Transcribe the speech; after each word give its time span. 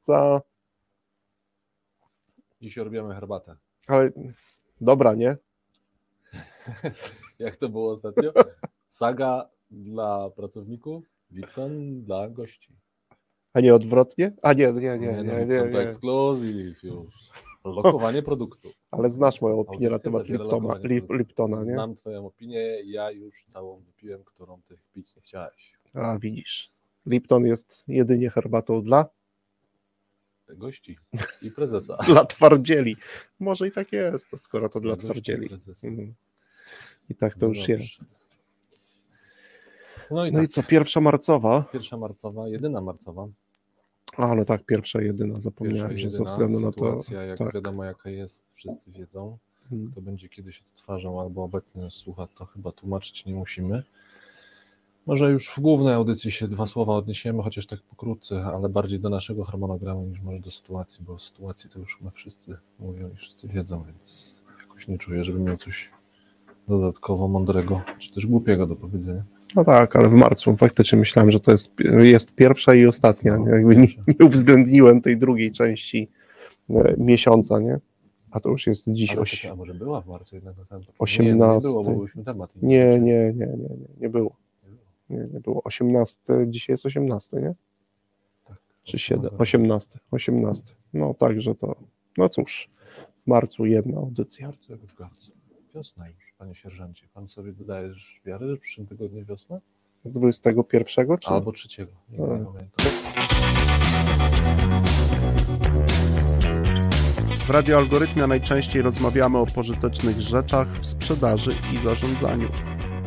Ca- 0.00 0.42
I 2.60 2.70
się 2.70 2.84
robimy 2.84 3.14
herbatę. 3.14 3.56
Ale 3.86 4.10
dobra, 4.80 5.14
nie? 5.14 5.36
Jak 7.38 7.56
to 7.56 7.68
było 7.68 7.92
ostatnio? 7.92 8.32
Saga 8.88 9.50
dla 9.70 10.30
pracowników, 10.30 11.04
Lipton 11.30 12.02
dla 12.02 12.28
gości. 12.30 12.76
A 13.52 13.60
nie 13.60 13.74
odwrotnie? 13.74 14.32
A 14.42 14.52
nie, 14.52 14.72
nie, 14.72 14.98
nie, 14.98 15.12
no, 15.12 15.22
nie, 15.22 15.46
nie, 15.46 15.58
to 15.58 15.66
nie. 15.66 15.78
ekskluzyw 15.78 16.82
już. 16.82 17.14
Lokowanie 17.64 18.22
produktu. 18.30 18.68
Ale 18.90 19.10
znasz 19.10 19.40
moją 19.40 19.58
opinię 19.60 19.90
na 19.90 19.98
temat 19.98 20.28
Liptona. 20.28 20.78
Liptona, 21.10 21.64
nie? 21.64 21.72
Znam 21.72 21.94
twoją 21.94 22.26
opinię, 22.26 22.82
ja 22.84 23.10
już 23.10 23.44
całą 23.44 23.80
wypiłem, 23.80 24.24
którą 24.24 24.62
ty 24.62 24.78
pić 24.92 25.16
nie 25.16 25.22
chciałeś. 25.22 25.78
A 25.94 26.18
widzisz. 26.18 26.72
Lipton 27.06 27.46
jest 27.46 27.88
jedynie 27.88 28.30
herbatą 28.30 28.82
dla, 28.82 29.06
Gości 30.48 30.98
i 31.42 31.50
prezesa. 31.50 31.96
dla 32.06 32.24
twardzieli. 32.24 32.96
Może 33.40 33.68
i 33.68 33.72
tak 33.72 33.92
jest, 33.92 34.28
skoro 34.36 34.68
to 34.68 34.80
dla 34.80 34.96
twardzieli. 34.96 35.48
Mhm. 35.84 36.14
I 37.10 37.14
tak 37.14 37.34
to 37.34 37.38
No 37.40 37.48
już 37.48 37.68
jest. 37.68 38.04
No 40.10 40.26
i 40.26 40.32
No 40.32 40.38
tak, 40.38 40.44
i 40.44 40.48
co, 40.48 40.62
pierwsza 40.62 41.00
marcowa? 41.00 41.64
pierwsza 41.72 41.96
marcowa, 41.96 42.48
jedyna 42.48 42.80
marcowa. 42.80 43.28
A, 44.16 44.34
no 44.34 44.44
tak, 44.44 44.64
pierwsza 44.66 45.02
jedyna, 45.02 45.28
Pierwsza 45.34 45.40
zapomniałem, 45.50 45.98
że 45.98 46.10
ze 46.10 46.16
jedyna 46.18 46.30
względu 46.30 46.60
na 46.60 46.72
to. 46.72 46.72
sytuacja, 46.72 47.22
jak 47.22 47.38
tak. 47.38 47.54
wiadomo 47.54 47.84
jaka 47.84 48.10
jest, 48.10 48.52
wszyscy 48.54 48.90
wiedzą. 48.92 49.38
Mhm. 49.62 49.92
To 49.94 50.00
będzie 50.00 50.28
kiedyś 50.28 50.62
odtwarzał 50.72 51.20
albo 51.20 51.44
obecnie 51.44 51.82
nas 51.82 51.94
słucha, 51.94 52.26
to 52.26 52.44
chyba 52.46 52.72
tłumaczyć 52.72 53.26
nie 53.26 53.34
musimy. 53.34 53.82
Może 55.06 55.30
już 55.30 55.48
w 55.48 55.60
głównej 55.60 55.94
audycji 55.94 56.30
się 56.30 56.48
dwa 56.48 56.66
słowa 56.66 56.94
odniesiemy, 56.94 57.42
chociaż 57.42 57.66
tak 57.66 57.82
pokrótce, 57.82 58.44
ale 58.44 58.68
bardziej 58.68 59.00
do 59.00 59.10
naszego 59.10 59.44
harmonogramu 59.44 60.06
niż 60.06 60.20
może 60.20 60.40
do 60.40 60.50
sytuacji, 60.50 61.04
bo 61.04 61.12
o 61.12 61.18
sytuacji 61.18 61.70
to 61.70 61.78
już 61.78 61.96
chyba 61.98 62.10
wszyscy 62.10 62.56
mówią 62.78 63.10
i 63.14 63.16
wszyscy 63.16 63.48
wiedzą, 63.48 63.84
więc 63.86 64.34
jakoś 64.62 64.88
nie 64.88 64.98
czuję, 64.98 65.24
żebym 65.24 65.44
miał 65.44 65.56
coś 65.56 65.90
dodatkowo 66.68 67.28
mądrego, 67.28 67.80
czy 67.98 68.12
też 68.12 68.26
głupiego 68.26 68.66
do 68.66 68.76
powiedzenia. 68.76 69.24
No 69.56 69.64
tak, 69.64 69.96
ale 69.96 70.08
w 70.08 70.12
marcu 70.12 70.56
faktycznie 70.56 70.98
myślałem, 70.98 71.30
że 71.30 71.40
to 71.40 71.50
jest, 71.50 71.72
jest 71.98 72.34
pierwsza 72.34 72.74
i 72.74 72.86
ostatnia. 72.86 73.38
No, 73.38 73.46
nie? 73.46 73.50
Jakby 73.50 73.76
nie, 73.76 73.88
nie 74.20 74.26
uwzględniłem 74.26 75.00
tej 75.00 75.18
drugiej 75.18 75.52
części 75.52 76.08
e, 76.70 76.94
miesiąca, 76.98 77.58
nie? 77.58 77.80
A 78.30 78.40
to 78.40 78.48
już 78.48 78.66
jest 78.66 78.92
dziś 78.92 79.16
oś... 79.16 79.46
a 79.46 79.56
może 79.56 79.74
była 79.74 80.00
w 80.00 80.06
marcu 80.06 80.34
jednak 80.34 80.56
na 80.56 80.64
samym 80.64 80.84
początku? 80.84 81.04
18. 81.04 81.68
Nie, 81.68 81.74
nie 81.74 81.74
było, 81.74 81.84
bo 81.84 81.98
byliśmy 82.00 82.24
temat. 82.24 82.50
Nie, 82.62 83.00
nie, 83.00 83.00
nie, 83.00 83.32
nie, 83.34 83.46
nie, 83.46 83.86
nie 84.00 84.08
było. 84.08 84.43
Nie 85.10 85.16
było. 85.18 85.28
Nie, 85.32 85.40
było. 85.40 85.62
18, 85.64 86.20
dzisiaj 86.46 86.74
jest 86.74 86.86
18, 86.86 87.36
nie? 87.36 87.54
Tak. 88.44 88.58
Czy 88.82 88.98
7? 88.98 89.30
18, 89.38 89.98
18. 90.10 90.74
No 90.94 91.14
także 91.14 91.54
to, 91.54 91.76
no 92.18 92.28
cóż, 92.28 92.70
w 93.24 93.26
marcu 93.26 93.66
jedna 93.66 93.98
audycja. 93.98 94.46
Marcu 94.46 94.72
jak 94.72 94.80
w 94.80 94.94
garcu. 94.94 95.32
Wiosna 95.74 96.08
już, 96.08 96.34
panie 96.38 96.54
sierżancie. 96.54 97.08
Pan 97.14 97.28
sobie 97.28 97.52
dodajesz 97.52 98.20
wiary, 98.26 98.48
że 98.48 98.56
w 98.56 98.60
przyszłym 98.60 98.86
tygodniu 98.86 99.24
wiosna? 99.24 99.60
21 100.04 101.18
czy? 101.18 101.28
Albo 101.28 101.52
trzeciego. 101.52 101.92
Nie, 102.10 102.18
nie 102.18 102.24
A. 102.24 102.28
pamiętam. 102.28 102.86
W 107.46 107.50
Radio 107.50 107.76
Algorytmia 107.78 108.26
najczęściej 108.26 108.82
rozmawiamy 108.82 109.38
o 109.38 109.46
pożytecznych 109.46 110.20
rzeczach 110.20 110.68
w 110.68 110.86
sprzedaży 110.86 111.54
i 111.74 111.78
zarządzaniu. 111.78 112.48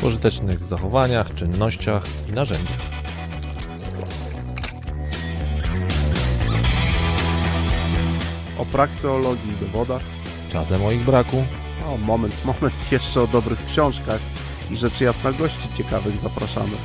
Pożytecznych 0.02 0.64
zachowaniach, 0.64 1.36
czynnościach 1.36 2.04
i 2.30 2.32
narzędziach. 2.32 2.78
O 8.58 8.66
prakseologii 8.66 9.52
i 9.52 9.66
dowodach. 9.66 10.02
Czasem 10.52 10.86
o 10.86 10.92
ich 10.92 11.06
braku. 11.06 11.44
O, 11.88 11.98
moment, 11.98 12.46
moment, 12.46 12.74
jeszcze 12.92 13.22
o 13.22 13.28
dobrych 13.28 13.66
książkach 13.66 14.20
i 14.72 14.78
rzeczy 14.78 15.04
jasna 15.04 15.32
gości 15.32 15.68
ciekawych 15.78 16.20
zapraszamy. 16.22 16.78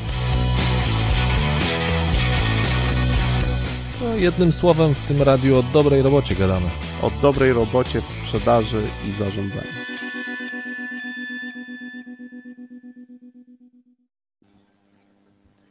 No, 4.00 4.14
jednym 4.14 4.52
słowem 4.52 4.94
w 4.94 5.08
tym 5.08 5.22
radiu 5.22 5.58
o 5.58 5.62
dobrej 5.62 6.02
robocie 6.02 6.34
gadamy. 6.34 6.66
O 7.02 7.10
dobrej 7.22 7.52
robocie 7.52 8.00
w 8.00 8.04
sprzedaży 8.04 8.82
i 9.08 9.12
zarządzaniu. 9.12 9.91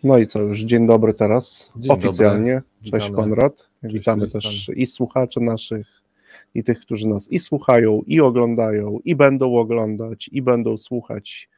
No 0.03 0.17
i 0.17 0.27
co, 0.27 0.39
już 0.41 0.59
dzień 0.59 0.87
dobry 0.87 1.13
teraz, 1.13 1.71
Dzień 1.75 1.91
oficjalnie. 1.91 2.61
Cześć 2.81 2.93
Witamy. 2.93 3.15
Konrad. 3.15 3.69
Witamy 3.83 4.21
Tristan. 4.21 4.41
też 4.41 4.71
i 4.75 4.87
słuchaczy 4.87 5.39
naszych, 5.39 6.01
i 6.55 6.63
tych, 6.63 6.79
którzy 6.79 7.07
nas 7.07 7.31
i 7.31 7.39
słuchają, 7.39 8.01
i 8.07 8.19
oglądają, 8.21 8.99
i 9.05 9.15
będą 9.15 9.55
oglądać, 9.55 10.29
i 10.31 10.41
będą 10.41 10.77
słuchać. 10.77 11.49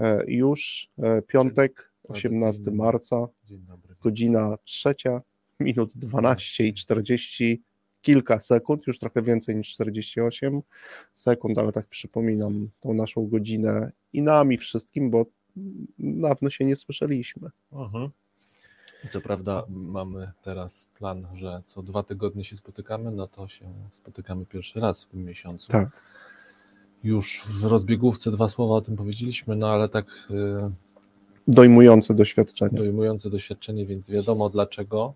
E, 0.00 0.24
Już 0.26 0.90
e, 0.98 1.22
piątek, 1.22 1.90
18 2.08 2.40
Tradycyjny. 2.40 2.76
marca, 2.76 3.28
dobry. 3.50 3.94
godzina 4.02 4.56
trzecia, 4.64 5.22
minut 5.60 5.90
12 5.94 6.66
i 6.66 6.74
40 6.74 7.62
kilka 8.02 8.40
sekund, 8.40 8.86
już 8.86 8.98
trochę 8.98 9.22
więcej 9.22 9.56
niż 9.56 9.68
48 9.74 10.62
sekund, 11.14 11.58
ale 11.58 11.72
tak 11.72 11.86
przypominam 11.86 12.68
tą 12.80 12.94
naszą 12.94 13.26
godzinę 13.26 13.92
i 14.12 14.22
nami 14.22 14.56
wszystkim, 14.56 15.10
bo 15.10 15.26
dawno 15.98 16.50
się 16.50 16.64
nie 16.64 16.76
słyszeliśmy. 16.76 17.50
Mhm. 17.72 18.10
I 19.04 19.08
Co 19.08 19.20
prawda 19.20 19.64
mamy 19.68 20.32
teraz 20.42 20.88
plan, 20.98 21.26
że 21.34 21.62
co 21.66 21.82
dwa 21.82 22.02
tygodnie 22.02 22.44
się 22.44 22.56
spotykamy, 22.56 23.10
no 23.10 23.26
to 23.26 23.48
się 23.48 23.64
spotykamy 23.92 24.46
pierwszy 24.46 24.80
raz 24.80 25.04
w 25.04 25.08
tym 25.08 25.24
miesiącu. 25.24 25.72
Tak. 25.72 25.88
Już 27.04 27.42
w 27.46 27.64
rozbiegówce 27.64 28.30
dwa 28.30 28.48
słowa 28.48 28.74
o 28.74 28.80
tym 28.80 28.96
powiedzieliśmy, 28.96 29.56
no 29.56 29.68
ale 29.68 29.88
tak 29.88 30.06
y, 30.30 30.70
Dojmujące 31.48 32.14
doświadczenie. 32.14 32.78
dojmujące 32.78 33.30
doświadczenie, 33.30 33.86
więc 33.86 34.10
wiadomo 34.10 34.50
dlaczego. 34.50 35.14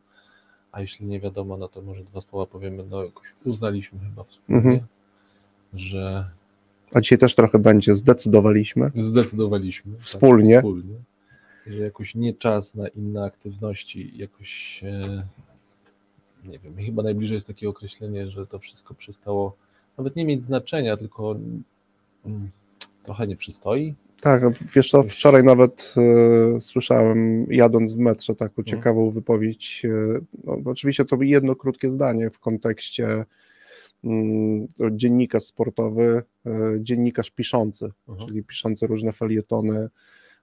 A 0.72 0.80
jeśli 0.80 1.06
nie 1.06 1.20
wiadomo, 1.20 1.56
no 1.56 1.68
to 1.68 1.82
może 1.82 2.04
dwa 2.04 2.20
słowa 2.20 2.46
powiemy. 2.46 2.84
No 2.90 3.04
jakoś 3.04 3.34
uznaliśmy 3.44 3.98
chyba 3.98 4.24
wspólnie, 4.24 4.60
Mhm. 4.62 4.86
że 5.74 6.30
A 6.94 7.00
dzisiaj 7.00 7.18
też 7.18 7.34
trochę 7.34 7.58
będzie, 7.58 7.94
zdecydowaliśmy. 7.94 8.90
zdecydowaliśmy 8.94 9.92
tak, 9.92 10.00
Wspólnie. 10.02 10.56
wspólnie, 10.56 10.94
że 11.66 11.82
jakoś 11.82 12.14
nie 12.14 12.34
czas 12.34 12.74
na 12.74 12.88
inne 12.88 13.24
aktywności, 13.24 14.12
jakoś 14.16 14.80
e, 14.84 15.26
nie 16.44 16.58
wiem, 16.58 16.76
chyba 16.76 17.02
najbliżej 17.02 17.34
jest 17.34 17.46
takie 17.46 17.68
określenie, 17.68 18.30
że 18.30 18.46
to 18.46 18.58
wszystko 18.58 18.94
przestało 18.94 19.56
nawet 19.98 20.16
nie 20.16 20.24
mieć 20.24 20.42
znaczenia, 20.42 20.96
tylko 20.96 21.36
mm, 22.26 22.50
trochę 23.02 23.26
nie 23.26 23.36
przystoi. 23.36 23.94
Tak, 24.20 24.42
wiesz 24.74 24.90
co, 24.90 25.02
wczoraj 25.02 25.44
nawet 25.44 25.94
e, 26.56 26.60
słyszałem, 26.60 27.46
jadąc 27.50 27.92
w 27.92 27.98
metrze, 27.98 28.34
taką 28.34 28.54
No. 28.56 28.64
ciekawą 28.64 29.10
wypowiedź. 29.10 29.82
E, 29.84 30.20
no, 30.44 30.58
oczywiście 30.64 31.04
to 31.04 31.16
jedno 31.20 31.56
krótkie 31.56 31.90
zdanie 31.90 32.30
w 32.30 32.38
kontekście 32.38 33.24
dziennikarz 34.90 35.42
sportowy, 35.42 36.22
e, 36.46 36.50
dziennikarz 36.80 37.30
piszący, 37.30 37.90
Mhm. 38.08 38.28
czyli 38.28 38.42
piszący 38.42 38.86
różne 38.86 39.12
felietony 39.12 39.88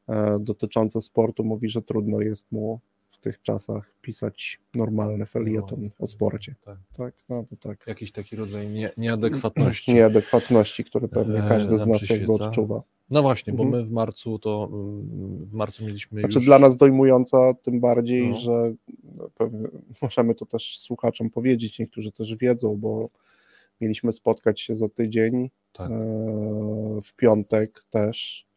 e, 0.09 0.37
dotyczące 0.39 1.01
sportu, 1.01 1.43
mówi, 1.43 1.69
że 1.69 1.81
trudno 1.81 2.21
jest 2.21 2.51
mu 2.51 2.79
w 3.11 3.17
tych 3.17 3.41
czasach 3.41 3.93
pisać 4.01 4.59
normalny 4.75 5.25
felieton 5.25 5.89
o 5.99 6.07
sporcie. 6.07 6.55
Tak. 6.65 6.77
Tak, 6.97 7.13
no 7.29 7.43
to 7.49 7.55
tak. 7.69 7.87
Jakiś 7.87 8.11
taki 8.11 8.35
rodzaj 8.35 8.67
nie, 8.69 8.91
nieadekwatności. 8.97 9.93
Nieadekwatności, 9.95 10.83
które 10.83 11.07
pewnie 11.07 11.43
E, 11.43 11.49
każdy 11.49 11.79
z 11.79 11.85
nas 11.87 12.09
jakby 12.09 12.33
odczuwa. 12.33 12.83
No 13.09 13.21
właśnie, 13.21 13.53
bo 13.53 13.63
Mhm. 13.63 13.83
my 13.83 13.89
w 13.89 13.91
marcu 13.91 14.39
to 14.39 14.69
mm, 14.71 15.45
w 15.45 15.53
marcu 15.53 15.85
mieliśmy 15.85 16.19
Znaczy 16.19 16.35
już 16.37 16.45
dla 16.45 16.59
nas 16.59 16.77
dojmująca 16.77 17.53
tym 17.53 17.79
bardziej, 17.79 18.29
No. 18.29 18.35
że 18.35 18.73
no, 19.17 19.29
możemy 20.01 20.35
to 20.35 20.45
też 20.45 20.79
słuchaczom 20.79 21.29
powiedzieć, 21.29 21.79
niektórzy 21.79 22.11
też 22.11 22.35
wiedzą, 22.35 22.75
bo 22.77 23.09
mieliśmy 23.81 24.11
spotkać 24.13 24.61
się 24.61 24.75
za 24.75 24.89
tydzień, 24.89 25.49
Tak. 25.73 25.91
e, 25.91 25.95
w 27.03 27.13
piątek 27.15 27.83
też 27.89 28.47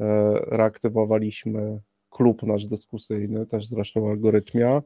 e, 0.00 0.32
reaktywowaliśmy 0.46 1.80
klub 2.10 2.42
nasz 2.42 2.66
dyskusyjny, 2.66 3.46
też 3.46 3.66
zresztą 3.66 4.10
algorytmia 4.10 4.82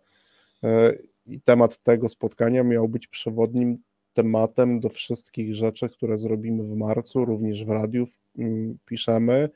e, 0.62 0.93
i 1.26 1.40
temat 1.40 1.82
tego 1.82 2.08
spotkania 2.08 2.64
miał 2.64 2.88
być 2.88 3.06
przewodnim 3.06 3.78
tematem 4.12 4.81
do 4.81 4.88
wszystkich 4.88 5.55
rzeczy, 5.55 5.88
które 5.88 6.19
zrobimy 6.19 6.64
w 6.64 6.76
marcu, 6.76 7.25
również 7.25 7.64
w 7.64 7.69
radiu 7.69 8.06
mm, 8.38 8.78
piszemy, 8.87 9.50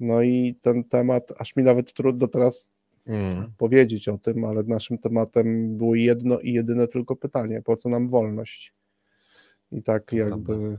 no 0.00 0.22
i 0.22 0.58
ten 0.62 0.84
temat, 0.84 1.32
aż 1.38 1.56
mi 1.56 1.62
nawet 1.62 1.92
trudno 1.92 2.28
teraz 2.28 2.76
Mm. 3.06 3.52
powiedzieć 3.58 4.08
o 4.08 4.18
tym, 4.18 4.44
ale 4.44 4.62
naszym 4.62 4.98
tematem 4.98 5.76
było 5.76 5.94
jedno 5.94 6.40
i 6.40 6.52
jedyne 6.52 6.88
tylko 6.88 7.16
pytanie, 7.16 7.62
po 7.62 7.76
co 7.76 7.88
nam 7.88 8.08
wolność? 8.08 8.72
I 9.72 9.82
tak 9.82 10.12
jakby 10.12 10.78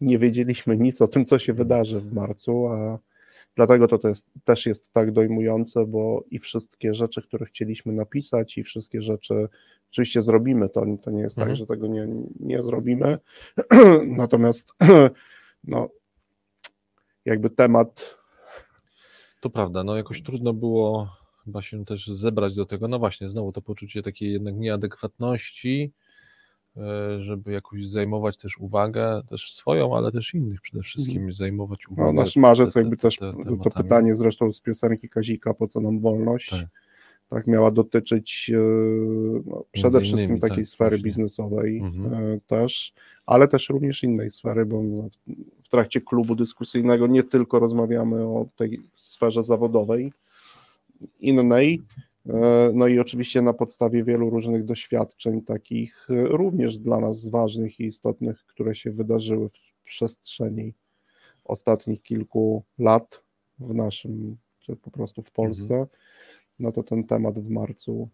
nie 0.00 0.18
wiedzieliśmy 0.18 0.76
nic 0.76 1.02
o 1.02 1.08
tym, 1.08 1.24
co 1.24 1.38
się 1.38 1.52
wydarzy 1.52 2.00
w 2.00 2.12
marcu, 2.12 2.66
a 2.66 2.98
Dlatego 3.56 3.88
to, 3.88 4.08
jest, 4.08 4.30
też 4.44 4.66
jest 4.66 4.92
tak 4.92 5.12
dojmujące, 5.12 5.86
bo 5.86 6.24
i 6.30 6.38
wszystkie 6.38 6.94
rzeczy, 6.94 7.22
które 7.22 7.46
chcieliśmy 7.46 7.92
napisać, 7.92 8.58
i 8.58 8.62
wszystkie 8.62 9.02
rzeczy 9.02 9.48
oczywiście 9.90 10.22
zrobimy. 10.22 10.68
To, 10.68 10.84
to 11.02 11.10
nie 11.10 11.22
jest 11.22 11.36
tak, 11.36 11.42
Mhm. 11.42 11.56
że 11.56 11.66
tego 11.66 11.86
nie, 11.86 12.08
nie 12.40 12.62
zrobimy. 12.62 13.18
Natomiast 14.06 14.74
no, 15.64 15.88
jakby 17.24 17.50
temat. 17.50 18.18
To 19.40 19.50
prawda, 19.50 19.84
no 19.84 19.96
jakoś 19.96 20.22
trudno 20.22 20.52
było 20.52 21.08
chyba 21.44 21.62
się 21.62 21.84
też 21.84 22.06
zebrać 22.06 22.54
do 22.54 22.66
tego. 22.66 22.88
No 22.88 22.98
właśnie, 22.98 23.28
znowu 23.28 23.52
to 23.52 23.62
poczucie 23.62 24.02
takiej 24.02 24.32
jednak 24.32 24.54
nieadekwatności, 24.56 25.92
żeby 27.20 27.52
jakoś 27.52 27.86
zajmować 27.86 28.36
też 28.36 28.58
uwagę, 28.58 29.22
też 29.28 29.52
swoją, 29.52 29.96
ale 29.96 30.12
też 30.12 30.34
innych 30.34 30.60
przede 30.60 30.82
wszystkim, 30.82 31.32
zajmować 31.32 31.86
uwagę. 31.88 32.02
Mhm. 32.02 32.16
No, 32.16 32.22
nasz 32.22 32.36
marzec, 32.36 32.72
te- 32.72 32.80
jakby 32.80 32.96
te- 32.96 33.02
też 33.02 33.16
te- 33.16 33.32
to 33.64 33.70
pytanie 33.70 34.14
zresztą 34.14 34.52
z 34.52 34.60
piosenki 34.60 35.08
Kazika, 35.08 35.54
po 35.54 35.66
co 35.66 35.80
nam 35.80 36.00
wolność? 36.00 36.50
Tak. 36.50 36.66
tak 37.28 37.46
miała 37.46 37.70
dotyczyć 37.70 38.50
e, 38.54 38.60
no, 39.46 39.64
przede 39.72 39.98
innymi, 39.98 40.06
wszystkim 40.08 40.40
takiej 40.40 40.64
tak, 40.64 40.66
sfery 40.66 40.90
właśnie. 40.90 41.04
biznesowej 41.04 41.78
Mhm. 41.78 42.14
e, 42.14 42.40
też, 42.46 42.92
ale 43.26 43.48
też 43.48 43.68
również 43.68 44.02
innej 44.02 44.30
sfery, 44.30 44.66
bo 44.66 44.82
no, 44.82 45.08
w 45.62 45.68
trakcie 45.68 46.00
klubu 46.00 46.34
dyskusyjnego 46.34 47.06
nie 47.06 47.22
tylko 47.22 47.58
rozmawiamy 47.58 48.22
o 48.22 48.46
tej 48.56 48.80
sferze 48.96 49.42
zawodowej, 49.42 50.12
innej, 51.20 51.74
e, 51.74 52.00
no 52.74 52.86
i 52.86 52.98
oczywiście 52.98 53.42
na 53.42 53.52
podstawie 53.52 54.04
wielu 54.04 54.30
różnych 54.30 54.64
doświadczeń, 54.64 55.42
takich 55.42 56.08
e, 56.10 56.24
również 56.24 56.78
dla 56.78 57.00
nas 57.00 57.28
ważnych 57.28 57.80
i 57.80 57.84
istotnych, 57.84 58.44
które 58.46 58.74
się 58.74 58.90
wydarzyły 58.90 59.48
w 59.48 59.84
przestrzeni 59.84 60.74
ostatnich 61.44 62.02
kilku 62.02 62.64
lat 62.78 63.22
w 63.58 63.74
naszym, 63.74 64.36
czy 64.60 64.76
po 64.76 64.90
prostu 64.90 65.22
w 65.22 65.30
Polsce, 65.30 65.86
no 66.58 66.72
to 66.72 66.82
ten 66.82 67.04
temat 67.04 67.38
w 67.38 67.50
marcu 67.50 68.08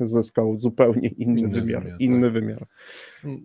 zyskał 0.00 0.58
zupełnie 0.58 1.08
inny, 1.08 1.40
Inny 1.40 1.60
wymiar. 1.60 1.82
wymiar, 1.82 2.00
inny 2.00 2.22
tak. 2.26 2.32
wymiar. 2.32 2.66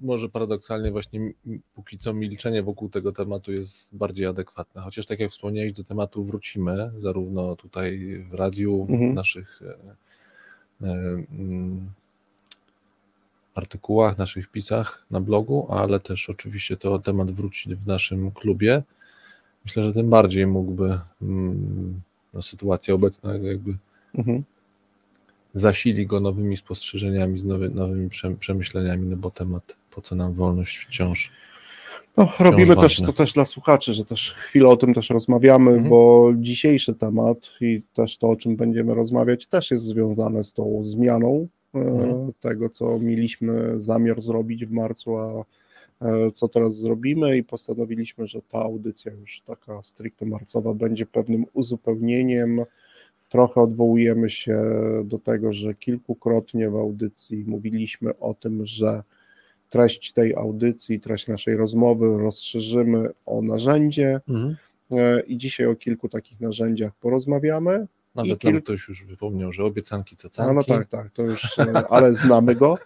Może 0.02 0.30
paradoksalnie 0.30 0.92
właśnie 0.92 1.32
póki 1.76 1.98
co 1.98 2.14
milczenie 2.14 2.64
wokół 2.64 2.90
tego 2.90 3.12
tematu 3.12 3.52
jest 3.52 3.96
bardziej 3.96 4.26
adekwatne, 4.26 4.82
chociaż 4.82 5.06
tak 5.06 5.20
jak 5.20 5.32
wspomniałeś, 5.32 5.74
do 5.74 5.84
tematu 5.84 6.26
wrócimy, 6.26 6.92
zarówno 7.00 7.56
tutaj 7.56 8.00
w 8.30 8.34
radiu, 8.34 8.88
Mhm. 8.90 9.12
w 9.12 9.16
naszych 9.16 9.62
e, 9.62 10.88
e, 10.88 11.24
artykułach, 13.56 14.18
naszych 14.18 14.46
wpisach 14.48 15.06
na 15.12 15.22
blogu, 15.22 15.68
ale 15.70 16.00
też 16.00 16.30
oczywiście 16.30 16.78
to 16.78 17.00
temat 17.00 17.32
wróci 17.32 17.76
w 17.76 17.88
naszym 17.88 18.32
klubie. 18.32 18.84
Myślę, 19.66 19.84
że 19.84 19.94
tym 19.94 20.10
bardziej 20.10 20.48
mógłby 20.48 21.00
mm, 21.22 22.02
no, 22.34 22.42
sytuacja 22.42 22.94
obecna 22.94 23.34
jakby 23.36 23.78
Mhm. 24.16 24.44
Zasili 25.54 26.08
go 26.08 26.20
nowymi 26.20 26.58
spostrzeżeniami, 26.58 27.40
z 27.40 27.44
nowy, 27.44 27.70
nowymi 27.70 28.10
prze- 28.10 28.36
przemyśleniami, 28.36 29.08
no 29.08 29.18
bo 29.18 29.32
temat 29.32 29.76
po 29.92 30.02
co 30.02 30.16
nam 30.16 30.34
wolność 30.34 30.78
wciąż. 30.78 31.32
No, 32.18 32.30
robimy 32.40 32.76
też 32.76 32.84
ważne. 32.84 33.08
to 33.08 33.14
też 33.14 33.34
dla 33.34 33.46
słuchaczy, 33.46 33.94
że 33.94 34.06
też 34.06 34.34
chwilę 34.34 34.68
o 34.68 34.78
tym 34.78 34.94
też 34.94 35.10
rozmawiamy, 35.10 35.72
Mhm. 35.72 35.90
bo 35.90 36.32
dzisiejszy 36.38 36.94
temat 36.94 37.38
i 37.62 37.82
też 37.94 38.18
to, 38.18 38.30
o 38.30 38.36
czym 38.36 38.56
będziemy 38.56 38.94
rozmawiać, 38.96 39.48
też 39.48 39.72
jest 39.72 39.84
związane 39.84 40.44
z 40.44 40.54
tą 40.54 40.80
zmianą 40.84 41.48
e, 41.76 41.78
Mhm. 41.80 42.32
tego, 42.40 42.70
co 42.70 43.00
mieliśmy 43.00 43.80
zamiar 43.80 44.22
zrobić 44.22 44.66
w 44.66 44.72
marcu, 44.72 45.18
a 45.18 45.46
e, 46.02 46.32
co 46.32 46.48
teraz 46.48 46.76
zrobimy 46.78 47.38
i 47.38 47.44
postanowiliśmy, 47.44 48.28
że 48.28 48.42
ta 48.42 48.58
audycja 48.60 49.12
już 49.12 49.42
taka 49.42 49.84
stricte 49.84 50.26
marcowa 50.26 50.74
będzie 50.74 51.06
pewnym 51.06 51.46
uzupełnieniem. 51.54 52.62
Trochę 53.32 53.62
odwołujemy 53.62 54.30
się 54.30 54.62
do 55.06 55.20
tego, 55.20 55.54
że 55.54 55.74
kilkukrotnie 55.74 56.70
w 56.70 56.76
audycji 56.76 57.44
mówiliśmy 57.48 58.20
o 58.20 58.34
tym, 58.34 58.66
że 58.66 59.04
treść 59.70 60.12
tej 60.14 60.36
audycji, 60.36 61.00
treść 61.00 61.28
naszej 61.28 61.56
rozmowy 61.58 62.18
rozszerzymy 62.18 63.10
o 63.26 63.42
narzędzie 63.42 64.22
e, 64.92 65.20
i 65.22 65.38
dzisiaj 65.38 65.68
o 65.68 65.76
kilku 65.76 66.10
takich 66.10 66.42
narzędziach 66.42 66.94
porozmawiamy. 66.96 67.88
Nawet 68.16 68.40
kilk- 68.40 68.54
nam 68.54 68.62
ktoś 68.62 68.88
już 68.88 69.06
wypomniał, 69.06 69.54
że 69.54 69.64
obiecanki 69.64 70.16
cacanki, 70.16 70.52
A 70.52 70.54
no 70.54 70.64
tak, 70.64 70.88
tak, 70.88 71.12
to 71.12 71.24
już, 71.24 71.60
e, 71.60 71.88
ale 71.88 72.14
znamy 72.14 72.56
go. 72.56 72.78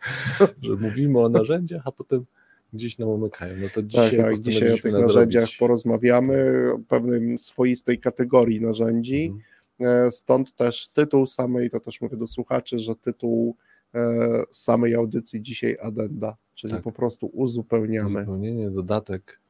że 0.62 0.72
mówimy 0.80 1.20
o 1.20 1.28
narzędziach, 1.28 1.82
a 1.86 1.92
potem 1.92 2.24
gdzieś 2.72 2.98
nam 2.98 3.08
umykają. 3.08 3.54
No 3.62 3.68
to 3.68 3.74
Tak, 3.74 3.86
dzisiaj, 3.86 4.16
tak, 4.16 4.38
dzisiaj 4.40 4.72
o 4.72 4.74
tych 4.74 4.84
nadrobić. 4.84 5.06
narzędziach 5.06 5.48
porozmawiamy, 5.58 6.66
o 6.74 6.78
pewnym 6.88 7.38
swoistej 7.38 7.98
kategorii 7.98 8.60
narzędzi. 8.60 9.24
Mhm. 9.24 9.42
E, 9.80 10.10
Stąd 10.10 10.54
też 10.54 10.88
tytuł 10.88 11.26
samej, 11.26 11.70
to 11.70 11.80
też 11.80 12.00
mówię 12.00 12.16
do 12.16 12.26
słuchaczy, 12.26 12.78
że 12.78 12.96
tytuł 12.96 13.56
e, 13.94 14.42
samej 14.50 14.94
audycji 14.94 15.42
dzisiaj 15.42 15.76
Adenda, 15.82 16.36
czyli 16.54 16.72
Tak. 16.72 16.82
po 16.82 16.92
prostu 16.92 17.26
uzupełniamy. 17.26 18.20
Uzupełnienie, 18.20 18.70
dodatek. 18.70 19.40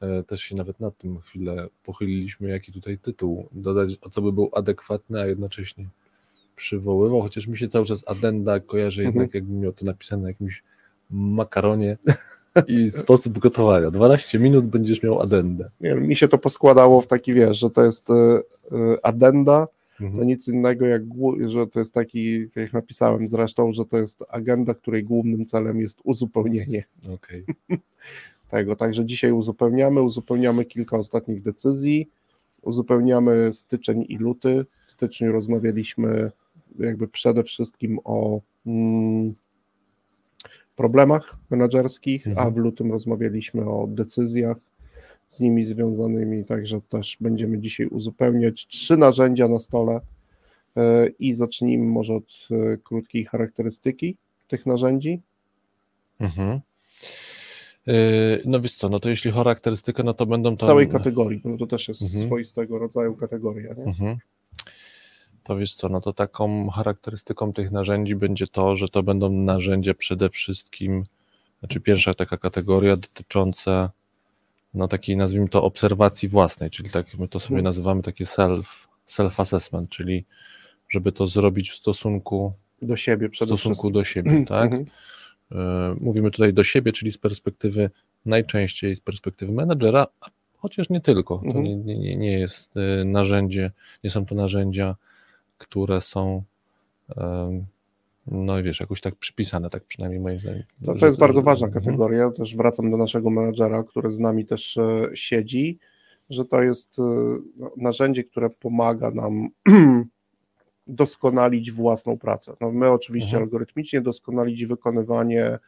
E, 0.00 0.22
Też 0.22 0.40
się 0.40 0.56
nawet 0.56 0.80
nad 0.80 0.98
tym 0.98 1.20
chwilę 1.20 1.68
pochyliliśmy, 1.84 2.48
jaki 2.48 2.72
tutaj 2.72 2.98
tytuł 2.98 3.48
dodać, 3.52 3.98
o 4.00 4.10
co 4.10 4.22
by 4.22 4.32
był 4.32 4.50
adekwatny, 4.52 5.20
a 5.20 5.26
jednocześnie 5.26 5.88
przywoływał, 6.56 7.22
chociaż 7.22 7.46
mi 7.46 7.58
się 7.58 7.68
cały 7.68 7.84
czas 7.86 8.04
adenda 8.06 8.60
kojarzy 8.60 9.02
Mhm. 9.02 9.14
jednak, 9.14 9.34
jakbym 9.34 9.60
miał 9.60 9.72
to 9.72 9.84
napisane 9.84 10.22
na 10.22 10.28
jakimś 10.28 10.62
makaronie 11.10 11.98
i 12.68 12.90
sposób 12.90 13.38
gotowania. 13.38 13.90
12 13.90 14.38
minut 14.38 14.66
będziesz 14.66 15.02
miał 15.02 15.20
adendę. 15.20 15.70
Nie 15.80 15.94
mi 15.94 16.16
się 16.16 16.28
to 16.28 16.38
poskładało 16.38 17.00
w 17.00 17.06
taki, 17.06 17.34
wiesz, 17.34 17.58
że 17.58 17.70
to 17.70 17.84
jest 17.84 18.10
e, 18.10 18.14
e, 18.14 18.40
adenda, 19.02 19.66
to 19.98 20.04
Mhm. 20.04 20.26
nic 20.26 20.48
innego 20.48 20.86
jak, 20.86 21.02
że 21.46 21.66
to 21.66 21.78
jest 21.78 21.94
taki, 21.94 22.48
tak 22.48 22.56
jak 22.56 22.72
napisałem 22.72 23.28
zresztą, 23.28 23.72
że 23.72 23.84
to 23.84 23.96
jest 23.96 24.24
agenda, 24.28 24.74
której 24.74 25.04
głównym 25.04 25.46
celem 25.46 25.80
jest 25.80 26.00
uzupełnienie 26.04 26.84
Okej. 27.14 27.44
tego. 28.50 28.76
Także 28.76 29.04
dzisiaj 29.04 29.32
uzupełniamy, 29.32 30.02
uzupełniamy 30.02 30.64
kilka 30.64 30.96
ostatnich 30.96 31.42
decyzji, 31.42 32.08
uzupełniamy 32.62 33.52
styczeń 33.52 34.04
i 34.08 34.16
luty. 34.16 34.66
W 34.86 34.92
styczniu 34.92 35.32
rozmawialiśmy 35.32 36.30
jakby 36.78 37.08
przede 37.08 37.42
wszystkim 37.42 37.98
o 38.04 38.40
mm, 38.66 39.34
problemach 40.76 41.38
menedżerskich, 41.50 42.26
Mhm. 42.26 42.46
a 42.46 42.50
w 42.50 42.56
lutym 42.56 42.92
rozmawialiśmy 42.92 43.70
o 43.70 43.86
decyzjach 43.86 44.56
z 45.28 45.40
nimi 45.40 45.64
związanymi, 45.64 46.44
także 46.44 46.80
też 46.88 47.16
będziemy 47.20 47.58
dzisiaj 47.58 47.86
uzupełniać 47.86 48.66
trzy 48.66 48.96
narzędzia 48.96 49.48
na 49.48 49.58
stole 49.58 50.00
e, 50.76 51.06
i 51.18 51.34
zacznijmy 51.34 51.86
może 51.86 52.14
od 52.14 52.24
e, 52.50 52.76
krótkiej 52.76 53.24
charakterystyki 53.24 54.16
tych 54.48 54.66
narzędzi. 54.66 55.20
Mhm. 56.20 56.60
Yy, 57.86 57.94
No 58.44 58.60
wiesz 58.60 58.74
co, 58.76 58.88
no 58.88 59.00
to 59.00 59.08
jeśli 59.08 59.32
charakterystykę, 59.32 60.02
no 60.02 60.14
to 60.14 60.26
będą 60.26 60.56
to... 60.56 60.66
całej 60.66 60.88
kategorii, 60.88 61.40
bo 61.44 61.56
to 61.58 61.66
też 61.66 61.88
jest 61.88 62.02
Mhm. 62.02 62.26
swoistego 62.26 62.78
rodzaju 62.78 63.14
kategoria. 63.16 63.74
Nie? 63.74 63.84
Mhm. 63.84 64.16
To 65.46 65.56
wiesz 65.56 65.74
co, 65.74 65.88
no 65.88 66.00
to 66.00 66.12
taką 66.12 66.70
charakterystyką 66.70 67.52
tych 67.52 67.70
narzędzi 67.70 68.16
będzie 68.16 68.46
to, 68.46 68.76
że 68.76 68.88
to 68.88 69.02
będą 69.02 69.30
narzędzia 69.32 69.94
przede 69.94 70.30
wszystkim, 70.30 71.04
znaczy 71.60 71.80
pierwsza 71.80 72.14
taka 72.14 72.36
kategoria 72.36 72.96
dotycząca 72.96 73.90
no 74.74 74.88
takiej 74.88 75.16
nazwijmy 75.16 75.48
to 75.48 75.62
obserwacji 75.62 76.28
własnej, 76.28 76.70
czyli 76.70 76.90
tak 76.90 77.18
my 77.18 77.28
to 77.28 77.40
sobie 77.40 77.54
Mhm. 77.54 77.64
nazywamy 77.64 78.02
takie 78.02 78.26
self, 78.26 78.88
self-assessment, 79.08 79.88
czyli 79.88 80.24
żeby 80.88 81.12
to 81.12 81.26
zrobić 81.26 81.70
w 81.70 81.74
stosunku, 81.74 82.52
Do 82.82 82.96
siebie 82.96 83.28
w 83.28 83.30
przede 83.30 83.48
stosunku 83.48 83.74
wszystkim. 83.74 83.92
do 83.92 84.04
siebie, 84.04 84.44
tak? 84.48 84.64
Mhm. 84.72 84.86
E, 85.52 85.96
Mówimy 86.00 86.30
tutaj 86.30 86.52
do 86.54 86.64
siebie, 86.64 86.92
czyli 86.92 87.12
z 87.12 87.18
perspektywy 87.18 87.90
najczęściej 88.26 88.96
z 88.96 89.00
perspektywy 89.00 89.52
menedżera, 89.52 90.06
chociaż 90.56 90.90
nie 90.90 91.00
tylko. 91.00 91.38
To 91.38 91.44
Mhm. 91.44 91.64
nie, 91.64 91.76
nie, 91.76 91.98
nie- 91.98 92.16
nie 92.16 92.32
jest 92.32 92.70
e, 92.76 93.04
narzędzie, 93.04 93.70
nie 94.04 94.10
są 94.10 94.26
to 94.26 94.34
narzędzia, 94.34 94.96
które 95.58 96.00
są 96.00 96.42
no 98.26 98.62
wiesz, 98.62 98.80
jakoś 98.80 99.00
tak 99.00 99.14
przypisane, 99.14 99.70
tak 99.70 99.84
przynajmniej 99.84 100.20
moim 100.20 100.40
zdaniem. 100.40 100.62
No, 100.80 100.92
to 100.92 100.98
Że- 100.98 101.06
jest 101.06 101.18
bardzo 101.18 101.38
że- 101.38 101.44
ważna 101.44 101.66
mhm. 101.66 101.84
kategoria. 101.84 102.30
Też 102.30 102.56
wracam 102.56 102.90
do 102.90 102.96
naszego 102.96 103.30
menadżera, 103.30 103.82
który 103.82 104.10
z 104.10 104.18
nami 104.18 104.44
też 104.46 104.76
e, 104.76 105.08
siedzi, 105.14 105.78
że 106.30 106.44
to 106.44 106.62
jest 106.62 106.98
e, 106.98 107.02
no, 107.56 107.70
narzędzie, 107.76 108.24
które 108.24 108.50
pomaga 108.50 109.10
nam 109.10 109.48
doskonalić 110.86 111.72
własną 111.72 112.18
pracę. 112.18 112.56
No, 112.60 112.72
my 112.72 112.90
oczywiście 112.90 113.28
Mhm. 113.30 113.42
algorytmicznie 113.42 114.00
doskonalić 114.00 114.66
wykonywanie 114.66 115.58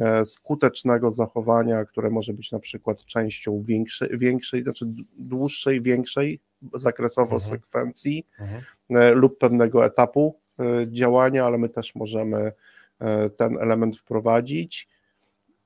e, 0.00 0.24
skutecznego 0.24 1.10
zachowania, 1.10 1.84
które 1.84 2.10
może 2.10 2.32
być 2.32 2.52
na 2.52 2.58
przykład 2.58 3.04
częścią 3.04 3.62
większej, 3.62 4.18
większej 4.18 4.62
znaczy 4.62 4.86
dłuższej, 5.18 5.82
większej 5.82 6.40
zakresowo 6.74 7.34
Mhm. 7.34 7.50
sekwencji, 7.50 8.26
Mhm. 8.40 8.62
e, 8.90 9.10
lub 9.14 9.38
pewnego 9.38 9.84
etapu 9.84 10.38
e, 10.58 10.64
działania, 10.88 11.44
ale 11.46 11.58
my 11.58 11.68
też 11.68 11.94
możemy 11.94 12.52
e, 13.00 13.30
ten 13.30 13.58
element 13.58 13.98
wprowadzić. 13.98 14.88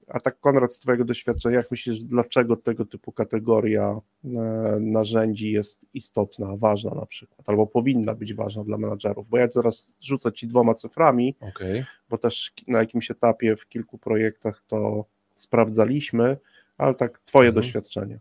a 0.09 0.21
tak 0.21 0.41
Konrad, 0.41 0.75
z 0.75 0.79
Twojego 0.79 1.05
doświadczenia, 1.05 1.57
jak 1.57 1.71
myślisz, 1.71 2.01
dlaczego 2.01 2.57
tego 2.57 2.85
typu 2.85 3.13
kategoria 3.13 4.01
narzędzi 4.81 5.51
jest 5.53 5.87
istotna, 5.95 6.57
ważna 6.57 6.91
na 6.91 7.07
przykład, 7.07 7.49
albo 7.49 7.67
powinna 7.67 8.15
być 8.15 8.35
ważna 8.35 8.65
dla 8.65 8.79
menadżerów? 8.79 9.29
Bo 9.29 9.39
ja 9.39 9.49
teraz 9.49 9.95
rzucę 10.01 10.33
Ci 10.33 10.47
dwoma 10.47 10.75
cyframi, 10.75 11.35
okay. 11.41 11.85
bo 12.09 12.19
też 12.19 12.53
na 12.69 12.79
jakimś 12.79 13.11
etapie 13.11 13.57
w 13.57 13.69
kilku 13.69 13.99
projektach 13.99 14.63
to 14.67 15.05
sprawdzaliśmy, 15.35 16.37
ale 16.79 16.95
tak 16.95 17.19
Twoje 17.19 17.49
mhm. 17.49 17.65
doświadczenie. 17.65 18.21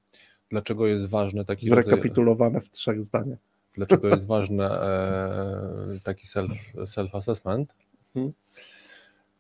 Dlaczego 0.56 0.88
jest 0.88 1.06
ważne 1.06 1.46
taki 1.46 1.70
Zrekapitulowane 1.70 2.54
rodzaj... 2.54 2.70
w 2.70 2.72
trzech 2.72 3.04
zdaniach. 3.04 3.40
Dlaczego 3.74 4.08
jest 4.08 4.28
ważny 4.28 4.64
e, 4.64 6.00
taki 6.04 6.28
self, 6.28 6.52
self-assessment? 6.76 7.66
Hmm. 8.14 8.34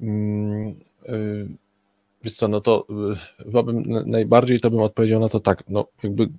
Mm, 0.01 0.75
y, 1.09 1.47
wiesz 2.23 2.35
co, 2.35 2.47
no 2.47 2.61
to 2.61 2.87
y, 3.39 3.43
chyba 3.43 3.63
bym 3.63 3.83
najbardziej 4.05 4.59
to 4.59 4.71
bym 4.71 4.79
odpowiedział 4.79 5.19
na 5.19 5.29
to 5.29 5.39
tak, 5.39 5.63
no 5.69 5.87
jakby 6.03 6.29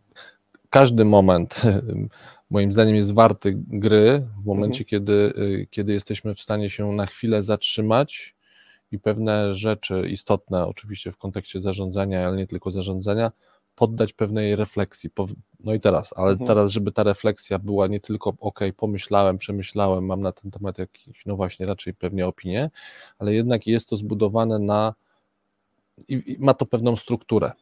każdy 0.71 1.05
moment 1.05 1.63
moim 2.51 2.73
zdaniem 2.73 2.97
jest 2.97 3.13
warty 3.13 3.55
gry 3.57 4.27
w 4.43 4.47
momencie, 4.47 4.85
mhm. 4.85 4.89
kiedy, 4.89 5.13
y, 5.13 5.67
kiedy 5.71 5.93
jesteśmy 5.93 6.35
w 6.35 6.41
stanie 6.41 6.71
się 6.71 6.93
na 6.93 7.07
chwilę 7.07 7.43
zatrzymać 7.43 8.37
i 8.93 8.99
pewne 8.99 9.55
rzeczy 9.55 10.09
istotne, 10.11 10.67
oczywiście 10.67 11.13
w 11.13 11.17
kontekście 11.17 11.61
zarządzania, 11.61 12.27
ale 12.27 12.37
nie 12.37 12.47
tylko 12.47 12.71
zarządzania, 12.71 13.33
poddać 13.77 14.13
pewnej 14.13 14.57
refleksji. 14.57 15.11
No 15.61 15.75
i 15.75 15.81
teraz, 15.81 16.15
ale 16.17 16.31
mhm. 16.31 16.49
teraz, 16.49 16.71
żeby 16.71 16.93
ta 16.93 17.03
refleksja 17.03 17.59
była 17.59 17.87
nie 17.87 18.01
tylko 18.01 18.35
ok, 18.41 18.61
pomyślałem, 18.77 19.39
przemyślałem, 19.39 20.07
mam 20.07 20.21
na 20.21 20.33
ten 20.33 20.51
temat 20.51 20.79
jakieś, 20.79 21.27
no 21.27 21.37
właśnie, 21.37 21.67
raczej 21.67 21.95
pewnie 21.95 22.27
opinię, 22.27 22.71
ale 23.19 23.35
jednak 23.35 23.67
jest 23.67 23.89
to 23.89 23.97
zbudowane 23.97 24.59
na 24.59 24.95
i, 26.09 26.23
i 26.27 26.37
ma 26.39 26.55
to 26.55 26.67
pewną 26.67 26.97
strukturę. 26.97 27.53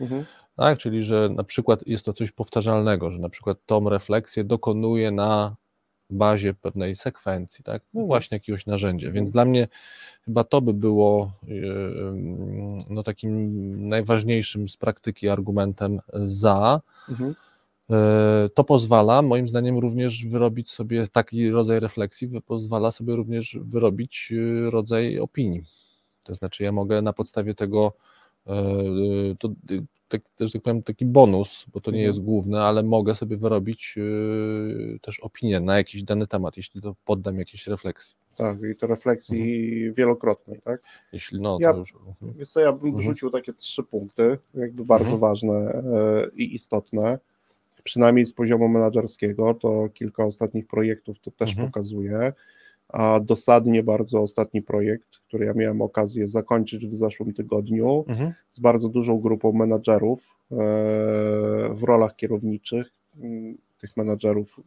Mhm. 0.00 0.24
Tak, 0.56 0.78
czyli 0.78 1.04
że 1.04 1.28
na 1.28 1.44
przykład 1.44 1.86
jest 1.86 2.04
to 2.04 2.12
coś 2.12 2.32
powtarzalnego, 2.32 3.10
że 3.10 3.18
na 3.18 3.28
przykład 3.28 3.58
tą 3.66 3.88
refleksję 3.88 4.44
dokonuje 4.44 5.10
na 5.10 5.56
bazie 6.12 6.54
pewnej 6.54 6.96
sekwencji, 6.96 7.64
tak? 7.64 7.82
No 7.94 8.00
mhm. 8.00 8.06
właśnie 8.06 8.36
jakiegoś 8.36 8.66
narzędzia. 8.66 9.10
Więc 9.10 9.30
dla 9.30 9.44
mnie 9.44 9.68
chyba 10.24 10.44
to 10.44 10.60
by 10.60 10.74
było 10.74 11.32
no, 12.88 13.02
takim 13.02 13.88
najważniejszym 13.88 14.68
z 14.68 14.76
praktyki 14.76 15.28
argumentem 15.28 16.00
za. 16.12 16.80
Mhm. 17.08 17.34
E, 17.90 18.48
to 18.54 18.64
pozwala, 18.64 19.22
moim 19.22 19.48
zdaniem, 19.48 19.78
również 19.78 20.26
wyrobić 20.26 20.70
sobie 20.70 21.08
taki 21.08 21.50
rodzaj 21.50 21.80
refleksji, 21.80 22.30
pozwala 22.46 22.90
sobie 22.90 23.16
również 23.16 23.58
wyrobić 23.60 24.28
y, 24.32 24.70
rodzaj 24.70 25.18
opinii. 25.18 25.62
To 26.24 26.34
znaczy, 26.34 26.62
ja 26.62 26.72
mogę 26.72 27.02
na 27.02 27.12
podstawie 27.12 27.54
tego, 27.54 27.92
to 29.38 29.48
tak, 30.12 30.22
też 30.36 30.52
tak 30.52 30.62
powiem, 30.62 30.82
taki 30.82 31.04
bonus, 31.04 31.66
bo 31.72 31.80
to 31.80 31.90
nie 31.90 31.98
mhm. 31.98 32.06
jest 32.06 32.20
główne, 32.20 32.62
ale 32.62 32.82
mogę 32.82 33.14
sobie 33.14 33.36
wyrobić 33.36 33.94
yy, 33.96 34.98
też 35.02 35.20
opinię 35.20 35.60
na 35.60 35.76
jakiś 35.76 36.02
dany 36.02 36.26
temat, 36.26 36.56
jeśli 36.56 36.82
to 36.82 36.94
poddam 37.04 37.38
jakiejś 37.38 37.66
refleksji. 37.66 38.16
Tak, 38.36 38.58
i 38.62 38.76
to 38.76 38.86
refleksji 38.86 39.74
mhm. 39.76 39.94
wielokrotnej, 39.94 40.60
tak? 40.64 40.80
Jeśli 41.12 41.40
no, 41.40 41.58
ja, 41.60 41.72
to 41.72 41.78
już. 41.78 41.94
Mhm. 41.94 42.32
Wiesz 42.38 42.48
co, 42.48 42.60
ja 42.60 42.72
bym 42.72 42.86
mhm. 42.86 43.02
wrzucił 43.02 43.30
takie 43.30 43.52
trzy 43.52 43.82
punkty, 43.82 44.38
jakby 44.54 44.84
bardzo 44.84 45.04
mhm. 45.04 45.20
ważne 45.20 45.54
e, 45.54 45.82
i 46.34 46.54
istotne, 46.54 47.18
przynajmniej 47.84 48.26
z 48.26 48.32
poziomu 48.32 48.68
menedżerskiego, 48.68 49.54
to 49.54 49.88
kilka 49.94 50.24
ostatnich 50.24 50.66
projektów 50.66 51.18
to 51.18 51.30
też 51.30 51.50
mhm. 51.50 51.68
pokazuje 51.68 52.32
a 52.92 53.20
dosadnie 53.20 53.82
bardzo 53.82 54.20
ostatni 54.20 54.62
projekt, 54.62 55.08
który 55.28 55.46
ja 55.46 55.54
miałem 55.54 55.82
okazję 55.82 56.28
zakończyć 56.28 56.86
w 56.86 56.96
zeszłym 56.96 57.34
tygodniu 57.34 58.04
mhm. 58.08 58.32
z 58.50 58.60
bardzo 58.60 58.88
dużą 58.88 59.20
grupą 59.20 59.52
menadżerów 59.52 60.36
e, 60.50 60.54
w 61.74 61.82
rolach 61.82 62.16
kierowniczych. 62.16 62.92
Tych 63.80 63.96
menadżerów 63.96 64.60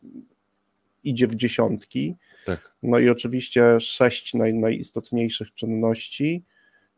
idzie 1.04 1.28
w 1.28 1.36
dziesiątki. 1.36 2.16
Tak. 2.46 2.76
No 2.84 3.00
i 3.00 3.10
oczywiście 3.10 3.80
sześć 3.80 4.34
naj, 4.34 4.54
najistotniejszych 4.54 5.54
czynności, 5.54 6.44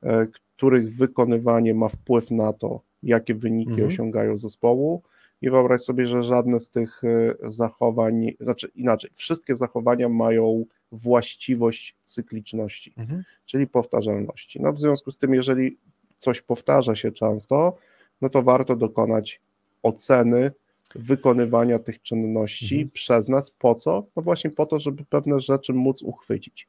e, 0.04 0.28
których 0.56 0.96
wykonywanie 0.96 1.74
ma 1.74 1.90
wpływ 1.90 2.32
na 2.32 2.54
to, 2.54 2.82
jakie 3.04 3.36
wyniki 3.36 3.72
mhm. 3.72 3.88
osiągają 3.88 4.38
zespołu. 4.38 5.02
I 5.42 5.50
wyobraź 5.50 5.82
sobie, 5.82 6.08
że 6.08 6.24
żadne 6.24 6.60
z 6.60 6.70
tych 6.70 7.04
e, 7.04 7.36
zachowań, 7.52 8.32
znaczy 8.40 8.72
inaczej, 8.76 9.10
wszystkie 9.16 9.56
zachowania 9.56 10.10
mają 10.10 10.66
właściwość 10.92 11.96
cykliczności, 12.04 12.94
mhm. 12.98 13.24
czyli 13.46 13.68
powtarzalności. 13.68 14.62
No 14.62 14.74
w 14.74 14.80
związku 14.80 15.12
z 15.12 15.18
tym, 15.18 15.34
jeżeli 15.34 15.78
coś 16.18 16.42
powtarza 16.42 16.96
się 16.96 17.12
często, 17.12 17.78
no 18.22 18.30
to 18.30 18.44
warto 18.44 18.76
dokonać 18.76 19.42
oceny 19.84 20.52
wykonywania 20.96 21.80
tych 21.80 22.02
czynności 22.02 22.76
mhm. 22.76 22.92
przez 22.92 23.30
nas. 23.30 23.52
Po 23.52 23.76
co? 23.76 24.06
No 24.16 24.22
właśnie 24.22 24.50
po 24.50 24.66
to, 24.66 24.80
żeby 24.80 25.06
pewne 25.06 25.40
rzeczy 25.40 25.74
móc 25.74 26.02
uchwycić. 26.02 26.68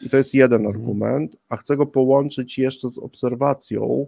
I 0.00 0.10
to 0.10 0.16
jest 0.16 0.34
jeden 0.34 0.66
mhm. 0.66 0.76
argument, 0.76 1.36
a 1.48 1.56
chcę 1.56 1.76
go 1.76 1.86
połączyć 1.86 2.58
jeszcze 2.58 2.88
z 2.88 2.98
obserwacją, 2.98 4.06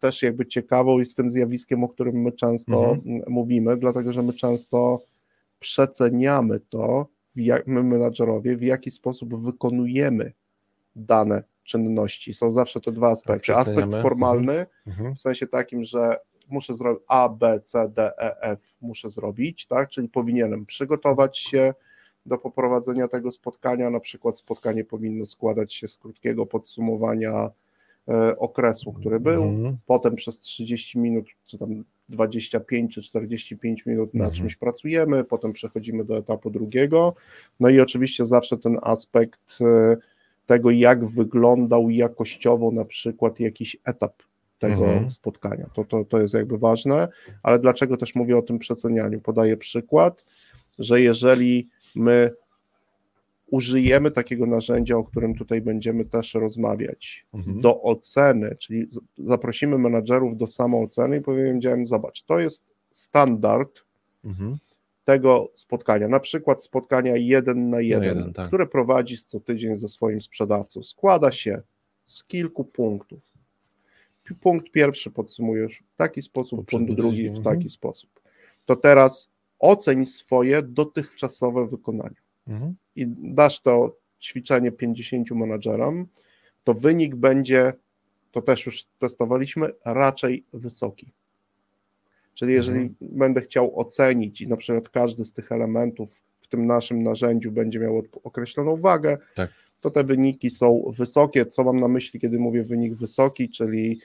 też 0.00 0.22
jakby 0.22 0.46
ciekawą 0.46 1.00
i 1.00 1.06
z 1.06 1.14
tym 1.14 1.30
zjawiskiem, 1.30 1.84
o 1.84 1.88
którym 1.88 2.22
my 2.22 2.32
często 2.32 2.92
mhm. 2.92 3.22
mówimy, 3.28 3.76
dlatego 3.76 4.12
że 4.12 4.22
my 4.22 4.32
często 4.32 5.00
przeceniamy 5.60 6.60
to, 6.60 7.06
jak, 7.36 7.66
my 7.66 7.82
menadżerowie, 7.82 8.56
w 8.56 8.62
jaki 8.62 8.90
sposób 8.90 9.34
wykonujemy 9.44 10.32
dane 10.96 11.42
czynności. 11.64 12.34
Są 12.34 12.50
zawsze 12.50 12.80
te 12.80 12.92
dwa 12.92 13.10
aspekty. 13.10 13.56
Aspekt 13.56 13.94
formalny, 14.02 14.52
mhm. 14.52 14.68
mhm. 14.86 15.14
w 15.14 15.20
sensie 15.20 15.46
takim, 15.46 15.84
że 15.84 16.16
muszę 16.48 16.74
zrobić 16.74 17.02
A, 17.08 17.28
B, 17.28 17.60
C, 17.64 17.88
D, 17.88 18.12
E, 18.18 18.42
F, 18.42 18.74
muszę 18.80 19.10
zrobić, 19.10 19.66
tak? 19.66 19.88
Czyli 19.88 20.08
powinienem 20.08 20.66
przygotować 20.66 21.38
się 21.38 21.74
do 22.26 22.38
poprowadzenia 22.38 23.08
tego 23.08 23.30
spotkania. 23.30 23.90
Na 23.90 24.00
przykład 24.00 24.38
spotkanie 24.38 24.84
powinno 24.84 25.26
składać 25.26 25.74
się 25.74 25.88
z 25.88 25.96
krótkiego 25.96 26.46
podsumowania 26.46 27.32
e, 27.32 27.50
okresu, 28.38 28.92
który 28.92 29.20
był, 29.20 29.42
mhm. 29.42 29.76
potem 29.86 30.16
przez 30.16 30.40
30 30.40 30.98
minut, 30.98 31.26
czy 31.44 31.58
tam 31.58 31.84
25 32.08 32.94
czy 32.94 33.02
45 33.02 33.86
minut 33.86 34.14
na 34.14 34.24
mhm. 34.24 34.36
czymś 34.36 34.56
pracujemy, 34.56 35.24
potem 35.24 35.52
przechodzimy 35.52 36.04
do 36.04 36.16
etapu 36.16 36.50
drugiego. 36.50 37.14
No 37.60 37.68
i 37.68 37.80
oczywiście 37.80 38.26
zawsze 38.26 38.58
ten 38.58 38.78
aspekt 38.82 39.58
e, 39.60 39.96
tego, 40.46 40.70
jak 40.70 41.06
wyglądał 41.06 41.90
jakościowo 41.90 42.70
na 42.70 42.84
przykład 42.84 43.40
jakiś 43.40 43.76
etap 43.84 44.12
tego 44.58 44.84
mhm. 44.84 45.10
spotkania. 45.10 45.70
To, 45.74 45.84
to, 45.84 46.04
to 46.04 46.20
jest 46.20 46.34
jakby 46.34 46.58
ważne, 46.58 47.08
ale 47.42 47.58
dlaczego 47.58 47.96
też 47.96 48.14
mówię 48.14 48.36
o 48.36 48.42
tym 48.42 48.58
przecenianiu? 48.58 49.20
Podaję 49.20 49.56
przykład, 49.56 50.24
że 50.78 51.00
jeżeli 51.00 51.68
my 51.94 52.30
użyjemy 53.52 54.10
takiego 54.10 54.46
narzędzia, 54.46 54.96
o 54.96 55.04
którym 55.04 55.34
tutaj 55.34 55.60
będziemy 55.60 56.04
też 56.04 56.34
rozmawiać, 56.34 57.26
mhm. 57.34 57.60
do 57.60 57.82
oceny, 57.82 58.56
czyli 58.58 58.86
zaprosimy 59.18 59.78
menadżerów 59.78 60.36
do 60.36 60.46
samooceny 60.46 61.16
i 61.16 61.20
powiedziałem, 61.20 61.86
zobacz, 61.86 62.22
to 62.22 62.38
jest 62.40 62.64
standard 62.92 63.80
mhm. 64.24 64.56
tego 65.04 65.50
spotkania, 65.54 66.08
na 66.08 66.20
przykład 66.20 66.62
spotkania 66.62 67.16
jeden 67.16 67.70
na 67.70 67.80
jeden, 67.80 68.00
na 68.00 68.06
jeden 68.06 68.32
tak. 68.32 68.48
które 68.48 68.66
prowadzisz 68.66 69.22
co 69.22 69.40
tydzień 69.40 69.76
ze 69.76 69.88
swoim 69.88 70.20
sprzedawcą. 70.20 70.82
Składa 70.82 71.32
się 71.32 71.62
z 72.06 72.24
kilku 72.24 72.64
punktów. 72.64 73.20
Punkt 74.40 74.70
pierwszy 74.70 75.10
podsumujesz 75.10 75.82
w 75.94 75.96
taki 75.96 76.22
sposób, 76.22 76.70
punkt 76.70 76.92
drugi 76.92 77.30
w 77.30 77.36
taki 77.36 77.48
mhm. 77.48 77.68
sposób. 77.68 78.10
To 78.66 78.76
teraz 78.76 79.30
oceń 79.58 80.06
swoje 80.06 80.62
dotychczasowe 80.62 81.66
wykonanie 81.66 82.21
mhm. 82.48 82.74
i 82.96 83.06
dasz 83.08 83.60
to 83.60 83.96
ćwiczenie 84.20 84.72
50 84.72 85.30
menadżerom, 85.30 86.06
to 86.64 86.74
wynik 86.74 87.14
będzie, 87.14 87.72
to 88.32 88.42
też 88.42 88.66
już 88.66 88.86
testowaliśmy, 88.98 89.68
raczej 89.84 90.44
wysoki. 90.52 91.12
Czyli 92.34 92.52
jeżeli 92.52 92.80
mhm. 92.80 92.96
będę 93.00 93.40
chciał 93.40 93.80
ocenić 93.80 94.40
i 94.40 94.48
na 94.48 94.56
przykład 94.56 94.88
każdy 94.88 95.24
z 95.24 95.32
tych 95.32 95.52
elementów 95.52 96.22
w 96.40 96.48
tym 96.48 96.66
naszym 96.66 97.02
narzędziu 97.02 97.52
będzie 97.52 97.78
miał 97.78 98.02
określoną 98.24 98.76
wagę, 98.76 99.18
tak. 99.34 99.50
to 99.80 99.90
te 99.90 100.04
wyniki 100.04 100.50
są 100.50 100.92
wysokie. 100.96 101.46
Co 101.46 101.64
mam 101.64 101.80
na 101.80 101.88
myśli, 101.88 102.20
kiedy 102.20 102.38
mówię 102.38 102.64
wynik 102.64 102.94
wysoki, 102.94 103.48
czyli 103.48 104.00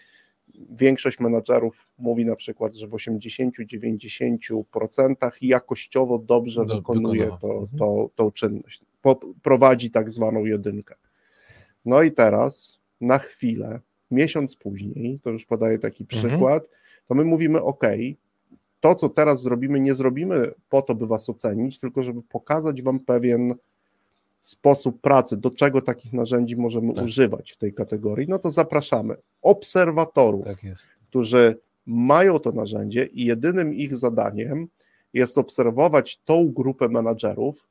większość 0.70 1.20
menadżerów 1.20 1.88
mówi 1.98 2.26
na 2.26 2.36
przykład, 2.36 2.76
że 2.76 2.88
w 2.88 2.92
80-90% 2.92 5.32
jakościowo 5.42 6.20
dobrze 6.20 6.66
Do, 6.66 6.76
wykonuje 6.76 7.38
to, 7.42 7.52
mhm. 7.52 7.80
to, 7.80 8.10
tą 8.16 8.32
czynność. 8.32 8.82
Po, 9.02 9.20
prowadzi 9.44 9.92
tak 9.92 10.10
zwaną 10.10 10.46
jedynkę. 10.46 10.96
No 11.86 12.04
i 12.04 12.12
teraz 12.12 12.80
na 13.02 13.18
chwilę, 13.18 13.80
miesiąc 14.12 14.56
później, 14.56 15.20
to 15.20 15.30
już 15.30 15.46
podaję 15.46 15.80
taki 15.80 16.04
mhm. 16.04 16.22
przykład, 16.22 16.64
to 17.08 17.16
my 17.16 17.26
mówimy 17.26 17.62
OK, 17.62 17.84
to 18.80 18.96
co 18.96 19.10
teraz 19.10 19.42
zrobimy, 19.42 19.80
nie 19.80 19.96
zrobimy 19.96 20.52
po 20.70 20.82
to, 20.82 20.96
by 20.96 21.08
was 21.08 21.30
ocenić, 21.30 21.80
tylko 21.80 22.02
żeby 22.02 22.22
pokazać 22.22 22.82
wam 22.82 23.00
pewien 23.00 23.56
sposób 24.42 25.02
pracy, 25.02 25.38
do 25.38 25.52
czego 25.52 25.82
takich 25.82 26.14
narzędzi 26.14 26.56
możemy 26.56 26.94
Tak. 26.94 27.06
używać 27.06 27.52
w 27.52 27.58
tej 27.58 27.74
kategorii, 27.74 28.28
no 28.30 28.40
to 28.40 28.52
zapraszamy 28.52 29.16
obserwatorów, 29.48 30.46
Tak 30.46 30.58
którzy 31.10 31.60
mają 31.86 32.40
to 32.40 32.52
narzędzie 32.52 33.06
i 33.06 33.26
jedynym 33.26 33.74
ich 33.74 33.98
zadaniem 33.98 34.68
jest 35.14 35.38
obserwować 35.38 36.22
tą 36.26 36.52
grupę 36.52 36.90
menadżerów 36.90 37.68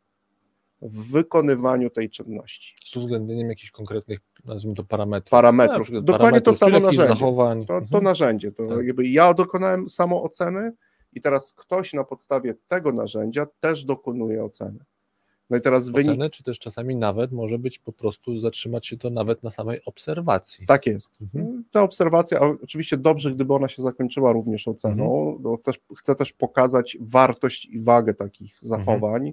w 0.82 1.10
wykonywaniu 1.12 1.90
tej 1.90 2.10
czynności. 2.10 2.74
Z 2.84 2.96
uwzględnieniem 2.96 3.48
jakichś 3.48 3.70
konkretnych, 3.70 4.20
nazwijmy 4.44 4.76
to 4.76 4.84
parametrów. 4.84 5.30
Parametrów. 5.30 5.88
Dokładnie 5.90 6.12
to 6.12 6.18
parametrów, 6.18 6.58
samo 6.58 6.70
czy 6.70 6.82
jakichś 6.82 6.96
narzędzie. 6.98 7.18
zachowań. 7.20 7.60
To, 7.60 7.66
to 7.66 7.74
Mhm. 7.78 8.04
narzędzie. 8.04 8.52
To 8.52 8.66
Tak. 8.66 8.86
jakby 8.86 9.08
ja 9.08 9.34
dokonałem 9.34 9.88
samooceny 9.88 10.72
i 11.12 11.20
teraz 11.20 11.52
ktoś 11.52 11.92
na 11.92 12.04
podstawie 12.04 12.54
tego 12.68 12.92
narzędzia 12.92 13.46
też 13.60 13.84
dokonuje 13.84 14.44
oceny. 14.44 14.78
No 15.50 15.56
i 15.56 15.60
teraz 15.60 15.88
wynik. 15.88 16.08
Oceny, 16.10 16.30
czy 16.30 16.42
też 16.42 16.58
czasami 16.58 16.96
nawet 16.96 17.32
może 17.32 17.58
być 17.58 17.78
po 17.78 17.92
prostu 17.92 18.40
zatrzymać 18.40 18.86
się 18.86 18.96
to 18.96 19.10
nawet 19.10 19.42
na 19.42 19.50
samej 19.50 19.80
obserwacji. 19.84 20.66
Tak 20.66 20.86
jest. 20.86 21.18
Mhm. 21.22 21.64
Ta 21.72 21.82
obserwacja, 21.82 22.40
oczywiście 22.40 22.96
dobrze, 22.96 23.32
gdyby 23.34 23.54
ona 23.54 23.68
się 23.68 23.82
zakończyła 23.82 24.32
również 24.32 24.68
oceną, 24.68 25.18
Mhm. 25.18 25.42
bo 25.42 25.58
też, 25.58 25.80
chcę 25.98 26.14
też 26.14 26.32
pokazać 26.32 26.96
wartość 27.00 27.64
i 27.66 27.80
wagę 27.80 28.14
takich 28.14 28.58
zachowań 28.60 29.32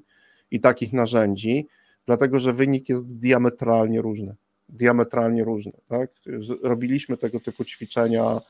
i 0.51 0.59
takich 0.59 0.93
narzędzi, 0.93 1.67
dlatego 2.05 2.39
że 2.39 2.53
wynik 2.53 2.89
jest 2.89 3.17
diametralnie 3.17 4.01
różny. 4.01 4.35
Diametralnie 4.69 5.43
różny. 5.43 5.71
Tak? 5.87 6.11
Robiliśmy 6.63 7.17
tego 7.17 7.39
typu 7.39 7.65
ćwiczenia 7.65 8.41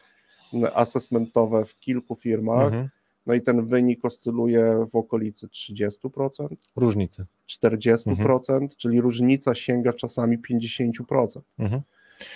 m, 0.54 0.64
assessmentowe 0.74 1.66
w 1.66 1.80
kilku 1.80 2.16
firmach, 2.16 2.66
Mhm. 2.66 2.90
no 3.26 3.34
i 3.34 3.42
ten 3.42 3.66
wynik 3.66 4.06
oscyluje 4.06 4.86
w 4.92 4.96
okolicy 4.96 5.48
30%, 5.48 6.48
Różnicy. 6.76 7.26
40%, 7.60 8.68
czyli 8.78 9.02
różnica 9.02 9.56
sięga 9.56 9.94
czasami 9.94 10.38
50%. 10.40 11.42
Mhm. 11.60 11.82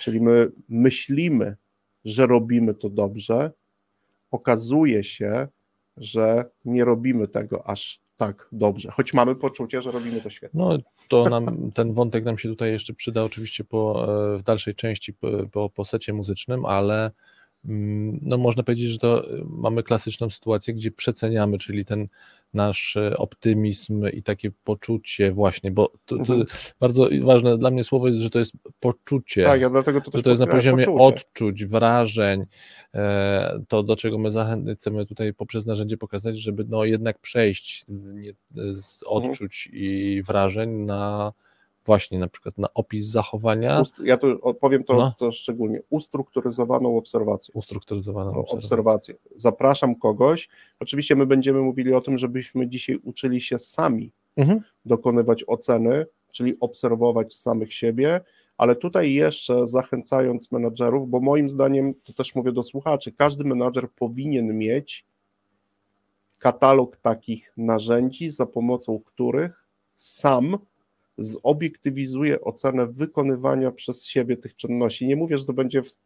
Czyli 0.00 0.20
my 0.20 0.50
myślimy, 0.68 1.56
że 2.04 2.26
robimy 2.26 2.74
to 2.74 2.90
dobrze, 2.90 3.52
okazuje 4.30 5.04
się, 5.04 5.48
że 5.96 6.44
nie 6.64 6.84
robimy 6.84 7.28
tego 7.28 7.66
aż 7.66 8.00
tak 8.16 8.48
dobrze, 8.52 8.90
choć 8.90 9.14
mamy 9.14 9.34
poczucie, 9.34 9.82
że 9.82 9.90
robimy 9.90 10.20
to 10.20 10.30
świetnie. 10.30 10.60
No 10.60 10.78
to 11.08 11.28
nam, 11.28 11.72
ten 11.72 11.92
wątek 11.92 12.24
nam 12.24 12.38
się 12.38 12.48
tutaj 12.48 12.70
jeszcze 12.70 12.94
przyda 12.94 13.24
oczywiście 13.24 13.64
po, 13.64 14.06
e, 14.34 14.38
w 14.38 14.42
dalszej 14.42 14.74
części 14.74 15.12
po, 15.12 15.28
po, 15.52 15.70
po 15.70 15.84
secie 15.84 16.12
muzycznym, 16.12 16.64
ale 16.64 17.10
no 18.22 18.36
można 18.38 18.62
powiedzieć, 18.62 18.86
że 18.90 18.98
to 18.98 19.30
e, 19.30 19.44
mamy 19.48 19.82
klasyczną 19.82 20.30
sytuację, 20.30 20.74
gdzie 20.74 20.90
przeceniamy, 20.90 21.58
czyli 21.58 21.84
ten 21.84 22.08
nasz 22.54 22.96
e, 22.96 23.16
optymizm 23.16 24.06
i 24.12 24.22
takie 24.22 24.50
poczucie 24.64 25.32
właśnie, 25.32 25.70
bo 25.70 25.92
to, 26.06 26.16
to 26.16 26.20
Mhm. 26.20 26.44
bardzo 26.80 27.08
ważne 27.22 27.58
dla 27.58 27.70
mnie 27.70 27.84
słowo 27.84 28.06
jest, 28.08 28.18
że 28.20 28.30
to 28.30 28.38
jest 28.38 28.52
poczucie. 28.80 29.44
Tak, 29.44 29.60
ja 29.60 29.70
dlatego 29.70 30.00
to 30.00 30.10
że 30.14 30.22
to 30.22 30.30
jest 30.30 30.40
na 30.40 30.46
poziomie 30.46 30.84
poczucie. 30.84 31.04
odczuć, 31.04 31.64
wrażeń, 31.64 32.44
e, 32.94 33.64
to 33.68 33.82
do 33.82 33.96
czego 33.96 34.18
my 34.18 34.30
chcemy 34.74 35.06
tutaj 35.06 35.34
poprzez 35.34 35.66
narzędzie 35.66 35.96
pokazać, 35.96 36.38
żeby 36.38 36.64
no 36.68 36.84
jednak 36.84 37.18
przejść 37.18 37.84
nie, 37.88 38.32
z 38.72 39.02
Mhm. 39.02 39.30
odczuć 39.30 39.68
i 39.72 40.22
wrażeń 40.26 40.70
na 40.70 41.32
właśnie 41.88 42.18
na 42.18 42.28
przykład 42.28 42.58
na 42.58 42.68
opis 42.74 43.06
zachowania, 43.06 43.82
Ja 44.04 44.16
tu 44.16 44.54
powiem 44.60 44.84
to, 44.84 44.94
No. 44.94 45.12
to 45.18 45.32
szczególnie, 45.32 45.80
ustrukturyzowaną 45.90 46.96
obserwacją. 46.96 47.52
ustrukturyzowaną 47.54 48.30
obserwację. 48.30 48.58
obserwację. 48.58 49.14
Zapraszam 49.36 49.94
kogoś. 49.94 50.48
Oczywiście 50.80 51.16
my 51.16 51.26
będziemy 51.26 51.60
mówili 51.60 51.94
o 51.94 52.00
tym, 52.00 52.18
żebyśmy 52.18 52.68
dzisiaj 52.68 52.96
uczyli 53.04 53.40
się 53.40 53.58
sami 53.58 54.12
Mhm. 54.36 54.60
dokonywać 54.84 55.44
oceny, 55.46 56.06
czyli 56.32 56.60
obserwować 56.60 57.36
samych 57.36 57.74
siebie, 57.74 58.20
ale 58.56 58.76
tutaj 58.76 59.12
jeszcze 59.12 59.66
zachęcając 59.66 60.52
menadżerów, 60.52 61.10
bo 61.10 61.20
moim 61.20 61.50
zdaniem, 61.50 61.94
to 62.04 62.12
też 62.12 62.34
mówię 62.34 62.52
do 62.52 62.62
słuchaczy, 62.62 63.12
każdy 63.12 63.44
menadżer 63.44 63.88
powinien 63.90 64.58
mieć 64.58 65.04
katalog 66.38 66.96
takich 66.96 67.52
narzędzi, 67.56 68.30
za 68.30 68.46
pomocą 68.46 69.00
których 69.04 69.64
sam 69.96 70.58
zobiektywizuje 71.18 72.40
ocenę 72.40 72.86
wykonywania 72.86 73.70
przez 73.70 74.04
siebie 74.06 74.36
tych 74.36 74.56
czynności. 74.56 75.06
Nie 75.06 75.16
mówię, 75.16 75.38
że 75.38 75.44
to 75.44 75.52
będzie 75.52 75.82
w 75.82 75.98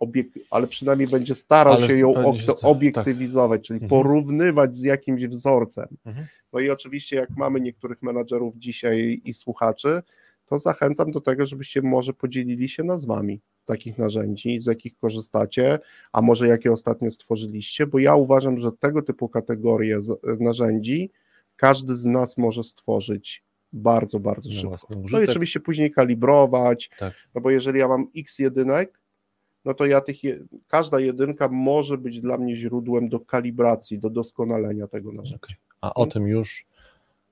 obiek- 0.00 0.38
ale 0.50 0.66
przynajmniej 0.66 1.08
będzie 1.08 1.34
starał 1.34 1.74
Ale 1.74 1.86
się 1.88 1.98
ją 1.98 2.14
ob- 2.14 2.36
się 2.36 2.42
sta- 2.42 2.54
tak. 2.54 2.64
obiektywizować, 2.64 3.66
czyli 3.66 3.80
Mhm. 3.82 3.88
porównywać 3.90 4.76
z 4.76 4.82
jakimś 4.82 5.26
wzorcem. 5.26 5.86
Mhm. 6.06 6.26
No 6.52 6.60
i 6.60 6.70
oczywiście, 6.70 7.16
jak 7.16 7.30
mamy 7.36 7.60
niektórych 7.60 8.02
menadżerów 8.02 8.54
dzisiaj 8.56 9.20
i 9.24 9.34
słuchaczy, 9.34 10.02
to 10.46 10.58
zachęcam 10.58 11.10
do 11.10 11.20
tego, 11.20 11.46
żebyście 11.46 11.82
może 11.82 12.12
podzielili 12.12 12.68
się 12.68 12.84
nazwami 12.84 13.40
takich 13.64 13.98
narzędzi, 13.98 14.60
z 14.60 14.66
jakich 14.66 14.96
korzystacie, 14.96 15.78
a 16.12 16.22
może 16.22 16.48
jakie 16.48 16.72
ostatnio 16.72 17.10
stworzyliście, 17.10 17.86
bo 17.86 17.98
ja 17.98 18.14
uważam, 18.14 18.58
że 18.58 18.72
tego 18.72 19.02
typu 19.02 19.28
kategorie 19.28 19.98
narzędzi 20.40 21.10
każdy 21.56 21.94
z 21.94 22.04
nas 22.06 22.38
może 22.38 22.64
stworzyć 22.64 23.42
bardzo, 23.74 24.20
bardzo 24.20 24.48
Na 24.70 24.76
szybko. 24.76 24.94
No 25.12 25.20
i 25.20 25.28
oczywiście 25.28 25.60
później 25.60 25.90
kalibrować, 25.90 26.90
Tak. 26.98 27.14
no 27.34 27.40
bo 27.40 27.50
jeżeli 27.50 27.78
ja 27.78 27.88
mam 27.88 28.06
x 28.16 28.38
jedynek, 28.38 29.00
no 29.64 29.74
to 29.74 29.86
ja 29.86 30.00
tych, 30.00 30.24
je, 30.24 30.38
każda 30.68 31.00
jedynka 31.00 31.48
może 31.48 31.98
być 31.98 32.20
dla 32.20 32.38
mnie 32.38 32.56
źródłem 32.56 33.08
do 33.08 33.20
kalibracji, 33.20 33.98
do 33.98 34.10
doskonalenia 34.10 34.86
tego 34.86 35.12
narzędzia. 35.12 35.36
Okej. 35.36 35.56
A 35.80 35.94
o 35.94 36.06
tym 36.06 36.28
już 36.28 36.64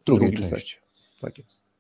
w 0.00 0.05
drugiej 0.05 0.31
drugim 0.31 0.50
części. 0.50 0.76
secie. 0.76 0.83
Tak 1.20 1.38
jest. 1.38 1.71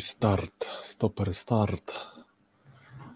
Start, 0.00 0.66
stopper 0.82 1.34
start. 1.34 1.92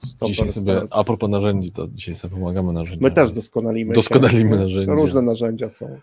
Stopper 0.06 0.28
dzisiaj 0.34 0.52
sobie, 0.52 0.76
start. 0.76 0.90
a 0.94 1.04
propos 1.04 1.30
narzędzi, 1.30 1.72
to 1.72 1.88
dzisiaj 1.88 2.14
sobie 2.14 2.34
pomagamy 2.36 2.72
narzędziami. 2.72 3.02
My 3.02 3.10
też 3.10 3.32
doskonalimy. 3.32 3.94
Doskonalimy 3.94 4.50
się. 4.50 4.56
narzędzia. 4.62 4.92
Różne 4.94 5.22
narzędzia 5.22 5.68
są. 5.70 6.00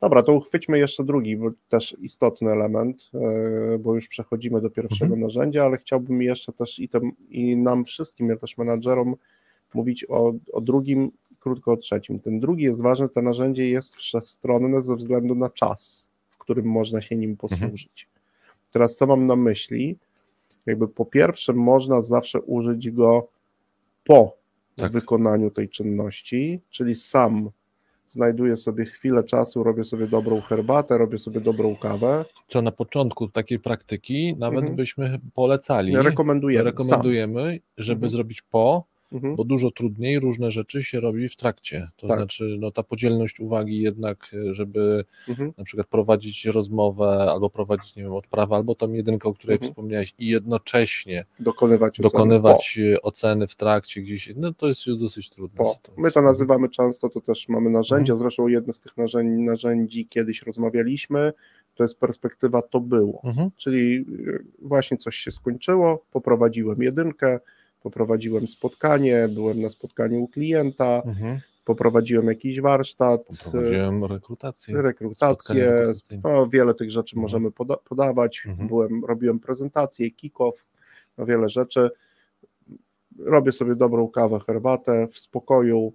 Dobra, 0.00 0.22
to 0.22 0.32
uchwyćmy 0.32 0.78
jeszcze 0.78 1.04
drugi, 1.04 1.36
bo 1.36 1.50
też 1.68 1.96
istotny 2.00 2.50
element, 2.52 3.10
e, 3.14 3.78
bo 3.78 3.94
już 3.94 4.08
przechodzimy 4.08 4.60
do 4.60 4.70
pierwszego 4.70 5.04
Mhm. 5.14 5.20
narzędzia, 5.20 5.64
ale 5.64 5.78
chciałbym 5.78 6.22
jeszcze 6.22 6.52
też 6.52 6.78
i, 6.78 6.88
tem, 6.88 7.12
i 7.28 7.56
nam 7.56 7.84
wszystkim, 7.84 8.28
ja 8.28 8.36
też 8.36 8.58
menadżerom, 8.58 9.16
mówić 9.74 10.06
o, 10.08 10.32
o 10.52 10.60
drugim, 10.60 11.10
krótko 11.40 11.72
o 11.72 11.76
trzecim. 11.76 12.20
Ten 12.20 12.40
drugi 12.40 12.64
jest 12.64 12.82
ważny, 12.82 13.08
to 13.08 13.22
narzędzie 13.22 13.68
jest 13.70 13.94
wszechstronne 13.94 14.82
ze 14.82 14.96
względu 14.96 15.34
na 15.34 15.50
czas, 15.50 16.10
w 16.30 16.38
którym 16.38 16.66
można 16.66 17.00
się 17.02 17.16
nim 17.16 17.36
posłużyć. 17.36 18.08
Teraz 18.70 18.96
co 18.96 19.06
mam 19.06 19.26
na 19.26 19.36
myśli? 19.36 19.96
Jakby 20.66 20.88
po 20.88 21.04
pierwsze 21.04 21.52
można 21.52 22.00
zawsze 22.00 22.40
użyć 22.40 22.90
go 22.90 23.28
po 24.04 24.36
Tak. 24.76 24.92
wykonaniu 24.92 25.50
tej 25.50 25.68
czynności, 25.68 26.60
czyli 26.70 26.94
sam 26.94 27.50
znajduję 28.08 28.56
sobie 28.56 28.84
chwilę 28.84 29.24
czasu, 29.24 29.62
robię 29.62 29.84
sobie 29.84 30.06
dobrą 30.06 30.40
herbatę, 30.40 30.98
robię 30.98 31.18
sobie 31.18 31.40
dobrą 31.40 31.76
kawę. 31.76 32.24
Co 32.48 32.62
na 32.62 32.72
początku 32.72 33.28
takiej 33.28 33.58
praktyki 33.58 34.34
nawet 34.38 34.58
Mhm. 34.58 34.76
byśmy 34.76 35.20
polecali, 35.34 35.96
Rekomenduję. 35.96 36.62
rekomendujemy, 36.62 37.60
żeby 37.78 37.96
Mhm. 38.06 38.10
zrobić 38.10 38.42
po, 38.42 38.84
Mhm. 39.12 39.36
bo 39.36 39.44
dużo 39.44 39.70
trudniej 39.70 40.20
różne 40.20 40.50
rzeczy 40.50 40.82
się 40.82 41.00
robi 41.00 41.28
w 41.28 41.36
trakcie. 41.36 41.88
To 41.96 42.08
Tak. 42.08 42.18
znaczy, 42.18 42.56
no, 42.60 42.70
ta 42.70 42.82
podzielność 42.82 43.40
uwagi 43.40 43.80
jednak, 43.82 44.30
żeby 44.50 45.04
Mhm. 45.28 45.52
na 45.58 45.64
przykład 45.64 45.86
prowadzić 45.86 46.44
rozmowę 46.44 47.28
albo 47.30 47.50
prowadzić, 47.50 47.96
nie 47.96 48.02
wiem, 48.02 48.12
odprawę, 48.14 48.56
albo 48.56 48.74
tą 48.74 48.92
jedynkę, 48.92 49.28
o 49.28 49.34
której 49.34 49.54
Mhm. 49.54 49.70
wspomniałeś 49.72 50.14
i 50.18 50.26
jednocześnie 50.26 51.24
Dokonywać 51.40 52.00
oceny. 52.00 52.12
dokonywać 52.12 52.78
e, 52.94 53.02
oceny 53.02 53.46
w 53.46 53.56
trakcie 53.56 54.00
gdzieś, 54.00 54.32
no 54.36 54.52
to 54.52 54.68
jest 54.68 54.80
dosyć 55.00 55.30
trudne. 55.30 55.64
My 55.96 56.12
to 56.12 56.22
nazywamy 56.22 56.68
często, 56.68 57.08
to 57.08 57.20
też 57.20 57.48
mamy 57.48 57.70
narzędzia, 57.70 58.16
zresztą 58.16 58.48
jedno 58.48 58.72
z 58.72 58.80
tych 58.80 58.96
narzędzi, 58.96 59.42
narzędzi 59.42 60.06
kiedyś 60.06 60.42
rozmawialiśmy, 60.42 61.32
to 61.74 61.84
jest 61.84 62.00
perspektywa 62.00 62.62
to 62.62 62.80
było. 62.80 63.20
Mhm. 63.24 63.50
Czyli 63.56 63.94
y, 63.96 64.44
właśnie 64.62 64.96
coś 64.96 65.16
się 65.16 65.30
skończyło, 65.30 66.04
poprowadziłem 66.12 66.82
jedynkę, 66.82 67.40
poprowadziłem 67.90 68.46
spotkanie, 68.48 69.28
byłem 69.30 69.60
na 69.62 69.68
spotkaniu 69.68 70.22
u 70.22 70.28
klienta, 70.28 71.02
Mhm. 71.04 71.40
poprowadziłem 71.64 72.26
jakiś 72.26 72.60
warsztat, 72.60 73.24
Poprowadziłem 73.24 74.04
rekrutację. 74.04 74.82
Rekrutację, 74.82 75.82
no, 76.24 76.46
wiele 76.48 76.74
tych 76.74 76.90
rzeczy 76.90 77.16
Mhm. 77.16 77.22
możemy 77.22 77.50
poda- 77.50 77.76
podawać. 77.88 78.42
Mhm. 78.46 78.68
Byłem, 78.68 79.04
robiłem 79.04 79.38
prezentację, 79.40 80.10
kick-off, 80.10 80.66
no, 81.18 81.26
wiele 81.26 81.48
rzeczy. 81.48 81.90
Robię 83.18 83.52
sobie 83.52 83.74
dobrą 83.76 84.08
kawę, 84.08 84.38
herbatę 84.46 85.08
w 85.12 85.18
spokoju, 85.18 85.92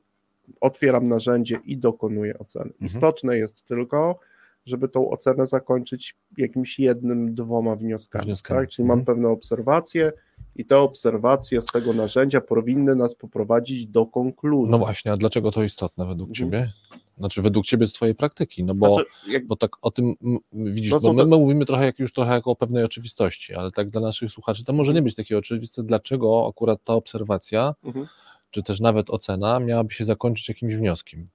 otwieram 0.62 1.08
narzędzie 1.08 1.60
i 1.66 1.78
dokonuję 1.78 2.40
oceny. 2.40 2.66
Mhm. 2.72 2.86
Istotne 2.88 3.38
jest 3.38 3.66
tylko, 3.68 4.20
żeby 4.66 4.90
tą 4.90 5.10
ocenę 5.10 5.48
zakończyć 5.48 6.16
jakimś 6.38 6.80
jednym, 6.80 7.36
dwoma 7.36 7.76
wnioskami. 7.76 8.26
Wnioskami. 8.26 8.60
Tak? 8.60 8.70
Czyli 8.70 8.84
Mhm. 8.84 9.00
mam 9.00 9.06
pewne 9.06 9.30
obserwacje 9.30 10.12
i 10.56 10.66
te 10.66 10.80
obserwacje 10.80 11.62
z 11.62 11.66
tego 11.66 11.94
narzędzia 11.94 12.42
powinny 12.42 12.96
nas 12.96 13.16
poprowadzić 13.16 13.88
do 13.88 14.06
konkluzji. 14.06 14.72
No 14.72 14.78
właśnie, 14.78 15.12
a 15.12 15.18
dlaczego 15.18 15.52
to 15.52 15.64
istotne 15.64 16.06
według 16.06 16.30
Mhm. 16.30 16.46
Ciebie? 16.52 16.72
Znaczy 17.18 17.42
według 17.42 17.66
Ciebie 17.66 17.88
z 17.88 17.94
Twojej 17.94 18.16
praktyki, 18.16 18.64
no 18.64 18.76
bo, 18.76 18.94
Znaczy, 18.94 19.10
jak, 19.28 19.48
bo 19.48 19.56
tak 19.56 19.72
o 19.82 19.92
tym 19.92 20.16
widzisz, 20.54 20.92
No 20.92 21.00
bo 21.00 21.14
my, 21.14 21.26
my 21.26 21.38
mówimy 21.38 21.66
trochę 21.66 21.86
jak 21.86 22.00
już 22.00 22.14
trochę 22.14 22.34
jako 22.34 22.52
o 22.52 22.56
pewnej 22.56 22.84
oczywistości, 22.84 23.54
ale 23.56 23.72
tak 23.72 23.90
dla 23.90 24.02
naszych 24.02 24.32
słuchaczy 24.32 24.64
to 24.64 24.74
może 24.74 24.94
nie 24.94 25.02
być 25.02 25.16
takie 25.16 25.38
oczywiste, 25.38 25.84
dlaczego 25.84 26.48
akurat 26.50 26.84
ta 26.84 26.94
obserwacja, 26.94 27.76
mhm. 27.84 28.08
czy 28.52 28.64
też 28.64 28.80
nawet 28.80 29.10
ocena 29.10 29.60
miałaby 29.60 29.94
się 29.94 30.06
zakończyć 30.06 30.50
jakimś 30.50 30.76
wnioskiem. 30.76 31.28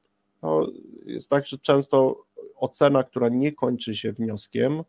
No, 0.43 0.67
jest 1.07 1.31
tak, 1.31 1.47
że 1.47 1.59
często 1.59 2.25
ocena, 2.57 3.03
która 3.05 3.29
nie 3.29 3.53
kończy 3.53 3.97
się 3.97 4.13
wnioskiem, 4.13 4.83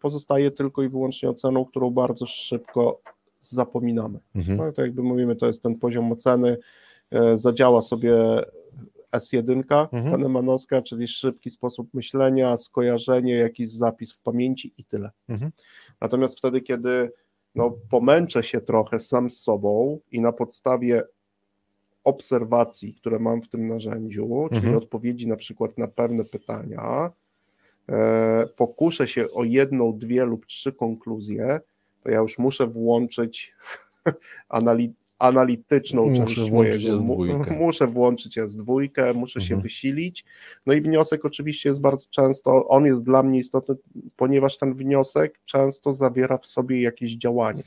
pozostaje 0.00 0.50
tylko 0.50 0.82
i 0.82 0.88
wyłącznie 0.88 1.30
oceną, 1.30 1.64
którą 1.64 1.90
bardzo 1.90 2.26
szybko 2.26 3.00
zapominamy. 3.38 4.18
Mhm. 4.34 4.58
No, 4.58 4.72
to 4.72 4.82
jakby 4.82 5.02
mówimy, 5.02 5.36
to 5.36 5.46
jest 5.46 5.62
ten 5.62 5.78
poziom 5.78 6.12
oceny, 6.12 6.56
e, 7.10 7.36
zadziała 7.36 7.82
sobie 7.82 8.14
S1, 9.12 9.62
Mhm. 9.92 10.12
Kahnemanowska, 10.12 10.82
czyli 10.82 11.08
szybki 11.08 11.50
sposób 11.50 11.94
myślenia, 11.94 12.56
skojarzenie, 12.56 13.34
jakiś 13.34 13.70
zapis 13.70 14.12
w 14.12 14.20
pamięci 14.20 14.74
i 14.78 14.84
tyle. 14.84 15.10
Mhm. 15.28 15.52
Natomiast 16.00 16.38
wtedy, 16.38 16.60
kiedy 16.60 17.12
no, 17.54 17.74
pomęczę 17.90 18.44
się 18.44 18.60
trochę 18.60 19.00
sam 19.00 19.30
z 19.30 19.40
sobą 19.40 20.00
i 20.10 20.20
na 20.20 20.32
podstawie 20.32 21.02
obserwacji, 22.04 22.94
które 22.94 23.18
mam 23.18 23.42
w 23.42 23.48
tym 23.48 23.68
narzędziu, 23.68 24.46
czyli 24.48 24.56
Mhm. 24.58 24.76
odpowiedzi 24.76 25.28
na 25.28 25.36
przykład 25.36 25.78
na 25.78 25.88
pewne 25.88 26.24
pytania, 26.24 27.10
e, 27.88 28.46
pokuszę 28.56 29.08
się 29.08 29.30
o 29.30 29.44
jedną, 29.44 29.98
dwie 29.98 30.24
lub 30.24 30.46
trzy 30.46 30.72
konkluzje, 30.72 31.60
to 32.02 32.10
ja 32.10 32.18
już 32.18 32.38
muszę 32.38 32.66
włączyć 32.66 33.54
anali 34.48 34.92
analityczną 35.18 36.06
Muszę 36.06 36.34
część 36.34 36.50
mojego. 36.50 36.94
S2. 36.96 37.56
Muszę 37.66 37.86
włączyć 37.86 38.38
S2, 38.38 39.14
muszę 39.14 39.40
się 39.40 39.54
Mhm. 39.54 39.62
wysilić. 39.62 40.24
No 40.66 40.72
i 40.74 40.80
wniosek 40.80 41.24
oczywiście 41.24 41.68
jest 41.68 41.80
bardzo 41.80 42.06
często, 42.10 42.68
on 42.68 42.86
jest 42.86 43.02
dla 43.02 43.22
mnie 43.22 43.38
istotny, 43.38 43.74
ponieważ 44.16 44.58
ten 44.58 44.74
wniosek 44.74 45.40
często 45.44 45.92
zawiera 45.92 46.38
w 46.38 46.46
sobie 46.46 46.82
jakieś 46.82 47.12
działanie. 47.12 47.62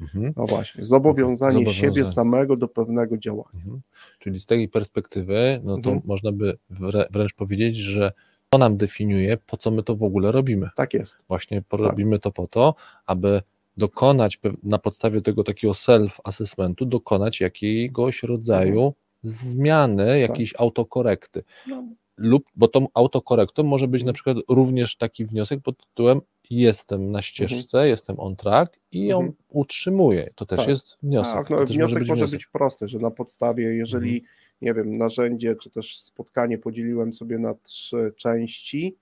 Mhm. 0.00 0.32
No 0.36 0.46
właśnie, 0.46 0.84
zobowiązanie 0.84 1.52
Zobowiązanie. 1.58 1.94
siebie 1.94 2.04
samego 2.04 2.56
do 2.56 2.68
pewnego 2.68 3.18
działania. 3.18 3.48
Mhm. 3.54 3.80
Czyli 4.18 4.40
z 4.40 4.46
tej 4.46 4.68
perspektywy, 4.68 5.60
no 5.64 5.74
to 5.80 5.90
Mhm. 5.90 6.00
można 6.06 6.32
by 6.32 6.58
wrę- 6.70 7.06
wręcz 7.10 7.32
powiedzieć, 7.34 7.76
że 7.76 8.12
to 8.50 8.58
nam 8.58 8.76
definiuje, 8.76 9.36
po 9.36 9.56
co 9.56 9.70
my 9.70 9.82
to 9.82 9.96
w 9.96 10.02
ogóle 10.02 10.32
robimy. 10.32 10.68
Tak 10.76 10.94
jest. 10.94 11.18
Właśnie 11.28 11.62
robimy 11.72 12.18
to 12.18 12.30
po 12.30 12.46
to, 12.46 12.74
aby 13.06 13.42
dokonać 13.76 14.40
na 14.62 14.78
podstawie 14.78 15.20
tego 15.20 15.44
takiego 15.44 15.72
self-assessmentu, 15.72 16.84
dokonać 16.86 17.40
jakiegoś 17.40 18.22
rodzaju 18.22 18.94
zmiany, 19.22 20.18
jakiejś 20.20 20.54
autokorekty. 20.58 21.42
No, 21.66 21.84
lub, 22.16 22.44
bo 22.56 22.68
tą 22.68 22.86
autokorektą 22.94 23.62
może 23.62 23.88
być 23.88 24.04
na 24.04 24.12
przykład 24.12 24.36
również 24.48 24.96
taki 24.96 25.24
wniosek 25.24 25.60
pod 25.60 25.86
tytułem 25.86 26.20
jestem 26.50 27.10
na 27.10 27.22
ścieżce, 27.22 27.78
mhm. 27.78 27.88
jestem 27.88 28.20
on 28.20 28.36
track 28.36 28.78
i 28.92 29.06
ją 29.06 29.16
mhm. 29.16 29.34
utrzymuję. 29.48 30.30
To 30.34 30.46
też 30.46 30.58
tak. 30.58 30.68
jest 30.68 30.98
wniosek. 31.02 31.34
Tak, 31.34 31.50
no, 31.50 31.56
wniosek 31.56 31.78
może, 31.78 31.98
być, 31.98 32.08
może 32.08 32.20
wniosek. 32.20 32.38
być 32.38 32.46
prosty, 32.46 32.88
że 32.88 32.98
na 32.98 33.10
podstawie, 33.10 33.64
jeżeli, 33.64 34.14
mhm. 34.14 34.32
nie 34.62 34.74
wiem, 34.74 34.98
narzędzie 34.98 35.56
czy 35.56 35.70
też 35.70 36.00
spotkanie 36.00 36.58
podzieliłem 36.58 37.12
sobie 37.12 37.38
na 37.38 37.54
trzy 37.54 38.12
części, 38.16 38.96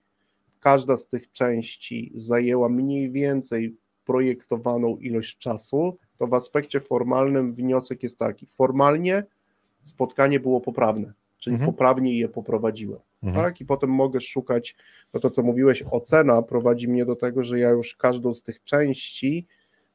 każda 0.59 0.97
z 0.97 1.07
tych 1.07 1.31
części 1.31 2.11
zajęła 2.15 2.69
mniej 2.69 3.11
więcej 3.11 3.75
projektowaną 4.05 4.97
ilość 4.97 5.37
czasu, 5.37 5.97
to 6.17 6.27
w 6.27 6.33
aspekcie 6.33 6.79
formalnym 6.79 7.53
wniosek 7.53 8.03
jest 8.03 8.19
taki. 8.19 8.45
Formalnie 8.45 9.23
spotkanie 9.83 10.39
było 10.39 10.61
poprawne, 10.61 11.13
czyli 11.39 11.53
mhm. 11.53 11.71
poprawnie 11.71 12.19
je 12.19 12.29
poprowadziłem. 12.29 12.99
Mhm. 13.23 13.45
Tak? 13.45 13.61
I 13.61 13.65
potem 13.65 13.89
mogę 13.89 14.21
szukać, 14.21 14.75
no 15.13 15.19
to 15.19 15.29
co 15.29 15.43
mówiłeś, 15.43 15.83
ocena 15.91 16.41
prowadzi 16.41 16.87
mnie 16.87 17.05
do 17.05 17.15
tego, 17.15 17.43
że 17.43 17.59
ja 17.59 17.69
już 17.69 17.95
każdą 17.95 18.33
z 18.33 18.43
tych 18.43 18.63
części 18.63 19.47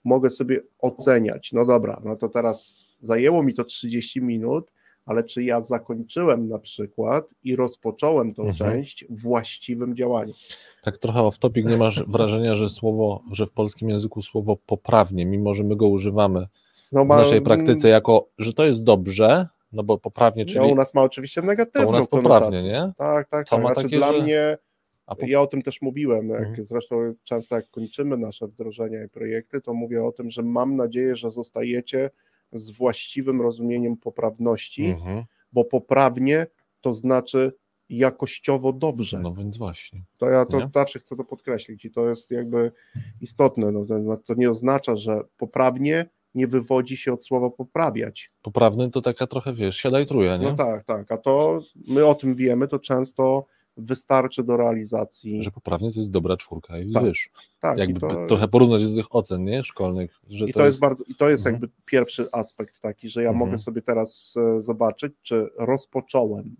mogę 0.04 0.30
sobie 0.30 0.61
oceniać. 0.78 1.52
No 1.52 1.66
dobra, 1.66 2.00
no 2.04 2.16
to 2.16 2.28
teraz 2.28 2.76
zajęło 3.00 3.42
mi 3.42 3.54
to 3.54 3.64
30 3.64 4.22
minut, 4.22 4.72
ale 5.06 5.24
czy 5.24 5.44
ja 5.44 5.61
zakończyłem 5.61 6.48
na 6.48 6.58
przykład 6.58 7.24
i 7.44 7.56
rozpocząłem 7.56 8.35
tą 8.35 8.42
mhm. 8.42 8.72
część 8.72 9.04
właściwym 9.11 9.96
działaniem. 9.96 10.35
Tak 10.82 10.98
trochę 10.98 11.22
off 11.22 11.38
topic, 11.38 11.66
nie 11.66 11.76
masz 11.76 12.04
wrażenia, 12.08 12.56
że 12.56 12.68
słowo, 12.68 13.22
że 13.30 13.46
w 13.46 13.50
polskim 13.50 13.90
języku 13.90 14.22
słowo 14.22 14.56
poprawnie, 14.66 15.26
mimo 15.26 15.54
że 15.54 15.64
my 15.64 15.76
go 15.76 15.88
używamy 15.88 16.46
no 16.92 17.04
ma, 17.04 17.16
w 17.16 17.18
naszej 17.18 17.42
praktyce 17.42 17.88
jako, 17.88 18.28
że 18.38 18.52
to 18.52 18.64
jest 18.64 18.82
dobrze, 18.82 19.48
no 19.72 19.82
bo 19.82 19.98
poprawnie, 19.98 20.46
czyli... 20.46 20.61
No 20.61 20.66
u 20.66 20.74
nas 20.74 20.94
ma 20.94 21.02
oczywiście 21.02 21.42
negatywną 21.42 21.82
to 21.82 21.88
u 21.88 21.92
nas 21.92 22.08
poprawnie, 22.08 22.62
nie? 22.62 22.92
Tak, 22.96 23.28
tak, 23.28 23.48
to 23.48 23.56
tak. 23.56 23.64
Znaczy 23.64 23.82
takie, 23.82 23.96
dla 23.96 24.12
że... 24.12 24.22
mnie, 24.22 24.58
po... 25.06 25.26
ja 25.26 25.40
o 25.40 25.46
tym 25.46 25.62
też 25.62 25.82
mówiłem, 25.82 26.28
jak 26.28 26.48
mhm. 26.48 26.64
zresztą 26.64 27.14
często 27.24 27.56
jak 27.56 27.68
kończymy 27.70 28.16
nasze 28.16 28.46
wdrożenia 28.46 29.04
i 29.04 29.08
projekty, 29.08 29.61
to 29.61 29.74
mówię 29.74 30.04
o 30.04 30.12
tym, 30.12 30.30
że 30.30 30.42
mam 30.42 30.76
nadzieję, 30.76 31.16
że 31.16 31.30
zostajecie 31.30 32.11
z 32.52 32.70
właściwym 32.70 33.42
rozumieniem 33.42 33.96
poprawności, 33.96 34.85
mhm. 34.85 35.24
bo 35.52 35.64
poprawnie 35.64 36.46
to 36.80 36.94
znaczy 36.94 37.52
jakościowo 37.88 38.72
dobrze. 38.72 39.20
No 39.20 39.35
więc 39.35 39.58
właśnie. 39.58 40.02
To 40.18 40.28
ja 40.28 40.44
to 40.44 40.58
nie? 40.58 40.70
zawsze 40.74 40.98
chcę 40.98 41.16
to 41.16 41.24
podkreślić 41.24 41.85
i 41.85 41.90
to 41.90 42.08
jest 42.08 42.30
jakby 42.30 42.72
istotne. 43.20 43.72
No, 43.72 43.85
to, 43.85 44.16
to 44.16 44.35
nie 44.35 44.50
oznacza, 44.50 44.96
że 44.96 45.20
poprawnie 45.37 46.06
nie 46.35 46.47
wywodzi 46.47 46.97
się 46.97 47.12
od 47.12 47.25
słowa 47.25 47.51
poprawiać. 47.51 48.31
Poprawny 48.42 48.90
to 48.90 49.03
taka 49.03 49.27
trochę, 49.27 49.53
wiesz, 49.53 49.77
siadaj 49.77 50.07
truja, 50.07 50.37
nie? 50.37 50.47
No 50.47 50.57
tak, 50.57 50.85
tak, 50.85 51.12
a 51.12 51.16
to 51.16 51.61
my 51.88 52.07
o 52.07 52.14
tym 52.14 52.35
wiemy, 52.35 52.68
to 52.68 52.79
często 52.79 53.47
wystarczy 53.77 54.45
do 54.45 54.57
realizacji. 54.57 55.45
Że 55.45 55.51
poprawnie 55.51 55.92
to 55.92 55.99
jest 55.99 56.11
dobra 56.11 56.37
czwórka 56.37 56.79
i 56.79 56.92
tak, 56.92 57.05
wiesz, 57.05 57.31
tak, 57.61 57.79
jakby 57.79 58.01
to... 58.01 58.27
trochę 58.27 58.49
porównać 58.49 58.87
do 58.87 58.97
tych 58.97 59.14
ocen, 59.14 59.45
nie, 59.45 59.64
szkolnych. 59.64 60.21
Że 60.29 60.47
I 60.47 60.53
to, 60.53 60.61
jest... 60.61 60.68
jest 60.68 60.81
bardzo, 60.81 61.05
i 61.09 61.14
to 61.14 61.31
jest 61.31 61.47
mhm. 61.47 61.55
jakby 61.55 61.77
pierwszy 61.85 62.29
aspekt 62.33 62.81
taki, 62.81 63.09
że 63.09 63.23
ja 63.23 63.31
mhm. 63.31 63.47
mogę 63.47 63.59
sobie 63.59 63.83
teraz 63.83 64.35
e, 64.37 64.62
zobaczyć, 64.62 65.12
czy 65.23 65.49
rozpocząłem 65.59 66.57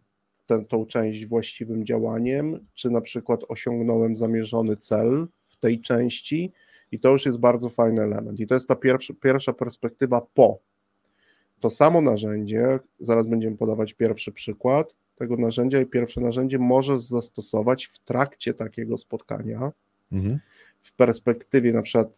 tę, 0.47 0.65
tą 0.65 0.87
część 0.87 1.27
właściwym 1.27 1.87
działaniem, 1.87 2.67
czy 2.75 2.91
na 2.91 3.01
przykład 3.01 3.41
osiągnąłem 3.49 4.17
zamierzony 4.17 4.77
cel 4.77 5.29
w 5.49 5.57
tej 5.57 5.81
części, 5.81 6.53
i 6.93 6.99
to 6.99 7.11
już 7.11 7.27
jest 7.27 7.39
bardzo 7.39 7.69
fajny 7.69 8.03
element. 8.03 8.41
I 8.41 8.47
to 8.47 8.55
jest 8.55 8.69
ta 8.69 8.77
pierwsza, 8.77 9.15
pierwsza 9.23 9.53
perspektywa 9.53 10.27
po. 10.35 10.59
To 11.61 11.71
samo 11.71 12.01
narzędzie, 12.01 12.79
zaraz 13.01 13.27
będziemy 13.27 13.57
podawać 13.57 13.93
pierwszy 13.93 14.33
przykład 14.33 14.95
tego 15.17 15.37
narzędzia 15.37 15.81
i 15.81 15.87
pierwsze 15.87 16.21
narzędzie 16.21 16.59
możesz 16.59 17.01
zastosować 17.01 17.85
w 17.85 17.99
trakcie 17.99 18.55
takiego 18.55 18.97
spotkania. 18.97 19.73
Mhm. 20.13 20.39
W 20.81 20.93
perspektywie 20.93 21.73
na 21.73 21.83
przykład 21.83 22.09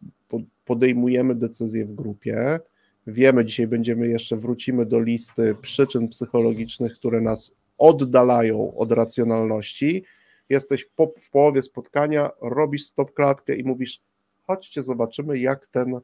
podejmujemy 0.65 1.35
decyzję 1.35 1.87
w 1.87 1.95
grupie, 1.95 2.61
wiemy, 3.07 3.45
dzisiaj 3.45 3.67
będziemy 3.67 4.09
jeszcze, 4.09 4.37
wrócimy 4.37 4.87
do 4.87 5.01
listy 5.01 5.57
przyczyn 5.63 6.09
psychologicznych, 6.09 6.95
które 6.95 7.21
nas 7.21 7.55
oddalają 7.79 8.77
od 8.77 8.93
racjonalności. 8.93 10.05
Jesteś 10.49 10.85
po, 10.85 11.13
w 11.21 11.31
połowie 11.31 11.63
spotkania, 11.63 12.31
robisz 12.41 12.87
stop 12.87 13.15
klatkę 13.15 13.57
i 13.57 13.65
mówisz, 13.65 14.01
chodźcie, 14.47 14.83
zobaczymy, 14.83 15.39
jak 15.39 15.67
ten 15.67 16.01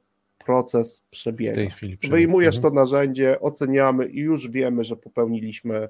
proces 0.46 1.02
przebiega. 1.10 1.52
W 1.52 1.54
tej 1.54 1.70
chwili 1.70 1.98
Wyjmujesz 2.10 2.56
mhm. 2.56 2.74
to 2.74 2.80
narzędzie, 2.80 3.40
oceniamy 3.40 4.06
i 4.06 4.20
już 4.20 4.48
wiemy, 4.48 4.84
że 4.84 4.96
popełniliśmy 4.96 5.88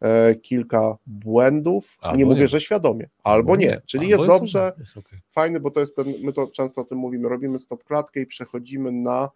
e, 0.00 0.34
kilka 0.34 0.96
błędów. 1.06 1.96
Albo 2.00 2.18
nie 2.18 2.26
mówię, 2.26 2.40
nie. 2.40 2.48
że 2.48 2.60
świadomie, 2.60 3.08
albo, 3.22 3.52
albo 3.52 3.56
nie. 3.56 3.66
nie. 3.66 3.80
Czyli 3.86 4.04
albo 4.04 4.10
jest, 4.12 4.24
jest 4.24 4.38
dobrze, 4.40 4.72
jest 4.78 4.96
okay. 4.96 5.20
fajny, 5.30 5.60
bo 5.60 5.70
to 5.70 5.80
jest 5.80 5.96
ten, 5.96 6.06
my 6.22 6.32
to 6.32 6.46
często 6.46 6.80
o 6.80 6.84
tym 6.84 6.98
mówimy, 6.98 7.28
robimy 7.28 7.60
stop 7.60 7.84
klatkę 7.84 8.20
i 8.20 8.26
przechodzimy 8.26 8.92
na 8.92 9.30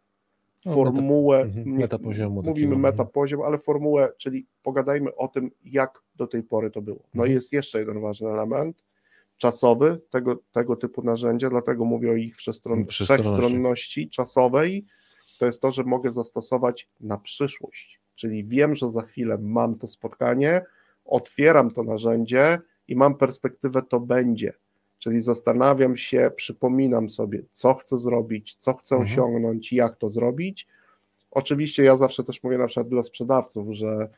no, 0.65 0.75
formułę, 0.75 1.45
meta, 1.45 1.59
mhm, 1.59 1.77
meta 1.77 1.99
poziomu 1.99 2.43
mówimy 2.43 2.77
meta 2.77 3.05
poziom, 3.05 3.43
ale 3.43 3.59
formułę, 3.59 4.13
czyli 4.17 4.47
pogadajmy 4.63 5.15
o 5.15 5.29
tym, 5.29 5.51
jak 5.65 6.03
do 6.17 6.27
tej 6.27 6.43
pory 6.43 6.71
to 6.71 6.83
było. 6.83 6.99
No 7.15 7.23
mhm. 7.23 7.31
i 7.31 7.35
jest 7.35 7.53
jeszcze 7.53 7.79
jeden 7.79 8.01
ważny 8.01 8.29
element, 8.29 8.83
czasowy 9.41 10.01
tego, 10.11 10.39
tego 10.53 10.77
typu 10.77 11.03
narzędzia, 11.03 11.51
dlatego 11.51 11.85
mówię 11.85 12.11
o 12.11 12.15
ich 12.15 12.37
wszechstron, 12.37 12.87
wszechstronności 12.87 14.11
czasowej, 14.11 14.85
to 15.39 15.47
jest 15.47 15.63
to, 15.63 15.71
że 15.71 15.85
mogę 15.85 16.13
zastosować 16.13 16.89
na 17.01 17.19
przyszłość. 17.19 18.01
Czyli 18.15 18.45
wiem, 18.45 18.75
że 18.75 18.91
za 18.91 19.03
chwilę 19.03 19.39
mam 19.41 19.79
to 19.79 19.89
spotkanie, 19.89 20.65
otwieram 21.05 21.71
to 21.71 21.83
narzędzie 21.83 22.59
i 22.89 22.97
mam 22.97 23.15
perspektywę, 23.15 23.83
to 23.83 24.01
będzie. 24.01 24.53
Czyli 24.99 25.23
zastanawiam 25.23 25.97
się, 25.97 26.31
przypominam 26.37 27.11
sobie, 27.11 27.43
co 27.51 27.75
chcę 27.75 27.99
zrobić, 27.99 28.55
co 28.59 28.75
chcę 28.75 28.97
mhm. 28.97 29.13
osiągnąć, 29.13 29.73
jak 29.73 29.97
to 29.97 30.11
zrobić. 30.11 30.67
Oczywiście 31.31 31.85
ja 31.85 31.97
zawsze 31.97 32.25
też 32.25 32.43
mówię 32.43 32.59
na 32.59 32.67
przykład 32.67 32.89
dla 32.89 33.03
sprzedawców, 33.03 33.69
że 33.71 34.09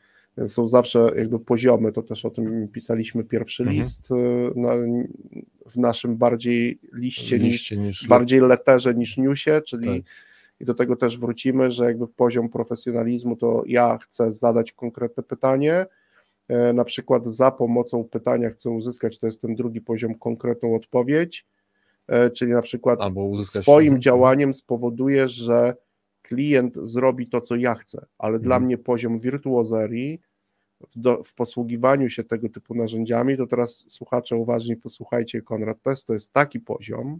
są 0.47 0.67
zawsze 0.67 1.11
jakby 1.15 1.39
poziomy, 1.39 1.91
to 1.91 2.01
też 2.01 2.25
o 2.25 2.29
tym 2.29 2.67
pisaliśmy 2.67 3.23
pierwszy 3.23 3.63
mhm. 3.63 3.79
list 3.81 4.11
y, 4.11 4.15
na, 4.55 4.69
w 5.65 5.77
naszym 5.77 6.17
bardziej 6.17 6.79
liście, 6.93 7.37
liście 7.37 7.77
niż, 7.77 8.01
niż, 8.01 8.07
bardziej 8.07 8.41
letterze 8.41 8.95
niż 8.95 9.17
newsie, 9.17 9.51
czyli 9.67 9.87
tak. 9.87 10.11
i 10.59 10.65
do 10.65 10.73
tego 10.73 10.95
też 10.95 11.17
wrócimy, 11.17 11.71
że 11.71 11.85
jakby 11.85 12.07
poziom 12.07 12.49
profesjonalizmu 12.49 13.35
to 13.35 13.63
ja 13.67 13.97
chcę 13.97 14.31
zadać 14.31 14.71
konkretne 14.71 15.23
pytanie, 15.23 15.85
e, 16.47 16.73
na 16.73 16.83
przykład 16.83 17.25
za 17.25 17.51
pomocą 17.51 18.03
pytania 18.03 18.49
chcę 18.49 18.69
uzyskać, 18.69 19.19
to 19.19 19.25
jest 19.25 19.41
ten 19.41 19.55
drugi 19.55 19.81
poziom, 19.81 20.15
konkretną 20.15 20.75
odpowiedź, 20.75 21.45
e, 22.07 22.29
czyli 22.29 22.51
na 22.51 22.61
przykład 22.61 22.99
swoim 23.43 24.01
działaniem 24.01 24.53
spowoduje, 24.53 25.27
że 25.27 25.75
klient 26.33 26.75
zrobi 26.75 27.27
to, 27.27 27.41
co 27.41 27.55
ja 27.55 27.75
chcę, 27.75 28.05
ale 28.17 28.33
mhm. 28.33 28.43
dla 28.43 28.59
mnie 28.59 28.77
poziom 28.77 29.19
wirtuozerii 29.19 30.21
w, 30.89 30.99
do, 30.99 31.23
w, 31.23 31.33
posługiwaniu 31.33 32.09
się 32.09 32.23
tego 32.23 32.49
typu 32.49 32.75
narzędziami, 32.75 33.37
to 33.37 33.47
teraz 33.47 33.85
słuchacze 33.89 34.35
uważnie 34.35 34.77
posłuchajcie, 34.77 35.41
Konrad 35.41 35.81
Test 35.81 36.07
to 36.07 36.13
jest 36.13 36.33
taki 36.33 36.59
poziom, 36.59 37.19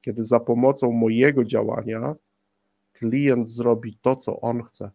kiedy 0.00 0.24
za 0.24 0.40
pomocą 0.40 0.92
mojego 0.92 1.44
działania 1.44 2.14
klient 2.92 3.48
zrobi 3.48 3.98
to, 4.02 4.16
co 4.16 4.40
on 4.40 4.62
chce 4.62 4.90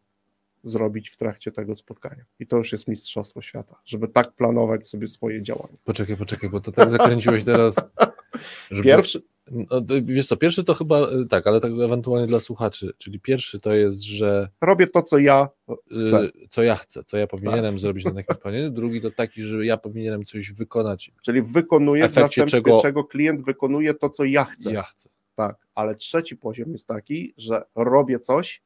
zrobić 0.64 1.10
w 1.10 1.18
trakcie 1.18 1.52
tego 1.52 1.76
spotkania. 1.76 2.24
I 2.40 2.48
to 2.48 2.58
już 2.58 2.72
jest 2.72 2.88
mistrzostwo 2.88 3.42
świata, 3.42 3.82
żeby 3.86 4.08
tak 4.08 4.32
planować 4.32 4.88
sobie 4.88 5.08
swoje 5.08 5.42
działania. 5.42 5.78
Poczekaj, 5.84 6.18
poczekaj, 6.18 6.50
bo 6.50 6.62
to 6.62 6.72
tak 6.72 6.90
zakręciłeś 6.90 7.46
teraz. 7.46 7.76
Żeby... 8.72 8.84
Pierwszy, 8.84 9.24
wiesz 10.04 10.28
co, 10.28 10.38
pierwszy 10.38 10.64
to 10.64 10.74
chyba 10.74 11.12
y, 11.12 11.26
tak, 11.26 11.48
ale 11.48 11.60
tak 11.60 11.72
ewentualnie 11.72 12.28
dla 12.28 12.40
słuchaczy, 12.40 12.94
czyli 12.98 13.20
pierwszy 13.20 13.60
to 13.60 13.74
jest, 13.74 14.04
że 14.04 14.50
robię 14.62 14.88
to, 14.88 15.02
co 15.02 15.18
ja 15.18 15.50
chcę. 16.06 16.30
Co 16.50 16.64
ja 16.64 16.76
chcę, 16.76 17.04
co 17.04 17.18
ja 17.18 17.28
powinienem 17.28 17.74
tak. 17.74 17.80
zrobić 17.80 18.06
na 18.06 18.12
takim 18.12 18.36
planie. 18.36 18.70
Drugi 18.70 19.02
to 19.02 19.12
taki, 19.12 19.42
że 19.42 19.66
ja 19.66 19.78
powinienem 19.78 20.26
coś 20.26 20.52
wykonać. 20.52 21.12
Czyli 21.22 21.42
wykonuję 21.42 22.10
w 22.10 22.16
następstwie 22.16 22.46
czego... 22.46 22.82
czego 22.82 23.04
klient 23.04 23.46
wykonuje 23.46 23.94
to, 23.94 24.10
co 24.10 24.24
ja 24.24 24.44
chcę. 24.44 24.74
Ja 24.74 24.84
chcę. 24.84 25.10
Tak, 25.36 25.68
ale 25.76 25.96
trzeci 25.96 26.38
poziom 26.38 26.72
jest 26.72 26.88
taki, 26.88 27.34
że 27.38 27.64
robię 27.76 28.20
coś, 28.20 28.62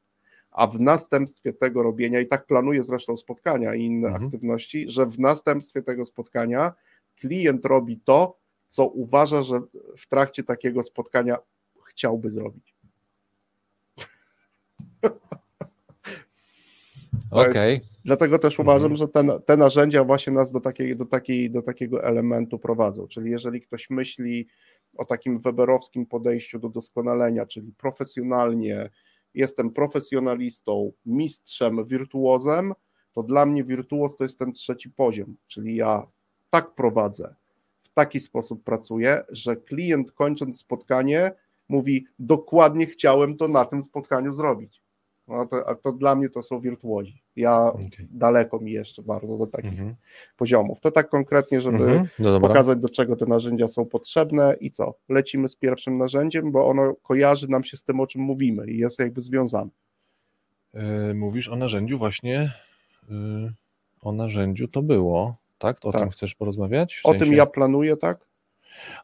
a 0.50 0.66
w 0.66 0.80
następstwie 0.80 1.52
tego 1.52 1.82
robienia, 1.82 2.20
i 2.20 2.26
tak 2.26 2.46
planuję 2.46 2.82
zresztą 2.82 3.16
spotkania 3.16 3.74
i 3.74 3.82
inne 3.82 4.08
mhm. 4.08 4.24
aktywności, 4.24 4.90
że 4.90 5.06
w 5.06 5.18
następstwie 5.18 5.82
tego 5.82 6.04
spotkania 6.04 6.72
klient 7.20 7.64
robi 7.64 8.00
to, 8.04 8.37
co 8.68 8.86
uważa, 8.86 9.42
że 9.42 9.60
w 9.98 10.08
trakcie 10.08 10.44
takiego 10.44 10.82
spotkania 10.82 11.38
chciałby 11.84 12.30
zrobić. 12.30 12.74
Okej. 17.30 17.76
Okay. 17.76 17.80
Dlatego 18.04 18.38
też 18.38 18.58
uważam, 18.58 18.92
mhm. 18.92 18.96
że 18.96 19.08
te, 19.08 19.40
te 19.40 19.56
narzędzia 19.56 20.04
właśnie 20.04 20.32
nas 20.32 20.52
do, 20.52 20.60
takiej, 20.60 20.96
do, 20.96 21.04
takiej, 21.04 21.50
do 21.50 21.62
takiego 21.62 22.04
elementu 22.04 22.58
prowadzą. 22.58 23.06
Czyli 23.06 23.30
jeżeli 23.30 23.60
ktoś 23.60 23.90
myśli 23.90 24.46
o 24.96 25.04
takim 25.04 25.40
weberowskim 25.40 26.06
podejściu 26.06 26.58
do 26.58 26.68
doskonalenia, 26.68 27.46
czyli 27.46 27.72
profesjonalnie, 27.72 28.90
jestem 29.34 29.70
profesjonalistą, 29.70 30.92
mistrzem, 31.06 31.84
wirtuozem, 31.84 32.72
to 33.12 33.22
dla 33.22 33.46
mnie 33.46 33.64
wirtuoz 33.64 34.16
to 34.16 34.24
jest 34.24 34.38
ten 34.38 34.52
trzeci 34.52 34.90
poziom, 34.90 35.36
czyli 35.46 35.76
ja 35.76 36.06
tak 36.50 36.74
prowadzę, 36.74 37.34
taki 37.98 38.20
sposób 38.20 38.64
pracuję, 38.64 39.22
że 39.28 39.56
klient 39.56 40.12
kończąc 40.12 40.58
spotkanie 40.58 41.32
mówi 41.68 42.06
dokładnie 42.18 42.86
chciałem 42.86 43.36
to 43.36 43.48
na 43.48 43.64
tym 43.64 43.82
spotkaniu 43.82 44.32
zrobić. 44.32 44.82
No 45.28 45.46
to, 45.46 45.68
a 45.68 45.74
to 45.74 45.92
dla 45.92 46.14
mnie 46.14 46.28
to 46.28 46.42
są 46.42 46.60
wirtuozi. 46.60 47.22
Ja 47.36 47.62
okay. 47.62 47.88
daleko 48.10 48.58
mi 48.58 48.72
jeszcze 48.72 49.02
bardzo 49.02 49.38
do 49.38 49.46
takich 49.46 49.70
mhm. 49.70 49.94
poziomów. 50.36 50.80
To 50.80 50.90
tak 50.90 51.08
konkretnie, 51.08 51.60
żeby 51.60 51.84
mhm. 51.84 52.08
no 52.18 52.40
pokazać, 52.40 52.78
do 52.78 52.88
czego 52.88 53.16
te 53.16 53.26
narzędzia 53.26 53.68
są 53.68 53.84
potrzebne 53.84 54.56
i 54.60 54.70
co. 54.70 54.94
Lecimy 55.08 55.48
z 55.48 55.56
pierwszym 55.56 55.98
narzędziem, 55.98 56.52
bo 56.52 56.66
ono 56.66 56.94
kojarzy 57.02 57.48
nam 57.48 57.64
się 57.64 57.76
z 57.76 57.84
tym, 57.84 58.00
o 58.00 58.06
czym 58.06 58.22
mówimy 58.22 58.70
i 58.70 58.78
jest 58.78 58.98
jakby 58.98 59.20
związane. 59.20 59.70
E, 60.74 61.14
mówisz 61.14 61.48
o 61.48 61.56
narzędziu 61.56 61.98
właśnie, 61.98 62.52
yy, 63.08 63.52
o 64.02 64.12
narzędziu 64.12 64.68
to 64.68 64.82
było, 64.82 65.36
tak? 65.58 65.76
O 65.82 65.92
tak. 65.92 66.00
tym 66.00 66.10
chcesz 66.10 66.34
porozmawiać? 66.34 66.96
W 66.96 67.06
o 67.06 67.10
sensie... 67.10 67.26
tym 67.26 67.34
ja 67.34 67.46
planuję, 67.46 67.96
tak? 67.96 68.28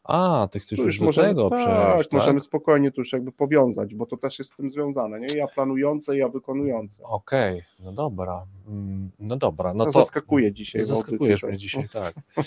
A, 0.03 0.47
ty 0.51 0.59
chcesz 0.59 0.79
już, 0.79 0.85
już 0.85 0.99
do 0.99 1.05
możemy, 1.05 1.27
tego 1.27 1.49
tak, 1.49 1.59
przejść, 1.59 2.09
tak? 2.09 2.19
możemy 2.19 2.39
spokojnie 2.39 2.91
tu 2.91 3.01
już 3.01 3.13
jakby 3.13 3.31
powiązać, 3.31 3.95
bo 3.95 4.05
to 4.05 4.17
też 4.17 4.39
jest 4.39 4.51
z 4.51 4.55
tym 4.55 4.69
związane, 4.69 5.19
nie? 5.19 5.37
Ja 5.37 5.47
planujące, 5.47 6.17
ja 6.17 6.29
wykonujące. 6.29 7.03
Okej, 7.03 7.53
okay, 7.53 7.65
no 7.79 7.91
dobra, 7.91 8.45
mm, 8.67 9.11
no 9.19 9.37
dobra. 9.37 9.73
No 9.73 9.85
to, 9.85 9.91
zaskakuje 9.91 10.53
dzisiaj. 10.53 10.85
Zaskakujesz 10.85 11.43
mnie 11.43 11.57
dzisiaj, 11.57 11.89
tak. 11.89 12.15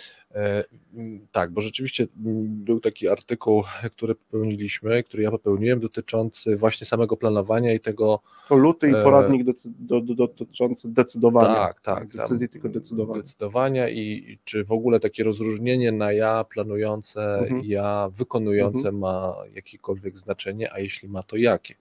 E, 0.99 1.03
tak, 1.33 1.51
bo 1.51 1.61
rzeczywiście 1.61 2.07
mm, 2.25 2.65
był 2.65 2.81
taki 2.81 3.09
artykuł, 3.09 3.63
który 3.97 4.15
popełniliśmy, 4.15 5.03
który 5.03 5.23
ja 5.23 5.31
popełniłem, 5.31 5.81
dotyczący 5.81 6.57
właśnie 6.57 6.87
samego 6.87 7.17
planowania 7.17 7.73
i 7.73 7.81
tego... 7.81 8.21
To 8.49 8.57
luty 8.57 8.91
i 8.91 8.95
e, 8.95 9.03
poradnik 9.03 9.45
decy, 9.45 9.73
do, 9.79 10.01
do, 10.01 10.15
dotyczący 10.15 10.93
decydowania. 10.93 11.55
Tak, 11.55 11.81
tak. 11.81 12.09
Decyzji, 12.09 12.49
tylko 12.49 12.69
decydowania. 12.69 13.23
Decydowania 13.23 13.89
i, 13.89 14.01
i 14.01 14.39
czy 14.45 14.65
w 14.65 14.73
ogóle 14.73 15.01
takie 15.01 15.25
rozróżnienie 15.25 15.93
na 15.93 16.13
ja 16.13 16.45
planujące 16.45 17.39
mhm. 17.39 17.63
ja 17.65 18.09
wykonujące 18.13 18.79
mhm. 18.79 18.99
ma 18.99 19.35
jakiekolwiek 19.55 20.19
znaczenie, 20.19 20.73
a 20.73 20.79
jeśli 20.79 21.09
ma, 21.09 21.23
to 21.23 21.37
jakie. 21.37 21.75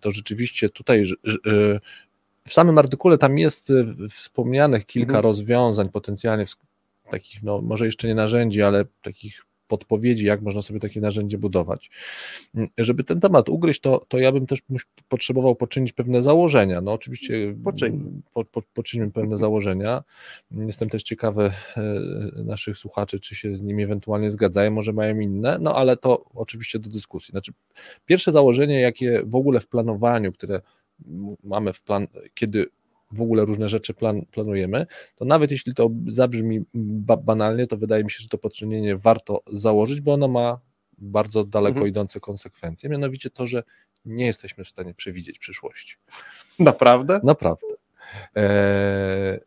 To 0.00 0.12
rzeczywiście 0.12 0.70
tutaj 0.70 1.04
w 2.48 2.54
samym 2.54 2.78
artykule 2.78 3.18
tam 3.18 3.38
jest 3.38 3.70
e, 3.70 4.08
wspomnianych 4.10 4.86
kilka 4.86 5.08
mhm. 5.08 5.22
rozwiązań 5.22 5.88
potencjalnie 5.88 6.46
takich, 7.10 7.42
no 7.42 7.62
może 7.62 7.86
jeszcze 7.86 8.08
nie 8.08 8.14
narzędzi, 8.14 8.62
ale 8.62 8.84
takich 9.02 9.48
podpowiedzi, 9.68 10.26
jak 10.26 10.42
można 10.42 10.62
sobie 10.62 10.80
takie 10.80 11.00
narzędzie 11.00 11.38
budować. 11.38 11.90
Żeby 12.78 13.04
ten 13.04 13.20
temat 13.20 13.48
ugryźć, 13.48 13.80
to, 13.80 14.04
to 14.08 14.18
ja 14.18 14.32
bym 14.32 14.46
też 14.46 14.62
potrzebował 15.08 15.54
poczynić 15.54 15.92
pewne 15.92 16.22
założenia. 16.22 16.80
No 16.80 16.92
oczywiście 16.92 17.34
mm, 17.34 18.22
po, 18.32 18.44
po, 18.44 18.62
poczynimy 18.74 19.10
pewne 19.10 19.38
założenia. 19.46 20.04
Jestem 20.50 20.88
też 20.88 21.02
ciekawy 21.02 21.52
e, 21.76 21.82
naszych 22.44 22.78
słuchaczy, 22.78 23.20
czy 23.20 23.34
się 23.34 23.56
z 23.56 23.62
nimi 23.62 23.82
ewentualnie 23.82 24.30
zgadzają, 24.30 24.70
może 24.70 24.92
mają 24.92 25.20
inne, 25.20 25.58
no 25.60 25.76
ale 25.76 25.96
to 25.96 26.24
oczywiście 26.34 26.78
do 26.78 26.90
dyskusji. 26.90 27.32
Znaczy, 27.32 27.52
pierwsze 28.06 28.32
założenie, 28.32 28.80
jakie 28.80 29.22
w 29.26 29.34
ogóle 29.34 29.60
w 29.60 29.68
planowaniu, 29.68 30.32
które 30.32 30.60
mamy 31.44 31.72
w 31.72 31.82
plan, 31.82 32.06
kiedy 32.34 32.66
w 33.10 33.22
ogóle 33.22 33.44
różne 33.44 33.68
rzeczy 33.68 33.94
plan, 33.94 34.22
planujemy, 34.30 34.86
to 35.16 35.24
nawet 35.24 35.50
jeśli 35.50 35.74
to 35.74 35.90
zabrzmi 36.06 36.60
ba 36.74 37.16
banalnie, 37.16 37.66
to 37.66 37.76
wydaje 37.76 38.04
mi 38.04 38.10
się, 38.10 38.18
że 38.20 38.28
to 38.28 38.38
poczynienie 38.38 38.96
warto 38.96 39.42
założyć, 39.52 40.00
bo 40.00 40.12
ono 40.12 40.28
ma 40.28 40.60
bardzo 40.98 41.44
daleko 41.44 41.76
mhm. 41.76 41.88
idące 41.88 42.20
konsekwencje, 42.20 42.90
mianowicie 42.90 43.30
to, 43.30 43.46
że 43.46 43.62
nie 44.04 44.26
jesteśmy 44.26 44.64
w 44.64 44.68
stanie 44.68 44.94
przewidzieć 44.94 45.38
przyszłości. 45.38 45.96
Naprawdę? 46.58 47.20
Naprawdę. 47.24 47.66
Eee, 48.34 49.38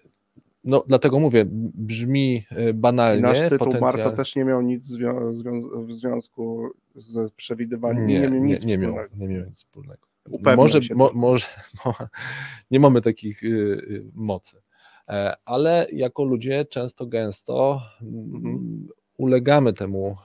no, 0.64 0.84
dlatego 0.88 1.20
mówię, 1.20 1.46
brzmi 1.74 2.46
e, 2.50 2.74
banalnie. 2.74 3.20
I 3.20 3.22
nasz 3.22 3.40
tytuł 3.40 3.58
potencjal... 3.58 3.82
Marsa 3.82 4.12
też 4.12 4.36
nie 4.36 4.46
miał 4.46 4.62
nic 4.62 4.86
zwią 4.86 5.62
w 5.86 5.94
związku 5.94 6.70
z 6.96 7.32
przewidywaniem. 7.34 8.08
Nie, 8.08 8.20
nie, 8.20 8.30
miał 8.30 8.44
nie, 8.44 8.58
nie 8.58 8.78
miał, 8.78 8.96
nie 9.16 9.28
miał 9.28 9.46
nic 9.46 9.56
wspólnego. 9.56 10.11
Może, 10.58 10.80
mo, 10.96 11.12
może 11.14 11.48
nie 12.72 12.80
mamy 12.80 13.02
takich 13.02 13.44
y, 13.44 13.48
y, 13.48 14.06
mocy, 14.14 14.62
e, 15.08 15.36
ale 15.46 15.88
jako 15.94 16.24
ludzie 16.24 16.66
często, 16.66 17.06
gęsto 17.06 17.82
mhm. 18.02 18.88
ulegamy 19.18 19.74
temu, 19.74 20.18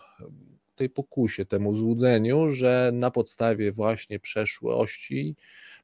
tej 0.76 0.90
pokusie, 0.90 1.44
temu 1.44 1.76
złudzeniu, 1.76 2.52
że 2.52 2.90
na 2.94 3.10
podstawie 3.10 3.72
właśnie 3.72 4.20
przeszłości, 4.20 5.36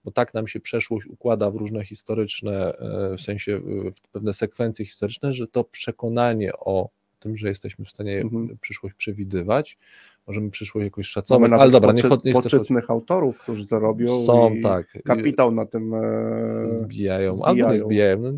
bo 0.04 0.10
tak 0.10 0.34
nam 0.34 0.48
się 0.48 0.60
przeszłość 0.60 1.06
układa 1.06 1.50
w 1.50 1.56
różne 1.56 1.84
historyczne, 1.84 2.78
e, 2.78 3.16
w 3.16 3.20
sensie 3.20 3.60
w 3.94 4.00
pewne 4.12 4.34
sekwencje 4.34 4.86
historyczne, 4.86 5.32
że 5.32 5.46
to 5.46 5.64
przekonanie 5.64 6.52
o 6.56 6.88
tym, 7.18 7.36
że 7.36 7.48
jesteśmy 7.48 7.84
w 7.84 7.90
stanie 7.90 8.20
mhm. 8.20 8.58
przyszłość 8.60 8.94
przewidywać, 8.94 9.78
możemy 10.26 10.50
przyszłość 10.50 10.84
jakoś 10.84 11.06
szacować, 11.06 11.52
ale 11.52 11.70
dobra, 11.70 11.92
nie, 11.92 12.02
nie 12.24 12.32
poczytnych 12.32 12.90
autorów, 12.90 13.38
którzy 13.38 13.66
to 13.66 13.78
robią 13.78 14.18
są, 14.18 14.54
tak. 14.62 14.86
kapitał 15.04 15.52
na 15.52 15.66
tym 15.66 15.94
e, 15.94 16.00
zbijają, 16.68 17.32
zbijają. 17.32 17.32
albo 17.42 17.72
nie 17.72 17.78
zbijają. 17.78 18.18
No. 18.18 18.32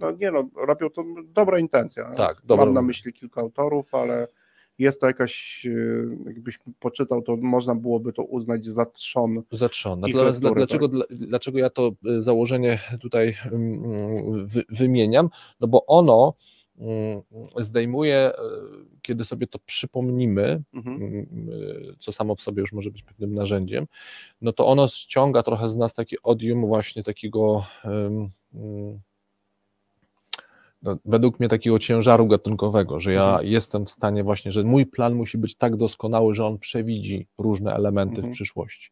no 0.00 0.10
nie 0.10 0.30
no, 0.30 0.48
robią 0.56 0.90
to 0.90 1.04
dobra 1.24 1.58
intencja. 1.58 2.10
Tak, 2.10 2.42
dobra. 2.44 2.64
Mam 2.64 2.74
na 2.74 2.82
myśli 2.82 3.12
kilka 3.12 3.40
autorów, 3.40 3.94
ale 3.94 4.28
jest 4.78 5.00
to 5.00 5.06
jakaś, 5.06 5.66
e, 5.66 5.70
jakbyś 6.26 6.58
poczytał, 6.80 7.22
to 7.22 7.36
można 7.36 7.74
byłoby 7.74 8.12
to 8.12 8.22
uznać 8.22 8.66
za 8.66 8.86
trzon. 8.86 9.42
Za 9.52 9.68
trzon. 9.68 10.00
Natomiast 10.00 10.40
dlaczego, 10.40 10.88
tak? 10.88 11.06
dlaczego 11.10 11.58
ja 11.58 11.70
to 11.70 11.90
e, 12.06 12.22
założenie 12.22 12.78
tutaj 13.00 13.34
mm, 13.52 14.48
wymieniam? 14.68 15.28
No 15.60 15.68
bo 15.68 15.86
ono 15.86 16.34
Mm, 16.34 16.63
zdejmuje, 17.56 18.16
e, 18.16 18.32
kiedy 19.02 19.24
sobie 19.24 19.46
to 19.46 19.58
przypomnimy, 19.66 20.62
mhm. 20.74 21.02
Mm, 21.02 21.26
e, 21.92 21.96
co 21.98 22.12
samo 22.12 22.34
w 22.34 22.40
sobie 22.40 22.60
już 22.60 22.72
może 22.72 22.90
być 22.90 23.02
pewnym 23.02 23.34
narzędziem, 23.34 23.86
no 24.40 24.52
to 24.52 24.66
ono 24.66 24.88
ściąga 24.88 25.42
trochę 25.42 25.68
z 25.68 25.76
nas 25.76 25.94
takie 25.94 26.16
odium 26.22 26.66
właśnie 26.66 27.02
takiego 27.02 27.64
mm, 27.84 28.30
no, 30.84 30.98
według 31.04 31.40
mnie 31.40 31.48
takiego 31.48 31.78
ciężaru 31.78 32.26
gatunkowego, 32.26 33.00
że 33.00 33.12
ja 33.12 33.28
mhm. 33.28 33.46
jestem 33.46 33.86
w 33.86 33.90
stanie 33.90 34.24
właśnie, 34.24 34.52
że 34.52 34.62
mój 34.62 34.86
plan 34.86 35.14
musi 35.14 35.38
być 35.38 35.56
tak 35.56 35.76
doskonały, 35.76 36.34
że 36.34 36.46
on 36.46 36.58
przewidzi 36.58 37.26
różne 37.38 37.74
elementy 37.74 38.16
mhm. 38.16 38.32
w 38.32 38.36
przyszłości. 38.36 38.90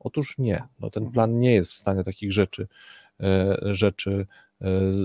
Otóż 0.00 0.38
nie, 0.38 0.62
no 0.80 0.90
ten 0.90 1.02
mhm. 1.02 1.12
plan 1.12 1.40
nie 1.40 1.54
jest 1.54 1.72
w 1.72 1.76
stanie 1.76 2.04
takich 2.04 2.32
rzeczy, 2.32 2.68
e, 3.20 3.56
rzeczy 3.62 4.26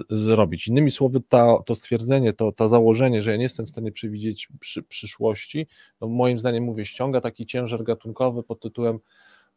zrobić. 0.09 0.67
Innymi 0.67 0.91
słowy, 0.91 1.21
ta, 1.29 1.57
to 1.65 1.75
stwierdzenie, 1.75 2.33
to, 2.33 2.51
to 2.51 2.69
założenie, 2.69 3.21
że 3.21 3.31
ja 3.31 3.37
nie 3.37 3.43
jestem 3.43 3.65
w 3.65 3.69
stanie 3.69 3.91
przewidzieć 3.91 4.47
przy, 4.59 4.83
przyszłości, 4.83 5.67
no 6.02 6.08
moim 6.08 6.37
zdaniem, 6.37 6.63
mówię, 6.63 6.85
ściąga 6.85 7.21
taki 7.21 7.45
ciężar 7.45 7.83
gatunkowy 7.83 8.43
pod 8.43 8.60
tytułem, 8.60 8.99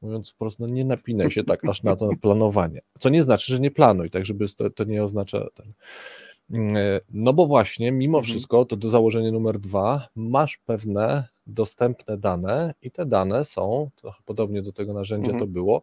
mówiąc 0.02 0.30
wprost, 0.30 0.58
no 0.58 0.66
nie 0.66 0.84
napinaj 0.84 1.30
się 1.30 1.44
tak 1.44 1.68
aż 1.68 1.82
na 1.82 1.96
to 1.96 2.10
planowanie. 2.22 2.80
Co 2.98 3.08
nie 3.08 3.22
znaczy, 3.22 3.52
że 3.52 3.60
nie 3.60 3.70
planuj, 3.70 4.10
tak 4.10 4.26
żeby 4.26 4.48
to, 4.48 4.70
to 4.70 4.84
nie 4.84 5.04
oznacza 5.04 5.46
ten. 5.54 5.72
E, 6.76 7.00
no 7.10 7.32
bo 7.32 7.46
właśnie, 7.46 7.92
mimo 7.92 8.18
mhm. 8.18 8.30
wszystko, 8.30 8.64
to 8.64 8.76
do 8.76 8.88
założenia 8.88 9.32
numer 9.32 9.58
dwa, 9.58 10.08
masz 10.14 10.58
pewne 10.66 11.28
dostępne 11.46 12.18
dane 12.18 12.74
i 12.82 12.90
te 12.90 13.06
dane 13.06 13.44
są, 13.44 13.90
trochę 13.96 14.22
podobnie 14.24 14.62
do 14.62 14.72
tego 14.72 14.92
narzędzia 14.92 15.30
mhm. 15.30 15.40
to 15.40 15.46
było, 15.46 15.82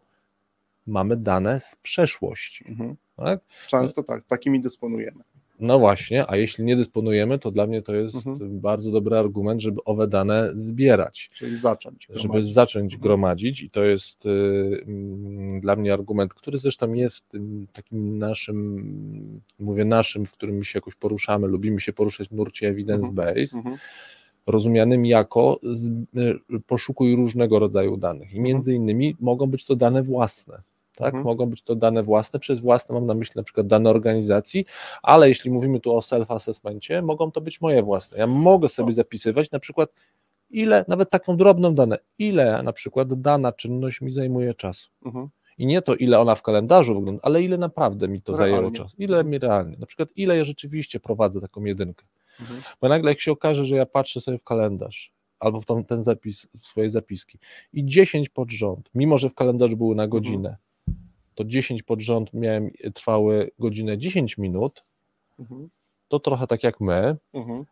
mamy 0.86 1.16
dane 1.16 1.60
z 1.60 1.76
przeszłości. 1.82 2.64
Mhm. 2.68 2.96
Tak? 3.16 3.40
Często 3.68 4.02
tak, 4.02 4.24
takimi 4.26 4.60
dysponujemy. 4.60 5.24
No 5.62 5.78
właśnie, 5.78 6.30
a 6.30 6.36
jeśli 6.36 6.64
nie 6.64 6.76
dysponujemy, 6.76 7.38
to 7.38 7.50
dla 7.50 7.66
mnie 7.66 7.82
to 7.82 7.94
jest 7.94 8.26
mhm. 8.26 8.60
bardzo 8.60 8.90
dobry 8.90 9.18
argument, 9.18 9.60
żeby 9.60 9.84
owe 9.84 10.08
dane 10.08 10.50
zbierać. 10.54 11.30
Czyli 11.34 11.58
zacząć. 11.58 12.06
Gromadzić. 12.06 12.22
Żeby 12.22 12.44
zacząć 12.44 12.94
mhm. 12.94 13.02
gromadzić 13.02 13.62
i 13.62 13.70
to 13.70 13.84
jest 13.84 14.26
y, 14.26 14.28
mm, 14.86 15.60
dla 15.60 15.76
mnie 15.76 15.92
argument, 15.92 16.34
który 16.34 16.58
zresztą 16.58 16.92
jest 16.92 17.24
takim 17.72 18.18
naszym, 18.18 19.40
mówię 19.58 19.84
naszym, 19.84 20.26
w 20.26 20.32
którym 20.32 20.64
się 20.64 20.76
jakoś 20.76 20.94
poruszamy, 20.94 21.46
lubimy 21.46 21.80
się 21.80 21.92
poruszać 21.92 22.28
w 22.28 22.32
nurcie 22.32 22.74
evidence-based, 22.74 23.54
mhm. 23.54 23.56
mhm. 23.56 23.78
rozumianym 24.46 25.06
jako 25.06 25.60
z, 25.62 25.88
y, 26.16 26.60
poszukuj 26.66 27.16
różnego 27.16 27.58
rodzaju 27.58 27.96
danych 27.96 28.34
i 28.34 28.38
mhm. 28.38 28.44
między 28.44 28.74
innymi 28.74 29.16
mogą 29.20 29.46
być 29.46 29.64
to 29.64 29.76
dane 29.76 30.02
własne 30.02 30.62
tak? 30.96 31.06
Mhm. 31.06 31.24
Mogą 31.24 31.46
być 31.46 31.62
to 31.62 31.76
dane 31.76 32.02
własne, 32.02 32.38
przez 32.38 32.60
własne 32.60 32.94
mam 32.94 33.06
na 33.06 33.14
myśli 33.14 33.32
na 33.36 33.42
przykład 33.42 33.66
dane 33.66 33.90
organizacji, 33.90 34.64
ale 35.02 35.28
jeśli 35.28 35.50
mówimy 35.50 35.80
tu 35.80 35.96
o 35.96 36.00
self-assessmencie, 36.00 37.02
mogą 37.02 37.30
to 37.30 37.40
być 37.40 37.60
moje 37.60 37.82
własne. 37.82 38.18
Ja 38.18 38.26
mogę 38.26 38.68
sobie 38.68 38.92
zapisywać 38.92 39.50
na 39.50 39.58
przykład 39.58 39.90
ile, 40.50 40.84
nawet 40.88 41.10
taką 41.10 41.36
drobną 41.36 41.74
dane, 41.74 41.98
ile 42.18 42.62
na 42.62 42.72
przykład 42.72 43.20
dana 43.20 43.52
czynność 43.52 44.00
mi 44.00 44.12
zajmuje 44.12 44.54
czasu. 44.54 44.90
Mhm. 45.04 45.28
I 45.58 45.66
nie 45.66 45.82
to, 45.82 45.94
ile 45.94 46.20
ona 46.20 46.34
w 46.34 46.42
kalendarzu 46.42 46.94
wygląda, 46.94 47.20
ale 47.24 47.42
ile 47.42 47.58
naprawdę 47.58 48.08
mi 48.08 48.22
to 48.22 48.32
realnie. 48.32 48.52
zajęło 48.52 48.70
czasu, 48.70 48.96
ile 48.98 49.16
mhm. 49.16 49.30
mi 49.30 49.38
realnie. 49.38 49.76
Na 49.76 49.86
przykład, 49.86 50.08
ile 50.16 50.36
ja 50.36 50.44
rzeczywiście 50.44 51.00
prowadzę 51.00 51.40
taką 51.40 51.64
jedynkę. 51.64 52.06
Mhm. 52.40 52.62
Bo 52.80 52.88
nagle, 52.88 53.10
jak 53.10 53.20
się 53.20 53.32
okaże, 53.32 53.64
że 53.64 53.76
ja 53.76 53.86
patrzę 53.86 54.20
sobie 54.20 54.38
w 54.38 54.44
kalendarz 54.44 55.12
albo 55.40 55.60
w 55.60 55.66
ten, 55.66 55.84
ten 55.84 56.02
zapis, 56.02 56.46
w 56.60 56.66
swoje 56.66 56.90
zapiski 56.90 57.38
i 57.72 57.84
10 57.84 58.28
pod 58.28 58.50
rząd, 58.50 58.90
mimo 58.94 59.18
że 59.18 59.28
w 59.28 59.34
kalendarzu 59.34 59.76
były 59.76 59.94
na 59.94 60.08
godzinę, 60.08 60.48
mhm 60.48 60.56
to 61.34 61.44
10 61.44 61.82
pod 61.82 62.00
rząd 62.00 62.34
miałem, 62.34 62.70
trwały 62.94 63.50
godzinę 63.58 63.98
10 63.98 64.38
minut, 64.38 64.84
mhm. 65.38 65.70
to 66.08 66.20
trochę 66.20 66.46
tak 66.46 66.62
jak 66.62 66.80
my, 66.80 67.16
Mhm. 67.32 67.64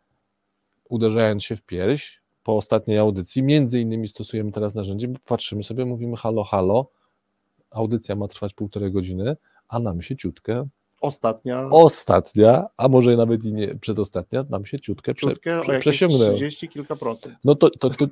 uderzając 0.89 1.43
się 1.43 1.55
w 1.55 1.63
pierś 1.63 2.21
po 2.43 2.57
ostatniej 2.57 2.97
audycji, 2.97 3.43
między 3.43 3.79
innymi 3.81 4.07
stosujemy 4.07 4.51
teraz 4.51 4.75
narzędzie, 4.75 5.07
bo 5.07 5.19
patrzymy 5.25 5.63
sobie, 5.63 5.85
mówimy 5.85 6.17
halo, 6.17 6.43
halo, 6.43 6.89
audycja 7.69 8.15
ma 8.15 8.27
trwać 8.27 8.53
półtorej 8.53 8.91
godziny, 8.91 9.35
a 9.67 9.79
nam 9.79 10.01
się 10.01 10.17
ciutkę, 10.17 10.67
Ostatnia 11.01 11.69
ostatnia, 11.71 12.67
a 12.77 12.87
może 12.87 13.17
nawet 13.17 13.45
i 13.45 13.53
nie 13.53 13.75
przedostatnia, 13.75 14.45
nam 14.49 14.65
się 14.65 14.79
ciutkę, 14.79 15.13
prze, 15.13 15.27
ciutkę 15.27 15.61
prze, 15.61 15.73
jakieś 15.73 15.81
przesiągnęło. 15.81 16.33
30 16.33 16.69
kilka 16.69 16.95
procent. 16.95 17.35
No 17.43 17.55
to, 17.55 17.69
to, 17.69 17.89
to 17.89 18.05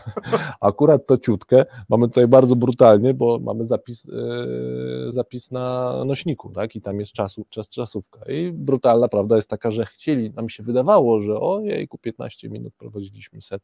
akurat 0.60 1.06
to 1.06 1.18
ciutkę 1.18 1.64
mamy 1.88 2.08
tutaj 2.08 2.28
bardzo 2.28 2.56
brutalnie, 2.56 3.14
bo 3.14 3.38
mamy 3.38 3.64
zapis, 3.64 4.06
e, 4.06 5.12
zapis 5.12 5.50
na 5.50 5.94
nośniku, 6.04 6.50
tak? 6.50 6.76
I 6.76 6.80
tam 6.80 7.00
jest 7.00 7.12
czasu, 7.12 7.46
czas, 7.50 7.68
czasówka. 7.68 8.20
I 8.28 8.52
brutalna 8.52 9.08
prawda 9.08 9.36
jest 9.36 9.50
taka, 9.50 9.70
że 9.70 9.86
chcieli, 9.86 10.30
nam 10.30 10.48
się 10.48 10.62
wydawało, 10.62 11.22
że 11.22 11.40
ojejku, 11.40 11.98
15 11.98 12.48
minut 12.48 12.74
prowadziliśmy 12.74 13.42
set, 13.42 13.62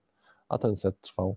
a 0.49 0.59
ten 0.59 0.77
set 0.77 1.01
trwał 1.01 1.37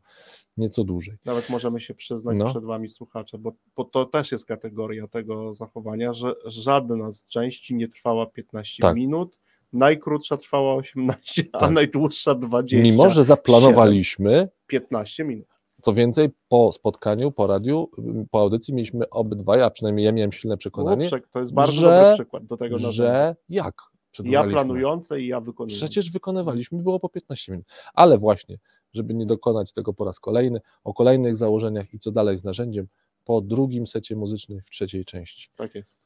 nieco 0.58 0.84
dłużej. 0.84 1.16
Nawet 1.26 1.50
możemy 1.50 1.80
się 1.80 1.94
przyznać 1.94 2.38
No. 2.38 2.46
przed 2.46 2.64
Wami, 2.64 2.90
słuchacze, 2.90 3.38
bo, 3.38 3.52
bo 3.76 3.84
to 3.84 4.06
też 4.06 4.32
jest 4.32 4.46
kategoria 4.46 5.08
tego 5.08 5.54
zachowania, 5.54 6.14
że 6.14 6.34
żadna 6.46 7.12
z 7.12 7.28
części 7.28 7.76
nie 7.76 7.88
trwała 7.88 8.26
15 8.26 8.82
Tak. 8.82 8.96
minut, 8.96 9.38
najkrótsza 9.74 10.38
trwała 10.38 10.74
18, 10.76 11.44
a 11.54 11.60
Tak. 11.60 11.72
najdłuższa 11.72 12.36
20. 12.36 12.84
Mimo, 12.92 13.10
że 13.10 13.24
zaplanowaliśmy, 13.24 14.50
15 14.68 15.24
minut. 15.24 15.48
co 15.82 15.94
więcej, 15.94 16.30
po 16.50 16.72
spotkaniu, 16.72 17.32
po 17.32 17.48
radiu, 17.48 17.90
po 18.32 18.40
audycji 18.42 18.74
mieliśmy 18.74 19.10
obydwaj, 19.10 19.62
a 19.62 19.70
przynajmniej 19.70 20.06
ja 20.06 20.12
miałem 20.12 20.32
silne 20.32 20.58
przekonanie, 20.58 20.98
Było 20.98 21.08
przek- 21.10 21.28
To 21.34 21.40
jest 21.40 21.54
bardzo 21.54 21.74
że- 21.74 21.88
dobry 22.02 22.14
przykład 22.14 22.46
do 22.46 22.58
tego 22.58 22.76
narzędzia. 22.76 23.04
że 23.04 23.36
jak? 23.50 23.76
Ja 24.24 24.44
planujący 24.44 25.22
i 25.22 25.28
ja 25.28 25.42
wykonujący. 25.42 25.76
Przecież 25.86 26.12
wykonywaliśmy, 26.12 26.84
było 26.84 27.00
po 27.00 27.10
15 27.10 27.52
minut. 27.52 27.68
Ale 27.94 28.18
właśnie, 28.18 28.58
żeby 28.96 29.14
nie 29.14 29.26
dokonać 29.26 29.74
tego 29.74 29.94
po 29.94 30.06
raz 30.06 30.20
kolejny, 30.20 30.62
o 30.84 30.94
kolejnych 30.94 31.38
założeniach 31.38 31.94
i 31.94 32.00
co 32.00 32.12
dalej 32.12 32.38
z 32.38 32.44
narzędziem, 32.44 32.88
po 33.26 33.42
drugim 33.42 33.88
secie 33.88 34.16
muzycznym 34.16 34.62
w 34.66 34.70
trzeciej 34.70 35.06
części. 35.06 35.50
Tak 35.58 35.76
jest. 35.76 36.02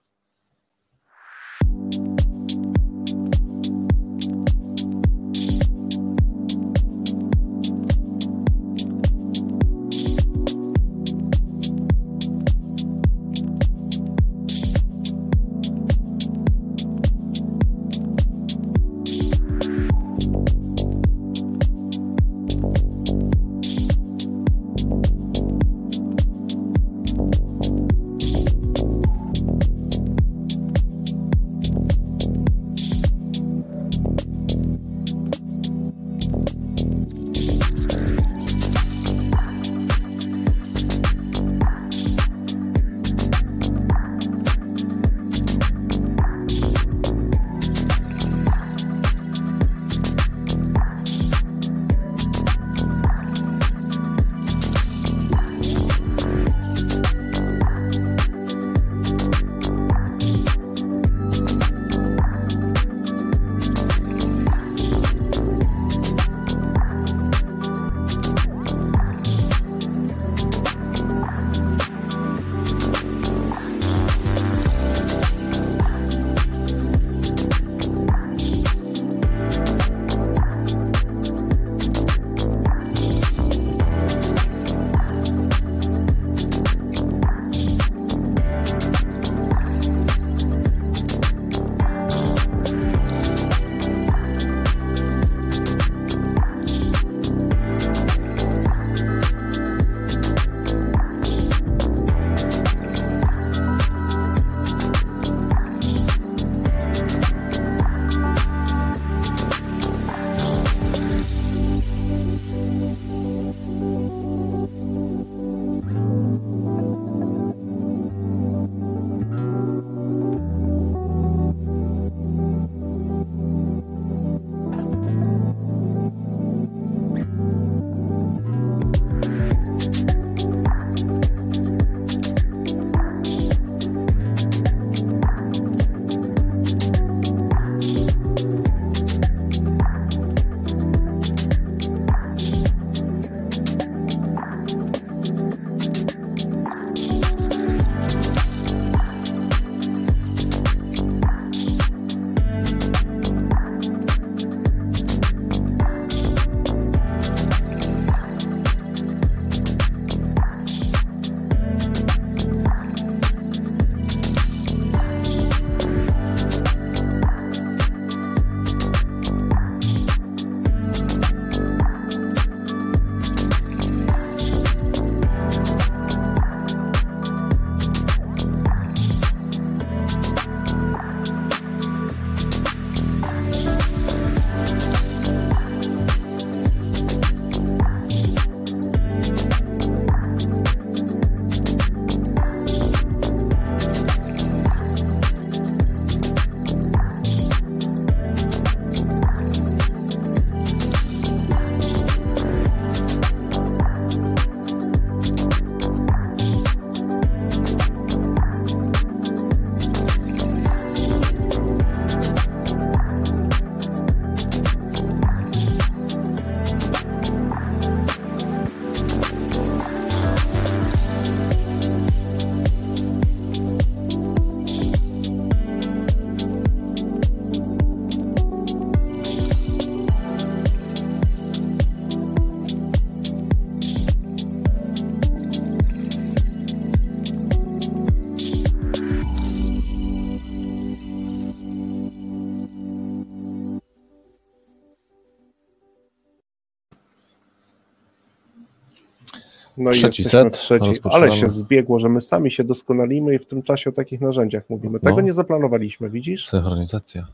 No 249.79 249.91
i 249.91 249.93
Trzeci 249.93 250.21
jesteśmy 250.23 250.49
set, 250.49 250.59
trzeci, 250.59 250.91
ale 251.03 251.31
się 251.31 251.49
zbiegło, 251.49 251.99
że 251.99 252.09
my 252.09 252.21
sami 252.21 252.51
się 252.51 252.63
doskonalimy 252.63 253.35
i 253.35 253.39
w 253.39 253.45
tym 253.45 253.63
czasie 253.63 253.89
o 253.89 253.93
takich 253.93 254.21
narzędziach 254.21 254.63
mówimy. 254.69 254.99
Tego 254.99 255.15
No. 255.15 255.21
nie 255.21 255.33
zaplanowaliśmy, 255.33 256.09
widzisz? 256.09 256.47
Synchronizacja. 256.47 257.27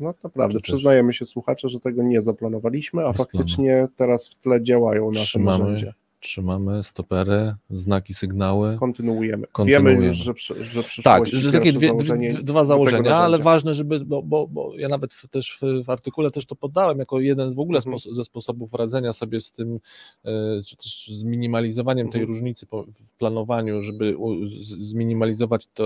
No 0.00 0.12
to 0.12 0.18
naprawdę, 0.24 0.54
też- 0.54 0.62
przyznajemy 0.62 1.12
się 1.12 1.26
słuchacze, 1.26 1.68
że 1.68 1.80
tego 1.80 2.02
nie 2.02 2.22
zaplanowaliśmy, 2.22 3.04
a 3.04 3.08
Bez 3.08 3.16
faktycznie 3.16 3.88
teraz 3.96 4.28
w 4.28 4.34
tle 4.34 4.62
działają 4.62 5.10
nasze 5.10 5.24
Trzymamy. 5.26 5.58
narzędzia. 5.64 5.92
Trzymamy 6.20 6.82
stopery, 6.82 7.54
znaki, 7.70 8.14
sygnały. 8.14 8.76
Kontynuujemy. 8.78 9.46
Kontynuujemy. 9.52 9.90
Wiemy 9.90 10.06
już, 10.06 10.16
że, 10.16 10.34
przy, 10.34 10.64
że 10.64 10.82
Tak, 11.04 11.26
że 11.26 11.52
takie 11.52 11.72
dwie, 11.72 11.88
założenie 11.88 12.32
dwa 12.42 12.64
założenia, 12.64 13.16
ale 13.16 13.38
ważne, 13.38 13.74
żeby, 13.74 14.00
bo, 14.00 14.22
bo, 14.22 14.46
bo 14.46 14.72
ja 14.76 14.88
nawet 14.88 15.14
w, 15.14 15.28
też 15.28 15.58
w, 15.62 15.84
w 15.84 15.90
artykule 15.90 16.30
też 16.30 16.46
to 16.46 16.56
poddałem 16.56 16.98
jako 16.98 17.20
jeden 17.20 17.50
z 17.50 17.54
w 17.54 17.58
ogóle 17.58 17.78
Mhm. 17.78 17.96
spos- 17.96 18.14
ze 18.14 18.24
sposobów 18.24 18.74
radzenia 18.74 19.12
sobie 19.12 19.40
z 19.40 19.52
tym, 19.52 19.80
e, 20.24 20.30
czy 20.66 20.76
też 20.76 21.08
z 21.12 21.24
minimalizowaniem 21.24 22.10
tej 22.10 22.20
Mhm. 22.20 22.34
różnicy 22.36 22.66
po, 22.66 22.82
w 22.82 23.12
planowaniu, 23.18 23.82
żeby 23.82 24.16
u, 24.16 24.46
z, 24.46 24.52
zminimalizować 24.68 25.66
te 25.66 25.82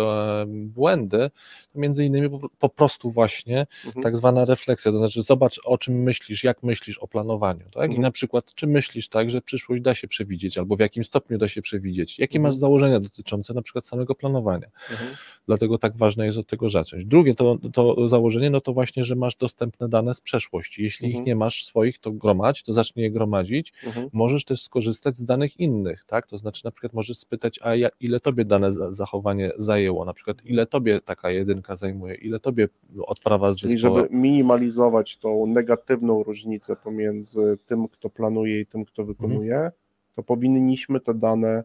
błędy, 0.48 1.30
to 1.72 1.78
między 1.80 2.04
innymi 2.04 2.30
po, 2.30 2.48
po 2.58 2.68
prostu 2.68 3.10
właśnie 3.10 3.66
Mhm. 3.86 4.02
tak 4.02 4.16
zwana 4.16 4.44
refleksja, 4.44 4.92
to 4.92 4.98
znaczy 4.98 5.22
zobacz 5.22 5.60
o 5.64 5.78
czym 5.78 6.02
myślisz, 6.02 6.44
jak 6.44 6.62
myślisz 6.62 6.98
o 6.98 7.08
planowaniu, 7.08 7.64
tak? 7.64 7.82
I 7.82 7.84
Mhm. 7.84 8.02
na 8.02 8.10
przykład 8.10 8.54
czy 8.54 8.66
myślisz 8.66 9.08
tak, 9.08 9.30
że 9.30 9.42
przyszłość 9.42 9.82
da 9.82 9.94
się 9.94 10.08
przewidzieć, 10.08 10.23
albo 10.58 10.76
w 10.76 10.80
jakim 10.80 11.04
stopniu 11.04 11.38
da 11.38 11.48
się 11.48 11.62
przewidzieć, 11.62 12.18
jakie 12.18 12.38
Mhm. 12.38 12.42
masz 12.42 12.54
założenia 12.56 13.00
dotyczące 13.00 13.54
na 13.54 13.62
przykład 13.62 13.84
samego 13.84 14.14
planowania, 14.14 14.66
Mhm. 14.90 15.10
dlatego 15.46 15.78
tak 15.78 15.96
ważne 15.96 16.26
jest 16.26 16.38
od 16.38 16.46
tego 16.46 16.70
zacząć. 16.70 17.04
Drugie 17.04 17.34
to, 17.34 17.58
to 17.72 18.08
założenie, 18.08 18.50
no 18.50 18.60
to 18.60 18.72
właśnie, 18.72 19.04
że 19.04 19.16
masz 19.16 19.36
dostępne 19.36 19.88
dane 19.88 20.14
z 20.14 20.20
przeszłości, 20.20 20.82
jeśli 20.82 21.06
Mhm. 21.06 21.22
ich 21.22 21.26
nie 21.26 21.36
masz 21.36 21.64
swoich, 21.64 21.98
to 21.98 22.12
gromadź, 22.12 22.62
to 22.62 22.74
zacznij 22.74 23.02
je 23.04 23.10
gromadzić, 23.10 23.72
Mhm. 23.86 24.08
możesz 24.12 24.44
też 24.44 24.62
skorzystać 24.62 25.16
z 25.16 25.24
danych 25.24 25.60
innych, 25.60 26.04
tak, 26.06 26.26
to 26.26 26.38
znaczy 26.38 26.64
na 26.64 26.70
przykład 26.70 26.92
możesz 26.92 27.16
spytać, 27.18 27.58
a 27.62 27.74
ja, 27.76 27.88
ile 28.00 28.20
tobie 28.20 28.44
dane 28.44 28.72
za- 28.72 28.92
zachowanie 28.92 29.50
zajęło, 29.56 30.04
na 30.04 30.14
przykład 30.14 30.44
ile 30.46 30.66
tobie 30.66 31.00
taka 31.00 31.30
jedynka 31.30 31.76
zajmuje, 31.76 32.14
ile 32.14 32.40
tobie 32.40 32.68
odprawa 33.06 33.52
z 33.52 33.56
Czyli 33.56 33.72
zespołem. 33.72 34.04
żeby 34.04 34.16
minimalizować 34.16 35.18
tą 35.18 35.46
negatywną 35.46 36.22
różnicę 36.22 36.76
pomiędzy 36.76 37.58
tym, 37.66 37.88
kto 37.88 38.10
planuje 38.10 38.60
i 38.60 38.66
tym, 38.66 38.84
kto 38.84 39.04
wykonuje. 39.04 39.70
To 40.16 40.22
powinniśmy 40.22 41.00
te 41.00 41.14
dane 41.14 41.64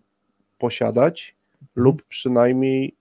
posiadać 0.57 1.35
lub 1.75 2.03
przynajmniej 2.03 2.95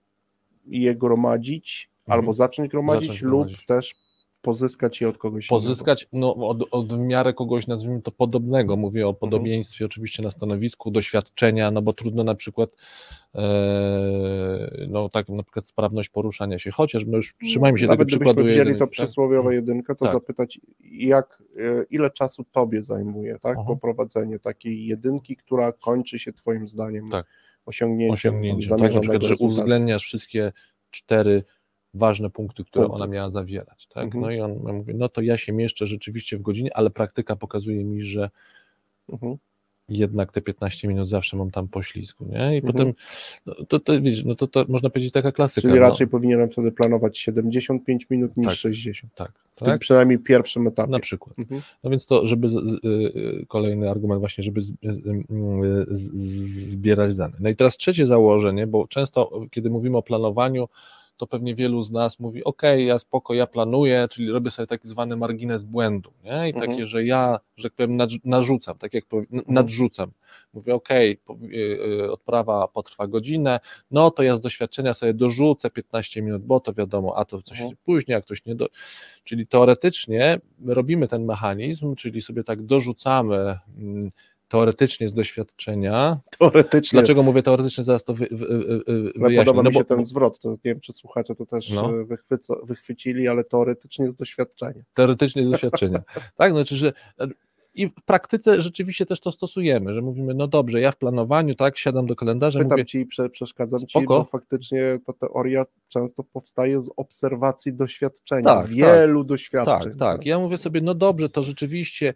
je 0.65 0.95
gromadzić, 0.95 1.89
Mhm. 2.07 2.19
albo 2.19 2.33
zacząć 2.33 2.71
gromadzić, 2.71 3.07
Zacząć 3.07 3.21
lub 3.21 3.31
gromadzić. 3.31 3.65
też 3.65 3.95
pozyskać 4.41 5.01
je 5.01 5.09
od 5.09 5.17
kogoś 5.17 5.49
innego. 5.51 5.61
Pozyskać 5.61 6.07
no, 6.13 6.35
od, 6.35 6.63
od 6.71 6.93
w 6.93 6.97
miarę 6.97 7.33
kogoś, 7.33 7.67
nazwijmy 7.67 8.01
to 8.01 8.11
podobnego, 8.11 8.77
mówię 8.77 9.07
o 9.07 9.13
podobieństwie 9.13 9.85
oczywiście 9.85 10.23
na 10.23 10.31
stanowisku, 10.31 10.91
doświadczenia, 10.91 11.71
no 11.71 11.81
bo 11.81 11.93
trudno 11.93 12.23
na 12.23 12.35
przykład 12.35 12.69
e, 13.35 14.85
no 14.87 15.09
tak 15.09 15.29
na 15.29 15.43
przykład 15.43 15.65
sprawność 15.65 16.09
poruszania 16.09 16.59
się, 16.59 16.71
chociaż 16.71 17.05
no 17.07 17.17
już 17.17 17.35
trzymajmy 17.43 17.79
się 17.79 17.87
Nawet 17.87 17.99
tego 17.99 18.19
przykładu 18.19 18.43
wzięli 18.43 18.57
jedynki, 18.57 18.79
to 18.79 18.85
tak? 18.85 18.91
przysłowiowe 18.91 19.55
jedynkę, 19.55 19.95
to 19.95 20.05
Tak. 20.05 20.13
zapytać, 20.13 20.59
jak, 20.91 21.43
e, 21.57 21.83
ile 21.89 22.11
czasu 22.11 22.43
tobie 22.51 22.81
zajmuje 22.81 23.39
tak, 23.39 23.57
Aha. 23.59 23.67
poprowadzenie 23.67 24.39
takiej 24.39 24.85
jedynki, 24.85 25.35
która 25.35 25.71
kończy 25.71 26.19
się 26.19 26.33
twoim 26.33 26.67
zdaniem 26.67 27.09
Tak. 27.09 27.25
osiągnięciem, 27.65 28.13
osiągnięciem, 28.13 28.77
tak? 28.77 28.93
Na 28.93 28.99
przykład, 28.99 29.23
że 29.23 29.35
uwzględniasz 29.39 30.03
wszystkie 30.03 30.51
cztery 30.91 31.43
ważne 31.93 32.29
punkty, 32.29 32.63
które 32.65 32.87
ona 32.87 33.07
miała 33.07 33.29
zawierać, 33.29 33.87
tak? 33.87 34.03
Mhm. 34.03 34.21
No 34.23 34.31
i 34.31 34.39
on 34.41 34.63
ja 34.67 34.73
mówię, 34.73 34.93
no 34.97 35.09
to 35.09 35.21
ja 35.21 35.37
się 35.37 35.53
mieszczę 35.53 35.87
rzeczywiście 35.87 36.37
w 36.37 36.41
godzinie, 36.41 36.77
ale 36.77 36.89
praktyka 36.89 37.35
pokazuje 37.35 37.83
mi, 37.85 38.01
że 38.01 38.29
Mhm. 39.09 39.37
jednak 39.89 40.31
te 40.31 40.41
15 40.41 40.87
minut 40.87 41.09
zawsze 41.09 41.37
mam 41.37 41.51
tam 41.51 41.67
poślizgu, 41.67 42.25
nie? 42.25 42.53
I 42.53 42.57
Mhm. 42.57 42.61
potem, 42.73 42.93
no, 43.45 43.55
to, 43.67 43.79
to 43.79 43.93
no 44.25 44.35
to, 44.35 44.47
to 44.47 44.65
można 44.67 44.89
powiedzieć 44.89 45.11
taka 45.13 45.31
klasyka. 45.31 45.61
Czyli 45.67 45.73
no, 45.73 45.79
raczej 45.79 46.07
powinienem 46.07 46.49
wtedy 46.49 46.71
planować 46.71 47.17
75 47.19 48.09
minut 48.09 48.37
niż 48.37 48.47
Tak. 48.47 48.55
60. 48.55 49.13
tak, 49.15 49.31
W 49.55 49.59
tym 49.59 49.65
tak, 49.65 49.79
przynajmniej 49.81 50.19
pierwszym 50.19 50.67
etapie. 50.67 50.91
na 50.91 50.99
przykład. 50.99 51.39
Mhm. 51.39 51.61
No 51.83 51.89
więc 51.89 52.05
to, 52.05 52.27
żeby, 52.27 52.49
z, 52.49 52.53
z, 52.53 52.85
y, 52.85 53.45
kolejny 53.47 53.89
argument 53.89 54.19
właśnie, 54.19 54.43
żeby 54.43 54.61
z, 54.61 54.71
z, 54.83 55.01
z, 55.91 56.69
zbierać 56.71 57.15
dane. 57.15 57.33
No 57.39 57.49
i 57.49 57.55
teraz 57.55 57.77
trzecie 57.77 58.07
założenie, 58.07 58.67
bo 58.67 58.87
często, 58.87 59.41
kiedy 59.51 59.69
mówimy 59.69 59.97
o 59.97 60.01
planowaniu, 60.03 60.67
to 61.19 61.27
pewnie 61.27 61.55
wielu 61.55 61.81
z 61.81 61.91
nas 61.91 62.19
mówi, 62.19 62.43
ok, 62.43 62.61
ja 62.77 62.99
spoko, 62.99 63.33
ja 63.33 63.47
planuję, 63.47 64.07
czyli 64.11 64.31
robię 64.31 64.51
sobie 64.51 64.67
tak 64.67 64.87
zwany 64.87 65.15
margines 65.17 65.63
błędu, 65.63 66.11
nie? 66.23 66.31
I 66.49 66.53
Mhm. 66.53 66.69
takie, 66.69 66.85
że 66.85 67.03
ja, 67.05 67.39
że 67.57 67.69
tak 67.69 67.73
powiem, 67.75 67.97
narzucam, 68.25 68.77
tak 68.77 68.93
jak 68.93 69.03
n- 69.13 69.41
nadrzucam. 69.47 70.11
Mówię, 70.53 70.75
ok, 70.75 70.89
odprawa 72.11 72.67
potrwa 72.67 73.07
godzinę, 73.07 73.59
no 73.91 74.11
to 74.11 74.23
ja 74.23 74.35
z 74.35 74.41
doświadczenia 74.41 74.93
sobie 74.93 75.13
dorzucę 75.13 75.69
15 75.69 76.21
minut, 76.21 76.43
bo 76.43 76.59
to 76.59 76.73
wiadomo, 76.73 77.17
a 77.17 77.25
to 77.25 77.41
coś 77.41 77.59
Mhm. 77.59 77.77
później, 77.85 78.13
jak 78.15 78.25
ktoś 78.25 78.45
nie 78.45 78.55
do... 78.55 78.67
Czyli 79.23 79.47
teoretycznie 79.47 80.39
my 80.59 80.73
robimy 80.73 81.07
ten 81.07 81.25
mechanizm, 81.25 81.95
czyli 81.95 82.21
sobie 82.21 82.43
tak 82.43 82.61
dorzucamy 82.65 83.57
mm, 83.77 84.11
teoretycznie 84.49 85.09
z 85.09 85.13
doświadczenia. 85.13 86.19
Teoretycznie. 86.39 86.97
Dlaczego 86.99 87.23
mówię 87.23 87.43
teoretycznie, 87.43 87.83
zaraz 87.83 88.03
to 88.03 88.13
wy, 88.13 88.27
wy, 88.31 88.47
wy, 88.47 88.83
Ale 88.87 89.03
wyjaśnię. 89.15 89.37
podoba 89.37 89.63
No 89.63 89.69
mi 89.69 89.73
się 89.75 89.79
bo- 89.79 89.95
ten 89.95 90.05
zwrot, 90.05 90.39
to 90.39 90.49
nie 90.49 90.57
wiem, 90.65 90.79
czy 90.79 90.93
słuchacze 90.93 91.35
to 91.35 91.45
też 91.45 91.69
No. 91.69 91.89
e, 92.01 92.05
wychwyca, 92.05 92.53
wychwycili, 92.63 93.27
ale 93.27 93.43
teoretycznie 93.43 94.09
z 94.09 94.15
doświadczenia. 94.15 94.83
Teoretycznie 94.93 95.45
z 95.45 95.49
doświadczenia. 95.49 96.01
tak, 96.37 96.51
znaczy, 96.51 96.75
że 96.75 96.93
i 97.73 97.87
w 97.87 97.93
praktyce 98.05 98.61
rzeczywiście 98.61 99.05
też 99.05 99.19
to 99.19 99.31
stosujemy, 99.31 99.93
że 99.93 100.01
mówimy, 100.01 100.33
no 100.33 100.47
dobrze, 100.47 100.79
ja 100.81 100.91
w 100.91 100.97
planowaniu, 100.97 101.55
tak, 101.55 101.77
siadam 101.77 102.07
do 102.07 102.15
kalendarza, 102.15 102.59
Pytam 102.59 102.71
mówię, 102.71 102.85
ci 102.85 102.97
i 102.99 103.05
prze, 103.05 103.29
przeszkadzam 103.29 103.79
ci, 103.79 103.87
Spoko. 103.89 104.19
bo 104.19 104.23
faktycznie 104.25 104.99
ta 105.05 105.13
teoria 105.13 105.65
często 105.87 106.23
powstaje 106.23 106.81
z 106.81 106.89
obserwacji 106.97 107.73
doświadczenia, 107.73 108.43
Tak, 108.43 108.67
wielu 108.67 109.23
doświadczeń. 109.23 109.79
Tak, 109.91 109.95
tak. 109.99 110.25
Ja 110.25 110.39
mówię 110.39 110.57
sobie, 110.57 110.81
no 110.81 110.93
dobrze, 110.93 111.29
to 111.29 111.43
rzeczywiście 111.43 112.13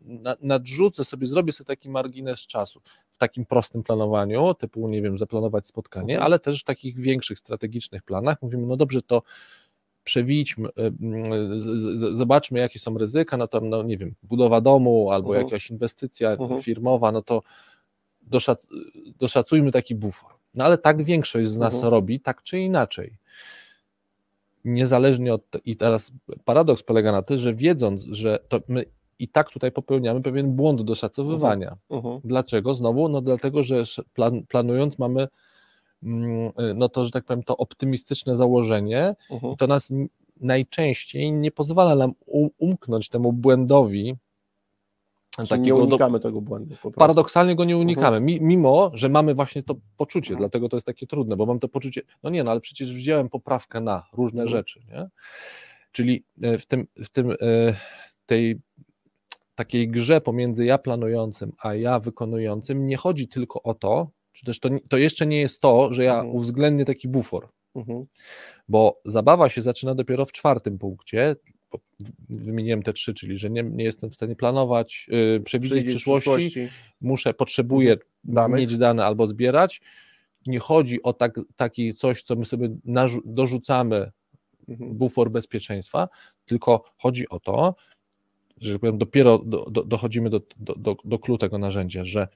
na, 0.00 0.36
nadrzucę 0.40 1.04
sobie, 1.04 1.26
zrobię 1.26 1.52
sobie 1.52 1.66
taki 1.68 1.90
margines 1.90 2.40
czasu 2.40 2.80
w 3.10 3.16
takim 3.18 3.44
prostym 3.46 3.82
planowaniu, 3.82 4.54
typu, 4.54 4.88
nie 4.88 5.02
wiem, 5.02 5.18
zaplanować 5.18 5.66
spotkanie, 5.66 6.14
Mhm. 6.14 6.26
ale 6.26 6.38
też 6.38 6.60
w 6.60 6.64
takich 6.64 6.98
większych, 7.00 7.38
strategicznych 7.38 8.02
planach 8.02 8.42
mówimy, 8.42 8.66
no 8.66 8.76
dobrze, 8.76 9.02
to 9.02 9.22
przewijdźmy, 10.06 10.68
y, 10.68 10.72
y, 11.54 11.60
z- 11.60 11.98
z- 11.98 12.16
zobaczmy, 12.16 12.58
jakie 12.58 12.78
są 12.78 12.98
ryzyka, 12.98 13.36
no 13.36 13.48
to, 13.48 13.60
no 13.60 13.82
nie 13.82 13.96
wiem, 13.98 14.14
budowa 14.22 14.60
domu 14.60 15.10
albo 15.10 15.28
Mhm. 15.28 15.46
jakaś 15.46 15.70
inwestycja 15.70 16.30
Mhm. 16.32 16.62
firmowa, 16.62 17.12
no 17.12 17.22
to 17.22 17.42
doszac, 18.22 18.66
doszacujmy 19.18 19.72
taki 19.72 19.94
bufor. 19.94 20.30
No 20.54 20.64
ale 20.64 20.78
tak 20.78 21.02
większość 21.04 21.48
z 21.48 21.56
nas 21.58 21.74
Mhm. 21.74 21.90
robi, 21.90 22.20
tak 22.20 22.42
czy 22.42 22.58
inaczej 22.58 23.12
niezależnie 24.64 25.34
od. 25.34 25.42
I 25.64 25.76
teraz 25.76 26.12
paradoks 26.44 26.82
polega 26.82 27.12
na 27.12 27.22
tym, 27.22 27.38
że 27.38 27.54
wiedząc, 27.54 28.02
że 28.02 28.38
to 28.48 28.60
my 28.68 28.84
i 29.18 29.28
tak 29.28 29.50
tutaj 29.50 29.72
popełniamy 29.72 30.22
pewien 30.22 30.52
błąd 30.56 30.82
doszacowywania. 30.82 31.76
Mhm. 31.90 32.20
Dlaczego? 32.24 32.74
Znowu, 32.74 33.08
no 33.08 33.20
dlatego, 33.20 33.62
że 33.64 33.84
plan, 34.14 34.42
planując 34.48 34.98
mamy 34.98 35.28
no 36.74 36.88
to, 36.88 37.04
że 37.04 37.10
tak 37.10 37.24
powiem, 37.24 37.42
to 37.42 37.56
optymistyczne 37.56 38.36
założenie 38.36 39.14
i 39.52 39.56
to 39.56 39.66
nas 39.66 39.92
najczęściej 40.40 41.32
nie 41.32 41.50
pozwala 41.50 41.94
nam 41.94 42.12
umknąć 42.58 43.08
temu 43.08 43.32
błędowi 43.32 44.16
Czyli 45.36 45.42
nie 45.42 45.48
takiego 45.48 45.78
do, 45.78 45.84
unikamy 45.84 46.20
tego 46.20 46.40
błędu. 46.40 46.74
Paradoksalnie 46.96 47.54
go 47.56 47.64
nie 47.64 47.76
unikamy, 47.76 48.06
Mhm. 48.16 48.24
mi- 48.24 48.40
mimo, 48.40 48.90
że 48.94 49.08
mamy 49.08 49.34
właśnie 49.34 49.62
to 49.62 49.74
poczucie, 49.96 50.30
Mhm. 50.30 50.38
dlatego 50.38 50.68
to 50.68 50.76
jest 50.76 50.86
takie 50.86 51.06
trudne, 51.06 51.36
bo 51.36 51.46
mam 51.46 51.58
to 51.58 51.68
poczucie, 51.68 52.02
no 52.22 52.30
nie, 52.30 52.44
no 52.44 52.50
ale 52.50 52.60
przecież 52.60 52.92
wziąłem 52.94 53.28
poprawkę 53.28 53.80
na 53.80 54.02
różne 54.12 54.48
rzeczy, 54.48 54.80
nie? 54.88 55.08
Czyli 55.92 56.24
e, 56.42 56.58
w 56.58 56.66
tym, 56.66 56.86
w 56.96 57.08
tym 57.08 57.30
e, 57.30 57.36
tej 58.26 58.60
takiej 59.54 59.88
grze 59.88 60.20
pomiędzy 60.20 60.64
ja 60.64 60.78
planującym, 60.78 61.52
a 61.62 61.74
ja 61.74 61.98
wykonującym 61.98 62.86
nie 62.86 62.96
chodzi 62.96 63.28
tylko 63.28 63.62
o 63.62 63.74
to, 63.74 64.08
czy 64.36 64.46
też 64.46 64.60
to, 64.60 64.68
to 64.88 64.96
jeszcze 64.96 65.26
nie 65.26 65.40
jest 65.40 65.60
to, 65.60 65.94
że 65.94 66.04
ja 66.04 66.14
Mhm. 66.14 66.34
uwzględnię 66.34 66.84
taki 66.84 67.08
bufor, 67.08 67.48
Mhm. 67.74 68.06
bo 68.68 69.00
zabawa 69.04 69.48
się 69.48 69.62
zaczyna 69.62 69.94
dopiero 69.94 70.26
w 70.26 70.32
czwartym 70.32 70.78
punkcie, 70.78 71.36
wymieniłem 72.28 72.82
te 72.82 72.92
trzy, 72.92 73.14
czyli 73.14 73.38
że 73.38 73.50
nie, 73.50 73.62
nie 73.62 73.84
jestem 73.84 74.10
w 74.10 74.14
stanie 74.14 74.36
planować, 74.36 75.06
yy, 75.10 75.40
przewidzieć 75.40 75.72
Przewidzieć 75.72 76.02
przyszłości, 76.02 76.68
muszę, 77.00 77.34
potrzebuję 77.34 77.92
Mhm. 77.92 78.10
Danych. 78.24 78.58
mieć 78.60 78.78
dane 78.78 79.04
albo 79.06 79.26
zbierać. 79.26 79.80
Nie 80.46 80.58
chodzi 80.58 81.02
o 81.02 81.12
tak, 81.12 81.40
taki 81.56 81.94
coś, 81.94 82.22
co 82.22 82.36
my 82.36 82.44
sobie 82.44 82.68
dorzucamy, 83.24 84.10
Mhm. 84.68 84.94
bufor 84.94 85.30
bezpieczeństwa, 85.30 86.08
tylko 86.44 86.84
chodzi 86.98 87.28
o 87.28 87.40
to, 87.40 87.74
że 88.60 88.72
tak 88.72 88.80
powiem, 88.80 88.98
dopiero 88.98 89.38
do, 89.38 89.66
do, 89.70 89.84
dochodzimy 89.84 90.30
do, 90.30 90.40
do, 90.56 90.74
do, 90.74 90.96
do 91.04 91.38
tego 91.38 91.58
narzędzia, 91.58 92.04
że 92.04 92.28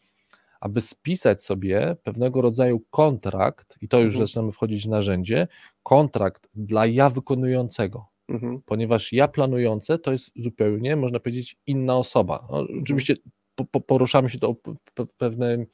aby 0.61 0.81
spisać 0.81 1.43
sobie 1.43 1.97
pewnego 2.03 2.41
rodzaju 2.41 2.81
kontrakt, 2.91 3.79
i 3.81 3.89
to 3.89 4.01
już 4.01 4.15
Mhm. 4.15 4.27
zaczynamy 4.27 4.53
wchodzić 4.53 4.85
w 4.85 4.89
narzędzie, 4.89 5.49
kontrakt 5.83 6.49
dla 6.55 6.87
ja 6.87 7.11
wykonującego, 7.11 8.07
Mhm. 8.29 8.63
ponieważ 8.67 9.13
ja 9.13 9.29
planujące 9.29 9.99
to 9.99 10.13
jest 10.13 10.31
zupełnie, 10.37 10.97
można 10.97 11.21
powiedzieć, 11.21 11.57
inna 11.67 11.97
osoba. 11.97 12.49
No, 12.51 12.67
oczywiście 12.83 13.17
po, 13.55 13.65
po, 13.65 13.81
poruszamy 13.81 14.31
się 14.31 14.39
to 14.39 14.55
w 14.99 15.17
pewnej 15.17 15.67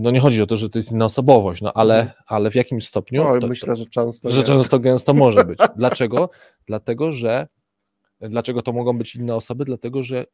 no 0.00 0.10
nie 0.10 0.20
chodzi 0.20 0.42
o 0.42 0.46
to, 0.46 0.56
że 0.56 0.70
to 0.70 0.78
jest 0.78 0.92
inna 0.92 1.04
osobowość, 1.04 1.62
no 1.62 1.72
ale, 1.72 1.94
mhm. 2.00 2.22
ale 2.26 2.50
w 2.50 2.54
jakim 2.54 2.80
stopniu? 2.80 3.24
No, 3.24 3.40
to, 3.40 3.46
myślę, 3.46 3.76
że 3.76 3.84
często. 3.84 4.30
Że 4.30 4.36
jest. 4.36 4.52
często 4.52 4.78
gęsto 4.78 5.14
może 5.14 5.44
być. 5.44 5.58
Dlaczego? 5.76 6.30
Dlatego, 6.66 7.12
że 7.12 7.48
Dlaczego 8.28 8.62
to 8.62 8.72
mogą 8.72 8.98
być 8.98 9.16
inne 9.16 9.34
osoby? 9.34 9.64
Dlatego, 9.64 10.02
że 10.02 10.26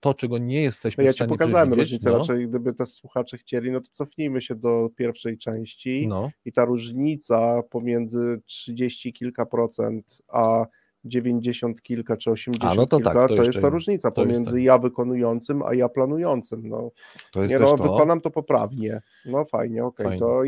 to, 0.00 0.14
czego 0.14 0.38
nie 0.38 0.62
jesteśmy 0.62 1.04
no 1.04 1.06
ja 1.06 1.12
w 1.12 1.14
stanie 1.14 1.28
ci 1.28 1.38
pokazałem 1.38 1.74
różnicę, 1.74 2.10
no. 2.10 2.18
raczej 2.18 2.48
gdyby 2.48 2.74
te 2.74 2.86
słuchacze 2.86 3.38
chcieli, 3.38 3.70
no 3.70 3.80
to 3.80 3.88
cofnijmy 3.90 4.40
się 4.40 4.54
do 4.54 4.90
pierwszej 4.96 5.38
części 5.38 6.08
no. 6.08 6.30
i 6.44 6.52
ta 6.52 6.64
różnica 6.64 7.62
pomiędzy 7.70 8.40
30 8.46 9.12
kilka 9.12 9.46
procent 9.46 10.18
a 10.28 10.66
90 11.04 11.82
kilka 11.82 12.16
czy 12.16 12.30
80 12.30 12.72
a, 12.72 12.74
no 12.74 12.86
to 12.86 12.96
kilka, 12.96 13.14
tak, 13.14 13.28
to, 13.28 13.36
to 13.36 13.42
jest 13.42 13.60
ta 13.60 13.68
różnica 13.68 14.10
pomiędzy 14.10 14.52
tak. 14.52 14.62
ja 14.62 14.78
wykonującym, 14.78 15.62
a 15.62 15.74
ja 15.74 15.88
planującym. 15.88 16.68
No, 16.68 16.90
to 17.32 17.42
jest 17.42 17.52
nie, 17.52 17.58
no, 17.58 17.76
to. 17.76 17.82
wykonam 17.82 18.20
to 18.20 18.30
poprawnie. 18.30 19.00
No 19.26 19.44
fajnie, 19.44 19.84
okej, 19.84 20.06
okay, 20.06 20.18
to 20.18 20.42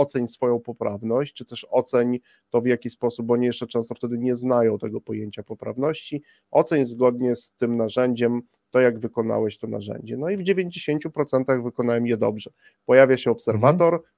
oceń 0.00 0.28
swoją 0.28 0.60
poprawność, 0.60 1.34
czy 1.34 1.44
też 1.44 1.66
oceń 1.70 2.18
to 2.50 2.60
w 2.60 2.66
jaki 2.66 2.90
sposób, 2.90 3.26
bo 3.26 3.34
oni 3.34 3.46
jeszcze 3.46 3.66
często 3.66 3.94
wtedy 3.94 4.18
nie 4.18 4.36
znają 4.36 4.78
tego 4.78 5.00
pojęcia 5.00 5.42
poprawności, 5.42 6.22
oceń 6.50 6.86
zgodnie 6.86 7.36
z 7.36 7.52
tym 7.52 7.76
narzędziem 7.76 8.42
to, 8.70 8.80
jak 8.80 8.98
wykonałeś 8.98 9.58
to 9.58 9.66
narzędzie. 9.66 10.16
No 10.16 10.30
i 10.30 10.36
w 10.36 10.40
90% 10.40 11.62
wykonałem 11.62 12.06
je 12.06 12.16
dobrze. 12.16 12.50
Pojawia 12.86 13.16
się 13.16 13.30
obserwator, 13.30 13.94
mhm. 13.94 14.12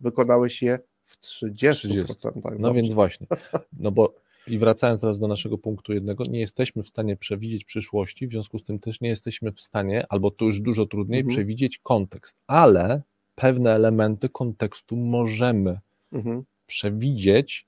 wykonałeś 0.00 0.62
je 0.62 0.78
w 1.04 1.20
30%. 1.20 1.74
30. 1.74 2.14
No 2.34 2.40
dobrze. 2.42 2.72
więc 2.74 2.94
właśnie, 2.94 3.26
no 3.72 3.90
bo 3.90 4.14
i 4.46 4.58
wracając 4.58 5.00
teraz 5.00 5.18
do 5.18 5.28
naszego 5.28 5.58
punktu 5.58 5.92
jednego, 5.92 6.24
nie 6.24 6.40
jesteśmy 6.40 6.82
w 6.82 6.88
stanie 6.88 7.16
przewidzieć 7.16 7.64
przyszłości, 7.64 8.28
w 8.28 8.30
związku 8.30 8.58
z 8.58 8.64
tym 8.64 8.78
też 8.78 9.00
nie 9.00 9.08
jesteśmy 9.08 9.52
w 9.52 9.60
stanie, 9.60 10.04
albo 10.08 10.30
to 10.30 10.44
już 10.44 10.60
dużo 10.60 10.86
trudniej, 10.86 11.20
mhm. 11.20 11.36
przewidzieć 11.36 11.78
kontekst, 11.78 12.36
ale 12.46 13.02
pewne 13.40 13.74
elementy 13.74 14.28
kontekstu 14.28 14.96
możemy 14.96 15.78
mhm. 16.12 16.44
przewidzieć 16.66 17.66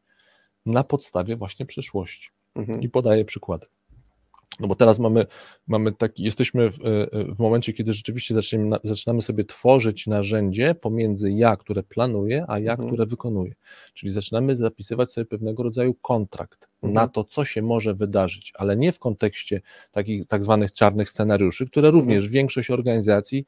na 0.67 0.85
podstawie 0.85 1.37
właśnie 1.37 1.67
przyszłości. 1.67 2.31
Mhm. 2.55 2.83
I 2.83 2.89
podaję 2.89 3.25
przykłady. 3.25 3.67
No 4.61 4.69
bo 4.69 4.75
teraz 4.75 4.99
mamy, 4.99 5.27
mamy 5.67 5.93
taki, 5.93 6.23
jesteśmy 6.23 6.71
w, 6.71 6.79
w 7.13 7.39
momencie, 7.39 7.73
kiedy 7.73 7.93
rzeczywiście 7.93 8.35
zaczynamy, 8.35 8.77
zaczynamy 8.85 9.23
sobie 9.23 9.45
tworzyć 9.45 10.07
narzędzie 10.07 10.75
pomiędzy 10.75 11.33
ja, 11.33 11.57
które 11.57 11.83
planuję, 11.83 12.45
a 12.49 12.59
ja, 12.59 12.73
mhm. 12.73 12.89
które 12.89 13.07
wykonuję. 13.07 13.55
Czyli 13.95 14.13
zaczynamy 14.13 14.57
zapisywać 14.57 15.13
sobie 15.13 15.25
pewnego 15.25 15.63
rodzaju 15.63 15.95
kontrakt 15.95 16.69
mhm. 16.83 16.93
na 16.93 17.09
to, 17.09 17.25
co 17.25 17.45
się 17.45 17.63
może 17.63 17.95
wydarzyć, 17.95 18.53
ale 18.57 18.77
nie 18.77 18.93
w 18.93 18.99
kontekście 18.99 19.61
takich 19.93 20.27
tak 20.27 20.43
zwanych 20.43 20.73
czarnych 20.73 21.11
scenariuszy, 21.11 21.67
które 21.67 21.91
również 21.91 22.25
mhm. 22.25 22.33
większość 22.33 22.71
organizacji 22.71 23.47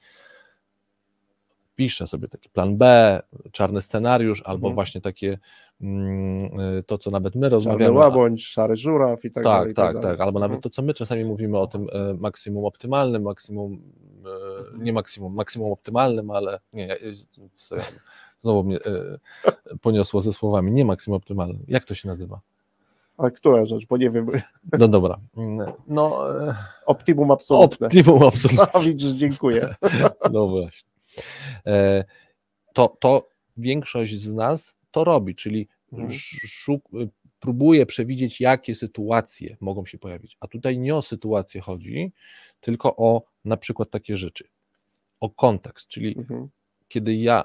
piszę 1.75 2.07
sobie 2.07 2.29
taki 2.29 2.49
plan 2.49 2.77
B, 2.77 3.21
czarny 3.53 3.83
scenariusz, 3.83 4.43
albo 4.43 4.67
mhm. 4.69 4.75
właśnie 4.75 5.01
takie 5.01 5.39
mm, 5.81 6.61
y, 6.61 6.83
to, 6.83 6.99
co 6.99 7.11
nawet 7.11 7.35
my 7.35 7.49
rozmawiamy. 7.49 7.85
Czarny 7.85 7.99
łabądź, 7.99 8.47
szary 8.47 8.77
żuraw 8.77 9.25
i 9.25 9.31
tak, 9.31 9.35
tak 9.35 9.45
dalej. 9.45 9.75
Tak, 9.75 9.95
tak, 9.95 10.03
tak, 10.03 10.21
albo 10.21 10.41
nawet 10.41 10.57
mhm. 10.57 10.63
to, 10.63 10.71
co 10.71 10.83
my 10.83 10.95
czasami 10.95 11.25
mówimy 11.25 11.59
o 11.59 11.67
tym 11.67 11.87
e, 11.93 12.15
maksimum 12.15 12.65
optymalnym, 12.65 13.23
maksimum, 13.23 13.83
e, 14.27 14.59
mhm. 14.59 14.85
nie 14.85 14.93
maksimum, 14.93 15.35
maksimum 15.35 15.73
optymalnym, 15.73 16.31
ale 16.31 16.61
nie, 16.73 16.97
znowu 18.43 18.65
mnie 18.65 18.79
e, 18.85 19.19
poniosło 19.81 20.21
ze 20.21 20.33
słowami, 20.33 20.73
nie 20.73 20.85
maksimum 20.85 21.17
optymalnym. 21.17 21.65
Jak 21.69 21.85
to 21.85 21.95
się 21.95 22.09
nazywa? 22.09 22.41
Ale 23.19 23.31
która 23.31 23.67
rzecz, 23.67 23.87
bo 23.87 23.97
nie 23.97 24.11
wiem. 24.11 24.27
No 24.79 24.89
dobra. 24.89 25.19
Mm, 25.37 25.73
no, 25.87 26.25
optimum 26.87 27.31
absolutne. 27.31 27.87
Optimum 27.87 28.23
absolutne. 28.23 28.67
No, 28.75 28.81
widzisz, 28.81 29.13
dziękuję. 29.13 29.75
No 30.33 30.49
właśnie. 30.49 30.94
E, 31.67 32.05
to, 32.75 32.97
to 33.01 33.29
większość 33.57 34.21
z 34.21 34.35
nas 34.35 34.77
to 34.91 35.05
robi, 35.05 35.35
czyli 35.35 35.69
mhm. 35.93 36.11
próbuje 37.41 37.87
przewidzieć, 37.87 38.41
jakie 38.41 38.75
sytuacje 38.75 39.57
mogą 39.61 39.87
się 39.87 39.99
pojawić. 39.99 40.37
A 40.41 40.49
tutaj 40.49 40.79
nie 40.79 40.95
o 40.97 41.03
sytuację 41.03 41.61
chodzi, 41.61 42.13
tylko 42.61 42.97
o 42.97 43.23
na 43.45 43.57
przykład 43.57 43.91
takie 43.91 44.17
rzeczy. 44.17 44.49
O 45.21 45.31
kontekst, 45.31 45.89
czyli 45.89 46.19
mhm. 46.19 46.49
kiedy 46.89 47.17
ja 47.17 47.45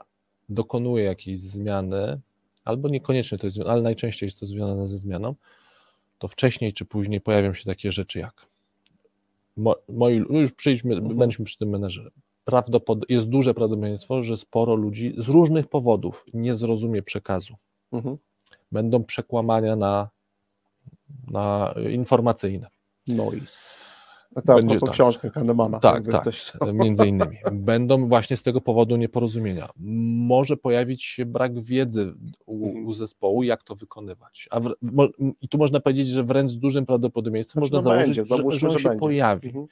dokonuję 0.50 1.04
jakiejś 1.04 1.40
zmiany, 1.40 2.20
albo 2.66 2.90
niekoniecznie 2.90 3.38
to 3.38 3.48
jest, 3.48 3.60
ale 3.60 3.82
najczęściej 3.82 4.28
jest 4.28 4.40
to 4.40 4.46
związane 4.46 4.88
ze 4.88 4.98
zmianą, 4.98 5.36
to 6.18 6.28
wcześniej 6.28 6.74
czy 6.74 6.86
później 6.86 7.22
pojawią 7.22 7.54
się 7.54 7.66
takie 7.66 7.92
rzeczy 7.92 8.20
jak 8.20 8.50
moi, 9.90 10.24
już 10.30 10.52
przejdźmy, 10.52 10.96
mhm. 10.96 11.18
będziemy 11.18 11.46
przy 11.46 11.58
tym 11.58 11.70
menedżerze 11.70 12.12
prawdopod- 12.50 13.06
jest 13.10 13.26
duże 13.26 13.54
prawdopodobieństwo, 13.54 14.24
że 14.24 14.38
sporo 14.38 14.76
ludzi 14.76 15.16
z 15.18 15.28
różnych 15.28 15.68
powodów 15.68 16.26
nie 16.34 16.56
zrozumie 16.56 17.04
przekazu. 17.04 17.56
Mhm. 17.92 18.18
Będą 18.72 19.04
przekłamania 19.04 19.76
na, 19.76 20.10
na 21.28 21.76
informacyjne. 21.92 22.68
Noise. 23.08 23.76
A 24.36 24.42
tak, 24.42 24.56
Będzie, 24.56 24.80
tak. 24.80 24.90
książkę 24.90 25.32
Kahnemana. 25.32 25.80
Tak, 25.80 26.08
tak, 26.08 26.26
między 26.74 27.08
innymi. 27.10 27.38
Będą 27.52 28.08
właśnie 28.08 28.38
z 28.38 28.44
tego 28.44 28.62
powodu 28.62 28.96
nieporozumienia. 28.96 29.70
Może 30.28 30.58
pojawić 30.58 31.04
się 31.04 31.26
brak 31.26 31.60
wiedzy 31.62 32.14
u, 32.46 32.68
mhm. 32.68 32.86
u 32.86 32.94
zespołu, 32.94 33.44
jak 33.44 33.64
to 33.64 33.76
wykonywać. 33.76 34.48
A 34.52 34.60
w, 34.60 34.74
mo, 34.82 35.08
I 35.42 35.50
tu 35.50 35.58
można 35.58 35.80
powiedzieć, 35.80 36.08
że 36.08 36.24
wręcz 36.24 36.52
z 36.52 36.58
dużym 36.58 36.86
prawdopodobieństwem 36.86 37.62
znaczy, 37.66 37.76
można 37.76 37.90
założyć, 37.90 38.18
będzie, 38.18 38.26
że, 38.26 38.60
że, 38.60 38.70
że 38.70 38.80
się 38.80 38.90
będzie. 38.90 39.00
pojawi. 39.00 39.48
Mhm. 39.48 39.68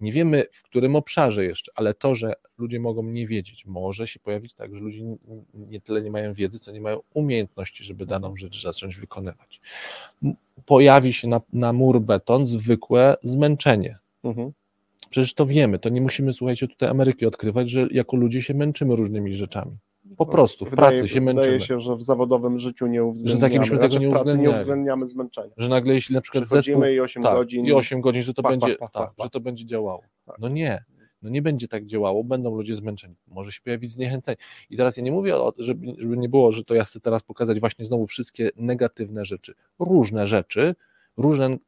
Nie 0.00 0.12
wiemy 0.12 0.44
w 0.52 0.62
którym 0.62 0.96
obszarze 0.96 1.44
jeszcze, 1.44 1.72
ale 1.74 1.94
to, 1.94 2.14
że 2.14 2.32
ludzie 2.58 2.80
mogą 2.80 3.02
nie 3.02 3.26
wiedzieć, 3.26 3.66
może 3.66 4.06
się 4.06 4.20
pojawić 4.20 4.54
tak, 4.54 4.74
że 4.74 4.80
ludzie 4.80 5.16
nie 5.54 5.80
tyle 5.80 6.02
nie 6.02 6.10
mają 6.10 6.34
wiedzy, 6.34 6.58
co 6.58 6.72
nie 6.72 6.80
mają 6.80 7.00
umiejętności, 7.14 7.84
żeby 7.84 8.06
daną 8.06 8.36
rzecz 8.36 8.62
zacząć 8.62 8.96
wykonywać. 8.96 9.60
Pojawi 10.66 11.12
się 11.12 11.28
na, 11.28 11.40
na 11.52 11.72
mur 11.72 12.00
beton 12.00 12.46
zwykłe 12.46 13.16
zmęczenie. 13.22 13.98
Mhm. 14.24 14.52
Przecież 15.10 15.34
to 15.34 15.46
wiemy, 15.46 15.78
to 15.78 15.88
nie 15.88 16.00
musimy, 16.00 16.32
słuchajcie, 16.32 16.68
tutaj 16.68 16.88
Ameryki 16.88 17.26
odkrywać, 17.26 17.70
że 17.70 17.88
jako 17.90 18.16
ludzie 18.16 18.42
się 18.42 18.54
męczymy 18.54 18.96
różnymi 18.96 19.34
rzeczami. 19.34 19.76
Po 20.16 20.26
prostu, 20.26 20.66
w 20.66 20.70
wydaje, 20.70 20.90
pracy 20.90 21.08
się 21.08 21.20
męczymy. 21.20 21.42
Wydaje 21.42 21.60
się, 21.60 21.80
że 21.80 21.96
w 21.96 22.02
zawodowym 22.02 22.58
życiu 22.58 22.86
nie 22.86 23.04
uwzględniamy, 23.04 23.54
że 23.54 23.60
tak 23.60 23.60
byśmy 23.60 23.78
tego 23.78 23.92
znaczy, 23.92 24.06
nie, 24.06 24.12
pracy 24.12 24.38
nie 24.38 24.50
uwzględniamy 24.50 25.06
zmęczenia. 25.06 25.54
Że 25.56 25.68
nagle 25.68 25.94
jeśli 25.94 26.14
na 26.14 26.20
przykład 26.20 26.44
zespół... 26.44 26.84
i 26.84 27.00
8 27.00 27.22
tak, 27.22 27.34
godzin... 27.34 27.66
i 27.66 27.72
8 27.72 28.00
godzin, 28.00 28.22
że 28.22 28.34
to, 28.34 28.42
będzie, 28.42 28.76
tak, 28.92 29.10
że 29.22 29.30
to 29.30 29.40
będzie 29.40 29.66
działało. 29.66 30.02
Tak. 30.26 30.36
No 30.38 30.48
nie, 30.48 30.84
no 31.22 31.30
nie 31.30 31.42
będzie 31.42 31.68
tak 31.68 31.86
działało, 31.86 32.24
będą 32.24 32.56
ludzie 32.56 32.74
zmęczeni, 32.74 33.14
może 33.26 33.52
się 33.52 33.60
pojawić 33.60 33.90
zniechęcenie. 33.90 34.36
I 34.70 34.76
teraz 34.76 34.96
ja 34.96 35.02
nie 35.02 35.12
mówię, 35.12 35.36
o, 35.36 35.52
żeby, 35.58 35.94
żeby 35.98 36.16
nie 36.16 36.28
było, 36.28 36.52
że 36.52 36.64
to 36.64 36.74
ja 36.74 36.84
chcę 36.84 37.00
teraz 37.00 37.22
pokazać 37.22 37.60
właśnie 37.60 37.84
znowu 37.84 38.06
wszystkie 38.06 38.50
negatywne 38.56 39.24
rzeczy, 39.24 39.54
różne 39.78 40.26
rzeczy, 40.26 40.74
różny, 41.16 41.58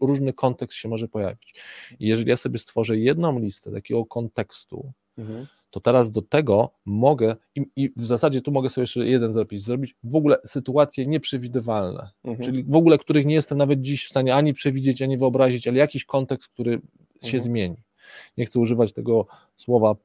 różny 0.00 0.32
kontekst 0.32 0.78
się 0.78 0.88
może 0.88 1.08
pojawić. 1.08 1.54
I 2.00 2.08
jeżeli 2.08 2.30
ja 2.30 2.36
sobie 2.36 2.58
stworzę 2.58 2.98
jedną 2.98 3.38
listę 3.38 3.72
takiego 3.72 4.06
kontekstu, 4.06 4.92
mhm 5.18 5.46
to 5.70 5.80
teraz 5.80 6.10
do 6.10 6.22
tego 6.22 6.70
mogę, 6.84 7.36
i, 7.54 7.66
i, 7.76 7.92
w 7.96 8.04
zasadzie 8.04 8.42
tu 8.42 8.52
mogę 8.52 8.70
sobie 8.70 8.82
jeszcze 8.82 9.06
jeden 9.06 9.32
zapis 9.32 9.62
zrobić, 9.62 9.96
w 10.04 10.16
ogóle 10.16 10.36
sytuacje 10.44 11.06
nieprzewidywalne, 11.06 12.10
mhm. 12.24 12.44
czyli 12.44 12.64
w 12.64 12.76
ogóle 12.76 12.98
których 12.98 13.26
nie 13.26 13.34
jestem 13.34 13.58
nawet 13.58 13.80
dziś 13.80 14.04
w 14.06 14.08
stanie 14.08 14.34
ani 14.34 14.54
przewidzieć, 14.54 15.02
ani 15.02 15.18
wyobrazić, 15.18 15.68
ale 15.68 15.78
jakiś 15.78 16.04
kontekst, 16.04 16.48
który 16.48 16.72
mhm. 16.72 17.32
się 17.32 17.40
zmieni. 17.40 17.76
Nie 18.38 18.46
chcę 18.46 18.60
używać 18.60 18.92
tego 18.92 19.26
słowa, 19.56 19.96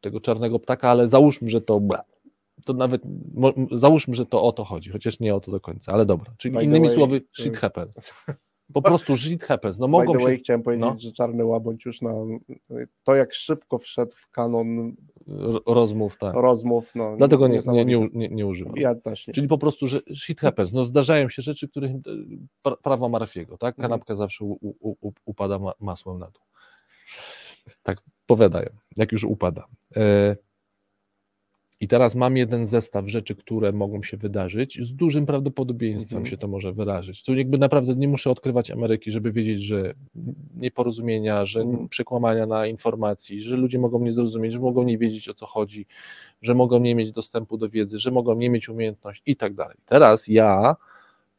tego 0.00 0.20
czarnego 0.20 0.58
ptaka, 0.58 0.90
ale 0.90 1.08
załóżmy, 1.08 1.50
że 1.50 1.60
to 1.60 1.80
to 2.64 2.72
nawet 2.72 3.02
załóżmy, 3.72 4.14
że 4.14 4.26
to 4.26 4.42
o 4.42 4.52
to 4.52 4.64
chodzi, 4.64 4.90
chociaż 4.90 5.20
nie 5.20 5.34
o 5.34 5.40
to 5.40 5.50
do 5.50 5.60
końca, 5.60 5.92
ale 5.92 6.06
dobra. 6.06 6.34
Czyli 6.38 6.54
By 6.54 6.64
innymi 6.64 6.86
way, 6.86 6.96
słowy, 6.96 7.22
shit 7.32 7.56
happens. 7.56 8.12
Po 8.72 8.82
prostu 8.82 9.16
shit 9.16 9.44
happens. 9.44 9.78
No, 9.78 9.88
mogą 9.88 10.12
By 10.12 10.18
the 10.18 10.24
way, 10.24 10.36
się... 10.36 10.42
chciałem 10.42 10.62
powiedzieć, 10.62 10.86
no. 10.86 10.96
że 10.98 11.12
Czarny 11.12 11.44
Łabądź 11.44 11.86
już 11.86 12.02
na 12.02 12.14
to, 13.04 13.14
jak 13.14 13.34
szybko 13.34 13.78
wszedł 13.78 14.12
w 14.16 14.30
kanon 14.30 14.96
rozmów, 15.66 16.16
tak. 16.16 16.34
Rozmów, 16.34 16.90
no, 16.94 17.16
Dlatego 17.16 17.48
nie, 17.48 17.60
nie, 17.72 17.84
nie, 17.84 18.08
nie, 18.12 18.28
nie 18.28 18.46
używam. 18.46 18.76
Ja 18.76 18.94
też 18.94 19.28
nie. 19.28 19.34
Czyli 19.34 19.48
po 19.48 19.58
prostu, 19.58 19.86
że 19.86 20.00
shit 20.14 20.40
happens. 20.40 20.72
No, 20.72 20.84
zdarzają 20.84 21.28
się 21.28 21.42
rzeczy, 21.42 21.68
których 21.68 21.90
e, 22.66 22.76
prawa 22.82 23.08
Marfiego, 23.08 23.58
tak? 23.58 23.74
Mhm. 23.74 23.90
Kanapka 23.90 24.16
zawsze 24.16 24.44
u, 24.44 24.58
u, 24.60 24.96
u, 25.00 25.12
upada 25.24 25.58
masłem 25.80 26.18
na 26.18 26.26
dół. 26.26 26.42
Tak 27.82 28.02
powiadają, 28.26 28.70
jak 28.96 29.12
już 29.12 29.24
upada. 29.24 29.66
E 29.96 30.36
i 31.80 31.88
teraz 31.88 32.14
mam 32.14 32.36
jeden 32.36 32.66
zestaw 32.66 33.08
rzeczy, 33.08 33.34
które 33.34 33.72
mogą 33.72 34.02
się 34.02 34.16
wydarzyć. 34.16 34.86
Z 34.86 34.94
dużym 34.94 35.26
prawdopodobieństwem 35.26 36.18
mhm. 36.18 36.30
się 36.30 36.36
to 36.36 36.48
może 36.48 36.72
wyrazić. 36.72 37.24
Tu 37.24 37.34
jakby 37.34 37.58
naprawdę 37.58 37.94
nie 37.94 38.08
muszę 38.08 38.30
odkrywać 38.30 38.70
Ameryki, 38.70 39.10
żeby 39.10 39.32
wiedzieć, 39.32 39.62
że 39.62 39.94
nieporozumienia, 40.56 41.44
że 41.44 41.60
mhm. 41.60 41.88
przekłamania 41.88 42.46
na 42.46 42.66
informacji, 42.66 43.40
że 43.40 43.56
ludzie 43.56 43.78
mogą 43.78 44.00
nie 44.00 44.12
zrozumieć, 44.12 44.52
że 44.52 44.60
mogą 44.60 44.82
nie 44.82 44.98
wiedzieć 44.98 45.28
o 45.28 45.34
co 45.34 45.46
chodzi, 45.46 45.86
że 46.42 46.54
mogą 46.54 46.80
nie 46.80 46.94
mieć 46.94 47.12
dostępu 47.12 47.58
do 47.58 47.68
wiedzy, 47.68 47.98
że 47.98 48.10
mogą 48.10 48.34
nie 48.34 48.50
mieć 48.50 48.68
umiejętności 48.68 49.22
i 49.26 49.36
tak 49.36 49.54
dalej. 49.54 49.76
Teraz 49.86 50.28
ja 50.28 50.76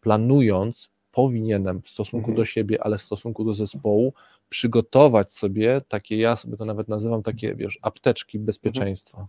planując 0.02 0.90
powinienem 1.12 1.82
w 1.82 1.88
stosunku 1.88 2.30
mhm. 2.30 2.36
do 2.36 2.46
siebie, 2.46 2.84
ale 2.84 2.98
w 2.98 3.02
stosunku 3.02 3.46
do 3.46 3.54
zespołu 3.54 4.14
przygotować 4.50 5.32
sobie 5.32 5.82
takie, 5.88 6.18
ja 6.18 6.36
sobie 6.36 6.58
to 6.58 6.66
nawet 6.66 6.88
nazywam 6.88 7.24
takie, 7.24 7.56
wiesz, 7.56 7.80
apteczki 7.82 8.40
bezpieczeństwa. 8.40 9.28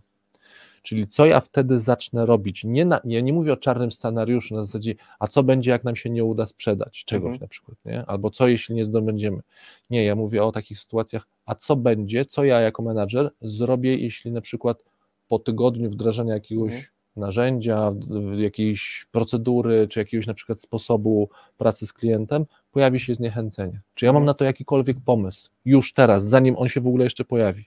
Czyli 0.81 1.07
co 1.07 1.25
ja 1.25 1.39
wtedy 1.39 1.79
zacznę 1.79 2.25
robić? 2.25 2.63
Nie 2.63 2.85
na, 2.85 3.01
ja 3.05 3.21
nie 3.21 3.33
mówię 3.33 3.53
o 3.53 3.57
czarnym 3.57 3.91
scenariuszu 3.91 4.55
na 4.55 4.63
zasadzie, 4.63 4.95
a 5.19 5.27
co 5.27 5.43
będzie, 5.43 5.71
jak 5.71 5.83
nam 5.83 5.95
się 5.95 6.09
nie 6.09 6.23
uda 6.25 6.45
sprzedać 6.45 7.05
czegoś 7.05 7.25
Mhm. 7.31 7.41
na 7.41 7.47
przykład, 7.47 7.77
nie? 7.85 8.05
albo 8.05 8.31
co 8.31 8.47
jeśli 8.47 8.75
nie 8.75 8.85
zdobędziemy. 8.85 9.41
Nie, 9.89 10.03
ja 10.03 10.15
mówię 10.15 10.43
o 10.43 10.51
takich 10.51 10.79
sytuacjach, 10.79 11.27
a 11.45 11.55
co 11.55 11.75
będzie, 11.75 12.25
co 12.25 12.43
ja 12.43 12.59
jako 12.59 12.83
menadżer 12.83 13.31
zrobię, 13.41 13.95
jeśli 13.97 14.31
na 14.31 14.41
przykład 14.41 14.83
po 15.27 15.39
tygodniu 15.39 15.89
wdrażania 15.89 16.33
jakiegoś 16.33 16.71
Mhm. 16.71 16.85
narzędzia, 17.15 17.91
jakiejś 18.37 19.05
procedury, 19.11 19.87
czy 19.87 19.99
jakiegoś 19.99 20.27
na 20.27 20.33
przykład 20.33 20.59
sposobu 20.61 21.29
pracy 21.57 21.87
z 21.87 21.93
klientem, 21.93 22.45
pojawi 22.71 22.99
się 22.99 23.15
zniechęcenie. 23.15 23.81
Czy 23.95 24.05
ja 24.05 24.11
mam 24.13 24.21
Mhm. 24.21 24.25
na 24.25 24.33
to 24.33 24.43
jakikolwiek 24.43 24.97
pomysł 25.05 25.49
już 25.65 25.93
teraz, 25.93 26.23
zanim 26.27 26.55
on 26.57 26.67
się 26.67 26.81
w 26.81 26.87
ogóle 26.87 27.03
jeszcze 27.03 27.25
pojawi? 27.25 27.65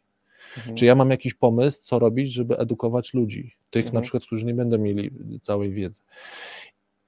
Mhm. 0.57 0.77
Czy 0.77 0.85
ja 0.85 0.95
mam 0.95 1.11
jakiś 1.11 1.35
pomysł, 1.35 1.81
co 1.83 1.99
robić, 1.99 2.33
żeby 2.33 2.59
edukować 2.59 3.15
ludzi, 3.15 3.55
tych 3.71 3.85
Mhm. 3.85 3.95
na 3.95 4.01
przykład, 4.01 4.23
którzy 4.27 4.47
nie 4.47 4.55
będą 4.55 4.79
mieli 4.79 5.11
całej 5.43 5.73
wiedzy? 5.73 6.03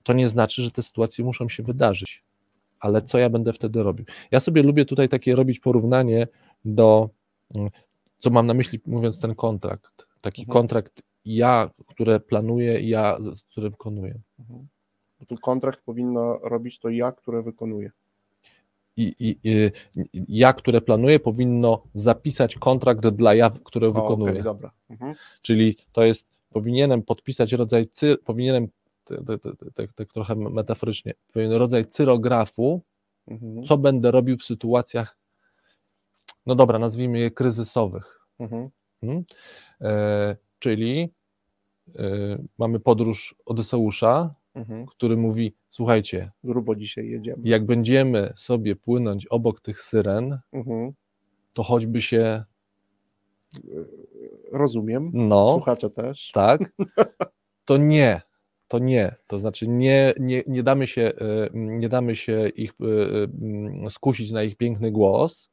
To 0.02 0.12
nie 0.12 0.28
znaczy, 0.28 0.62
że 0.62 0.70
te 0.70 0.82
sytuacje 0.82 1.24
muszą 1.24 1.48
się 1.48 1.62
wydarzyć, 1.62 2.24
ale 2.80 3.02
co 3.02 3.18
ja 3.18 3.30
będę 3.30 3.52
wtedy 3.52 3.82
robił? 3.82 4.06
Ja 4.30 4.40
sobie 4.40 4.62
lubię 4.62 4.84
tutaj 4.84 5.08
takie 5.08 5.34
robić 5.34 5.60
porównanie 5.60 6.28
do, 6.64 7.08
mm, 7.54 7.70
co 8.18 8.30
mam 8.30 8.46
na 8.46 8.54
myśli, 8.54 8.80
mówiąc 8.86 9.20
ten 9.20 9.34
kontrakt. 9.34 10.06
Taki 10.20 10.42
Mhm. 10.42 10.52
kontrakt 10.52 11.02
ja, 11.24 11.70
które 11.86 12.20
planuję, 12.20 12.80
ja, 12.80 13.16
z- 13.20 13.42
które 13.42 13.70
wykonuję. 13.70 14.14
Mhm. 14.38 14.66
Tu 15.28 15.36
kontrakt 15.36 15.80
powinno 15.84 16.38
robić 16.42 16.78
to 16.78 16.88
ja, 16.90 17.12
które 17.12 17.42
wykonuje. 17.42 17.90
I, 18.96 19.14
i, 19.18 19.38
i 20.12 20.38
ja, 20.38 20.52
które 20.52 20.80
planuję, 20.80 21.20
powinno 21.20 21.82
zapisać 21.94 22.54
kontrakt 22.54 23.08
dla 23.08 23.34
ja, 23.34 23.50
które 23.64 23.88
O, 23.88 23.92
wykonuję. 23.92 24.32
okej, 24.32 24.42
dobra. 24.44 24.70
Mhm. 24.90 25.14
Czyli 25.42 25.76
to 25.92 26.04
jest, 26.04 26.26
powinienem 26.50 27.02
podpisać 27.02 27.52
rodzaj, 27.52 27.88
cy, 27.92 28.16
powinienem, 28.24 28.68
tak 29.96 30.12
trochę 30.12 30.34
metaforycznie, 30.36 31.14
rodzaj 31.34 31.86
cyrografu, 31.86 32.82
Mhm. 33.28 33.64
co 33.64 33.78
będę 33.78 34.10
robił 34.10 34.36
w 34.36 34.42
sytuacjach, 34.44 35.16
no 36.46 36.54
dobra, 36.54 36.78
nazwijmy 36.78 37.18
je 37.18 37.30
kryzysowych. 37.30 38.20
Mhm. 38.38 38.68
Mhm. 39.02 39.24
E, 39.80 40.36
czyli 40.58 41.12
e, 41.98 42.02
mamy 42.58 42.80
podróż 42.80 43.34
Odyseusza, 43.46 44.34
Mhm. 44.56 44.86
który 44.86 45.16
mówi, 45.16 45.54
słuchajcie, 45.70 46.30
Grubo 46.44 46.74
dzisiaj 46.76 47.08
jedziemy. 47.08 47.42
jak 47.48 47.66
będziemy 47.66 48.32
sobie 48.36 48.76
płynąć 48.76 49.26
obok 49.26 49.60
tych 49.60 49.80
syren, 49.80 50.38
Mhm. 50.52 50.92
to 51.54 51.62
choćby 51.62 52.00
się, 52.00 52.44
Rozumiem. 54.52 55.10
no, 55.14 55.44
Słuchacze 55.52 55.90
też. 55.90 56.30
tak, 56.34 56.60
to 57.64 57.76
nie, 57.76 58.20
to 58.68 58.78
nie, 58.78 59.14
to 59.26 59.38
znaczy 59.38 59.68
nie, 59.68 60.14
nie, 60.20 60.42
nie, 60.46 60.62
damy, 60.62 60.86
się, 60.86 61.02
e, 61.02 61.48
nie 61.54 61.88
damy 61.88 62.16
się 62.16 62.48
ich 62.48 62.72
e, 62.80 63.84
e, 63.86 63.90
skusić 63.90 64.32
na 64.32 64.42
ich 64.42 64.56
piękny 64.56 64.90
głos, 64.90 65.50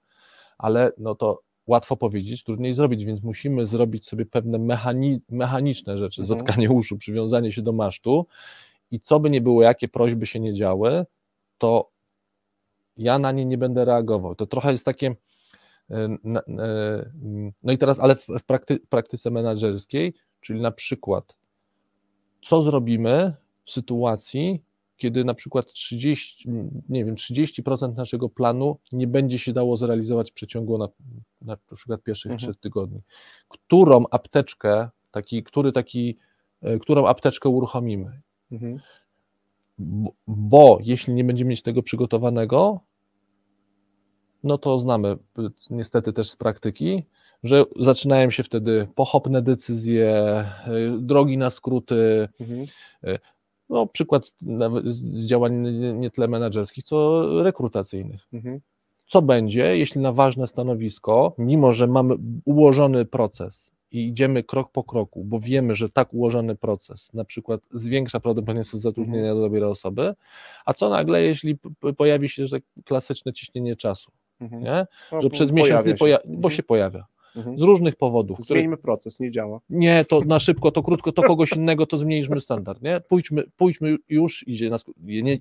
ale 0.58 0.91
no 0.97 1.16
to 1.16 1.41
łatwo 1.68 1.97
powiedzieć, 1.97 2.43
trudniej 2.43 2.74
zrobić, 2.74 3.06
więc 3.06 3.24
musimy 3.24 3.66
zrobić 3.68 4.08
sobie 4.08 4.26
pewne 4.26 4.58
mechani, 4.60 5.22
mechaniczne 5.30 5.97
rzeczy, 5.97 6.22
Mhm. 6.22 6.39
zatkanie 6.39 6.70
uszu, 6.72 6.97
przywiązanie 6.97 7.51
się 7.51 7.62
do 7.62 7.72
masztu 7.72 8.26
i 8.94 9.00
co 9.00 9.20
by 9.20 9.30
nie 9.30 9.41
było, 9.41 9.64
jakie 9.64 9.88
prośby 9.88 10.26
się 10.26 10.39
nie 10.39 10.54
działy, 10.54 11.06
to 11.58 11.91
ja 12.98 13.20
na 13.20 13.32
nie 13.32 13.46
nie 13.46 13.58
będę 13.58 13.86
reagował. 13.86 14.36
To 14.36 14.46
trochę 14.46 14.72
jest 14.72 14.86
takie, 14.86 15.16
e, 15.89 16.18
e, 16.60 17.12
no 17.64 17.74
i 17.74 17.78
teraz, 17.78 18.00
ale 18.00 18.16
w, 18.16 18.28
w 18.28 18.44
prakty, 18.44 18.80
praktyce 18.89 19.32
menedżerskiej, 19.32 20.14
czyli 20.41 20.62
na 20.62 20.72
przykład, 20.72 21.36
co 22.41 22.62
zrobimy 22.62 23.34
w 23.66 23.72
sytuacji, 23.72 24.64
kiedy 24.98 25.26
na 25.26 25.34
przykład 25.34 25.74
30, 25.74 26.50
nie 26.89 27.06
wiem, 27.06 27.16
30% 27.16 27.96
naszego 27.96 28.30
planu 28.30 28.78
nie 28.91 29.08
będzie 29.08 29.39
się 29.39 29.54
dało 29.54 29.78
zrealizować 29.78 30.32
w 30.32 30.34
przeciągu 30.34 30.78
na, 30.78 30.89
na 31.41 31.58
przykład 31.76 32.04
pierwszych 32.04 32.32
Mhm. 32.32 32.39
trzech 32.39 32.62
tygodni. 32.62 33.02
Którą 33.48 34.04
apteczkę, 34.12 34.89
taki, 35.12 35.44
który 35.44 35.72
taki, 35.72 36.18
e, 36.62 36.80
którą 36.80 37.08
apteczkę 37.08 37.50
uruchomimy? 37.50 38.22
Mhm. 38.54 38.80
Bo, 39.78 40.12
bo 40.28 40.78
jeśli 40.82 41.14
nie 41.14 41.24
będziemy 41.24 41.49
mieć 41.49 41.62
tego 41.62 41.84
przygotowanego, 41.84 42.80
no 44.43 44.58
to 44.58 44.80
znamy 44.80 45.12
y, 45.12 45.18
niestety 45.70 46.14
też 46.14 46.30
z 46.30 46.36
praktyki, 46.36 47.04
że 47.43 47.64
zaczynają 47.80 48.30
się 48.30 48.43
wtedy 48.43 48.88
pochopne 48.95 49.41
decyzje, 49.41 50.45
y, 50.68 50.99
drogi 50.99 51.38
na 51.38 51.49
skróty. 51.49 52.30
Mhm. 52.39 52.66
No, 53.70 53.88
przykład 53.88 54.34
z 54.84 55.26
działań 55.26 55.54
nie- 55.56 55.93
nie 55.93 56.12
tyle 56.12 56.28
menedżerskich, 56.28 56.84
co 56.84 57.24
rekrutacyjnych. 57.43 58.28
Mhm. 58.34 58.62
Co 59.08 59.22
będzie, 59.22 59.78
jeśli 59.78 60.01
na 60.01 60.12
ważne 60.12 60.47
stanowisko, 60.47 61.36
mimo 61.38 61.74
że 61.74 61.88
mamy 61.88 62.16
ułożony 62.45 63.06
proces 63.06 63.72
i 63.94 64.08
idziemy 64.08 64.44
krok 64.44 64.72
po 64.72 64.84
kroku, 64.84 65.24
bo 65.24 65.39
wiemy, 65.39 65.76
że 65.76 65.89
tak 65.89 66.14
ułożony 66.14 66.56
proces 66.56 67.14
na 67.14 67.26
przykład 67.26 67.62
zwiększa 67.72 68.20
prawdopodobieństwo 68.20 68.78
zatrudnienia 68.78 69.36
do 69.36 69.41
dobrej 69.41 69.64
osoby, 69.64 70.14
a 70.66 70.74
co 70.74 70.89
nagle, 70.89 71.22
jeśli 71.24 71.58
pojawi 71.98 72.30
się 72.30 72.48
że 72.48 72.56
tak 72.56 72.64
klasyczne 72.86 73.34
ciśnienie 73.34 73.76
czasu, 73.76 74.12
Mhm. 74.39 74.64
nie? 74.64 74.86
No, 75.12 75.22
że 75.22 75.30
przez 75.30 75.52
miesiąc 75.52 75.86
nie 75.88 75.96
poja- 75.96 76.20
bo 76.26 76.34
Mhm. 76.34 76.52
się 76.54 76.64
pojawia, 76.64 77.06
Mhm. 77.36 77.58
z 77.60 77.62
różnych 77.62 77.96
powodów. 77.96 78.39
które- 78.39 78.60
Zmieńmy 78.60 78.78
proces, 78.78 79.20
nie 79.20 79.32
działa. 79.32 79.60
nie, 79.70 80.06
to 80.06 80.22
na 80.22 80.39
szybko, 80.48 80.72
to 80.72 80.84
krótko, 80.84 81.12
to 81.12 81.24
kogoś 81.24 81.52
innego, 81.52 81.86
to 81.86 81.98
zmniejszmy 81.98 82.41
standard, 82.41 82.82
nie? 82.82 83.02
Pójdźmy, 83.08 83.44
pójdźmy 83.58 83.96
już, 84.10 84.48
idzie 84.48 84.70
nas, 84.70 84.86
nie, 84.98 85.38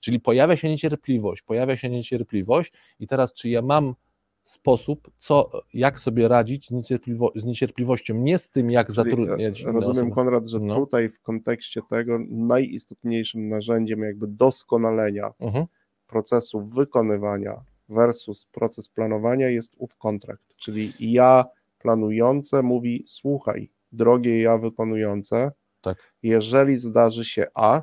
czyli 0.00 0.20
pojawia 0.20 0.56
się 0.56 0.68
niecierpliwość, 0.68 1.42
pojawia 1.42 1.76
się 1.76 1.88
niecierpliwość 1.90 2.72
i 3.00 3.06
teraz 3.06 3.32
czy 3.34 3.48
ja 3.48 3.62
mam 3.62 3.94
sposób, 4.42 5.10
co, 5.18 5.50
jak 5.74 6.00
sobie 6.00 6.28
radzić 6.28 6.66
z, 6.68 6.70
niecierpliwo, 6.70 7.32
z 7.36 7.44
niecierpliwością, 7.44 8.14
nie 8.14 8.38
z 8.38 8.50
tym, 8.50 8.70
jak 8.70 8.86
Czyli, 8.86 8.96
zatrudniać 8.96 9.60
e, 9.60 9.62
inne 9.62 9.72
Rozumiem, 9.72 9.98
osoby. 9.98 10.14
Konrad, 10.14 10.46
że 10.46 10.58
No. 10.58 10.74
tutaj 10.74 11.08
w 11.08 11.20
kontekście 11.20 11.80
tego 11.90 12.18
najistotniejszym 12.30 13.48
narzędziem 13.48 14.00
jakby 14.02 14.26
doskonalenia 14.28 15.32
Mhm. 15.38 15.66
procesu 16.06 16.60
wykonywania 16.64 17.60
versus 17.88 18.46
proces 18.52 18.88
planowania 18.88 19.48
jest 19.48 19.74
ów 19.78 19.96
kontrakt, 19.96 20.54
czyli 20.56 20.92
ja 21.00 21.44
planujące 21.78 22.62
mówi 22.62 23.04
słuchaj, 23.06 23.70
drogie 23.92 24.40
ja 24.40 24.58
wykonujące, 24.58 25.52
Tak. 25.80 25.98
jeżeli 26.22 26.76
zdarzy 26.76 27.24
się 27.24 27.46
A, 27.54 27.82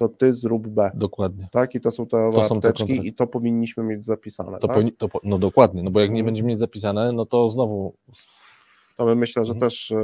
to 0.00 0.08
ty 0.08 0.34
zrób 0.34 0.68
B. 0.68 0.90
Dokładnie. 0.94 1.48
Tak, 1.52 1.74
i 1.74 1.80
to 1.80 1.90
są 1.90 2.06
te 2.06 2.30
To 2.34 2.44
są 2.48 2.60
te 2.60 2.72
i 2.94 3.12
to 3.12 3.26
powinniśmy 3.26 3.82
mieć 3.84 4.04
zapisane. 4.04 4.58
To, 4.58 4.66
tak? 4.68 4.76
powinni- 4.76 4.92
to, 4.92 5.08
po- 5.08 5.20
no 5.24 5.38
dokładnie, 5.38 5.82
no 5.82 5.90
bo 5.90 6.00
jak 6.00 6.10
nie 6.10 6.14
Mhm. 6.20 6.26
będziemy 6.26 6.48
mieć 6.48 6.58
zapisane, 6.58 7.12
no 7.12 7.26
to 7.26 7.48
znowu 7.48 7.94
To 8.96 9.06
my 9.06 9.14
myślę, 9.14 9.44
że 9.44 9.52
Mhm. 9.52 9.70
też, 9.70 9.90
e, 9.90 9.96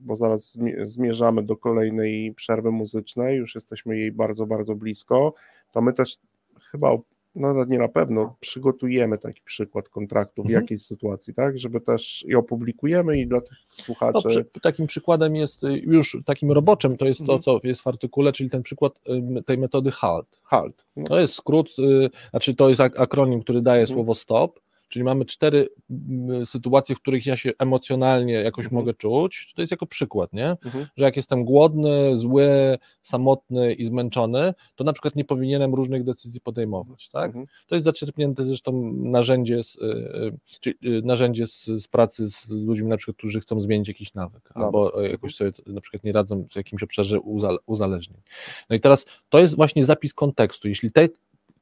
bo 0.00 0.16
zaraz 0.16 0.56
zmi- 0.56 0.84
zmierzamy 0.84 1.42
do 1.42 1.56
kolejnej 1.56 2.34
przerwy 2.34 2.70
muzycznej, 2.70 3.36
już 3.38 3.54
jesteśmy 3.54 3.98
jej 3.98 4.12
bardzo, 4.12 4.46
bardzo 4.46 4.74
blisko, 4.74 5.34
to 5.72 5.80
my 5.82 5.92
też 5.92 6.18
chyba, 6.70 6.90
no 7.34 7.48
nawet 7.48 7.68
nie 7.70 7.78
na 7.78 7.88
pewno, 7.88 8.36
przygotujemy 8.40 9.18
taki 9.18 9.42
przykład 9.44 9.88
kontraktu 9.88 10.42
w 10.42 10.46
Mhm. 10.46 10.62
jakiejś 10.62 10.82
sytuacji, 10.82 11.34
tak, 11.34 11.58
żeby 11.58 11.80
też 11.80 12.24
i 12.28 12.34
opublikujemy 12.34 13.18
i 13.20 13.26
dla 13.26 13.40
tych 13.40 13.58
No, 13.78 13.84
słuchaczy, 13.84 14.28
przy, 14.28 14.60
takim 14.62 14.86
przykładem 14.86 15.36
jest 15.36 15.64
y, 15.64 15.78
już 15.78 16.16
takim 16.24 16.52
roboczym, 16.52 16.96
to 16.96 17.04
jest 17.06 17.18
to, 17.26 17.32
Mhm. 17.34 17.42
co 17.42 17.60
jest 17.64 17.80
w 17.80 17.86
artykule, 17.86 18.32
czyli 18.32 18.50
ten 18.50 18.62
przykład 18.62 19.00
ym, 19.08 19.44
tej 19.44 19.58
metody 19.58 19.90
HALT. 19.90 20.40
halt. 20.44 20.84
No, 20.96 21.08
To 21.08 21.20
jest 21.20 21.34
skrót, 21.34 21.74
y, 21.78 22.10
znaczy 22.30 22.54
to 22.54 22.68
jest 22.68 22.80
ak- 22.80 23.00
akronim, 23.00 23.40
który 23.42 23.62
daje 23.62 23.80
Mhm. 23.80 23.96
słowo 23.96 24.14
stop, 24.14 24.60
czyli 24.88 25.04
mamy 25.04 25.24
cztery 25.24 25.68
mm, 25.90 26.46
sytuacje, 26.46 26.94
w 26.96 27.00
których 27.00 27.26
ja 27.26 27.36
się 27.36 27.50
emocjonalnie 27.58 28.32
jakoś 28.34 28.64
Mhm. 28.64 28.80
mogę 28.82 28.94
czuć. 28.94 29.52
To 29.56 29.62
jest 29.62 29.70
jako 29.70 29.86
przykład, 29.86 30.32
nie? 30.32 30.50
mhm, 30.50 30.86
Że 30.96 31.04
jak 31.04 31.16
jestem 31.16 31.44
głodny, 31.44 32.16
zły, 32.16 32.78
samotny 33.02 33.72
i 33.74 33.84
zmęczony, 33.84 34.54
to 34.74 34.84
na 34.84 34.92
przykład 34.92 35.16
nie 35.16 35.24
powinienem 35.24 35.74
różnych 35.74 36.04
decyzji 36.04 36.40
podejmować, 36.40 37.08
tak? 37.08 37.26
mhm, 37.26 37.46
To 37.66 37.74
jest 37.74 37.84
zaczerpnięte 37.84 38.44
zresztą 38.44 38.92
narzędzie, 38.94 39.64
z, 39.64 39.76
y, 39.76 39.80
y, 39.84 40.38
czy, 40.60 40.70
y, 40.70 41.02
narzędzie 41.04 41.46
z, 41.46 41.64
z 41.64 41.88
pracy 41.88 42.26
z 42.30 42.50
ludźmi, 42.50 42.88
na 42.88 42.96
przykład, 42.96 43.16
którzy 43.16 43.40
chcą 43.40 43.60
zmienić 43.60 43.88
jakiś 43.88 44.14
nawyk, 44.14 44.50
albo 44.54 45.04
y, 45.04 45.08
jakoś 45.10 45.34
sobie 45.34 45.50
na 45.66 45.80
przykład 45.80 46.04
nie 46.04 46.12
radzą 46.12 46.46
w 46.50 46.56
jakimś 46.56 46.82
obszarze 46.82 47.20
uzale, 47.20 47.58
uzależnień. 47.66 48.20
No 48.70 48.76
i 48.76 48.80
teraz 48.80 49.06
to 49.28 49.38
jest 49.38 49.56
właśnie 49.56 49.84
zapis 49.84 50.14
kontekstu. 50.14 50.68
Jeśli 50.68 50.92
te, 50.92 51.08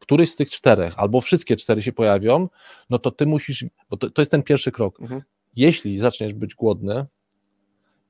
któryś 0.03 0.30
z 0.30 0.36
tych 0.36 0.50
czterech, 0.50 0.94
albo 0.96 1.20
wszystkie 1.20 1.57
cztery 1.57 1.82
się 1.82 1.92
pojawią, 1.92 2.48
no 2.90 2.98
to 2.98 3.11
ty 3.11 3.26
musisz, 3.26 3.64
bo 3.90 3.96
to, 3.96 4.11
to 4.11 4.22
jest 4.22 4.30
ten 4.30 4.42
pierwszy 4.42 4.72
krok. 4.72 5.00
mhm, 5.00 5.22
Jeśli 5.57 5.98
zaczniesz 5.98 6.34
być 6.34 6.55
głodny, 6.55 7.07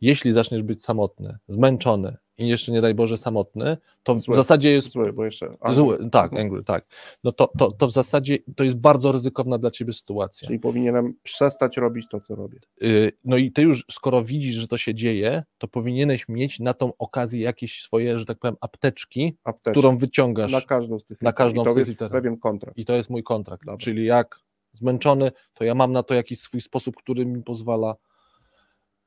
jeśli 0.00 0.32
zaczniesz 0.32 0.62
być 0.62 0.82
samotny, 0.84 1.38
zmęczony 1.48 2.16
i 2.42 2.48
jeszcze 2.48 2.72
nie 2.72 2.80
daj 2.80 2.94
Boże 2.94 3.18
samotny, 3.18 3.76
to 4.02 4.20
Zły. 4.20 4.34
w 4.34 4.36
zasadzie 4.36 4.70
jest 4.70 4.90
Zły, 4.92 5.12
bo 5.12 5.24
jeszcze... 5.24 5.56
a, 5.60 5.72
zły, 5.72 6.10
tak, 6.10 6.32
angry, 6.32 6.64
tak. 6.64 6.86
No 7.24 7.32
to, 7.32 7.52
to, 7.58 7.72
to 7.72 7.86
w 7.86 7.92
zasadzie 7.92 8.38
to 8.56 8.64
jest 8.64 8.76
bardzo 8.76 9.12
ryzykowna 9.12 9.58
dla 9.58 9.70
ciebie 9.70 9.92
sytuacja. 9.92 10.46
Czyli 10.46 10.58
powinienem 10.58 11.14
przestać 11.22 11.76
robić 11.76 12.06
to, 12.10 12.20
co 12.20 12.34
robię. 12.34 12.58
Y, 12.82 13.12
No 13.24 13.36
i 13.36 13.52
ty 13.52 13.62
już, 13.62 13.84
skoro 13.90 14.22
widzisz, 14.22 14.54
że 14.54 14.68
to 14.68 14.78
się 14.78 14.94
dzieje, 14.94 15.42
to 15.58 15.68
powinieneś 15.68 16.28
mieć 16.28 16.60
na 16.60 16.74
tą 16.74 16.92
okazję 16.98 17.40
jakieś 17.40 17.82
swoje, 17.82 18.18
że 18.18 18.26
tak 18.26 18.38
powiem, 18.38 18.56
apteczki, 18.60 19.36
Apteczkę. 19.44 19.70
którą 19.70 19.98
wyciągasz. 19.98 20.52
Na 20.52 20.60
każdą 20.60 20.98
z 20.98 21.04
tych 21.04 21.22
na 21.22 21.32
każdą 21.32 21.62
I 21.62 21.64
to 21.64 21.72
z 21.72 21.74
tych 21.76 21.88
jest 21.88 22.12
pewien 22.12 22.36
kontrakt. 22.38 22.78
I 22.78 22.84
to 22.84 22.92
jest 22.92 23.10
mój 23.10 23.22
kontrakt. 23.22 23.64
Dobra. 23.64 23.78
Czyli 23.78 24.06
jak 24.06 24.40
zmęczony, 24.72 25.32
to 25.54 25.64
ja 25.64 25.74
mam 25.74 25.92
na 25.92 26.02
to 26.02 26.14
jakiś 26.14 26.40
swój 26.40 26.60
sposób, 26.60 26.96
który 26.96 27.26
mi 27.26 27.42
pozwala 27.42 27.96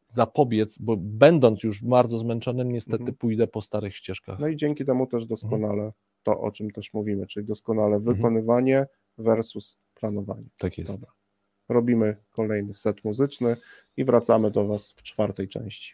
zapobiec, 0.08 0.78
bo 0.78 0.96
będąc 0.98 1.64
już 1.64 1.84
bardzo 1.84 2.20
zmęczonym, 2.20 2.72
niestety 2.72 2.98
Mhm. 3.02 3.16
pójdę 3.18 3.48
po 3.48 3.62
starych 3.62 3.96
ścieżkach. 3.96 4.40
No 4.40 4.48
i 4.48 4.56
dzięki 4.56 4.86
temu 4.86 5.08
też 5.08 5.26
doskonale 5.26 5.92
to, 6.24 6.40
o 6.42 6.52
czym 6.52 6.72
też 6.72 6.94
mówimy, 6.94 7.28
czyli 7.28 7.46
doskonale 7.46 7.96
Mhm. 7.96 8.16
wykonywanie 8.16 8.88
versus 9.18 9.78
planowanie. 9.94 10.48
Tak 10.58 10.78
jest. 10.78 10.92
Dobra. 10.92 11.12
Robimy 11.70 12.18
kolejny 12.32 12.74
set 12.74 13.04
muzyczny 13.04 13.58
i 13.98 14.06
wracamy 14.06 14.52
do 14.52 14.68
Was 14.68 14.92
w 14.92 15.04
czwartej 15.04 15.48
części. 15.48 15.94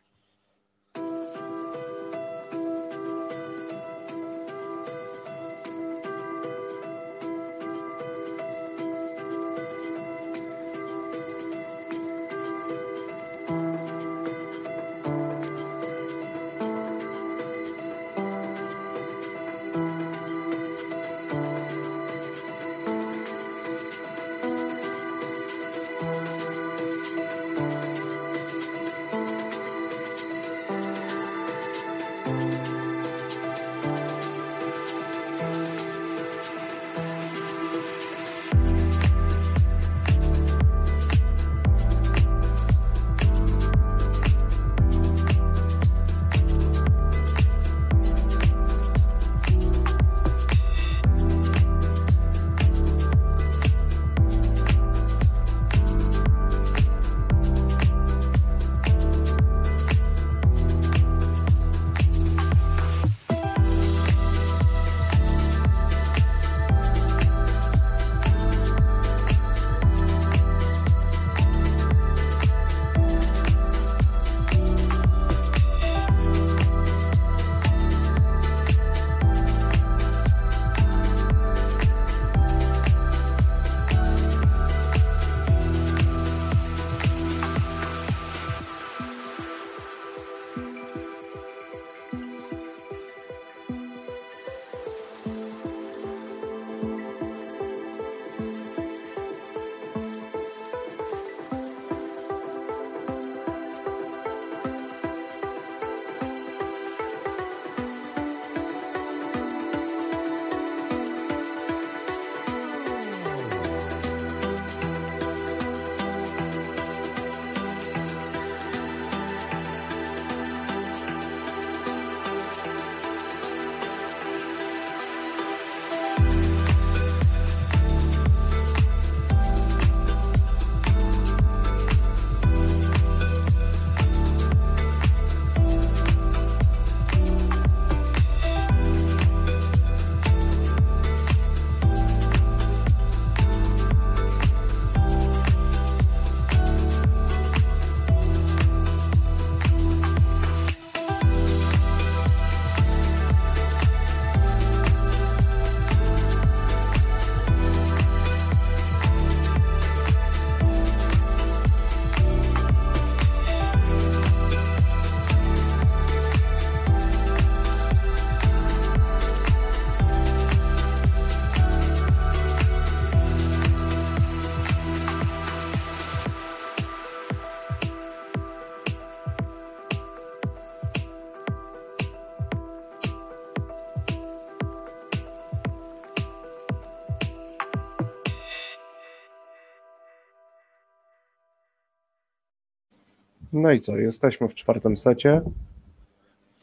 No 193.53 193.71
i 193.71 193.79
co? 193.79 193.97
Jesteśmy 193.97 194.47
w 194.47 194.53
czwartym 194.53 194.97
secie. 194.97 195.41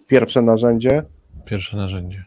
Pierwsze 0.07 0.43
narzędzie. 0.43 1.03
Pierwsze 1.45 1.76
narzędzie. 1.76 2.24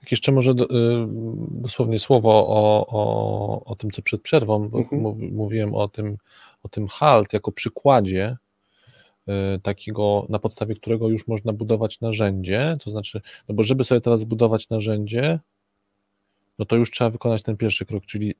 Tak 0.00 0.10
jeszcze 0.10 0.32
może 0.32 0.54
do, 0.54 0.64
y, 0.64 1.06
dosłownie 1.50 1.98
słowo 1.98 2.48
o, 2.48 2.86
o, 2.86 3.64
o 3.64 3.76
tym, 3.76 3.90
co 3.90 4.02
przed 4.02 4.22
przerwą, 4.22 4.68
bo 4.68 4.78
Mhm. 4.78 5.02
mów, 5.02 5.16
mówiłem 5.32 5.74
o 5.74 5.88
tym, 5.88 6.16
o 6.62 6.68
tym 6.68 6.88
halt 6.88 7.32
jako 7.32 7.52
przykładzie 7.52 8.36
y, 9.28 9.32
takiego, 9.60 10.26
na 10.28 10.38
podstawie 10.38 10.74
którego 10.74 11.08
już 11.08 11.28
można 11.28 11.52
budować 11.52 12.00
narzędzie, 12.00 12.76
to 12.84 12.90
znaczy, 12.90 13.20
no 13.48 13.54
bo 13.54 13.62
żeby 13.62 13.84
sobie 13.84 14.00
teraz 14.00 14.20
zbudować 14.20 14.68
narzędzie, 14.68 15.40
no 16.58 16.64
to 16.64 16.76
już 16.76 16.90
trzeba 16.90 17.10
wykonać 17.10 17.42
ten 17.42 17.56
pierwszy 17.56 17.86
krok, 17.86 18.06
czyli 18.06 18.34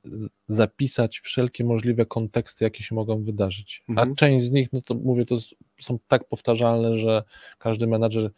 zapisać 0.47 1.19
wszelkie 1.19 1.63
możliwe 1.63 2.05
konteksty, 2.05 2.63
jakie 2.63 2.83
się 2.83 2.95
mogą 2.95 3.23
wydarzyć. 3.23 3.83
Mhm. 3.89 4.11
A 4.11 4.15
część 4.15 4.45
z 4.45 4.51
nich, 4.51 4.73
no 4.73 4.81
to 4.81 4.93
mówię, 4.93 5.25
to 5.25 5.37
są 5.81 5.99
tak 6.07 6.29
powtarzalne, 6.29 6.97
że 6.97 7.23
każdy 7.59 7.87
menadżer 7.87 8.31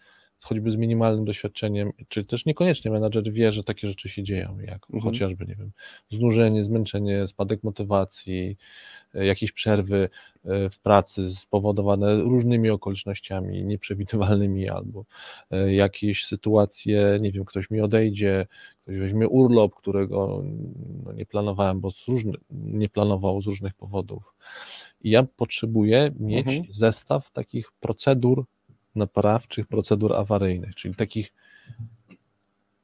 choćby 0.43 0.71
z 0.71 0.75
minimalnym 0.75 1.25
doświadczeniem, 1.25 1.91
czy 2.07 2.23
też 2.23 2.45
niekoniecznie 2.45 2.91
menadżer 2.91 3.31
wie, 3.31 3.51
że 3.51 3.63
takie 3.63 3.87
rzeczy 3.87 4.09
się 4.09 4.23
dzieją, 4.23 4.59
jak 4.59 4.85
Mhm. 4.93 5.01
chociażby, 5.03 5.45
nie 5.45 5.55
wiem, 5.55 5.71
znużenie, 6.09 6.63
zmęczenie, 6.63 7.27
spadek 7.27 7.63
motywacji, 7.63 8.57
e, 9.15 9.25
jakieś 9.25 9.51
przerwy 9.51 10.09
e, 10.45 10.69
w 10.69 10.79
pracy 10.79 11.35
spowodowane 11.35 12.17
różnymi 12.17 12.69
okolicznościami 12.69 13.65
nieprzewidywalnymi 13.65 14.69
albo 14.69 15.05
e, 15.51 15.73
jakieś 15.73 16.25
sytuacje, 16.25 17.17
nie 17.21 17.31
wiem, 17.31 17.45
ktoś 17.45 17.69
mi 17.69 17.81
odejdzie, 17.81 18.47
ktoś 18.83 18.97
weźmie 18.97 19.27
urlop, 19.27 19.75
którego 19.75 20.43
no, 21.05 21.13
nie 21.13 21.25
planowałem, 21.25 21.79
bo 21.79 21.91
z 21.91 22.07
różny, 22.07 22.33
nie 22.51 22.89
planował 22.89 23.41
z 23.41 23.45
różnych 23.45 23.73
powodów. 23.73 24.33
I 25.01 25.09
ja 25.09 25.23
potrzebuję 25.23 26.11
mieć 26.19 26.47
Mhm. 26.47 26.65
zestaw 26.73 27.31
takich 27.31 27.71
procedur 27.79 28.45
naprawczych, 28.97 29.67
procedur 29.67 30.15
awaryjnych, 30.15 30.75
czyli 30.75 30.95
takich 30.95 31.33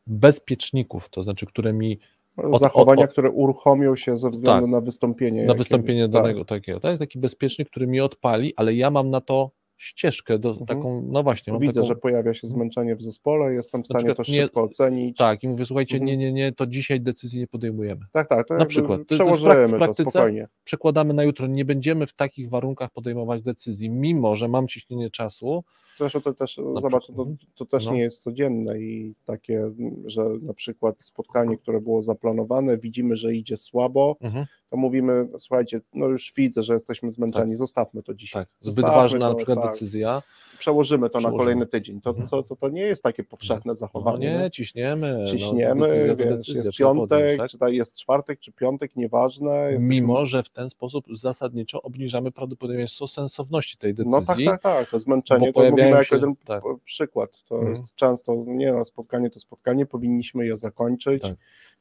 bezpieczników, 0.08 1.10
to 1.10 1.24
znaczy, 1.24 1.46
które 1.46 1.74
mi 1.74 2.00
od, 2.38 2.62
zachowania, 2.62 3.04
od, 3.04 3.10
od, 3.10 3.12
które 3.12 3.32
uruchomią 3.32 3.96
się 3.96 4.18
ze 4.18 4.30
względu 4.30 4.62
tak, 4.62 4.72
na 4.72 4.82
wystąpienie. 4.82 5.46
Na 5.46 5.54
wystąpienie 5.54 6.08
danego 6.08 6.40
tak. 6.40 6.48
takiego. 6.48 6.80
To 6.80 6.88
jest 6.88 7.00
taki 7.00 7.20
bezpiecznik, 7.20 7.70
który 7.70 7.88
mi 7.88 8.02
odpali, 8.02 8.54
ale 8.56 8.74
ja 8.74 8.90
mam 8.90 9.10
na 9.10 9.22
to 9.22 9.52
ścieżkę 9.78 10.40
do 10.40 10.50
mhm. 10.50 10.68
taką, 10.68 11.08
no 11.12 11.24
właśnie. 11.24 11.60
Widzę, 11.60 11.74
taką... 11.74 11.88
że 11.88 11.96
pojawia 11.96 12.34
się 12.34 12.48
zmęczenie 12.48 12.96
w 12.96 13.02
zespole, 13.02 13.54
jestem 13.54 13.84
w 13.84 13.86
stanie 13.86 14.16
to 14.16 14.24
szybko 14.24 14.60
nie, 14.60 14.66
ocenić. 14.66 15.18
Tak, 15.18 15.44
i 15.44 15.48
mówię, 15.50 15.66
słuchajcie, 15.66 15.98
mhm. 15.98 16.08
nie, 16.08 16.18
nie, 16.18 16.34
nie, 16.34 16.52
to 16.52 16.68
dzisiaj 16.68 17.02
decyzji 17.02 17.40
nie 17.40 17.48
podejmujemy. 17.48 18.06
Tak, 18.12 18.30
tak, 18.30 18.48
to 18.48 18.54
na 18.54 18.66
przykład. 18.66 19.02
Przełożymy 19.08 19.68
w 19.68 19.72
praktyce, 19.72 20.04
to 20.04 20.10
spokojnie. 20.10 20.48
Przekładamy 20.64 21.14
na 21.14 21.24
jutro, 21.24 21.48
nie 21.48 21.66
będziemy 21.66 22.08
w 22.08 22.14
takich 22.14 22.50
warunkach 22.50 22.90
podejmować 22.90 23.42
decyzji, 23.42 23.90
mimo, 23.90 24.36
że 24.36 24.48
mam 24.48 24.68
ciśnienie 24.68 25.10
czasu, 25.10 25.64
Zresztą 25.98 26.22
to 26.22 26.34
też, 26.34 26.58
na 26.58 26.82
zobacz, 26.82 27.08
to, 27.08 27.28
to 27.56 27.66
też 27.66 27.86
no. 27.86 27.94
nie 27.94 28.02
jest 28.02 28.24
codzienne 28.24 28.80
i 28.80 29.16
takie, 29.26 29.72
że 30.06 30.26
na 30.42 30.54
przykład 30.54 30.96
spotkanie, 31.04 31.58
które 31.58 31.82
było 31.82 32.02
zaplanowane, 32.02 32.78
widzimy, 32.78 33.16
że 33.16 33.34
idzie 33.34 33.58
słabo, 33.58 34.18
mhm. 34.22 34.46
to 34.70 34.78
mówimy, 34.78 35.28
słuchajcie, 35.40 35.82
no 35.94 36.08
już 36.08 36.34
widzę, 36.38 36.64
że 36.64 36.74
jesteśmy 36.74 37.12
zmęczeni, 37.12 37.52
tak. 37.52 37.58
zostawmy 37.58 38.04
to 38.04 38.14
dzisiaj. 38.14 38.42
Tak. 38.44 38.50
Zbyt 38.62 38.76
zostawmy 38.76 39.02
ważna 39.02 39.20
to, 39.20 39.30
na 39.30 39.36
przykład 39.36 39.62
tak. 39.62 39.72
decyzja. 39.72 40.22
Przełożymy 40.64 41.10
to 41.10 41.18
Przełożymy. 41.20 41.38
na 41.38 41.44
kolejny 41.44 41.66
tydzień. 41.66 42.02
To, 42.02 42.10
mhm. 42.10 42.28
to, 42.28 42.44
to, 42.44 42.56
to, 42.56 42.70
nie 42.70 42.82
jest 42.82 43.04
takie 43.04 43.24
powszechne 43.24 43.62
no 43.66 43.76
zachowanie. 43.76 44.34
No 44.34 44.44
nie, 44.44 44.52
ciśniemy. 44.52 45.18
No, 45.20 45.26
ciśniemy, 45.26 45.76
no, 45.76 45.88
decyzja, 45.88 46.16
wiesz, 46.16 46.38
decyzja, 46.38 46.64
jest 46.64 46.78
piątek, 46.78 47.10
podjąć, 47.10 47.52
tak? 47.52 47.70
czy 47.70 47.76
jest 47.76 47.96
czwartek, 47.96 48.40
czy 48.40 48.52
piątek, 48.52 48.96
nieważne. 48.96 49.52
Jesteśmy... 49.52 49.88
Mimo, 49.88 50.26
że 50.26 50.44
w 50.44 50.50
ten 50.50 50.70
sposób 50.70 51.06
zasadniczo 51.14 51.82
obniżamy 51.82 52.32
prawdopodobieństwo 52.32 53.08
sensowności 53.08 53.78
tej 53.78 53.94
decyzji. 53.94 54.20
No 54.20 54.26
tak, 54.26 54.38
tak, 54.46 54.62
tak, 54.62 54.90
to 54.90 55.00
zmęczenie, 55.00 55.54
to 55.54 55.60
mówimy 55.60 55.90
jako 55.90 56.16
jeden 56.16 56.36
tak. 56.46 56.64
przykład. 56.84 57.44
To 57.46 57.56
mhm. 57.56 57.72
jest 57.72 57.96
często, 57.96 58.44
nie 58.48 58.74
no, 58.74 58.86
spotkanie 58.86 59.30
to 59.30 59.40
spotkanie, 59.40 59.86
powinniśmy 59.86 60.46
je 60.46 60.58
zakończyć 60.58 61.24
tak. 61.24 61.36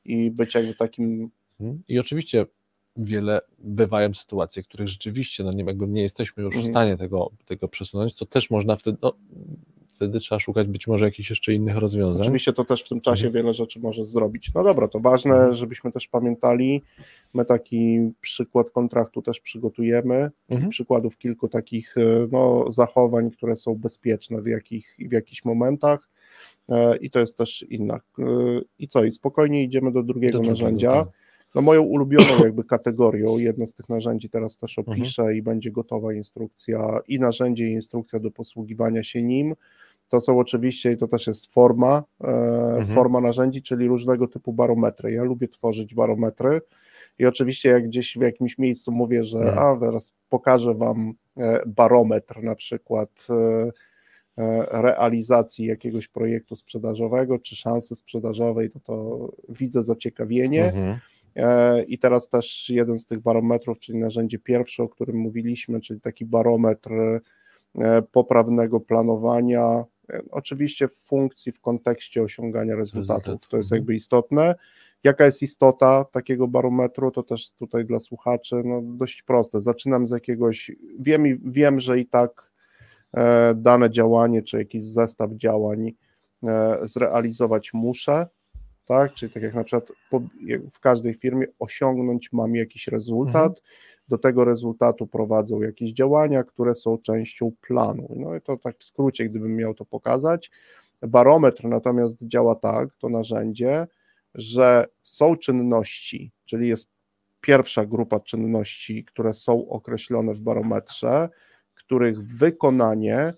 i 0.05 0.30
być 0.30 0.55
jakby 0.55 0.74
takim... 0.74 1.30
Mhm. 1.61 1.83
I 1.89 1.99
oczywiście 1.99 2.47
wiele 2.97 3.40
bywają 3.59 4.14
sytuacje, 4.14 4.62
których 4.62 4.88
rzeczywiście 4.88 5.45
no 5.45 5.53
nie, 5.53 5.64
jakby 5.64 5.88
nie 5.88 6.03
jesteśmy 6.03 6.43
już 6.43 6.55
w 6.55 6.57
mhm. 6.57 6.72
stanie 6.72 6.97
tego, 6.97 7.30
tego 7.45 7.68
przesunąć, 7.68 8.14
to 8.14 8.26
też 8.26 8.51
można 8.51 8.76
wtedy, 8.76 8.99
no, 9.03 9.12
wtedy 9.93 10.20
trzeba 10.20 10.38
szukać 10.38 10.66
być 10.68 10.86
może 10.86 11.05
jakichś 11.05 11.30
jeszcze 11.30 11.55
innych 11.55 11.76
rozwiązań. 11.76 12.22
Oczywiście 12.22 12.53
to 12.53 12.64
też 12.64 12.84
w 12.84 12.88
tym 12.88 13.01
czasie 13.01 13.26
mhm. 13.26 13.32
wiele 13.45 13.55
rzeczy 13.55 13.80
może 13.80 14.07
zrobić. 14.07 14.55
No 14.55 14.64
dobra, 14.64 14.88
to 14.88 15.01
ważne, 15.01 15.34
mhm. 15.34 15.55
żebyśmy 15.55 15.93
też 15.93 16.09
pamiętali, 16.09 16.82
my 17.34 17.45
taki 17.45 18.11
przykład 18.20 18.70
kontraktu 18.70 19.22
też 19.22 19.40
przygotujemy, 19.40 20.30
mhm. 20.49 20.70
przykładów 20.70 21.18
kilku 21.18 21.49
takich 21.49 21.95
e, 21.99 22.28
no, 22.32 22.64
zachowań, 22.68 23.30
które 23.30 23.57
są 23.57 23.74
bezpieczne 23.74 24.43
w, 24.43 24.47
jakich, 24.47 24.97
w 24.99 25.12
jakichś 25.12 25.45
momentach 25.45 26.09
e, 26.68 26.97
i 26.97 27.11
to 27.11 27.18
jest 27.18 27.38
też 27.38 27.66
inna. 27.70 28.01
E, 28.18 28.24
I 28.78 28.88
co, 28.88 29.05
i 29.05 29.12
spokojnie 29.12 29.64
idziemy 29.64 29.93
do 29.93 30.03
drugiego 30.03 30.38
do 30.38 30.51
narzędzia. 30.51 30.93
Tak. 30.93 31.22
No 31.55 31.62
moją 31.62 31.82
ulubioną 31.82 32.38
jakby 32.44 32.64
kategorią, 32.64 33.38
jedno 33.38 33.66
z 33.66 33.74
tych 33.74 33.88
narzędzi 33.88 34.28
teraz 34.28 34.57
też 34.57 34.78
opiszę 34.78 35.22
mhm. 35.22 35.38
i 35.38 35.42
będzie 35.42 35.70
gotowa 35.70 36.12
instrukcja 36.12 37.00
i 37.09 37.20
narzędzie 37.20 37.66
i 37.66 37.72
instrukcja 37.72 38.20
do 38.20 38.30
posługiwania 38.30 39.05
się 39.05 39.22
nim. 39.22 39.55
To 40.09 40.20
są 40.20 40.38
oczywiście, 40.38 40.92
i 40.92 40.96
to 40.96 41.09
też 41.09 41.26
jest 41.26 41.53
forma, 41.53 42.03
e, 42.20 42.26
mhm. 42.26 42.86
forma 42.86 43.20
narzędzi, 43.20 43.62
czyli 43.62 43.88
różnego 43.88 44.28
typu 44.28 44.53
barometry. 44.53 45.12
Ja 45.12 45.22
lubię 45.22 45.48
tworzyć 45.48 45.94
barometry 45.94 46.61
i 47.18 47.26
oczywiście 47.26 47.68
jak 47.68 47.86
gdzieś 47.86 48.18
w 48.18 48.20
jakimś 48.20 48.59
miejscu 48.59 48.92
mówię, 48.92 49.24
że 49.24 49.38
mhm. 49.38 49.59
a 49.59 49.80
teraz 49.80 50.14
pokażę 50.28 50.74
Wam 50.74 51.14
e, 51.36 51.62
barometr 51.66 52.42
na 52.42 52.55
przykład 52.55 53.26
e, 53.30 53.70
realizacji 54.82 55.66
jakiegoś 55.66 56.09
projektu 56.09 56.57
sprzedażowego 56.57 57.38
czy 57.38 57.57
szansy 57.57 57.94
sprzedażowej, 57.94 58.70
to 58.70 58.80
to 58.80 59.28
widzę 59.48 59.82
zaciekawienie. 59.82 60.64
Mhm. 60.64 60.98
I 61.87 61.99
teraz 61.99 62.28
też 62.28 62.70
jeden 62.70 62.99
z 62.99 63.07
tych 63.07 63.20
barometrów, 63.20 63.78
czyli 63.78 63.99
narzędzie 63.99 64.39
pierwsze, 64.39 64.83
o 64.83 64.89
którym 64.89 65.16
mówiliśmy, 65.16 65.80
czyli 65.80 66.01
taki 66.01 66.26
barometr 66.26 66.91
poprawnego 68.12 68.80
planowania, 68.80 69.85
Oczywiście 70.30 70.89
w 70.89 70.97
funkcji, 70.97 71.53
w 71.53 71.61
kontekście 71.61 72.22
osiągania 72.22 72.76
rezultatów. 72.76 73.49
To 73.49 73.57
jest 73.57 73.72
mhm. 73.72 73.80
jakby 73.80 73.95
istotne. 73.95 74.55
Jaka 75.05 75.24
jest 75.24 75.43
istota 75.43 76.05
takiego 76.12 76.49
barometru? 76.49 77.11
To 77.11 77.22
też 77.22 77.53
tutaj 77.53 77.85
dla 77.85 77.99
słuchaczy 77.99 78.62
no, 78.64 78.80
dość 78.83 79.22
proste. 79.22 79.61
Zaczynam 79.61 80.07
z 80.07 80.11
jakiegoś, 80.11 80.70
wiem, 80.99 81.24
wiem 81.45 81.80
że 81.80 81.99
i 81.99 82.07
tak 82.07 82.51
e, 83.14 83.55
dane 83.55 83.91
działanie, 83.91 84.43
czy 84.43 84.59
jakiś 84.59 84.85
zestaw 84.85 85.30
działań 85.33 85.93
e, 86.43 86.78
zrealizować 86.83 87.72
muszę, 87.72 88.26
tak? 88.85 89.14
Czyli 89.14 89.33
tak 89.33 89.43
jak 89.43 89.55
na 89.55 89.64
przykład 89.64 89.93
w 90.72 90.80
każdej 90.80 91.14
firmie 91.14 91.47
osiągnąć 91.59 92.33
mam 92.33 92.55
jakiś 92.55 92.89
rezultat, 92.89 93.49
mhm. 93.49 93.62
do 94.09 94.18
tego 94.18 94.45
rezultatu 94.45 95.07
prowadzą 95.07 95.62
jakieś 95.62 95.93
działania, 95.93 96.45
które 96.45 96.74
są 96.74 96.99
częścią 96.99 97.53
planu. 97.61 98.14
No 98.16 98.37
i 98.37 98.41
to 98.41 98.57
tak 98.57 98.78
w 98.78 98.85
skrócie, 98.85 99.28
gdybym 99.28 99.57
miał 99.57 99.74
to 99.74 99.85
pokazać. 99.85 100.51
Barometr 101.03 101.64
natomiast 101.64 102.26
działa 102.26 102.55
tak, 102.55 102.89
to 102.99 103.09
narzędzie, 103.09 103.87
że 104.35 104.87
są 105.03 105.37
czynności, 105.37 106.33
czyli 106.45 106.68
jest 106.68 106.89
pierwsza 107.41 107.87
grupa 107.87 108.20
czynności, 108.20 109.05
które 109.05 109.35
są 109.35 109.68
określone 109.68 110.35
w 110.35 110.41
barometrze, 110.41 111.28
których 111.74 112.22
wykonanie 112.22 113.35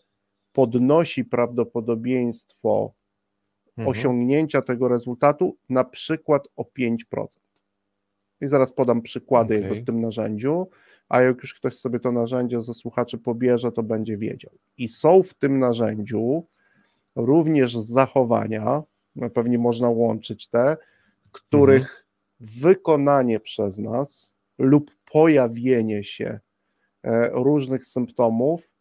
podnosi 0.52 1.24
prawdopodobieństwo 1.24 2.94
mhm. 3.78 3.88
osiągnięcia 3.88 4.62
tego 4.62 4.88
rezultatu 4.88 5.56
na 5.68 5.84
przykład 5.84 6.48
o 6.56 6.64
5%. 6.78 6.96
I 8.40 8.46
zaraz 8.46 8.72
podam 8.72 9.02
przykłady 9.02 9.58
okay. 9.66 9.80
w 9.82 9.84
tym 9.84 10.00
narzędziu, 10.00 10.68
a 11.08 11.20
jak 11.20 11.42
już 11.42 11.54
ktoś 11.54 11.76
sobie 11.76 12.00
to 12.00 12.12
narzędzie 12.12 12.62
ze 12.62 12.74
słuchaczy 12.74 13.18
pobierze, 13.18 13.72
to 13.72 13.82
będzie 13.82 14.16
wiedział. 14.16 14.52
I 14.78 14.88
są 14.88 15.22
w 15.22 15.34
tym 15.34 15.58
narzędziu 15.58 16.44
również 17.16 17.76
zachowania, 17.76 18.82
no 19.16 19.30
pewnie 19.30 19.58
można 19.58 19.90
łączyć 19.90 20.48
te, 20.48 20.76
których 21.32 21.82
mhm. 21.82 22.04
wykonanie 22.40 23.40
przez 23.40 23.78
nas 23.78 24.34
lub 24.58 24.90
pojawienie 25.12 26.04
się 26.04 26.40
e, 27.02 27.30
różnych 27.32 27.86
symptomów 27.86 28.74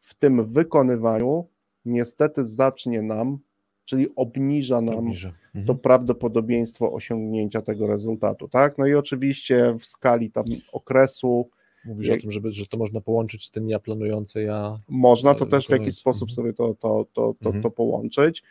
w 0.00 0.14
tym 0.14 0.46
wykonywaniu 0.46 1.48
niestety 1.84 2.44
zacznie 2.44 3.02
nam 3.02 3.38
czyli 3.84 4.08
obniża 4.16 4.80
nam 4.80 4.94
obniża. 4.94 5.28
Mhm. 5.28 5.66
to 5.66 5.74
prawdopodobieństwo 5.74 6.92
osiągnięcia 6.92 7.62
tego 7.62 7.86
rezultatu, 7.86 8.48
tak? 8.48 8.78
No 8.78 8.86
i 8.86 8.94
oczywiście 8.94 9.74
w 9.78 9.84
skali 9.84 10.30
tam 10.30 10.44
okresu 10.72 11.48
Mówisz 11.84 12.08
jak, 12.08 12.18
o 12.18 12.22
tym, 12.22 12.30
żeby, 12.30 12.52
że 12.52 12.66
to 12.66 12.76
można 12.76 13.00
połączyć 13.00 13.46
z 13.46 13.50
tym 13.50 13.68
ja 13.68 13.78
planujące, 13.78 14.42
ja... 14.42 14.80
Można 14.88 15.34
to 15.34 15.46
też 15.46 15.66
w 15.66 15.70
jakiś 15.70 15.94
sposób 15.94 16.28
mhm. 16.30 16.36
sobie 16.36 16.52
to, 16.52 16.74
to, 16.74 17.06
to, 17.12 17.34
to, 17.40 17.46
mhm. 17.46 17.62
to 17.62 17.70
połączyć 17.70 18.42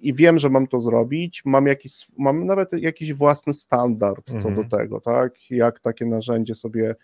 i 0.00 0.14
wiem, 0.14 0.38
że 0.38 0.50
mam 0.50 0.66
to 0.66 0.80
zrobić, 0.80 1.42
mam 1.44 1.66
jakiś, 1.66 2.06
mam 2.18 2.46
nawet 2.46 2.72
jakiś 2.72 3.12
własny 3.12 3.54
standard 3.54 4.30
co 4.42 4.50
do 4.50 4.64
tego, 4.64 5.00
tak? 5.00 5.50
Jak 5.50 5.80
takie 5.80 6.06
narzędzie 6.06 6.54
sobie 6.54 6.90
E, 6.90 6.96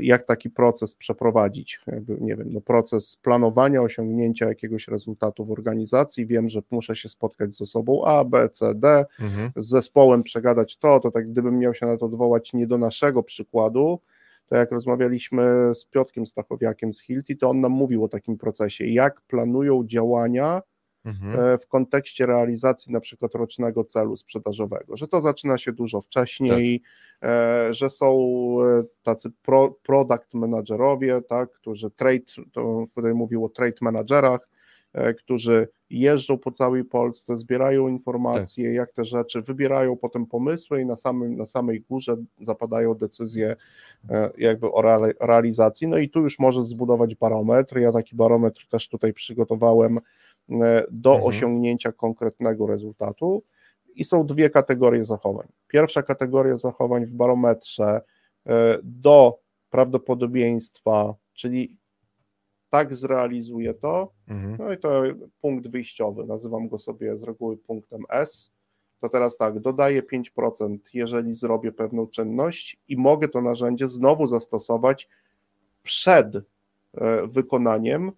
jak 0.00 0.26
taki 0.26 0.50
proces 0.50 0.94
przeprowadzić, 0.94 1.80
jakby, 1.86 2.16
nie 2.20 2.36
wiem, 2.36 2.48
no 2.52 2.60
proces 2.60 3.16
planowania, 3.22 3.82
osiągnięcia 3.82 4.48
jakiegoś 4.48 4.88
rezultatu 4.88 5.44
w 5.44 5.52
organizacji, 5.52 6.26
wiem, 6.26 6.48
że 6.48 6.60
muszę 6.70 6.96
się 6.96 7.08
spotkać 7.08 7.54
z 7.54 7.60
osobą 7.60 8.04
A, 8.04 8.24
B, 8.24 8.48
C, 8.48 8.74
D, 8.74 9.06
mhm. 9.20 9.50
z 9.56 9.68
zespołem 9.68 10.22
przegadać 10.22 10.78
to, 10.78 11.00
to 11.00 11.10
tak 11.10 11.30
gdybym 11.30 11.58
miał 11.58 11.74
się 11.74 11.86
na 11.86 11.96
to 11.96 12.06
odwołać 12.06 12.52
nie 12.52 12.66
do 12.66 12.78
naszego 12.78 13.22
przykładu, 13.22 14.00
to 14.48 14.56
jak 14.56 14.72
rozmawialiśmy 14.72 15.74
z 15.74 15.84
Piotkiem 15.84 16.26
Stachowiakiem 16.26 16.92
z 16.92 17.00
Hilti, 17.00 17.36
to 17.36 17.48
on 17.48 17.60
nam 17.60 17.72
mówił 17.72 18.04
o 18.04 18.08
takim 18.08 18.38
procesie, 18.38 18.86
jak 18.86 19.20
planują 19.20 19.86
działania 19.86 20.62
mhm. 21.08 21.40
E, 21.40 21.58
w 21.58 21.66
kontekście 21.66 22.26
realizacji 22.26 22.92
na 22.92 23.00
przykład 23.00 23.34
rocznego 23.34 23.84
celu 23.84 24.16
sprzedażowego, 24.16 24.96
że 24.96 25.08
to 25.08 25.20
zaczyna 25.20 25.58
się 25.58 25.72
dużo 25.72 26.00
wcześniej, 26.00 26.80
tak. 26.80 27.30
E, 27.30 27.74
że 27.74 27.90
są 27.90 28.16
e, 28.62 28.84
tacy 29.02 29.30
pro, 29.42 29.74
product 29.82 30.34
managerowie, 30.34 31.22
tak, 31.22 31.50
którzy 31.52 31.90
trade, 31.90 32.24
to 32.52 32.86
tutaj 32.94 33.14
mówił 33.14 33.44
o 33.44 33.48
trade 33.48 33.76
managerach, 33.80 34.48
którzy 35.18 35.68
jeżdżą 35.90 36.38
po 36.38 36.52
całej 36.52 36.84
Polsce, 36.84 37.36
zbierają 37.36 37.88
informacje, 37.88 38.64
tak. 38.64 38.74
jak 38.74 38.92
te 38.92 39.04
rzeczy, 39.04 39.42
wybierają 39.42 39.96
potem 39.96 40.26
pomysły 40.26 40.80
i 40.80 40.86
na, 40.86 40.96
samym, 40.96 41.36
na 41.36 41.46
samej 41.46 41.80
górze 41.80 42.16
zapadają 42.40 42.94
decyzje 42.94 43.56
jakby 44.38 44.72
o 44.72 44.82
realizacji. 45.20 45.88
No 45.88 45.98
i 45.98 46.08
tu 46.08 46.20
już 46.20 46.38
możesz 46.38 46.64
zbudować 46.64 47.14
barometr. 47.14 47.78
Ja 47.78 47.92
taki 47.92 48.16
barometr 48.16 48.66
też 48.68 48.88
tutaj 48.88 49.12
przygotowałem 49.12 50.00
do 50.90 51.12
mhm. 51.14 51.28
osiągnięcia 51.28 51.92
konkretnego 51.92 52.66
rezultatu. 52.66 53.42
I 53.94 54.04
są 54.04 54.26
dwie 54.26 54.50
kategorie 54.50 55.04
zachowań. 55.04 55.48
Pierwsza 55.68 56.02
kategoria 56.02 56.56
zachowań 56.56 57.06
w 57.06 57.14
barometrze 57.14 58.00
e, 58.46 58.78
do 58.82 59.38
prawdopodobieństwa, 59.70 61.14
czyli 61.34 61.76
tak 62.70 62.94
zrealizuję 62.94 63.74
to, 63.74 64.12
Mhm. 64.28 64.56
no 64.58 64.72
i 64.72 64.78
to 64.78 65.02
punkt 65.40 65.68
wyjściowy, 65.68 66.24
nazywam 66.26 66.68
go 66.68 66.78
sobie 66.78 67.18
z 67.18 67.22
reguły 67.22 67.56
punktem 67.56 68.02
S, 68.10 68.52
to 69.00 69.08
teraz 69.08 69.36
tak, 69.36 69.60
dodaję 69.60 70.02
5%, 70.02 70.78
jeżeli 70.94 71.34
zrobię 71.34 71.72
pewną 71.72 72.06
czynność 72.06 72.76
i 72.88 72.96
mogę 72.96 73.28
to 73.28 73.40
narzędzie 73.40 73.88
znowu 73.88 74.26
zastosować 74.26 75.08
przed 75.82 76.36
e, 76.36 76.42
wykonaniem 77.26 78.08
e, 78.08 78.12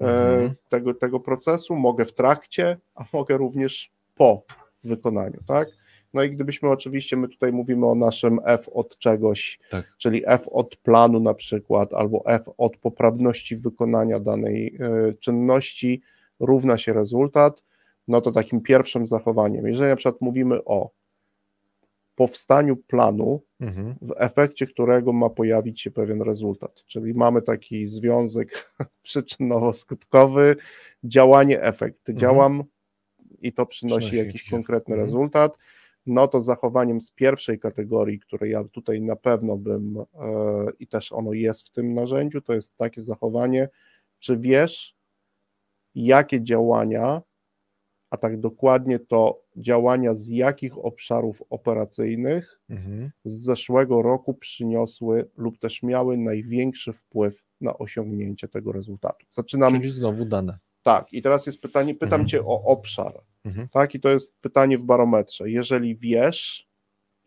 Mhm. 0.00 0.54
tego, 0.68 0.94
tego 0.94 1.20
procesu, 1.20 1.76
mogę 1.76 2.04
w 2.04 2.14
trakcie, 2.14 2.76
a 2.94 3.04
mogę 3.12 3.36
również 3.36 3.92
po 4.14 4.42
wykonaniu, 4.84 5.40
tak? 5.46 5.68
No 6.14 6.22
i 6.22 6.30
gdybyśmy 6.30 6.70
oczywiście, 6.70 7.16
my 7.16 7.28
tutaj 7.28 7.52
mówimy 7.52 7.86
o 7.86 7.94
naszym 7.94 8.40
F 8.44 8.68
od 8.68 8.98
czegoś, 8.98 9.58
Tak. 9.70 9.94
czyli 9.98 10.22
F 10.26 10.48
od 10.48 10.76
planu 10.76 11.20
na 11.20 11.34
przykład, 11.34 11.94
albo 11.94 12.22
F 12.26 12.48
od 12.58 12.76
poprawności 12.76 13.56
wykonania 13.56 14.20
danej 14.20 14.76
e, 14.80 15.12
czynności 15.12 16.02
równa 16.40 16.78
się 16.78 16.92
rezultat, 16.92 17.62
no 18.08 18.20
to 18.20 18.32
takim 18.32 18.60
pierwszym 18.60 19.06
zachowaniem, 19.06 19.66
jeżeli 19.66 19.90
na 19.90 19.96
przykład 19.96 20.20
mówimy 20.20 20.64
o 20.64 20.90
powstaniu 22.18 22.76
planu, 22.76 23.42
Mhm. 23.60 23.94
w 24.02 24.14
efekcie 24.16 24.66
którego 24.66 25.12
ma 25.12 25.30
pojawić 25.30 25.80
się 25.80 25.90
pewien 25.90 26.22
rezultat. 26.22 26.84
Czyli 26.86 27.14
mamy 27.14 27.42
taki 27.42 27.86
związek 27.86 28.72
przyczynowo-skutkowy, 29.06 30.56
działanie, 31.04 31.62
efekt. 31.62 32.08
Mhm. 32.08 32.18
Działam 32.18 32.64
i 33.42 33.52
to 33.52 33.66
przynosi, 33.66 33.98
Przynosi 33.98 34.16
jakiś 34.16 34.34
jakiś 34.34 34.50
konkretny. 34.50 34.94
Mhm. 34.94 35.06
rezultat. 35.06 35.56
No 36.06 36.28
to 36.28 36.40
zachowaniem 36.40 37.00
z 37.00 37.10
pierwszej 37.10 37.58
kategorii, 37.58 38.18
które 38.18 38.48
ja 38.48 38.64
tutaj 38.64 39.00
na 39.00 39.16
pewno 39.16 39.56
bym 39.56 39.96
e, 39.98 40.04
i 40.78 40.86
też 40.86 41.12
ono 41.12 41.32
jest 41.32 41.66
w 41.68 41.70
tym 41.72 41.94
narzędziu, 41.94 42.40
to 42.40 42.52
jest 42.54 42.76
takie 42.76 43.02
zachowanie, 43.02 43.68
czy 44.18 44.36
wiesz, 44.38 44.96
jakie 45.94 46.42
działania, 46.42 47.22
a 48.10 48.16
tak 48.16 48.40
dokładnie 48.40 48.98
to 48.98 49.40
działania 49.56 50.14
z 50.14 50.28
jakich 50.28 50.78
obszarów 50.84 51.42
operacyjnych 51.50 52.60
Mhm. 52.70 53.10
z 53.24 53.32
zeszłego 53.44 54.02
roku 54.02 54.34
przyniosły 54.34 55.28
lub 55.36 55.58
też 55.58 55.82
miały 55.82 56.16
największy 56.16 56.92
wpływ 56.92 57.44
na 57.60 57.78
osiągnięcie 57.78 58.48
tego 58.48 58.72
rezultatu. 58.72 59.26
Zaczynam 59.28 59.74
Czyli 59.74 59.90
znowu 59.90 60.24
dane. 60.24 60.58
tak, 60.82 61.12
i 61.12 61.22
teraz 61.22 61.46
jest 61.46 61.60
pytanie, 61.62 61.94
pytam 61.94 62.20
Mhm. 62.20 62.28
Cię 62.28 62.40
o 62.46 62.62
obszar, 62.64 63.20
Mhm. 63.44 63.68
tak, 63.68 63.94
i 63.94 64.00
to 64.00 64.08
jest 64.08 64.38
pytanie 64.40 64.78
w 64.78 64.84
barometrze. 64.84 65.50
Jeżeli 65.50 65.96
wiesz 65.96 66.68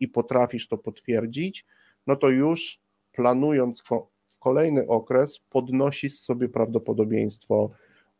i 0.00 0.08
potrafisz 0.08 0.68
to 0.68 0.78
potwierdzić, 0.78 1.66
no 2.06 2.16
to 2.16 2.28
już 2.28 2.80
planując 3.12 3.82
ko- 3.82 4.10
kolejny 4.38 4.86
okres, 4.86 5.38
podnosisz 5.50 6.18
sobie 6.18 6.48
prawdopodobieństwo 6.48 7.70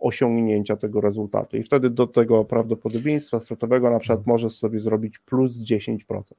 osiągnięcia 0.02 0.76
tego 0.76 1.00
rezultatu. 1.00 1.56
I 1.56 1.62
wtedy 1.62 1.90
do 1.90 2.06
tego 2.06 2.44
prawdopodobieństwa 2.44 3.40
stratowego 3.40 3.90
na 3.90 3.98
przykład 3.98 4.18
Mhm. 4.18 4.34
możesz 4.34 4.52
sobie 4.52 4.80
zrobić 4.80 5.18
plus 5.18 5.58
10%. 5.60 6.34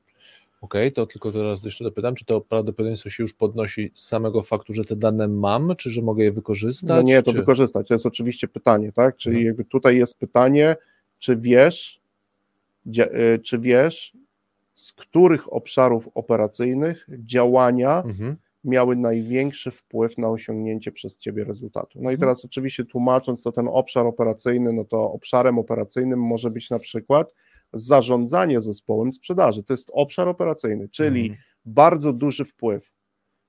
Okej, 0.61 0.91
to 0.91 1.05
tylko 1.05 1.32
teraz 1.32 1.64
jeszcze 1.66 1.84
dopytam, 1.84 2.16
czy 2.16 2.26
to 2.26 2.41
prawdopodobieństwo 2.41 3.09
się 3.09 3.24
już 3.24 3.34
podnosi 3.34 3.91
z 3.93 4.07
samego 4.07 4.41
faktu, 4.43 4.74
że 4.74 4.84
te 4.86 4.95
dane 4.95 5.28
mam, 5.28 5.76
czy 5.78 5.89
że 5.89 6.01
mogę 6.01 6.24
je 6.24 6.32
wykorzystać? 6.32 6.89
No 6.89 7.01
nie, 7.01 7.24
to 7.24 7.32
czy... 7.32 7.38
wykorzystać. 7.38 7.88
To 7.88 7.93
jest 7.93 8.05
oczywiście 8.05 8.47
pytanie, 8.47 8.91
tak? 8.91 9.16
Czyli 9.18 9.36
Mhm. 9.36 9.47
jakby 9.47 9.66
tutaj 9.66 9.97
jest 9.97 10.20
pytanie, 10.20 10.76
czy 11.20 11.38
wiesz, 11.38 12.01
y, 12.88 13.39
czy 13.43 13.59
wiesz, 13.59 14.14
z 14.76 14.93
których 14.93 15.53
obszarów 15.53 16.09
operacyjnych 16.16 17.07
działania 17.26 18.03
Mhm. 18.05 18.36
Miały 18.64 18.95
największy 18.95 19.72
wpływ 19.72 20.18
na 20.18 20.30
osiągnięcie 20.30 20.91
przez 20.91 21.18
ciebie 21.18 21.43
rezultatu. 21.43 21.99
No 22.01 22.11
i 22.11 22.18
teraz 22.18 22.45
oczywiście 22.45 22.86
tłumacząc 22.86 23.43
to 23.43 23.51
ten 23.51 23.68
obszar 23.68 24.07
operacyjny, 24.07 24.74
no 24.74 24.86
to 24.86 25.11
obszarem 25.11 25.59
operacyjnym 25.59 26.20
może 26.20 26.51
być 26.51 26.70
na 26.70 26.80
przykład 26.80 27.34
zarządzanie 27.74 28.61
zespołem 28.61 29.14
sprzedaży. 29.14 29.64
To 29.64 29.74
jest 29.74 29.91
obszar 29.93 30.28
operacyjny, 30.28 30.89
czyli 30.89 31.22
Mhm. 31.22 31.39
bardzo 31.66 32.14
duży 32.14 32.45
wpływ 32.45 32.91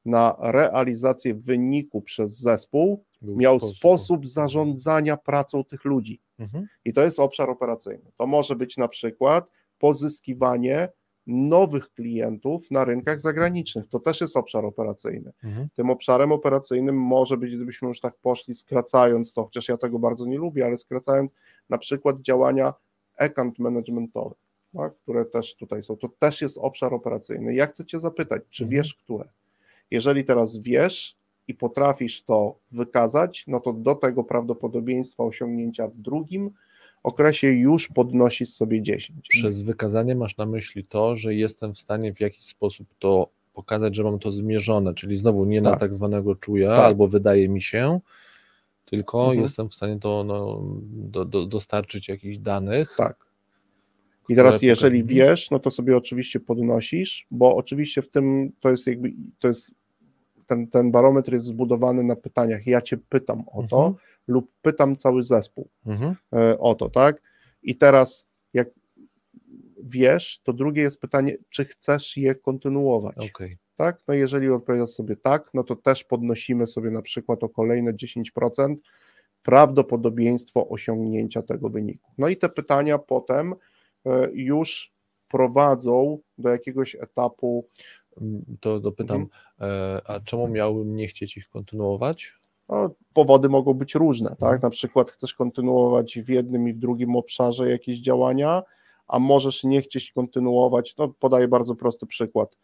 na 0.04 0.36
realizację 0.40 1.34
wyniku 1.34 2.02
przez 2.02 2.38
zespół 2.38 3.04
Był 3.22 3.36
miał 3.36 3.60
sposób, 3.60 4.26
zarządzania 4.26 5.16
pracą 5.16 5.64
tych 5.64 5.84
ludzi. 5.84 6.20
Mhm. 6.38 6.66
I 6.84 6.92
to 6.92 7.02
jest 7.02 7.18
obszar 7.18 7.50
operacyjny. 7.50 8.10
To 8.16 8.26
może 8.26 8.56
być 8.56 8.76
na 8.76 8.88
przykład 8.88 9.50
pozyskiwanie 9.78 10.88
nowych 11.26 11.92
klientów 11.92 12.70
na 12.70 12.84
rynkach 12.84 13.20
zagranicznych. 13.20 13.88
To 13.88 14.00
też 14.00 14.20
jest 14.20 14.36
obszar 14.36 14.64
operacyjny. 14.64 15.32
Mhm. 15.44 15.68
Tym 15.76 15.90
obszarem 15.90 16.32
operacyjnym 16.32 16.96
może 16.96 17.36
być, 17.36 17.56
gdybyśmy 17.56 17.88
już 17.88 18.00
tak 18.00 18.14
poszli, 18.16 18.54
skracając 18.54 19.32
to, 19.32 19.44
chociaż 19.44 19.68
ja 19.68 19.76
tego 19.76 19.98
bardzo 19.98 20.26
nie 20.26 20.38
lubię, 20.38 20.64
ale 20.64 20.76
skracając 20.76 21.34
na 21.70 21.78
przykład 21.78 22.20
działania 22.20 22.74
account 23.18 23.58
managementowe, 23.58 24.34
tak, 24.72 24.96
które 24.96 25.24
też 25.24 25.56
tutaj 25.56 25.82
są. 25.82 25.96
To 25.96 26.08
też 26.18 26.40
jest 26.40 26.58
obszar 26.58 26.94
operacyjny. 26.94 27.54
Ja 27.54 27.66
chcę 27.66 27.84
Cię 27.84 27.98
zapytać, 27.98 28.42
czy 28.50 28.64
Mhm. 28.64 28.80
wiesz, 28.80 28.94
które? 28.94 29.28
Jeżeli 29.90 30.24
teraz 30.24 30.56
wiesz 30.56 31.16
i 31.48 31.54
potrafisz 31.54 32.22
to 32.22 32.58
wykazać, 32.72 33.44
no 33.46 33.60
to 33.60 33.72
do 33.72 33.94
tego 33.94 34.24
prawdopodobieństwa 34.24 35.24
osiągnięcia 35.24 35.88
w 35.88 35.96
drugim 35.96 36.50
okresie 37.04 37.48
już 37.48 37.88
podnosisz 37.88 38.48
sobie 38.48 38.82
10. 38.82 39.28
Przez 39.28 39.62
wykazanie 39.62 40.14
masz 40.14 40.36
na 40.36 40.46
myśli 40.46 40.84
to, 40.84 41.16
że 41.16 41.34
jestem 41.34 41.74
w 41.74 41.78
stanie 41.78 42.14
w 42.14 42.20
jakiś 42.20 42.44
sposób 42.44 42.86
to 42.98 43.28
pokazać, 43.54 43.94
że 43.94 44.04
mam 44.04 44.18
to 44.18 44.32
zmierzone, 44.32 44.94
czyli 44.94 45.16
znowu 45.16 45.44
nie 45.44 45.60
na 45.60 45.70
Tak. 45.70 45.80
tak 45.80 45.94
zwanego 45.94 46.34
czuja 46.34 46.68
Tak. 46.68 46.78
albo 46.80 47.08
wydaje 47.08 47.48
mi 47.48 47.62
się, 47.62 48.00
tylko 48.84 49.20
Mhm. 49.24 49.42
jestem 49.42 49.68
w 49.68 49.74
stanie 49.74 49.98
to 49.98 50.24
no, 50.26 50.62
do, 50.92 51.24
do, 51.24 51.46
dostarczyć 51.46 52.08
jakichś 52.08 52.38
danych. 52.38 52.94
Tak. 52.96 53.24
I 54.28 54.34
teraz, 54.34 54.62
jeżeli 54.62 55.04
wiesz, 55.04 55.50
no 55.50 55.58
to 55.58 55.70
sobie 55.70 55.96
oczywiście 55.96 56.40
podnosisz, 56.40 57.26
bo 57.30 57.56
oczywiście 57.56 58.02
w 58.02 58.08
tym 58.08 58.52
to 58.60 58.70
jest 58.70 58.86
jakby, 58.86 59.12
to 59.38 59.48
jest 59.48 59.70
ten, 60.46 60.66
ten 60.66 60.90
barometr 60.90 61.32
jest 61.32 61.46
zbudowany 61.46 62.04
na 62.04 62.16
pytaniach. 62.16 62.66
Ja 62.66 62.80
cię 62.80 62.96
pytam 63.08 63.44
o 63.52 63.62
to, 63.62 63.86
Mhm. 63.86 63.94
Lub 64.26 64.50
pytam 64.62 64.96
cały 64.96 65.22
zespół 65.22 65.68
Mhm. 65.86 66.16
e, 66.32 66.58
o 66.58 66.74
to, 66.74 66.90
tak? 66.90 67.22
I 67.62 67.76
teraz, 67.76 68.26
jak 68.52 68.68
wiesz, 69.82 70.40
to 70.42 70.52
drugie 70.52 70.82
jest 70.82 71.00
pytanie, 71.00 71.36
czy 71.50 71.64
chcesz 71.64 72.16
je 72.16 72.34
kontynuować, 72.34 73.30
Okej. 73.34 73.58
tak? 73.76 74.00
No 74.08 74.14
jeżeli 74.14 74.48
odpowiadasz 74.50 74.90
sobie 74.90 75.16
tak, 75.16 75.50
no 75.54 75.64
to 75.64 75.76
też 75.76 76.04
podnosimy 76.04 76.66
sobie 76.66 76.90
na 76.90 77.02
przykład 77.02 77.44
o 77.44 77.48
kolejne 77.48 77.92
10% 77.94 78.74
prawdopodobieństwo 79.42 80.68
osiągnięcia 80.68 81.42
tego 81.42 81.68
wyniku. 81.70 82.10
No 82.18 82.28
i 82.28 82.36
te 82.36 82.48
pytania 82.48 82.98
potem 82.98 83.54
e, 84.06 84.28
już 84.32 84.92
prowadzą 85.28 86.18
do 86.38 86.48
jakiegoś 86.48 86.94
etapu, 86.94 87.68
Mm, 88.20 88.44
To 88.60 88.80
dopytam, 88.80 89.26
Mhm. 89.60 89.72
e, 89.72 90.00
a 90.06 90.20
czemu 90.20 90.48
miałbym 90.48 90.96
nie 90.96 91.08
chcieć 91.08 91.36
ich 91.36 91.48
kontynuować? 91.48 92.32
No, 92.68 92.90
powody 93.14 93.48
mogą 93.48 93.74
być 93.74 93.94
różne, 93.94 94.28
tak? 94.28 94.42
Mhm. 94.42 94.60
Na 94.62 94.70
przykład 94.70 95.10
chcesz 95.10 95.34
kontynuować 95.34 96.18
w 96.18 96.28
jednym 96.28 96.68
i 96.68 96.72
w 96.72 96.78
drugim 96.78 97.16
obszarze 97.16 97.70
jakieś 97.70 97.98
działania, 97.98 98.62
a 99.06 99.18
możesz 99.18 99.64
nie 99.64 99.82
chcieć 99.82 100.12
kontynuować, 100.12 100.96
no 100.98 101.08
podaję 101.08 101.48
bardzo 101.48 101.74
prosty 101.74 102.06
przykład. 102.06 102.56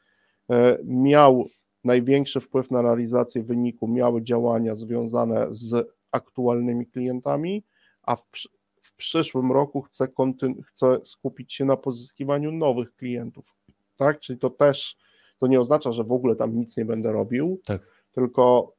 E, 0.51 0.79
Miał 0.85 1.45
największy 1.85 2.41
wpływ 2.41 2.71
na 2.71 2.83
realizację 2.83 3.43
wyniku, 3.43 3.89
miały 3.89 4.23
działania 4.23 4.75
związane 4.75 5.47
z 5.51 5.89
aktualnymi 6.13 6.87
klientami, 6.87 7.65
a 8.03 8.17
w, 8.17 8.23
w 8.83 8.95
przyszłym 8.97 9.53
roku 9.53 9.83
chcę, 9.83 10.09
chcę 10.67 10.99
skupić 11.05 11.55
się 11.55 11.65
na 11.65 11.77
pozyskiwaniu 11.77 12.53
nowych 12.53 12.95
klientów, 12.95 13.55
tak? 13.97 14.21
Czyli 14.21 14.39
to 14.39 14.51
też, 14.51 14.97
to 15.39 15.47
nie 15.47 15.61
oznacza, 15.61 15.93
że 15.93 16.05
w 16.05 16.13
ogóle 16.13 16.37
tam 16.37 16.57
nic 16.57 16.77
nie 16.77 16.85
będę 16.85 17.13
robił, 17.13 17.61
Tak. 17.65 17.83
tylko 18.13 18.73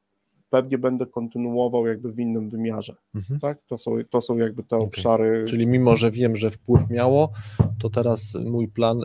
pewnie 0.52 0.78
będę 0.78 1.06
kontynuował 1.06 1.86
jakby 1.86 2.12
w 2.12 2.18
innym 2.20 2.48
wymiarze, 2.50 2.96
Mhm. 3.14 3.40
tak? 3.40 3.58
To 3.66 3.78
są, 3.78 3.96
to 4.10 4.20
są 4.20 4.36
jakby 4.36 4.62
te 4.62 4.76
Okej. 4.76 4.86
obszary. 4.88 5.44
Czyli 5.48 5.66
mimo, 5.66 5.96
że 5.96 6.10
wiem, 6.10 6.36
że 6.36 6.50
wpływ 6.50 6.90
miało, 6.90 7.32
to 7.80 7.90
teraz 7.90 8.34
mój 8.44 8.68
plan 8.68 9.00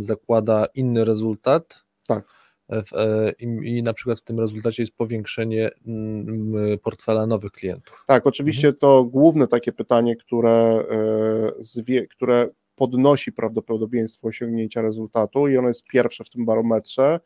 zakłada 0.00 0.66
inny 0.74 1.04
rezultat. 1.04 1.84
Tak. 2.08 2.24
E, 2.68 2.82
w- 2.82 2.92
e, 2.92 3.32
I, 3.38 3.78
I 3.78 3.82
na 3.82 3.92
przykład 3.94 4.20
w 4.20 4.24
tym 4.24 4.40
rezultacie 4.40 4.82
jest 4.82 4.96
powiększenie 4.96 5.70
mm, 5.86 6.78
portfela 6.82 7.26
nowych 7.26 7.52
klientów. 7.52 8.04
Tak, 8.06 8.26
oczywiście 8.26 8.68
Mhm. 8.68 8.80
to 8.80 9.04
główne 9.04 9.46
takie 9.48 9.72
pytanie, 9.72 10.16
które, 10.16 10.84
e, 10.90 11.52
zwie, 11.58 12.06
które 12.06 12.48
podnosi 12.76 13.32
prawdopodobieństwo 13.32 14.28
osiągnięcia 14.28 14.82
rezultatu 14.82 15.48
i 15.48 15.56
ono 15.56 15.68
jest 15.68 15.86
pierwsze 15.86 16.24
w 16.24 16.30
tym 16.30 16.44
barometrze, 16.44 17.20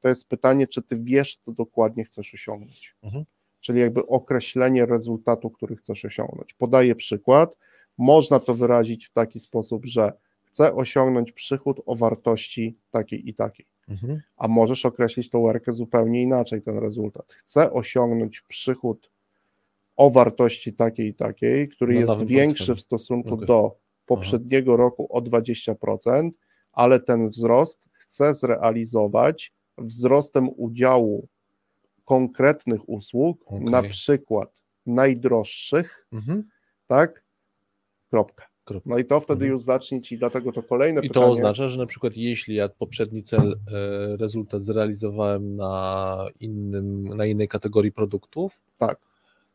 to 0.00 0.08
jest 0.08 0.28
pytanie, 0.28 0.66
czy 0.66 0.82
ty 0.82 0.96
wiesz, 0.96 1.36
co 1.36 1.52
dokładnie 1.52 2.04
chcesz 2.04 2.34
osiągnąć. 2.34 2.96
Mhm. 3.02 3.24
Czyli 3.60 3.80
jakby 3.80 4.06
określenie 4.06 4.86
rezultatu, 4.86 5.50
który 5.50 5.76
chcesz 5.76 6.04
osiągnąć. 6.04 6.54
Podaję 6.54 6.94
przykład. 6.94 7.56
Można 7.98 8.40
to 8.40 8.54
wyrazić 8.54 9.06
w 9.06 9.12
taki 9.12 9.40
sposób, 9.40 9.86
że 9.86 10.12
chcę 10.42 10.74
osiągnąć 10.74 11.32
przychód 11.32 11.80
o 11.86 11.94
wartości 11.96 12.76
takiej 12.90 13.28
i 13.28 13.34
takiej. 13.34 13.66
Mhm. 13.90 14.20
a 14.36 14.48
możesz 14.48 14.86
określić 14.86 15.30
tą 15.30 15.38
łerkę 15.38 15.72
zupełnie 15.72 16.22
inaczej, 16.22 16.62
ten 16.62 16.78
rezultat. 16.78 17.32
Chcę 17.32 17.72
osiągnąć 17.72 18.40
przychód 18.40 19.10
o 19.96 20.10
wartości 20.10 20.72
takiej 20.72 21.08
i 21.08 21.14
takiej, 21.14 21.68
który 21.68 21.94
Na 21.94 22.00
jest 22.00 22.24
większy 22.24 22.74
w 22.74 22.80
stosunku 22.80 23.34
Okej. 23.34 23.46
do 23.46 23.76
poprzedniego 24.06 24.76
roku 24.76 25.06
o 25.10 25.20
20%, 25.20 26.30
ale 26.72 27.00
ten 27.00 27.28
wzrost 27.28 27.88
chce 27.92 28.34
zrealizować 28.34 29.52
wzrostem 29.80 30.48
udziału 30.56 31.28
konkretnych 32.04 32.88
usług, 32.88 33.42
Okej. 33.46 33.60
na 33.64 33.82
przykład 33.82 34.52
najdroższych, 34.86 36.06
Mhm. 36.12 36.48
tak? 36.86 37.22
Kropka. 38.10 38.50
No 38.86 38.98
i 38.98 39.04
to 39.04 39.20
wtedy 39.20 39.44
Mhm. 39.44 39.52
już 39.52 39.62
zacznie 39.62 40.02
ci, 40.02 40.18
dlatego 40.18 40.52
to 40.52 40.62
kolejne 40.62 41.00
I 41.00 41.08
pytanie. 41.08 41.26
to 41.26 41.32
oznacza, 41.32 41.68
że 41.68 41.78
na 41.78 41.86
przykład 41.86 42.16
jeśli 42.16 42.54
ja 42.54 42.68
poprzedni 42.68 43.22
cel, 43.22 43.52
e, 43.72 44.16
rezultat 44.16 44.62
zrealizowałem 44.62 45.56
na 45.56 46.26
innym, 46.40 47.08
na 47.08 47.26
innej 47.26 47.48
kategorii 47.48 47.92
produktów, 47.92 48.60
Tak. 48.78 48.98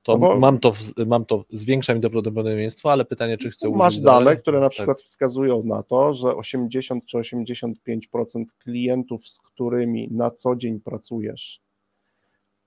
To 0.05 0.17
No 0.17 0.39
mam 0.39 0.59
to, 0.59 0.71
mam 1.05 1.25
to, 1.25 1.45
zwiększa 1.49 1.95
mi 1.95 2.01
to 2.01 2.09
prawdopodobieństwo, 2.09 2.91
ale 2.91 3.05
pytanie, 3.05 3.37
czy 3.37 3.51
chcę 3.51 3.69
Masz 3.69 3.93
użyć 3.93 4.03
dane, 4.03 4.35
które 4.35 4.59
na 4.59 4.65
Tak. 4.65 4.71
przykład 4.71 5.01
wskazują 5.01 5.63
na 5.63 5.83
to, 5.83 6.13
że 6.13 6.35
80 6.35 7.05
czy 7.05 7.17
85% 7.17 8.45
klientów, 8.59 9.27
z 9.27 9.39
którymi 9.39 10.07
na 10.11 10.31
co 10.31 10.55
dzień 10.55 10.79
pracujesz, 10.79 11.61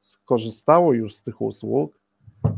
skorzystało 0.01 0.93
już 0.93 1.17
z 1.17 1.23
tych 1.23 1.41
usług, 1.41 2.01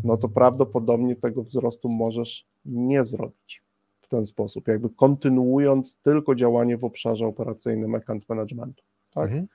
no 0.04 0.16
to 0.16 0.28
prawdopodobnie 0.28 1.16
tego 1.16 1.42
wzrostu 1.42 1.88
możesz 1.88 2.46
nie 2.64 3.04
zrobić 3.04 3.62
w 4.00 4.08
ten 4.08 4.26
sposób, 4.26 4.68
jakby 4.68 4.90
kontynuując 4.90 5.96
tylko 5.96 6.34
działanie 6.34 6.76
w 6.76 6.84
obszarze 6.84 7.26
operacyjnym 7.26 7.94
account 7.94 8.28
managementu. 8.28 8.82
Tak? 9.14 9.24
Mhm. 9.24 9.46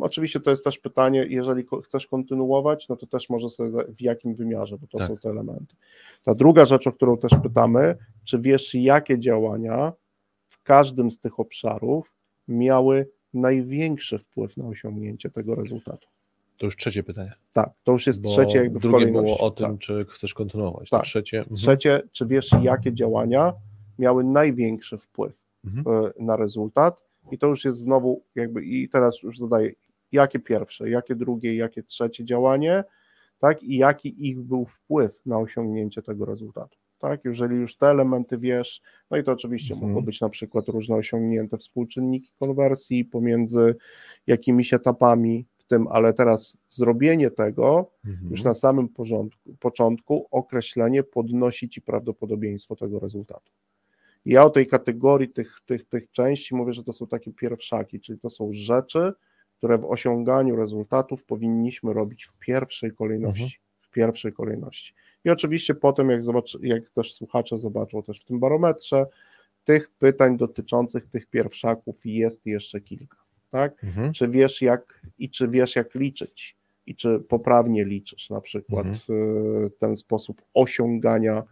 Oczywiście 0.00 0.40
to 0.40 0.50
jest 0.50 0.64
też 0.64 0.78
pytanie, 0.78 1.26
jeżeli 1.28 1.64
chcesz 1.84 2.06
kontynuować, 2.06 2.88
no 2.88 2.96
to 2.96 3.06
też 3.06 3.30
może 3.30 3.50
sobie 3.50 3.70
w 3.88 4.02
jakim 4.02 4.34
wymiarze, 4.34 4.78
bo 4.78 4.86
to 4.86 4.98
Tak. 4.98 5.08
są 5.08 5.16
te 5.16 5.30
elementy. 5.30 5.74
Ta 6.22 6.34
druga 6.34 6.64
rzecz, 6.64 6.86
o 6.86 6.92
którą 6.92 7.18
też 7.18 7.32
pytamy, 7.42 7.96
czy 8.24 8.38
wiesz, 8.40 8.74
jakie 8.74 9.18
działania 9.18 9.92
w 10.48 10.62
każdym 10.62 11.10
z 11.10 11.20
tych 11.20 11.40
obszarów 11.40 12.14
miały 12.48 13.08
największy 13.34 14.18
wpływ 14.18 14.56
na 14.56 14.66
osiągnięcie 14.66 15.30
tego 15.30 15.54
rezultatu? 15.54 16.08
To 16.58 16.66
już 16.66 16.76
trzecie 16.76 17.02
pytanie. 17.02 17.32
Tak, 17.52 17.70
to 17.84 17.92
już 17.92 18.06
jest 18.06 18.22
Bo 18.22 18.28
trzecie 18.28 18.58
jakby 18.58 18.78
w 18.78 18.82
drugie 18.82 18.98
kolejności. 18.98 19.36
było 19.36 19.46
o 19.46 19.50
tym, 19.50 19.66
tak. 19.66 19.78
czy 19.78 20.06
chcesz 20.08 20.34
kontynuować. 20.34 20.90
Tak. 20.90 21.02
Trzecie. 21.04 21.38
Mhm. 21.38 21.56
Trzecie, 21.56 22.02
czy 22.12 22.26
wiesz, 22.26 22.50
jakie 22.62 22.94
działania 22.94 23.52
miały 23.98 24.24
największy 24.24 24.98
wpływ 24.98 25.32
Mhm. 25.64 26.04
e, 26.06 26.10
na 26.24 26.36
rezultat? 26.36 27.00
I 27.30 27.38
to 27.38 27.46
już 27.46 27.64
jest 27.64 27.78
znowu 27.78 28.22
jakby, 28.34 28.64
i 28.64 28.88
teraz 28.88 29.22
już 29.22 29.38
zadaję, 29.38 29.72
jakie 30.14 30.38
pierwsze, 30.38 30.90
jakie 30.90 31.14
drugie, 31.14 31.56
jakie 31.56 31.82
trzecie 31.82 32.24
działanie, 32.24 32.84
tak? 33.38 33.62
I 33.62 33.76
jaki 33.76 34.28
ich 34.28 34.40
był 34.40 34.66
wpływ 34.66 35.26
na 35.26 35.38
osiągnięcie 35.38 36.02
tego 36.02 36.24
rezultatu. 36.24 36.78
Tak, 36.98 37.24
jeżeli 37.24 37.56
już 37.56 37.76
te 37.76 37.86
elementy 37.86 38.38
wiesz, 38.38 38.82
no 39.10 39.16
i 39.16 39.24
to 39.24 39.32
oczywiście 39.32 39.74
Mhm. 39.74 39.92
mogą 39.92 40.04
być 40.04 40.20
na 40.20 40.28
przykład 40.28 40.68
różne 40.68 40.96
osiągnięte 40.96 41.58
współczynniki 41.58 42.30
konwersji 42.38 43.04
pomiędzy 43.04 43.74
jakimiś 44.26 44.72
etapami 44.74 45.46
w 45.58 45.64
tym, 45.64 45.88
ale 45.88 46.12
teraz 46.12 46.56
zrobienie 46.68 47.30
tego 47.30 47.90
Mhm. 48.06 48.30
już 48.30 48.42
na 48.42 48.54
samym 48.54 48.88
porządku, 48.88 49.56
początku 49.60 50.26
określenie 50.30 51.02
podnosi 51.02 51.68
ci 51.68 51.82
prawdopodobieństwo 51.82 52.76
tego 52.76 52.98
rezultatu. 52.98 53.52
I 54.24 54.30
Ja 54.32 54.44
o 54.44 54.50
tej 54.50 54.66
kategorii 54.66 55.28
tych, 55.28 55.60
tych, 55.66 55.84
tych 55.84 56.10
części 56.10 56.54
mówię, 56.54 56.72
że 56.72 56.84
to 56.84 56.92
są 56.92 57.06
takie 57.06 57.32
pierwszaki, 57.32 58.00
czyli 58.00 58.18
to 58.18 58.30
są 58.30 58.48
rzeczy, 58.52 59.12
które 59.58 59.78
w 59.78 59.84
osiąganiu 59.84 60.56
rezultatów 60.56 61.24
powinniśmy 61.24 61.92
robić 61.92 62.24
w 62.24 62.38
pierwszej 62.38 62.92
kolejności. 62.92 63.58
W 63.80 63.90
pierwszej 63.90 64.32
kolejności. 64.32 64.94
I 65.24 65.30
oczywiście 65.30 65.74
potem, 65.74 66.10
jak, 66.10 66.22
zobacz, 66.22 66.58
jak 66.62 66.90
też 66.90 67.14
słuchacze 67.14 67.58
zobaczą 67.58 68.02
też 68.02 68.20
w 68.20 68.24
tym 68.24 68.40
barometrze, 68.40 69.06
tych 69.64 69.90
pytań 69.90 70.36
dotyczących 70.36 71.06
tych 71.06 71.26
pierwszaków 71.26 71.96
jest 72.04 72.46
jeszcze 72.46 72.80
kilka. 72.80 73.16
Tak? 73.50 73.84
Mhm. 73.84 74.12
czy 74.12 74.28
wiesz 74.28 74.62
jak 74.62 75.00
i 75.18 75.30
czy 75.30 75.48
wiesz 75.48 75.76
jak 75.76 75.94
liczyć 75.94 76.56
i 76.86 76.94
czy 76.94 77.20
poprawnie 77.20 77.84
liczysz 77.84 78.30
na 78.30 78.40
przykład 78.40 78.86
y, 78.86 79.70
ten 79.78 79.96
sposób 79.96 80.42
osiągania 80.54 81.42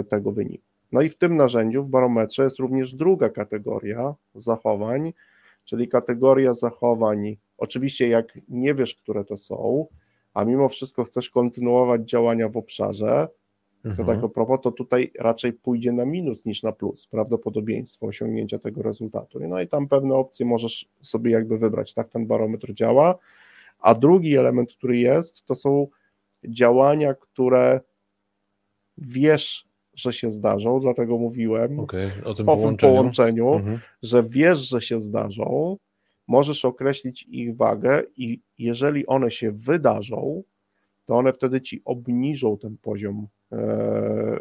y, 0.00 0.04
tego 0.04 0.32
wyniku. 0.32 0.64
No 0.92 1.02
i 1.02 1.08
w 1.08 1.18
tym 1.18 1.36
narzędziu 1.36 1.84
w 1.84 1.88
barometrze 1.88 2.44
jest 2.44 2.58
również 2.58 2.94
druga 2.94 3.28
kategoria 3.28 4.14
zachowań, 4.34 5.12
czyli 5.64 5.88
kategoria 5.88 6.54
zachowań, 6.54 7.36
oczywiście 7.58 8.08
jak 8.08 8.38
nie 8.48 8.74
wiesz, 8.74 8.94
które 8.94 9.24
to 9.24 9.38
są, 9.38 9.86
a 10.34 10.44
mimo 10.44 10.68
wszystko 10.68 11.04
chcesz 11.04 11.30
kontynuować 11.30 12.02
działania 12.10 12.48
w 12.48 12.56
obszarze, 12.56 13.28
to 13.82 13.88
Mhm. 13.88 14.06
tak 14.06 14.24
a 14.24 14.28
propos, 14.28 14.60
to 14.62 14.72
tutaj 14.72 15.12
raczej 15.18 15.52
pójdzie 15.52 15.92
na 15.92 16.04
minus 16.06 16.46
niż 16.46 16.62
na 16.62 16.72
plus, 16.72 17.06
prawdopodobieństwo 17.06 18.06
osiągnięcia 18.06 18.58
tego 18.58 18.82
rezultatu. 18.82 19.40
No 19.48 19.60
i 19.60 19.68
tam 19.68 19.88
pewne 19.88 20.14
opcje 20.14 20.46
możesz 20.46 20.88
sobie 21.02 21.30
jakby 21.30 21.58
wybrać, 21.58 21.94
tak 21.94 22.08
ten 22.08 22.26
barometr 22.26 22.74
działa. 22.74 23.18
A 23.78 23.94
drugi 23.94 24.36
element, 24.36 24.72
który 24.72 24.98
jest, 24.98 25.44
to 25.46 25.54
są 25.54 25.86
działania, 26.44 27.14
które 27.14 27.80
wiesz, 28.98 29.68
że 29.94 30.12
się 30.12 30.30
zdarzą, 30.30 30.80
dlatego 30.80 31.18
mówiłem 31.18 31.80
Okej, 31.80 32.06
o 32.06 32.10
tym 32.14 32.24
o 32.24 32.34
tym 32.34 32.46
połączeniu. 32.46 32.92
połączeniu, 32.94 33.54
Mhm. 33.54 33.78
że 34.02 34.22
wiesz, 34.22 34.58
że 34.58 34.82
się 34.82 35.00
zdarzą, 35.00 35.76
możesz 36.28 36.64
określić 36.64 37.22
ich 37.22 37.56
wagę 37.56 38.02
i 38.16 38.40
jeżeli 38.58 39.06
one 39.06 39.30
się 39.30 39.52
wydarzą, 39.52 40.42
to 41.04 41.14
one 41.16 41.32
wtedy 41.32 41.60
ci 41.60 41.82
obniżą 41.84 42.58
ten 42.58 42.76
poziom 42.82 43.26
e, 43.52 44.38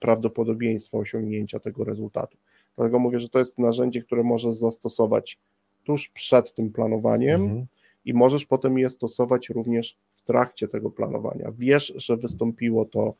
prawdopodobieństwa 0.00 0.98
osiągnięcia 0.98 1.60
tego 1.60 1.84
rezultatu. 1.84 2.36
Dlatego 2.76 2.98
mówię, 2.98 3.18
że 3.20 3.28
to 3.28 3.38
jest 3.38 3.58
narzędzie, 3.58 4.02
które 4.02 4.22
możesz 4.22 4.54
zastosować 4.54 5.38
tuż 5.84 6.08
przed 6.08 6.54
tym 6.54 6.70
planowaniem 6.72 7.42
Mhm. 7.42 7.66
i 8.04 8.14
możesz 8.14 8.46
potem 8.46 8.78
je 8.78 8.90
stosować 8.90 9.48
również 9.50 9.96
w 10.16 10.22
trakcie 10.22 10.68
tego 10.68 10.90
planowania. 10.90 11.52
Wiesz, 11.58 11.92
że 11.96 12.16
wystąpiło 12.16 12.84
to 12.84 13.14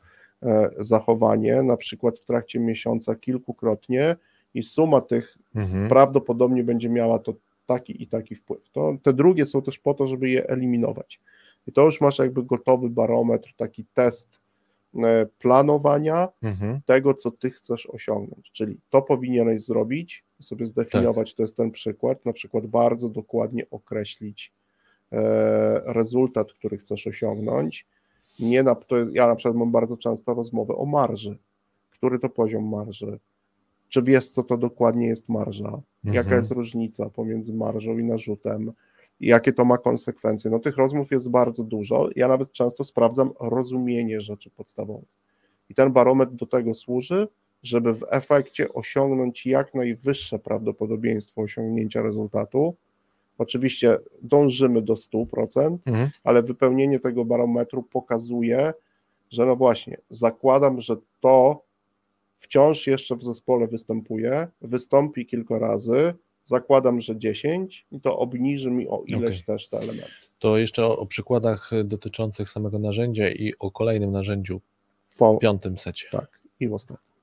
zachowanie, 0.77 1.63
na 1.63 1.77
przykład 1.77 2.19
w 2.19 2.25
trakcie 2.25 2.59
miesiąca 2.59 3.15
kilkukrotnie 3.15 4.15
i 4.53 4.63
suma 4.63 5.01
tych 5.01 5.37
Mhm. 5.55 5.89
prawdopodobnie 5.89 6.63
będzie 6.63 6.89
miała 6.89 7.19
to 7.19 7.33
taki 7.65 8.03
i 8.03 8.07
taki 8.07 8.35
wpływ. 8.35 8.69
To, 8.71 8.97
te 9.03 9.13
drugie 9.13 9.45
są 9.45 9.61
też 9.61 9.79
po 9.79 9.93
to, 9.93 10.07
żeby 10.07 10.29
je 10.29 10.47
eliminować. 10.49 11.19
I 11.67 11.71
to 11.71 11.85
już 11.85 12.01
masz 12.01 12.19
jakby 12.19 12.43
gotowy 12.43 12.89
barometr, 12.89 13.53
taki 13.57 13.85
test 13.93 14.41
e, 15.03 15.25
planowania 15.39 16.27
Mhm. 16.43 16.81
tego, 16.85 17.13
co 17.13 17.31
ty 17.31 17.49
chcesz 17.49 17.85
osiągnąć. 17.87 18.51
Czyli 18.51 18.77
to 18.89 19.01
powinieneś 19.01 19.61
zrobić, 19.61 20.23
sobie 20.41 20.65
zdefiniować, 20.65 21.33
to 21.35 21.43
jest 21.43 21.57
ten 21.57 21.71
przykład, 21.71 22.25
na 22.25 22.33
przykład 22.33 22.65
bardzo 22.67 23.09
dokładnie 23.09 23.69
określić 23.71 24.53
e, 25.11 25.81
rezultat, 25.93 26.53
który 26.53 26.77
chcesz 26.77 27.07
osiągnąć. 27.07 27.85
Nie 28.39 28.63
na, 28.63 28.75
to 28.75 28.97
jest, 28.97 29.13
ja 29.13 29.27
na 29.27 29.35
przykład 29.35 29.57
mam 29.57 29.71
bardzo 29.71 29.97
często 29.97 30.33
rozmowę 30.33 30.75
o 30.75 30.85
marży. 30.85 31.37
Który 31.89 32.19
to 32.19 32.29
poziom 32.29 32.69
marży? 32.69 33.19
Czy 33.89 34.03
wiesz, 34.03 34.29
co 34.29 34.43
to 34.43 34.57
dokładnie 34.57 35.07
jest 35.07 35.29
marża? 35.29 35.81
Jaka 36.03 36.19
Mhm. 36.19 36.37
jest 36.37 36.51
różnica 36.51 37.09
pomiędzy 37.09 37.53
marżą 37.53 37.97
i 37.97 38.03
narzutem? 38.03 38.71
I 39.19 39.27
jakie 39.27 39.53
to 39.53 39.65
ma 39.65 39.77
konsekwencje? 39.77 40.51
No 40.51 40.59
tych 40.59 40.77
rozmów 40.77 41.11
jest 41.11 41.29
bardzo 41.29 41.63
dużo. 41.63 42.09
Ja 42.15 42.27
nawet 42.27 42.51
często 42.51 42.83
sprawdzam 42.83 43.31
rozumienie 43.39 44.21
rzeczy 44.21 44.49
podstawowych. 44.49 45.09
I 45.69 45.75
ten 45.75 45.91
barometr 45.91 46.31
do 46.33 46.45
tego 46.45 46.73
służy, 46.73 47.27
żeby 47.63 47.93
w 47.93 48.05
efekcie 48.09 48.73
osiągnąć 48.73 49.45
jak 49.45 49.73
najwyższe 49.73 50.39
prawdopodobieństwo 50.39 51.41
osiągnięcia 51.41 52.01
rezultatu. 52.01 52.75
Oczywiście 53.37 53.97
dążymy 54.21 54.81
do 54.81 54.93
100%, 54.93 55.77
Mhm. 55.85 56.09
ale 56.23 56.43
wypełnienie 56.43 56.99
tego 56.99 57.25
barometru 57.25 57.83
pokazuje, 57.83 58.73
że 59.31 59.45
no 59.45 59.55
właśnie, 59.55 59.97
zakładam, 60.09 60.81
że 60.81 60.95
to 61.21 61.63
wciąż 62.37 62.87
jeszcze 62.87 63.15
w 63.15 63.23
zespole 63.23 63.67
występuje, 63.67 64.47
wystąpi 64.61 65.25
kilka 65.25 65.59
razy, 65.59 66.13
zakładam, 66.43 67.01
że 67.01 67.17
10 67.17 67.85
i 67.91 68.01
to 68.01 68.19
obniży 68.19 68.71
mi 68.71 68.87
o 68.87 69.03
ileś 69.05 69.35
Okej. 69.41 69.43
też 69.43 69.67
te 69.69 69.77
elementy. 69.77 70.11
To 70.39 70.57
jeszcze 70.57 70.85
o, 70.85 70.97
o 70.97 71.05
przykładach 71.05 71.71
dotyczących 71.85 72.49
samego 72.49 72.79
narzędzia 72.79 73.29
i 73.29 73.53
o 73.59 73.71
kolejnym 73.71 74.11
narzędziu 74.11 74.61
w 75.07 75.39
piątym 75.41 75.77
secie. 75.77 76.07
tak, 76.11 76.39
i 76.59 76.67
w 76.67 76.73
ostatnim. 76.73 77.14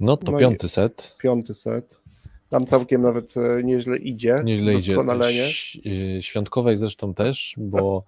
No 0.00 0.16
to 0.16 0.32
No 0.32 0.38
piąty 0.38 0.68
set. 0.68 1.16
Piąty 1.18 1.54
set. 1.54 2.00
Tam 2.48 2.66
całkiem 2.66 3.02
nawet 3.02 3.34
e, 3.36 3.62
nieźle 3.64 3.96
idzie. 3.96 4.42
Nieźle 4.44 4.74
idzie. 4.74 4.94
Doskonalenie. 4.94 5.48
Y, 5.86 6.22
Świątkowej 6.22 6.76
zresztą 6.76 7.14
też, 7.14 7.54
bo 7.58 8.04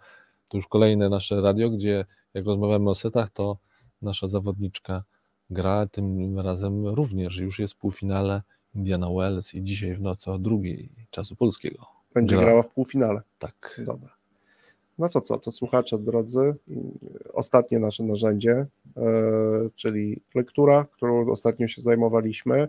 to 0.48 0.56
już 0.56 0.66
kolejne 0.66 1.08
nasze 1.08 1.40
radio, 1.40 1.70
gdzie 1.70 2.04
jak 2.34 2.46
rozmawiamy 2.46 2.90
o 2.90 2.94
setach, 2.94 3.30
to 3.30 3.58
nasza 4.02 4.28
zawodniczka 4.28 5.04
gra, 5.50 5.86
tym 5.86 6.38
razem 6.38 6.86
również 6.86 7.36
już 7.36 7.58
jest 7.58 7.74
w 7.74 7.76
półfinale 7.76 8.42
Indiana 8.74 9.10
Wells 9.10 9.54
i 9.54 9.62
dzisiaj 9.62 9.94
w 9.94 10.00
nocy 10.00 10.30
o 10.30 10.38
drugiej 10.38 10.90
czasu 11.10 11.36
polskiego. 11.36 11.86
Będzie 12.14 12.36
Gra. 12.36 12.44
grała 12.44 12.62
w 12.62 12.68
półfinale. 12.68 13.22
Tak. 13.38 13.80
Dobra. 13.86 14.19
No 15.00 15.08
to 15.08 15.20
co, 15.20 15.38
to 15.38 15.50
słuchacze 15.50 15.98
drodzy, 15.98 16.54
ostatnie 17.32 17.78
nasze 17.78 18.04
narzędzie, 18.04 18.52
e, 18.52 18.66
czyli 19.74 20.20
lektura, 20.34 20.86
którą 20.92 21.30
ostatnio 21.30 21.68
się 21.68 21.82
zajmowaliśmy. 21.82 22.68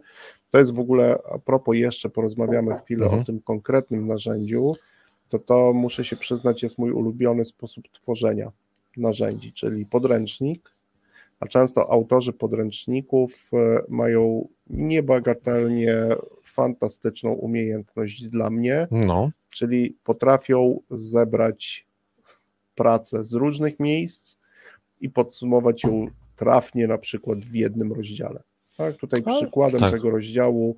To 0.49 0.58
jest 0.60 0.74
w 0.76 0.80
ogóle, 0.80 1.18
a 1.32 1.40
propos 1.40 1.76
jeszcze 1.76 2.10
porozmawiamy 2.10 2.78
chwilę 2.80 3.03
Mhm. 3.06 3.22
o 3.22 3.26
tym 3.26 3.41
konkretnym 3.41 4.08
narzędziu, 4.08 4.76
to 5.30 5.40
to 5.40 5.74
muszę 5.74 6.06
się 6.06 6.16
przyznać 6.16 6.64
jest 6.64 6.78
mój 6.78 6.91
ulubiony 6.91 7.45
sposób 7.45 7.84
tworzenia 7.91 8.52
narzędzi, 8.98 9.53
czyli 9.53 9.86
podręcznik, 9.86 10.72
a 11.40 11.48
często 11.48 11.91
autorzy 11.91 12.34
podręczników 12.34 13.49
e, 13.53 13.82
mają 13.90 14.48
niebagatelnie 14.70 15.95
fantastyczną 16.44 17.32
umiejętność 17.34 18.28
dla 18.28 18.49
mnie, 18.49 18.88
No, 18.91 19.32
czyli 19.53 19.98
potrafią 20.03 20.80
zebrać 20.90 21.90
pracę 22.82 23.26
z 23.26 23.34
różnych 23.34 23.80
miejsc 23.80 24.36
i 25.02 25.10
podsumować 25.10 25.84
ją 25.84 26.08
trafnie 26.36 26.88
na 26.88 26.98
przykład 26.98 27.40
w 27.40 27.56
jednym 27.56 27.94
rozdziale. 27.94 28.44
Tak, 28.78 28.95
tutaj 28.95 29.22
A, 29.26 29.36
przykładem 29.36 29.80
tak. 29.80 29.91
tego 29.91 30.12
rozdziału 30.12 30.78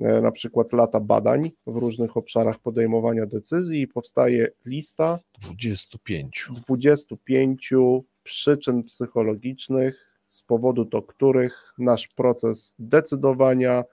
e, 0.00 0.20
na 0.20 0.32
przykład 0.32 0.72
lata 0.72 1.00
badań 1.00 1.50
w 1.66 1.76
różnych 1.76 2.16
obszarach 2.16 2.58
podejmowania 2.58 3.26
decyzji 3.26 3.80
i 3.80 3.88
powstaje 3.88 4.48
lista 4.64 5.18
25. 5.42 6.48
25 6.56 7.74
przyczyn 8.22 8.82
psychologicznych, 8.82 10.20
z 10.28 10.42
powodu 10.42 10.84
do 10.84 11.02
których 11.02 11.74
nasz 11.78 12.08
proces 12.08 12.74
decydowania 12.78 13.84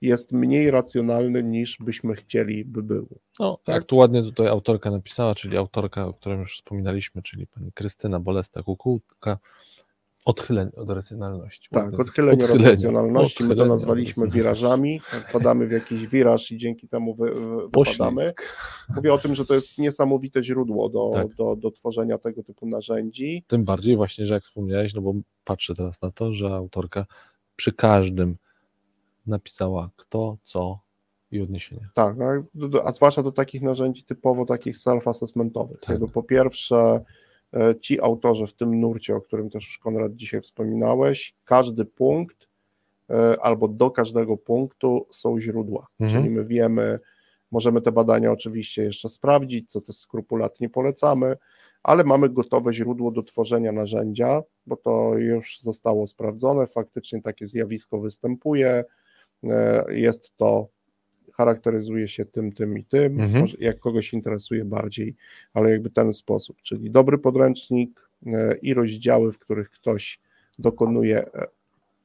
jest 0.00 0.32
mniej 0.32 0.70
racjonalny 0.70 1.42
niż 1.42 1.78
byśmy 1.80 2.14
chcieli, 2.14 2.64
by 2.64 2.82
był. 2.82 3.08
No, 3.40 3.58
Tak. 3.64 3.74
jak 3.74 3.84
tu 3.84 3.96
ładnie 3.96 4.22
tutaj 4.22 4.48
autorka 4.48 4.90
napisała, 4.90 5.34
czyli 5.34 5.56
autorka, 5.56 6.06
o 6.06 6.12
której 6.12 6.38
już 6.38 6.56
wspominaliśmy, 6.56 7.22
czyli 7.22 7.46
pani 7.46 7.72
Krystyna 7.72 8.20
Bolesta-Kukułka, 8.20 9.36
odchylenie 10.24 10.72
od 10.76 10.90
racjonalności. 10.90 11.68
Tak, 11.70 11.84
Ładnie. 11.84 11.98
odchylenie, 11.98 12.44
od 12.44 12.60
racjonalności, 12.62 13.42
my 13.42 13.48
to 13.48 13.52
Odchylenie 13.52 13.70
nazwaliśmy 13.70 14.28
wirażami, 14.28 15.00
wpadamy 15.00 15.66
w 15.66 15.70
jakiś 15.70 16.06
wiraż 16.06 16.50
i 16.52 16.58
dzięki 16.58 16.88
temu 16.88 17.14
wy, 17.14 17.34
wy, 17.34 17.68
wypadamy. 17.68 18.32
Mówię 18.96 19.12
o 19.14 19.18
tym, 19.18 19.34
że 19.34 19.46
to 19.46 19.54
jest 19.54 19.78
niesamowite 19.78 20.42
źródło 20.44 20.88
do, 20.88 21.10
Tak. 21.14 21.34
do, 21.34 21.56
do 21.56 21.70
tworzenia 21.70 22.18
tego 22.18 22.42
typu 22.42 22.66
narzędzi. 22.66 23.44
Tym 23.46 23.64
bardziej 23.64 23.96
właśnie, 23.96 24.26
że 24.26 24.34
jak 24.34 24.44
wspomniałeś, 24.44 24.94
no 24.94 25.00
bo 25.02 25.14
patrzę 25.44 25.74
teraz 25.74 26.02
na 26.02 26.10
to, 26.10 26.34
że 26.34 26.54
autorka 26.54 27.06
przy 27.56 27.72
każdym 27.72 28.36
napisała 29.26 29.90
kto, 29.96 30.36
co 30.44 30.78
i 31.30 31.40
odniesienie. 31.40 31.88
Tak, 31.94 32.16
no, 32.16 32.82
a 32.84 32.92
zwłaszcza 32.92 33.22
do 33.22 33.32
takich 33.32 33.62
narzędzi 33.62 34.04
typowo 34.04 34.46
takich 34.46 34.76
self-assessmentowych. 34.76 35.78
Tak. 35.80 35.98
Po 36.12 36.22
pierwsze, 36.22 37.04
e, 37.54 37.74
ci 37.80 38.00
autorzy 38.00 38.46
w 38.46 38.54
tym 38.54 38.80
nurcie, 38.80 39.16
o 39.16 39.20
którym 39.20 39.50
też 39.50 39.66
już 39.66 39.78
Konrad 39.78 40.14
dzisiaj 40.14 40.40
wspominałeś, 40.40 41.34
każdy 41.44 41.84
punkt 41.84 42.48
e, 43.10 43.36
albo 43.40 43.68
do 43.68 43.90
każdego 43.90 44.36
punktu 44.36 45.06
są 45.10 45.40
źródła. 45.40 45.86
Mhm. 46.00 46.22
Czyli 46.22 46.34
my 46.34 46.44
wiemy, 46.44 46.98
możemy 47.50 47.80
te 47.80 47.92
badania 47.92 48.32
oczywiście 48.32 48.82
jeszcze 48.82 49.08
sprawdzić, 49.08 49.70
co 49.70 49.80
też 49.80 49.96
skrupulatnie 49.96 50.68
polecamy, 50.68 51.36
ale 51.82 52.04
mamy 52.04 52.28
gotowe 52.28 52.74
źródło 52.74 53.10
do 53.10 53.22
tworzenia 53.22 53.72
narzędzia, 53.72 54.42
bo 54.66 54.76
to 54.76 55.14
już 55.18 55.60
zostało 55.60 56.06
sprawdzone, 56.06 56.66
faktycznie 56.66 57.22
takie 57.22 57.46
zjawisko 57.46 58.00
występuje, 58.00 58.84
jest 59.88 60.36
to 60.36 60.68
charakteryzuje 61.34 62.08
się 62.08 62.24
tym, 62.24 62.52
tym 62.52 62.78
i 62.78 62.84
tym, 62.84 63.20
Mhm. 63.20 63.46
jak 63.60 63.78
kogoś 63.78 64.12
interesuje 64.12 64.64
bardziej, 64.64 65.14
ale 65.54 65.70
jakby 65.70 65.90
ten 65.90 66.12
sposób, 66.12 66.62
czyli 66.62 66.90
dobry 66.90 67.18
podręcznik 67.18 68.08
e, 68.26 68.56
i 68.62 68.74
rozdziały, 68.74 69.32
w 69.32 69.38
których 69.38 69.70
ktoś 69.70 70.20
dokonuje 70.58 71.32
e, 71.34 71.46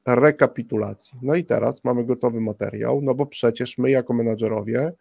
rekapitulacji. 0.06 1.18
No 1.22 1.34
i 1.34 1.44
teraz 1.44 1.84
mamy 1.84 2.04
gotowy 2.04 2.40
materiał, 2.40 3.00
no 3.02 3.14
bo 3.14 3.26
przecież 3.26 3.78
my 3.78 3.90
jako 3.90 4.14
menadżerowie 4.14 4.92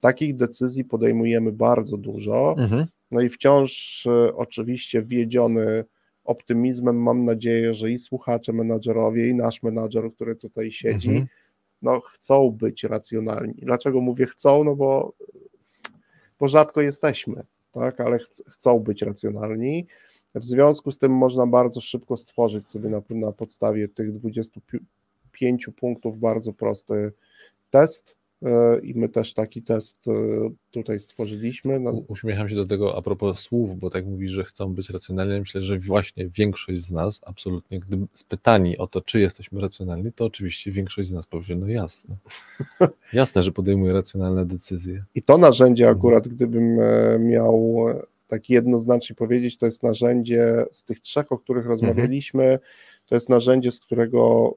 takich 0.00 0.36
decyzji 0.36 0.84
podejmujemy 0.84 1.52
bardzo 1.52 1.96
dużo, 1.96 2.54
Mhm. 2.58 2.86
no 3.10 3.20
i 3.20 3.28
wciąż 3.28 4.06
e, 4.06 4.34
oczywiście 4.36 5.02
wiedziony 5.02 5.84
optymizmem 6.24 7.02
mam 7.02 7.24
nadzieję, 7.24 7.74
że 7.74 7.90
i 7.90 7.98
słuchacze 7.98 8.52
menadżerowie, 8.52 9.28
i 9.28 9.34
nasz 9.34 9.62
menadżer, 9.62 10.12
który 10.14 10.36
tutaj 10.36 10.72
siedzi, 10.72 11.08
Mhm. 11.08 11.26
No 11.82 12.00
chcą 12.00 12.50
być 12.50 12.84
racjonalni. 12.84 13.54
Dlaczego 13.54 14.00
mówię 14.00 14.26
chcą? 14.26 14.64
No 14.64 14.76
bo, 14.76 15.12
bo 16.40 16.48
rzadko 16.48 16.80
jesteśmy, 16.80 17.42
tak, 17.72 18.00
ale 18.00 18.18
ch 18.18 18.28
chcą 18.48 18.78
być 18.78 19.02
racjonalni. 19.02 19.86
W 20.34 20.44
związku 20.44 20.92
z 20.92 20.98
tym 20.98 21.12
można 21.12 21.46
bardzo 21.46 21.80
szybko 21.80 22.16
stworzyć 22.16 22.68
sobie 22.68 22.88
na, 22.88 23.02
na 23.10 23.32
podstawie 23.32 23.88
tych 23.88 24.12
25 24.12 25.66
punktów 25.76 26.18
bardzo 26.18 26.52
prosty 26.52 27.12
test 27.70 28.17
i 28.82 28.94
my 28.94 29.08
też 29.08 29.34
taki 29.34 29.62
test 29.62 30.08
e, 30.08 30.12
tutaj 30.70 31.00
stworzyliśmy. 31.00 31.80
Uśmiecham 32.08 32.48
się 32.48 32.54
do 32.56 32.66
tego 32.66 32.96
a 32.96 33.02
propos 33.02 33.40
słów, 33.40 33.78
bo 33.78 33.90
tak 33.90 34.06
mówisz, 34.06 34.32
że 34.32 34.44
chcą 34.44 34.74
być 34.74 34.90
racjonalni. 34.90 35.40
Myślę, 35.40 35.62
że 35.62 35.78
właśnie 35.78 36.28
większość 36.28 36.80
z 36.80 36.90
nas, 36.90 37.20
absolutnie, 37.26 37.80
gdy 37.80 38.06
spytani 38.14 38.78
o 38.78 38.86
to, 38.86 39.00
czy 39.00 39.20
jesteśmy 39.20 39.60
racjonalni, 39.60 40.12
to 40.12 40.24
oczywiście 40.24 40.70
większość 40.70 41.08
z 41.08 41.12
nas 41.12 41.26
powie, 41.26 41.56
no 41.56 41.66
jasne. 41.66 42.16
Jasne, 43.12 43.42
że 43.42 43.52
podejmuje 43.52 43.92
racjonalne 43.92 44.46
decyzje. 44.46 45.04
I 45.14 45.22
to 45.22 45.38
narzędzie 45.38 45.84
Mhm. 45.84 45.98
akurat, 45.98 46.28
gdybym 46.28 46.80
e, 46.80 47.18
miał 47.18 47.84
e, 47.88 48.02
tak 48.28 48.50
jednoznacznie 48.50 49.16
powiedzieć, 49.16 49.58
to 49.58 49.66
jest 49.66 49.82
narzędzie 49.82 50.64
z 50.72 50.84
tych 50.84 51.00
trzech, 51.00 51.32
o 51.32 51.38
których 51.38 51.64
Mhm. 51.64 51.70
rozmawialiśmy, 51.70 52.58
to 53.06 53.14
jest 53.14 53.28
narzędzie, 53.28 53.72
z 53.72 53.80
którego 53.80 54.54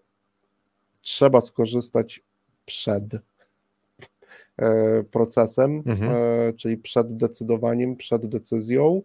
trzeba 1.01 1.41
skorzystać 1.41 2.23
przed 2.65 3.13
e, 3.13 3.19
procesem, 5.11 5.83
Mhm. 5.85 6.11
e, 6.11 6.53
czyli 6.53 6.77
przed 6.77 7.17
decydowaniem, 7.17 7.95
przed 7.95 8.25
decyzją. 8.25 9.01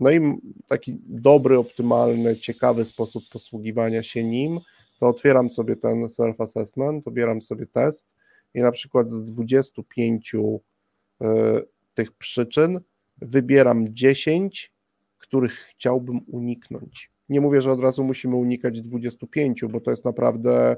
No 0.00 0.10
i 0.10 0.20
taki 0.68 0.96
dobry, 1.06 1.58
optymalny, 1.58 2.36
ciekawy 2.36 2.84
sposób 2.84 3.24
posługiwania 3.32 4.02
się 4.02 4.24
nim, 4.24 4.60
to 5.00 5.08
otwieram 5.08 5.50
sobie 5.50 5.76
ten 5.76 6.06
self-assessment, 6.06 7.00
obieram 7.04 7.42
sobie 7.42 7.66
test 7.66 8.08
i 8.54 8.60
na 8.60 8.72
przykład 8.72 9.10
z 9.10 9.24
25 9.24 10.34
e, 10.34 11.60
tych 11.94 12.12
przyczyn 12.12 12.80
wybieram 13.22 13.86
10, 13.94 14.72
których 15.18 15.52
chciałbym 15.52 16.20
uniknąć. 16.26 17.10
Nie 17.28 17.40
mówię, 17.40 17.60
że 17.60 17.72
od 17.72 17.80
razu 17.80 18.04
musimy 18.04 18.36
unikać 18.36 18.80
25, 18.80 19.64
bo 19.64 19.80
to 19.80 19.90
jest 19.90 20.04
naprawdę 20.04 20.76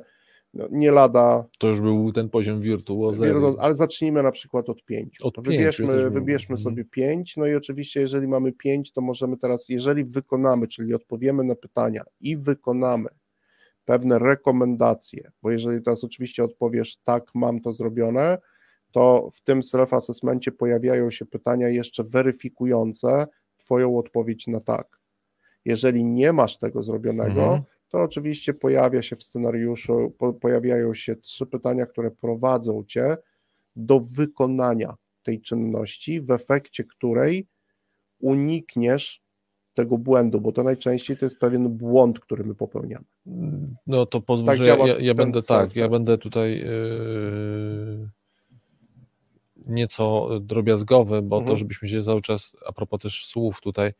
no, 0.57 0.69
nie 0.71 0.91
lada, 0.91 1.45
To 1.59 1.69
już 1.69 1.81
był 1.81 2.13
ten 2.13 2.29
poziom 2.31 2.61
wirtuozerii. 2.61 3.43
ale 3.59 3.75
zacznijmy 3.75 4.23
na 4.23 4.31
przykład 4.33 4.69
od 4.69 4.85
5. 4.85 5.21
Od 5.23 5.35
To 5.35 5.43
pięciu, 5.43 5.53
ja 5.53 5.59
wybierzmy, 5.71 5.87
bym- 5.87 6.13
wybierzmy 6.13 6.53
mhm. 6.53 6.65
sobie 6.65 6.85
5, 6.85 7.37
no 7.37 7.47
i 7.47 7.55
oczywiście 7.55 8.01
jeżeli 8.01 8.29
mamy 8.29 8.53
5, 8.53 8.93
to 8.93 9.01
możemy 9.01 9.37
teraz, 9.37 9.69
jeżeli 9.69 10.05
wykonamy, 10.05 10.69
czyli 10.69 10.95
odpowiemy 10.95 11.45
na 11.45 11.55
pytania 11.55 12.03
i 12.21 12.37
wykonamy 12.37 13.09
pewne 13.85 14.19
rekomendacje, 14.19 15.31
bo 15.43 15.51
jeżeli 15.51 15.83
teraz 15.83 16.05
oczywiście 16.05 16.45
odpowiesz 16.45 16.97
tak, 16.97 17.25
mam 17.35 17.61
to 17.61 17.73
zrobione, 17.73 18.39
to 18.93 19.31
w 19.35 19.41
tym 19.41 19.61
self-assessmencie 19.61 20.51
pojawiają 20.51 21.11
się 21.11 21.27
pytania 21.27 21.69
jeszcze 21.69 22.05
weryfikujące 22.05 23.27
Twoją 23.59 23.99
odpowiedź 23.99 24.47
na 24.47 24.61
tak. 24.61 24.99
Jeżeli 25.65 26.05
nie 26.05 26.33
masz 26.33 26.59
tego 26.59 26.83
zrobionego, 26.83 27.43
Mhm. 27.43 27.63
To 27.97 28.03
oczywiście 28.03 28.55
pojawia 28.55 29.03
się 29.03 29.17
w 29.17 29.23
scenariuszu, 29.23 30.15
po, 30.19 30.33
pojawiają 30.33 30.95
się 30.95 31.17
trzy 31.17 31.47
pytania, 31.47 31.87
które 31.87 32.11
prowadzą 32.11 32.85
Cię 32.85 33.17
do 33.77 34.01
wykonania 34.01 34.95
tej 35.23 35.41
czynności, 35.41 36.21
w 36.21 36.31
efekcie 36.31 36.85
której 36.85 37.47
unikniesz 38.19 39.23
tego 39.75 39.99
błędu, 39.99 40.41
bo 40.41 40.53
to 40.53 40.63
najczęściej 40.63 41.17
to 41.17 41.27
jest 41.27 41.39
pewien 41.39 41.69
błąd, 41.69 42.21
który 42.21 42.45
my 42.45 42.55
popełniamy. 42.55 43.05
No 43.87 44.07
to 44.07 44.21
pozwól, 44.21 44.47
Tak 44.47 44.59
że 44.59 44.67
ja, 44.67 44.77
ja, 44.99 45.15
będę 45.15 45.43
tak, 45.43 45.77
ja 45.77 45.89
będę 45.89 46.19
tutaj 46.19 46.59
yy, 46.59 48.09
nieco 49.67 50.29
drobiazgowy, 50.41 51.23
bo 51.23 51.37
Mhm. 51.37 51.53
to 51.53 51.59
żebyśmy 51.59 51.89
się 51.89 52.03
cały 52.03 52.23
czas, 52.23 52.57
a 52.67 52.73
propos 52.73 53.01
też 53.01 53.27
słów 53.27 53.61
tutaj, 53.61 53.93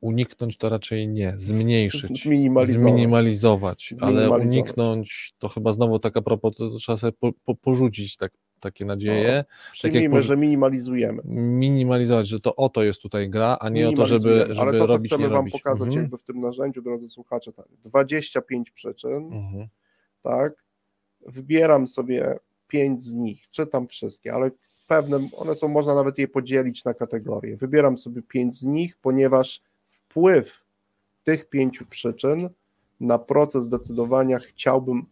uniknąć 0.00 0.56
to 0.56 0.68
raczej 0.68 1.08
nie, 1.08 1.34
zmniejszyć, 1.36 2.22
Zminimalizować. 2.22 2.80
zminimalizować, 2.80 3.94
ale 4.00 4.30
uniknąć, 4.30 5.34
to 5.38 5.48
chyba 5.48 5.72
znowu 5.72 5.98
taka 5.98 6.22
propos, 6.22 6.56
to 6.56 6.70
trzeba 6.70 6.98
sobie 6.98 7.12
po, 7.12 7.32
po, 7.44 7.54
porzucić 7.54 8.16
tak, 8.16 8.32
takie 8.60 8.84
nadzieje, 8.84 9.44
Przyjmijmy, 9.72 10.16
poży- 10.16 10.26
że 10.28 10.36
minimalizujemy. 10.36 11.22
minimalizować, 11.24 12.28
że 12.28 12.40
to 12.40 12.56
o 12.56 12.68
to 12.68 12.82
jest 12.82 13.02
tutaj 13.02 13.30
gra, 13.30 13.56
a 13.60 13.68
nie 13.68 13.88
o 13.88 13.92
to, 13.92 14.06
żeby, 14.06 14.44
żeby 14.48 14.60
Ale 14.60 14.78
to, 14.78 14.86
robić, 14.86 15.12
chcemy 15.12 15.28
Wam 15.28 15.36
robić. 15.36 15.52
pokazać 15.52 15.86
Mhm. 15.86 16.02
jakby 16.02 16.18
w 16.18 16.22
tym 16.22 16.40
narzędziu, 16.40 16.82
drodzy 16.82 17.08
słuchacze, 17.08 17.52
tak, 17.52 17.66
25 17.84 18.70
przyczyn, 18.70 19.32
Mhm. 19.32 19.68
tak, 20.22 20.64
wybieram 21.26 21.88
sobie 21.88 22.38
pięć 22.68 23.02
z 23.02 23.14
nich, 23.14 23.50
czytam 23.50 23.88
wszystkie, 23.88 24.34
ale 24.34 24.50
pewne, 24.88 25.28
one 25.36 25.54
są, 25.54 25.68
można 25.68 25.94
nawet 25.94 26.18
je 26.18 26.28
podzielić 26.28 26.84
na 26.84 26.94
kategorie. 26.94 27.56
Wybieram 27.56 27.98
sobie 27.98 28.22
pięć 28.22 28.54
z 28.56 28.64
nich, 28.64 28.96
ponieważ 29.02 29.60
wpływ 30.08 30.64
tych 31.24 31.48
pięciu 31.48 31.86
przyczyn 31.86 32.48
na 33.00 33.18
proces 33.18 33.68
decydowania 33.68 34.38
chciałbym, 34.38 35.06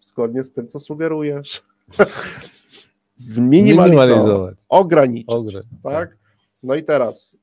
zgodnie 0.00 0.44
z 0.44 0.52
tym, 0.52 0.68
co 0.68 0.80
sugerujesz, 0.80 1.62
zminimalizować, 3.16 4.08
Minimalizować. 4.08 4.56
ograniczyć 4.68 5.30
Ogre. 5.34 5.60
tak? 5.82 6.18
No 6.62 6.74
i 6.74 6.84
teraz 6.84 7.36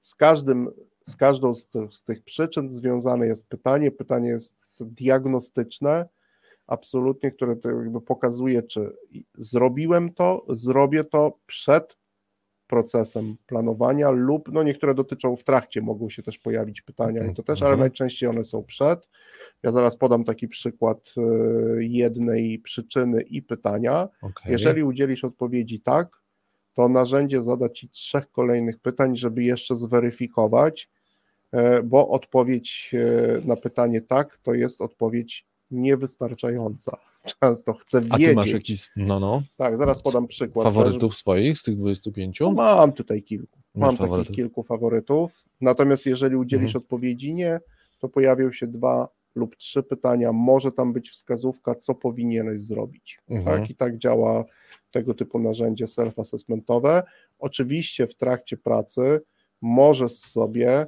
z 0.00 0.14
każdym, 0.14 0.70
z 1.02 1.16
każdą 1.16 1.54
z 1.54 1.68
tych, 1.68 1.94
z 1.94 2.04
tych 2.04 2.22
przyczyn 2.22 2.70
związane 2.70 3.26
jest 3.26 3.46
pytanie, 3.48 3.90
pytanie 3.90 4.28
jest 4.28 4.84
diagnostyczne, 4.84 6.08
absolutnie, 6.66 7.30
które 7.32 7.56
to 7.56 7.70
jakby 7.70 8.00
pokazuje, 8.00 8.62
czy 8.62 8.96
zrobiłem 9.38 10.14
to, 10.14 10.44
zrobię 10.48 11.04
to 11.04 11.38
przed 11.46 11.97
procesem 12.68 13.36
planowania 13.46 14.10
lub, 14.10 14.52
no 14.52 14.62
niektóre 14.62 14.94
dotyczą 14.94 15.36
w 15.36 15.44
trakcie, 15.44 15.80
mogą 15.82 16.10
się 16.10 16.22
też 16.22 16.38
pojawić 16.38 16.82
pytania 16.82 17.26
i 17.26 17.34
to 17.34 17.42
też, 17.42 17.62
ale 17.62 17.70
Mhm. 17.70 17.80
najczęściej 17.80 18.28
one 18.28 18.44
są 18.44 18.64
przed. 18.64 19.08
Ja 19.62 19.72
zaraz 19.72 19.96
podam 19.96 20.24
taki 20.24 20.48
przykład 20.48 20.98
y, 21.78 21.84
jednej 21.84 22.58
przyczyny 22.58 23.22
i 23.22 23.42
pytania. 23.42 24.08
Okej. 24.22 24.52
Jeżeli 24.52 24.82
udzielisz 24.82 25.24
odpowiedzi 25.24 25.80
tak, 25.80 26.08
to 26.74 26.88
narzędzie 26.88 27.42
zada 27.42 27.68
ci 27.68 27.88
trzech 27.88 28.30
kolejnych 28.30 28.78
pytań, 28.78 29.16
żeby 29.16 29.42
jeszcze 29.42 29.76
zweryfikować, 29.76 30.90
e, 31.52 31.82
bo 31.82 32.08
odpowiedź 32.08 32.94
e, 32.94 33.46
na 33.46 33.56
pytanie 33.56 34.00
tak 34.00 34.38
to 34.42 34.54
jest 34.54 34.80
odpowiedź 34.80 35.46
niewystarczająca. 35.70 36.96
Często 37.40 37.74
chcę 37.74 37.98
A 37.98 38.00
ty 38.00 38.18
wiedzieć. 38.18 38.36
masz 38.36 38.50
jakiś, 38.50 38.90
no 38.96 39.20
no, 39.20 39.42
Tak, 39.56 39.78
zaraz 39.78 40.02
podam 40.02 40.26
przykład. 40.26 40.64
faworytów 40.64 41.14
swoich 41.14 41.58
z 41.58 41.62
tych 41.62 41.76
25? 41.76 42.40
No, 42.40 42.50
mam 42.52 42.92
tutaj 42.92 43.22
kilku. 43.22 43.58
Mam 43.74 43.96
faworytów. 43.96 44.26
takich 44.26 44.36
kilku 44.36 44.62
faworytów. 44.62 45.44
Natomiast 45.60 46.06
jeżeli 46.06 46.36
udzielisz 46.36 46.68
Mhm. 46.76 46.82
odpowiedzi 46.84 47.34
nie, 47.34 47.60
to 47.98 48.08
pojawią 48.08 48.52
się 48.52 48.66
dwa 48.66 49.08
lub 49.34 49.56
trzy 49.56 49.82
pytania. 49.82 50.32
Może 50.32 50.72
tam 50.72 50.92
być 50.92 51.10
wskazówka, 51.10 51.74
co 51.74 51.94
powinieneś 51.94 52.60
zrobić. 52.60 53.18
Mhm. 53.28 53.60
Tak? 53.60 53.70
I 53.70 53.74
tak 53.74 53.98
działa 53.98 54.44
tego 54.90 55.14
typu 55.14 55.38
narzędzie 55.38 55.84
self-assessmentowe. 55.86 57.02
Oczywiście 57.38 58.06
w 58.06 58.14
trakcie 58.14 58.56
pracy 58.56 59.20
możesz 59.62 60.12
sobie, 60.12 60.86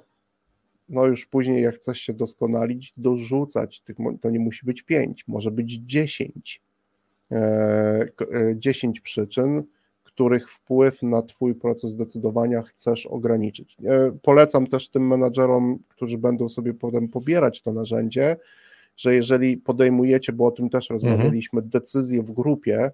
no 0.91 1.07
już 1.07 1.27
później 1.27 1.63
jak 1.63 1.75
chcesz 1.75 2.01
się 2.01 2.13
doskonalić, 2.13 2.93
dorzucać, 2.97 3.81
tych, 3.81 3.97
to 4.21 4.31
nie 4.31 4.39
musi 4.41 4.67
być 4.67 4.83
pięć, 4.83 5.29
może 5.29 5.51
być 5.51 5.73
dziesięć. 5.73 6.63
E, 7.33 8.07
k- 8.17 8.25
e, 8.33 8.57
10 8.57 9.01
przyczyn, 9.01 9.63
których 10.05 10.51
wpływ 10.51 11.03
na 11.03 11.23
Twój 11.23 11.55
proces 11.55 11.97
decydowania 11.97 12.63
chcesz 12.63 13.07
ograniczyć. 13.07 13.77
E, 13.85 14.13
Polecam 14.23 14.67
też 14.67 14.89
tym 14.89 15.07
menadżerom, 15.07 15.79
którzy 15.89 16.19
będą 16.19 16.49
sobie 16.49 16.75
potem 16.75 17.09
pobierać 17.09 17.63
to 17.63 17.73
narzędzie, 17.73 18.37
że 18.97 19.15
jeżeli 19.15 19.57
podejmujecie, 19.57 20.33
bo 20.33 20.47
o 20.47 20.51
tym 20.51 20.71
też 20.71 20.91
rozmawialiśmy, 20.91 21.63
decyzje 21.63 22.23
w 22.23 22.31
grupie, 22.33 22.91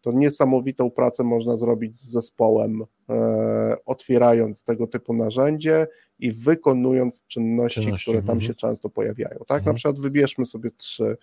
to 0.00 0.12
niesamowitą 0.12 0.90
pracę 0.90 1.24
można 1.24 1.56
zrobić 1.56 1.96
z 1.96 2.10
zespołem, 2.10 2.84
e, 3.10 3.76
otwierając 3.86 4.64
tego 4.64 4.86
typu 4.86 5.14
narzędzie 5.14 5.86
i 6.18 6.32
wykonując 6.32 7.24
czynności, 7.26 7.80
Czynności, 7.80 8.04
które 8.04 8.22
tam 8.22 8.36
mhm. 8.36 8.40
się 8.40 8.54
często 8.54 8.90
pojawiają. 8.90 9.38
Tak, 9.38 9.48
na 9.48 9.56
Mhm. 9.56 9.76
przykład 9.76 10.00
wybierzmy 10.00 10.46
sobie 10.46 10.70
trzy 10.76 11.16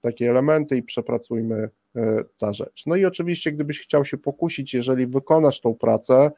takie 0.00 0.30
elementy 0.30 0.76
i 0.76 0.82
przepracujmy 0.82 1.68
e, 1.96 2.24
ta 2.38 2.52
rzecz. 2.52 2.82
No 2.86 2.96
i 2.96 3.04
oczywiście, 3.04 3.52
gdybyś 3.52 3.80
chciał 3.80 4.04
się 4.04 4.18
pokusić, 4.18 4.74
jeżeli 4.74 5.06
wykonasz 5.06 5.60
tą 5.60 5.74
pracę, 5.74 6.30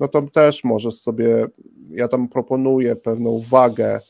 no 0.00 0.08
to 0.08 0.22
też 0.22 0.64
możesz 0.64 0.94
sobie, 0.94 1.46
ja 1.90 2.08
tam 2.08 2.28
proponuję 2.28 2.96
pewną 2.96 3.40
wagę, 3.40 4.00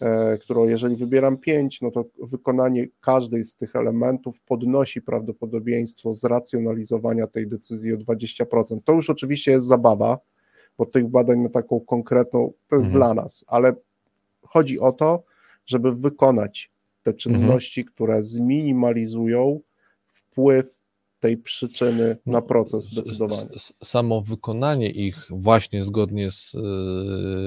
e, 0.00 0.38
którą 0.38 0.68
jeżeli 0.68 0.96
wybieram 0.96 1.36
pięć, 1.36 1.80
no 1.80 1.90
to 1.90 2.04
wykonanie 2.22 2.86
każdej 3.00 3.44
z 3.44 3.56
tych 3.56 3.76
elementów 3.76 4.40
podnosi 4.40 5.02
prawdopodobieństwo 5.02 6.14
zracjonalizowania 6.14 7.26
tej 7.26 7.46
decyzji 7.46 7.92
o 7.92 7.96
20%. 7.96 8.78
To 8.84 8.92
już 8.92 9.10
oczywiście 9.10 9.52
jest 9.52 9.66
zabawa, 9.66 10.18
bo 10.78 10.86
tych 10.86 11.08
badań 11.08 11.38
na 11.38 11.48
taką 11.48 11.80
konkretną, 11.80 12.52
to 12.68 12.76
jest 12.76 12.86
Mhm. 12.86 12.92
dla 12.92 13.14
nas, 13.14 13.44
ale 13.48 13.72
chodzi 14.42 14.80
o 14.80 14.92
to, 14.92 15.22
żeby 15.66 15.94
wykonać 15.94 16.70
te 17.02 17.14
czynności, 17.14 17.84
które 17.84 18.22
zminimalizują 18.22 19.60
wpływ 20.06 20.78
tej 21.20 21.36
przyczyny 21.36 22.16
na 22.26 22.42
proces 22.42 22.90
s- 23.56 23.72
Samo 23.84 24.20
wykonanie 24.20 24.90
ich 24.90 25.26
właśnie 25.30 25.84
zgodnie 25.84 26.30
z, 26.32 26.52
yy, 26.54 26.60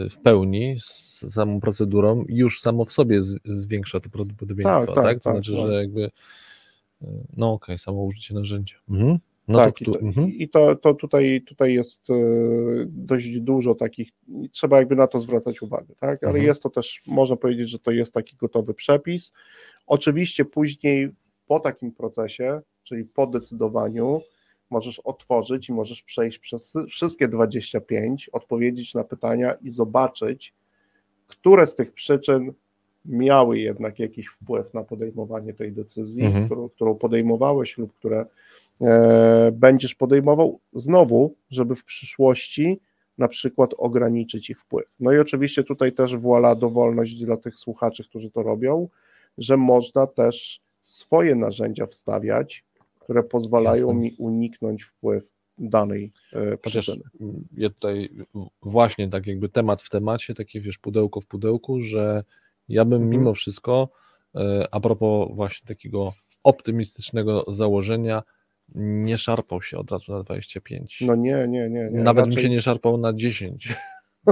w 0.10 0.18
pełni 0.24 0.76
z 0.80 1.26
samą 1.34 1.60
procedurą 1.60 2.26
już 2.28 2.62
samo 2.62 2.86
w 2.86 2.92
sobie 2.92 3.22
zwiększa 3.46 4.00
to 4.00 4.10
prawdopodobieństwo, 4.10 4.86
Tak, 4.86 4.96
tak? 4.96 5.04
tak, 5.04 5.18
To 5.18 5.24
tak, 5.24 5.34
znaczy, 5.34 5.52
tak. 5.62 5.68
że 5.72 5.74
jakby 5.74 6.02
yy, 6.02 7.08
no 7.38 7.54
okej, 7.54 7.78
samo 7.80 8.04
użycie 8.04 8.34
narzędzia. 8.34 8.76
Mhm. 8.90 9.20
No 9.52 9.58
tak, 9.60 9.76
to, 9.76 9.84
i 9.84 9.94
to, 9.94 10.00
mhm. 10.00 10.28
i 10.30 10.50
to, 10.50 10.76
to 10.76 10.94
tutaj, 10.94 11.42
tutaj 11.42 11.74
jest 11.74 12.10
e, 12.10 12.14
dość 12.88 13.40
dużo 13.40 13.76
takich, 13.76 14.10
trzeba 14.52 14.78
jakby 14.78 14.96
na 14.96 15.08
to 15.08 15.20
zwracać 15.20 15.62
uwagę, 15.62 15.96
tak? 16.00 16.24
Ale 16.24 16.32
Mhm. 16.32 16.46
jest 16.46 16.64
to 16.64 16.70
też, 16.70 17.02
można 17.08 17.36
powiedzieć, 17.36 17.70
że 17.70 17.80
to 17.80 17.92
jest 17.92 18.14
taki 18.14 18.36
gotowy 18.36 18.74
przepis. 18.74 19.32
Oczywiście 19.88 20.46
później 20.46 21.10
po 21.48 21.60
takim 21.60 21.92
procesie, 21.92 22.62
czyli 22.84 23.06
po 23.06 23.28
decydowaniu, 23.28 24.22
możesz 24.70 25.00
otworzyć 25.00 25.70
i 25.70 25.74
możesz 25.74 26.02
przejść 26.04 26.40
przez 26.40 26.74
wszystkie 26.90 27.28
25, 27.28 28.30
odpowiedzieć 28.30 28.94
na 28.94 29.04
pytania 29.04 29.54
i 29.54 29.70
zobaczyć, 29.70 30.54
które 31.28 31.68
z 31.68 31.76
tych 31.76 31.92
przyczyn 31.94 32.54
miały 33.06 33.60
jednak 33.60 34.00
jakiś 34.00 34.28
wpływ 34.28 34.74
na 34.74 34.84
podejmowanie 34.84 35.54
tej 35.54 35.72
decyzji, 35.72 36.26
Mhm. 36.26 36.46
którą, 36.46 36.70
którą 36.70 36.96
podejmowałeś 36.96 37.78
lub 37.78 37.94
które 37.94 38.26
będziesz 39.52 39.96
podejmował, 39.96 40.60
znowu, 40.74 41.36
żeby 41.50 41.76
w 41.76 41.84
przyszłości 41.84 42.80
na 43.18 43.28
przykład 43.28 43.72
ograniczyć 43.78 44.50
ich 44.50 44.60
wpływ. 44.60 44.96
No 45.00 45.12
i 45.12 45.20
oczywiście 45.20 45.64
tutaj 45.64 45.92
też 45.92 46.16
wola 46.16 46.56
dowolność 46.56 47.26
dla 47.26 47.38
tych 47.38 47.56
słuchaczy, 47.56 48.04
którzy 48.04 48.32
to 48.32 48.44
robią, 48.44 48.88
że 49.38 49.58
można 49.58 50.08
też 50.08 50.62
swoje 50.82 51.36
narzędzia 51.36 51.86
wstawiać, 51.86 52.66
które 53.00 53.24
pozwalają 53.24 53.94
mi 53.94 54.16
uniknąć 54.18 54.84
wpływ 54.84 55.32
danej 55.58 56.12
e, 56.34 56.58
przyczyny. 56.58 57.04
ja 57.58 57.70
tutaj 57.70 58.10
właśnie 58.62 59.10
tak 59.10 59.28
jakby 59.28 59.50
temat 59.50 59.82
w 59.82 59.90
temacie, 59.90 60.34
takie 60.34 60.62
wiesz, 60.62 60.78
pudełko 60.78 61.22
w 61.22 61.26
pudełku, 61.26 61.82
że 61.82 62.24
ja 62.70 62.86
bym 62.86 63.02
Mhm. 63.02 63.10
mimo 63.10 63.34
wszystko, 63.34 63.90
e, 64.36 64.68
a 64.72 64.80
propos 64.80 65.30
właśnie 65.36 65.68
takiego 65.68 66.14
optymistycznego 66.44 67.46
założenia, 67.48 68.24
nie 68.76 69.18
szarpał 69.18 69.62
się 69.62 69.78
od 69.78 69.92
razu 69.92 70.12
na 70.12 70.24
25. 70.24 71.02
No 71.02 71.16
nie, 71.16 71.48
nie, 71.48 71.70
nie. 71.70 71.90
nie. 71.92 72.00
Nawet 72.00 72.26
Raczej- 72.26 72.44
się 72.44 72.50
nie 72.50 72.62
szarpał 72.62 72.98
na 72.98 73.14
10, 73.14 73.74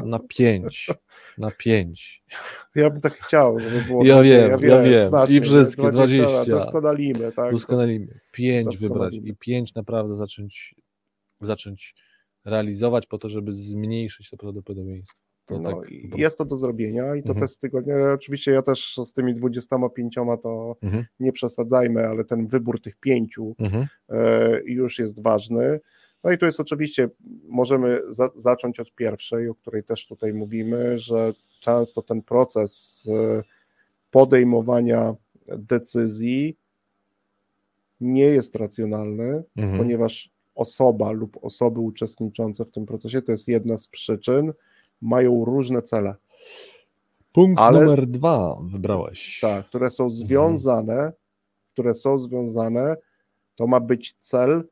na 0.05 0.19
5, 0.37 0.89
na 1.37 1.51
5. 1.51 2.23
Ja 2.75 2.89
bym 2.89 3.01
tak 3.01 3.13
chciał, 3.13 3.59
żeby 3.59 3.81
było. 3.81 4.05
Ja 4.05 4.17
takie, 4.17 4.29
wiem, 4.29 4.69
ja 4.69 4.81
wiem. 4.81 5.03
znacznie, 5.05 5.37
I 5.37 5.41
wszystkie, 5.41 5.91
20 5.91 6.29
lat, 6.29 6.47
20. 6.47 6.51
Doskonalimy, 6.51 7.31
tak. 7.31 7.51
Doskonalimy. 7.51 8.19
5 8.31 8.77
wybrać 8.77 9.13
i 9.13 9.35
5 9.35 9.75
naprawdę 9.75 10.15
zacząć, 10.15 10.75
zacząć 11.41 11.95
realizować 12.45 13.05
po 13.07 13.17
to, 13.17 13.29
żeby 13.29 13.53
zmniejszyć 13.53 14.29
to 14.29 14.37
prawdopodobieństwo. 14.37 15.28
To 15.49 15.59
No, 15.59 15.81
tak, 15.81 15.91
i 15.91 16.11
jest 16.15 16.37
to 16.37 16.45
do 16.45 16.55
zrobienia 16.55 17.15
i 17.15 17.23
to 17.23 17.29
Mhm. 17.29 17.39
też 17.47 17.51
z 17.51 17.59
tygodnia. 17.59 17.95
Oczywiście 18.13 18.51
ja 18.51 18.61
też 18.61 18.99
z 19.05 19.13
tymi 19.13 19.33
25 19.33 20.37
to 20.43 20.75
Mhm. 20.81 21.05
nie 21.19 21.31
przesadzajmy, 21.31 22.07
ale 22.07 22.25
ten 22.25 22.47
wybór 22.47 22.81
tych 22.81 22.95
pięciu 22.95 23.55
Mhm. 23.59 23.87
e, 24.09 24.61
już 24.65 24.99
jest 24.99 25.23
ważny. 25.23 25.79
No 26.23 26.31
i 26.31 26.37
tu 26.37 26.45
jest 26.45 26.59
oczywiście, 26.59 27.09
możemy 27.47 28.01
za, 28.09 28.29
zacząć 28.35 28.79
od 28.79 28.95
pierwszej, 28.95 29.49
o 29.49 29.55
której 29.55 29.83
też 29.83 30.07
tutaj 30.07 30.33
mówimy, 30.33 30.97
że 30.97 31.33
często 31.59 32.01
ten 32.01 32.21
proces 32.21 33.03
e, 33.11 33.43
podejmowania 34.11 35.15
decyzji 35.57 36.57
nie 38.01 38.23
jest 38.25 38.55
racjonalny, 38.55 39.43
Mhm. 39.57 39.77
ponieważ 39.77 40.31
osoba 40.55 41.11
lub 41.11 41.37
osoby 41.41 41.79
uczestniczące 41.79 42.65
w 42.65 42.71
tym 42.71 42.85
procesie, 42.85 43.21
to 43.21 43.31
jest 43.31 43.47
jedna 43.47 43.77
z 43.77 43.87
przyczyn, 43.87 44.53
mają 45.01 45.45
różne 45.45 45.81
cele. 45.81 46.15
Punkt 47.33 47.61
ale, 47.61 47.81
numer 47.81 48.07
dwa 48.07 48.57
wybrałeś. 48.61 49.39
Tak, 49.41 49.65
które 49.65 49.91
są 49.91 50.09
związane, 50.09 50.93
mhm. 50.93 51.11
które 51.73 51.93
są 51.93 52.19
związane, 52.19 52.95
to 53.55 53.67
ma 53.67 53.79
być 53.79 54.15
cel 54.17 54.63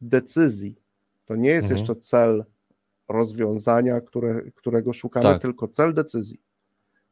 decyzji. 0.00 0.76
To 1.24 1.36
nie 1.36 1.50
jest 1.50 1.70
mhm. 1.70 1.78
jeszcze 1.78 1.96
cel 1.96 2.44
rozwiązania, 3.08 4.00
które, 4.00 4.42
którego 4.54 4.92
szukamy, 4.92 5.24
tak. 5.24 5.42
tylko 5.42 5.68
cel 5.68 5.94
decyzji. 5.94 6.40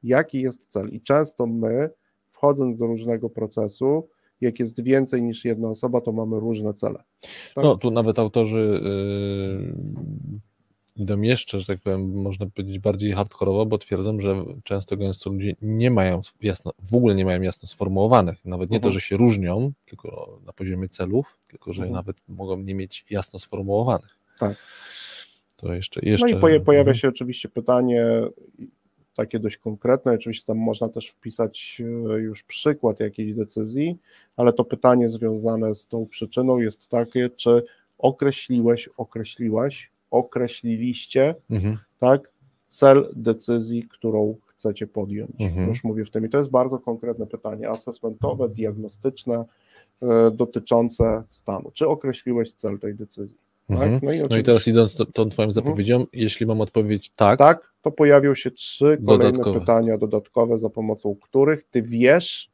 Jaki 0.03 0.41
jest 0.41 0.67
cel? 0.67 0.89
I 0.89 1.01
często 1.01 1.47
my, 1.47 1.91
wchodząc 2.31 2.79
do 2.79 2.87
różnego 2.87 3.31
procesu, 3.31 4.09
jak 4.41 4.59
jest 4.59 4.83
więcej 4.83 5.23
niż 5.23 5.45
jedna 5.45 5.69
osoba, 5.69 6.01
to 6.01 6.13
mamy 6.13 6.41
różne 6.41 6.75
cele. 6.75 7.05
Tak? 7.55 7.65
No, 7.65 7.77
tu 7.77 7.91
nawet 7.91 8.19
autorzy 8.19 8.81
yy, 8.83 10.41
idą 10.97 11.21
jeszcze, 11.21 11.61
że 11.61 11.67
tak 11.67 11.79
powiem, 11.81 12.23
można 12.23 12.47
powiedzieć 12.47 12.79
bardziej 12.79 13.13
hardkorowo, 13.13 13.67
bo 13.67 13.79
twierdzą, 13.79 14.21
że 14.21 14.45
często 14.65 14.97
gęsto 14.97 15.31
ludzie 15.31 15.57
nie 15.63 15.91
mają 15.91 16.21
jasno, 16.41 16.73
w 16.79 16.95
ogóle 16.95 17.15
nie 17.15 17.25
mają 17.25 17.43
jasno 17.43 17.69
sformułowanych, 17.69 18.45
nawet 18.45 18.71
nie 18.71 18.79
-huh. 18.79 18.83
to, 18.83 18.89
mhm. 18.89 18.95
że 18.95 19.01
się 19.01 19.17
różnią, 19.17 19.73
tylko 19.85 20.39
na 20.47 20.53
poziomie 20.53 20.89
celów, 20.89 21.39
tylko 21.49 21.73
że 21.73 21.83
mhm. 21.83 21.93
nawet 21.93 22.17
mogą 22.29 22.59
nie 22.59 22.75
mieć 22.75 23.05
jasno 23.11 23.39
sformułowanych. 23.39 24.19
Tak. 24.39 24.57
To 25.57 25.75
jeszcze, 25.75 26.01
jeszcze... 26.03 26.27
No 26.27 26.49
i 26.49 26.61
pojawia 26.61 26.81
mhm. 26.81 26.97
się 26.97 27.09
oczywiście 27.09 27.49
pytanie, 27.49 28.07
takie 29.15 29.39
dość 29.39 29.57
konkretne. 29.57 30.13
Oczywiście 30.13 30.47
tam 30.47 30.59
można 30.59 30.89
też 30.89 31.09
wpisać 31.09 31.83
e, 32.11 32.19
już 32.19 32.43
przykład 32.43 33.01
jakiejś 33.01 33.35
decyzji, 33.35 33.99
ale 34.37 34.53
to 34.53 34.65
pytanie 34.65 35.09
związane 35.09 35.75
z 35.75 35.87
tą 35.87 36.07
przyczyną 36.07 36.59
jest 36.59 36.89
takie, 36.89 37.31
czy 37.31 37.63
określiłeś, 37.99 38.89
określiłaś, 38.97 39.91
określiliście, 40.15 41.35
mhm. 41.51 41.79
tak, 41.99 42.33
cel 42.67 43.09
decyzji, 43.17 43.89
którą 43.89 44.37
chcecie 44.47 44.87
podjąć. 44.87 45.41
Mhm. 45.41 45.69
Już 45.69 45.85
mówię 45.85 46.05
w 46.05 46.11
tym 46.11 46.27
i 46.27 46.29
to 46.29 46.39
jest 46.39 46.51
bardzo 46.51 46.79
konkretne 46.79 47.27
pytanie, 47.27 47.71
assessmentowe, 47.71 48.49
diagnostyczne, 48.49 49.45
e, 50.03 50.31
dotyczące 50.31 51.25
stanu. 51.29 51.71
Czy 51.73 51.89
określiłeś 51.89 52.53
cel 52.53 52.79
tej 52.79 52.95
decyzji? 52.95 53.39
Tak? 53.69 53.83
Mhm. 53.83 54.01
No, 54.03 54.13
i 54.13 54.21
no, 54.31 54.37
i 54.37 54.43
teraz 54.43 54.69
idąc 54.69 54.95
tą, 54.95 55.05
tą 55.05 55.13
Twoją 55.13 55.49
mhm. 55.49 55.51
zapowiedzią, 55.51 55.95
mhm. 55.95 56.11
jeśli 56.13 56.47
mam 56.47 56.61
odpowiedzieć 56.61 57.13
tak. 57.17 57.39
Tak, 57.39 57.73
to 57.83 57.91
pojawią 57.91 58.35
się 58.35 58.51
trzy 58.51 58.99
kolejne 59.07 59.33
dodatkowe. 59.33 59.61
pytania 59.61 59.99
dodatkowe, 59.99 60.59
za 60.59 60.71
pomocą 60.71 61.17
których 61.23 61.65
Ty 61.71 61.83
wiesz, 61.83 62.51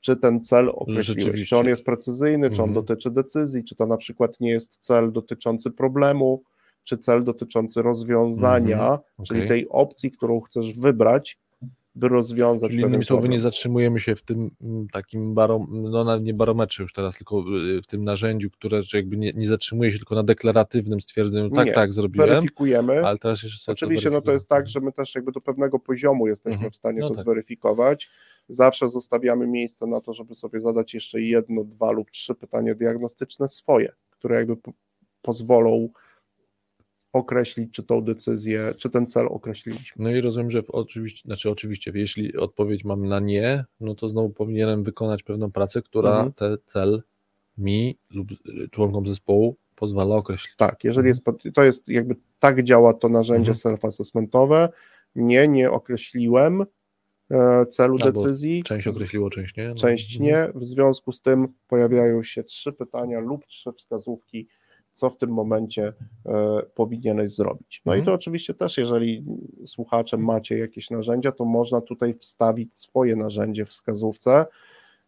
czy 0.00 0.16
ten 0.16 0.40
cel 0.40 0.70
określiłeś, 0.74 1.48
czy 1.48 1.56
on 1.56 1.66
jest 1.66 1.84
precyzyjny, 1.84 2.50
czy 2.50 2.62
on 2.62 2.68
mhm. 2.68 2.74
dotyczy 2.74 3.10
decyzji, 3.10 3.64
czy 3.64 3.74
to 3.74 3.86
na 3.86 3.96
przykład 3.96 4.40
nie 4.40 4.50
jest 4.50 4.76
cel 4.76 5.12
dotyczący 5.12 5.70
problemu, 5.70 6.42
czy 6.84 6.98
cel 6.98 7.24
dotyczący 7.24 7.82
rozwiązania, 7.82 8.76
mhm. 8.76 9.00
okay. 9.18 9.26
czyli 9.26 9.48
tej 9.48 9.68
opcji, 9.68 10.10
którą 10.10 10.40
chcesz 10.40 10.80
wybrać, 10.80 11.38
by 11.94 12.08
rozwiązać 12.08 12.70
Czyli 12.70 12.82
innymi 12.82 13.04
słowy, 13.04 13.28
nie 13.28 13.40
zatrzymujemy 13.40 14.00
się 14.00 14.14
w 14.14 14.22
tym 14.22 14.50
mm, 14.62 14.88
takim 14.88 15.34
barom, 15.34 15.66
no 15.70 16.04
nawet 16.04 16.24
nie 16.24 16.34
barometrze 16.34 16.82
już 16.82 16.92
teraz, 16.92 17.16
tylko 17.16 17.44
y, 17.78 17.82
w 17.82 17.86
tym 17.86 18.04
narzędziu, 18.04 18.50
które 18.50 18.82
jakby 18.92 19.16
nie, 19.16 19.32
nie 19.32 19.46
zatrzymuje 19.46 19.92
się 19.92 19.98
tylko 19.98 20.14
na 20.14 20.22
deklaratywnym 20.22 21.00
stwierdzeniu, 21.00 21.50
tak, 21.50 21.66
nie, 21.66 21.72
tak, 21.72 21.92
zrobiłem. 21.92 22.28
Weryfikujemy. 22.28 23.06
Ale 23.06 23.18
teraz 23.18 23.42
jeszcze 23.42 23.72
Oczywiście 23.72 24.10
no 24.10 24.20
to 24.20 24.32
jest 24.32 24.48
tak, 24.48 24.68
że 24.68 24.80
my 24.80 24.92
też 24.92 25.14
jakby 25.14 25.32
do 25.32 25.40
pewnego 25.40 25.78
poziomu 25.78 26.26
jesteśmy 26.26 26.52
mhm. 26.52 26.70
w 26.70 26.76
stanie 26.76 27.00
no 27.00 27.08
to 27.08 27.14
tak. 27.14 27.24
zweryfikować. 27.24 28.10
Zawsze 28.48 28.88
zostawiamy 28.88 29.46
miejsce 29.46 29.86
na 29.86 30.00
to, 30.00 30.14
żeby 30.14 30.34
sobie 30.34 30.60
zadać 30.60 30.94
jeszcze 30.94 31.20
jedno, 31.20 31.64
dwa 31.64 31.90
lub 31.90 32.10
trzy 32.10 32.34
pytania 32.34 32.74
diagnostyczne 32.74 33.48
swoje, 33.48 33.92
które 34.10 34.36
jakby 34.36 34.56
pozwolą 35.22 35.88
określić, 37.14 37.74
czy 37.74 37.82
tą 37.82 38.00
decyzję, 38.00 38.74
czy 38.78 38.90
ten 38.90 39.06
cel 39.06 39.26
określiliśmy. 39.26 40.04
No 40.04 40.10
i 40.10 40.20
rozumiem, 40.20 40.50
że 40.50 40.62
w, 40.62 40.70
oczywiście, 40.70 41.22
znaczy 41.24 41.50
oczywiście, 41.50 41.92
jeśli 41.94 42.36
odpowiedź 42.36 42.84
mam 42.84 43.08
na 43.08 43.20
nie, 43.20 43.64
no 43.80 43.94
to 43.94 44.08
znowu 44.08 44.30
powinienem 44.30 44.84
wykonać 44.84 45.22
pewną 45.22 45.52
pracę, 45.52 45.82
która 45.82 46.10
mhm. 46.10 46.32
ten 46.32 46.56
cel 46.66 47.02
mi 47.58 47.98
lub 48.10 48.28
członkom 48.70 49.06
zespołu 49.06 49.56
pozwala 49.76 50.16
określić. 50.16 50.56
Tak, 50.56 50.84
jeżeli 50.84 51.08
jest, 51.08 51.22
to 51.54 51.64
jest 51.64 51.88
jakby 51.88 52.16
tak 52.38 52.62
działa 52.62 52.94
to 52.94 53.08
narzędzie 53.08 53.52
mhm. 53.52 53.76
self-assessmentowe, 53.76 54.68
nie, 55.16 55.48
nie 55.48 55.70
określiłem 55.70 56.64
e, 57.30 57.66
celu 57.66 57.96
Albo 58.02 58.12
decyzji. 58.12 58.62
Część 58.62 58.86
określiło, 58.86 59.30
część 59.30 59.56
nie. 59.56 59.68
No. 59.68 59.74
Część 59.74 60.18
nie, 60.20 60.48
w 60.54 60.64
związku 60.64 61.12
z 61.12 61.20
tym 61.20 61.48
pojawiają 61.68 62.22
się 62.22 62.44
trzy 62.44 62.72
pytania 62.72 63.20
lub 63.20 63.46
trzy 63.46 63.72
wskazówki, 63.72 64.48
co 64.94 65.10
w 65.10 65.16
tym 65.16 65.30
momencie 65.30 65.92
e, 66.26 66.62
powinieneś 66.74 67.32
zrobić. 67.32 67.82
No 67.86 67.92
mhm. 67.92 68.02
i 68.02 68.06
to 68.06 68.14
oczywiście 68.14 68.54
też, 68.54 68.78
jeżeli 68.78 69.24
słuchaczem 69.66 70.24
macie 70.24 70.58
jakieś 70.58 70.90
narzędzia, 70.90 71.32
to 71.32 71.44
można 71.44 71.80
tutaj 71.80 72.14
wstawić 72.14 72.76
swoje 72.76 73.16
narzędzie 73.16 73.64
w 73.64 73.68
wskazówce, 73.68 74.46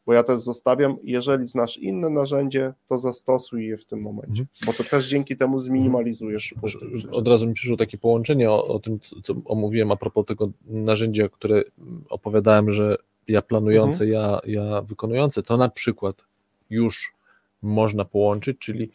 bo 0.06 0.12
ja 0.12 0.22
też 0.22 0.40
zostawiam, 0.40 0.96
jeżeli 1.02 1.48
znasz 1.48 1.78
inne 1.78 2.10
narzędzie, 2.10 2.72
to 2.88 2.98
zastosuj 2.98 3.66
je 3.66 3.78
w 3.78 3.84
tym 3.84 4.02
momencie, 4.02 4.42
mhm. 4.42 4.48
bo 4.66 4.72
to 4.72 4.84
też 4.84 5.08
dzięki 5.08 5.36
temu 5.36 5.60
zminimalizujesz. 5.60 6.54
Mhm. 6.62 7.14
Od 7.14 7.28
razu 7.28 7.46
mi 7.46 7.54
przyszło 7.54 7.76
takie 7.76 7.98
połączenie 7.98 8.50
o, 8.50 8.66
o, 8.66 8.78
tym, 8.78 9.00
co 9.24 9.34
omówiłem 9.44 9.92
a 9.92 9.96
propos 9.96 10.26
tego 10.26 10.50
narzędzia, 10.66 11.28
które 11.28 11.62
opowiadałem, 12.08 12.70
że 12.70 12.96
ja 13.28 13.42
planujący, 13.42 14.04
mhm. 14.04 14.10
ja, 14.10 14.40
ja 14.44 14.82
wykonujący, 14.82 15.42
to 15.42 15.56
na 15.56 15.68
przykład 15.68 16.16
już 16.70 17.12
można 17.62 18.04
połączyć, 18.04 18.58
czyli 18.58 18.90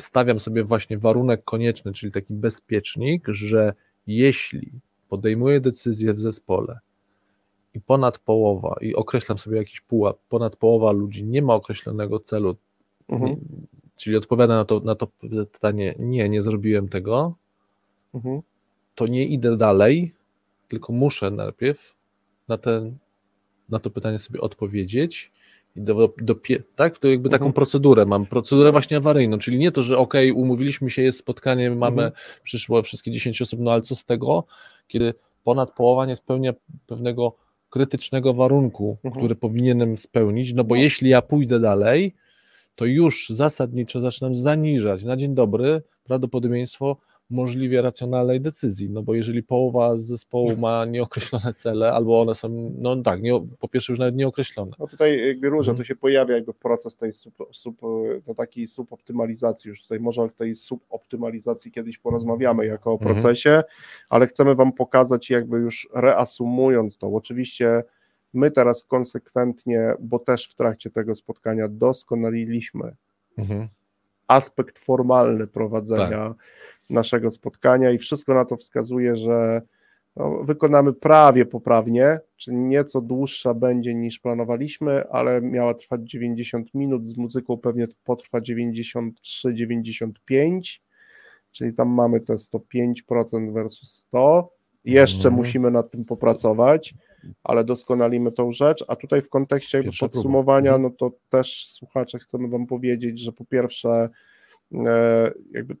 stawiam 0.00 0.40
sobie 0.40 0.64
właśnie 0.64 0.98
warunek 0.98 1.44
konieczny, 1.44 1.92
czyli 1.92 2.12
taki 2.12 2.34
bezpiecznik, 2.34 3.28
że 3.28 3.72
jeśli 4.06 4.70
podejmuję 5.08 5.60
decyzję 5.60 6.14
w 6.14 6.20
zespole 6.20 6.78
i 7.74 7.80
ponad 7.80 8.18
połowa, 8.18 8.76
i 8.80 8.94
określam 8.94 9.38
sobie 9.38 9.56
jakiś 9.56 9.80
pułap, 9.80 10.18
ponad 10.28 10.56
połowa 10.56 10.92
ludzi 10.92 11.24
nie 11.24 11.42
ma 11.42 11.54
określonego 11.54 12.20
celu, 12.20 12.56
mhm. 13.08 13.36
czyli 13.96 14.16
odpowiada 14.16 14.56
na 14.56 14.64
to, 14.64 14.80
na 14.80 14.94
to 14.94 15.06
pytanie, 15.52 15.94
nie, 15.98 16.28
nie 16.28 16.42
zrobiłem 16.42 16.88
tego, 16.88 17.34
mhm. 18.14 18.40
to 18.94 19.06
nie 19.06 19.26
idę 19.26 19.56
dalej, 19.56 20.14
tylko 20.68 20.92
muszę 20.92 21.30
najpierw 21.30 21.94
na, 22.48 22.58
ten, 22.58 22.98
na 23.68 23.78
to 23.78 23.90
pytanie 23.90 24.18
sobie 24.18 24.40
odpowiedzieć 24.40 25.32
do, 25.76 26.14
do, 26.18 26.34
tak? 26.76 26.98
To 26.98 27.08
jakby 27.08 27.28
taką 27.28 27.44
mhm. 27.44 27.52
procedurę 27.52 28.06
mam, 28.06 28.26
procedurę 28.26 28.72
właśnie 28.72 28.96
awaryjną, 28.96 29.38
czyli 29.38 29.58
nie 29.58 29.72
to, 29.72 29.82
że 29.82 29.98
ok, 29.98 30.14
umówiliśmy 30.34 30.90
się, 30.90 31.02
jest 31.02 31.18
spotkanie, 31.18 31.70
mamy, 31.70 32.02
mhm. 32.02 32.12
przyszło 32.42 32.82
wszystkie 32.82 33.10
10 33.10 33.42
osób, 33.42 33.60
no 33.60 33.72
ale 33.72 33.82
co 33.82 33.96
z 33.96 34.04
tego, 34.04 34.44
kiedy 34.86 35.14
ponad 35.44 35.74
połowa 35.74 36.06
nie 36.06 36.16
spełnia 36.16 36.52
pewnego 36.86 37.36
krytycznego 37.70 38.34
warunku, 38.34 38.98
mhm. 39.04 39.20
który 39.20 39.34
powinienem 39.34 39.98
spełnić, 39.98 40.52
no 40.52 40.64
bo 40.64 40.74
no. 40.74 40.80
jeśli 40.80 41.10
ja 41.10 41.22
pójdę 41.22 41.60
dalej, 41.60 42.14
to 42.74 42.84
już 42.84 43.28
zasadniczo 43.30 44.00
zaczynam 44.00 44.34
zaniżać 44.34 45.02
na 45.02 45.16
dzień 45.16 45.34
dobry 45.34 45.82
prawdopodobieństwo 46.04 46.96
możliwie 47.32 47.82
racjonalnej 47.82 48.40
decyzji, 48.40 48.90
no 48.90 49.02
bo 49.02 49.14
jeżeli 49.14 49.42
połowa 49.42 49.96
z 49.96 50.02
zespołu 50.02 50.56
ma 50.66 50.84
nieokreślone 50.84 51.54
cele, 51.54 51.92
albo 51.92 52.20
one 52.20 52.34
są, 52.34 52.74
no 52.78 52.96
tak, 52.96 53.22
nie, 53.22 53.32
po 53.60 53.68
pierwsze 53.68 53.92
już 53.92 54.00
nawet 54.00 54.16
nieokreślone. 54.16 54.72
No 54.78 54.86
tutaj 54.86 55.26
jakby 55.26 55.50
różne, 55.50 55.70
hmm. 55.70 55.78
tu 55.78 55.84
się 55.84 55.96
pojawia 55.96 56.34
jakby 56.34 56.54
proces 56.54 56.96
tej 56.96 57.12
sub, 57.12 57.34
sub, 57.52 57.80
no 58.26 58.34
takiej 58.34 58.66
suboptymalizacji, 58.66 59.68
już 59.68 59.82
tutaj 59.82 60.00
może 60.00 60.22
o 60.22 60.28
tej 60.28 60.56
suboptymalizacji 60.56 61.72
kiedyś 61.72 61.98
porozmawiamy 61.98 62.66
jako 62.66 62.90
o 62.90 62.94
mhm. 62.94 63.14
procesie, 63.14 63.50
hmm. 63.50 63.64
ale 64.08 64.26
chcemy 64.26 64.54
Wam 64.54 64.72
pokazać 64.72 65.30
jakby 65.30 65.58
już 65.58 65.88
reasumując 65.94 66.98
to, 66.98 67.06
oczywiście 67.06 67.82
my 68.34 68.50
teraz 68.50 68.84
konsekwentnie, 68.84 69.94
bo 70.00 70.18
też 70.18 70.48
w 70.48 70.54
trakcie 70.54 70.90
tego 70.90 71.14
spotkania 71.14 71.68
doskonaliliśmy 71.68 72.96
hmm. 73.36 73.68
aspekt 74.26 74.78
formalny 74.78 75.46
prowadzenia 75.46 76.28
tak 76.28 76.36
naszego 76.90 77.30
spotkania 77.30 77.90
i 77.90 77.98
wszystko 77.98 78.34
na 78.34 78.44
to 78.44 78.56
wskazuje, 78.56 79.16
że 79.16 79.62
no, 80.16 80.42
wykonamy 80.42 80.92
prawie 80.92 81.46
poprawnie, 81.46 82.20
czyli 82.36 82.56
nieco 82.56 83.00
dłuższa 83.00 83.54
będzie 83.54 83.94
niż 83.94 84.18
planowaliśmy, 84.18 85.08
ale 85.08 85.42
miała 85.42 85.74
trwać 85.74 86.10
90 86.10 86.74
minut, 86.74 87.06
z 87.06 87.16
muzyką 87.16 87.56
pewnie 87.56 87.86
potrwa 88.04 88.38
93-95, 88.38 90.80
czyli 91.52 91.74
tam 91.74 91.88
mamy 91.88 92.20
te 92.20 92.34
105% 92.34 93.52
versus 93.52 93.90
100. 93.90 94.52
Jeszcze 94.84 95.28
mm. 95.28 95.38
musimy 95.38 95.70
nad 95.70 95.90
tym 95.90 96.04
popracować, 96.04 96.94
ale 97.44 97.64
doskonalimy 97.64 98.32
tą 98.32 98.52
rzecz, 98.52 98.84
a 98.88 98.96
tutaj 98.96 99.22
w 99.22 99.28
kontekście 99.28 99.78
jakby 99.78 99.92
podsumowania, 100.00 100.74
mhm. 100.74 100.82
no 100.82 100.90
to 100.90 101.16
też 101.28 101.68
słuchacze 101.68 102.18
chcemy 102.18 102.48
Wam 102.48 102.66
powiedzieć, 102.66 103.18
że 103.18 103.32
po 103.32 103.44
pierwsze 103.44 104.08
e, 104.74 105.32
jakby 105.52 105.76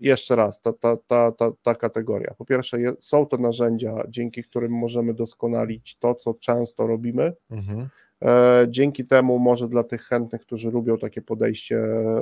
jeszcze 0.00 0.36
raz, 0.36 0.60
ta, 0.60 0.72
ta, 0.72 0.96
ta, 0.96 1.32
ta, 1.32 1.52
ta 1.62 1.74
kategoria. 1.74 2.34
Po 2.38 2.44
pierwsze, 2.44 2.80
je, 2.80 2.92
są 3.00 3.26
to 3.26 3.36
narzędzia, 3.36 4.04
dzięki 4.08 4.44
którym 4.44 4.72
możemy 4.72 5.14
doskonalić 5.14 5.96
to, 6.00 6.14
co 6.14 6.34
często 6.34 6.86
robimy. 6.86 7.32
Mhm. 7.50 7.88
E, 8.22 8.66
dzięki 8.68 9.04
temu, 9.04 9.38
może 9.38 9.68
dla 9.68 9.84
tych 9.84 10.02
chętnych, 10.02 10.42
którzy 10.42 10.70
lubią 10.70 10.98
takie 10.98 11.22
podejście 11.22 11.78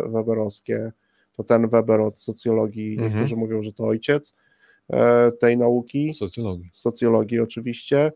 weberowskie, 0.06 0.92
to 1.36 1.44
ten 1.44 1.68
Weber 1.68 2.00
od 2.00 2.18
socjologii, 2.18 2.92
mhm. 2.92 3.12
niektórzy 3.12 3.36
mówią, 3.36 3.62
że 3.62 3.72
to 3.72 3.84
ojciec. 3.84 4.34
e, 4.90 5.32
tej 5.32 5.58
nauki, 5.58 6.14
Socjologii. 6.14 6.70
socjologii 6.72 7.40
oczywiście, 7.40 8.12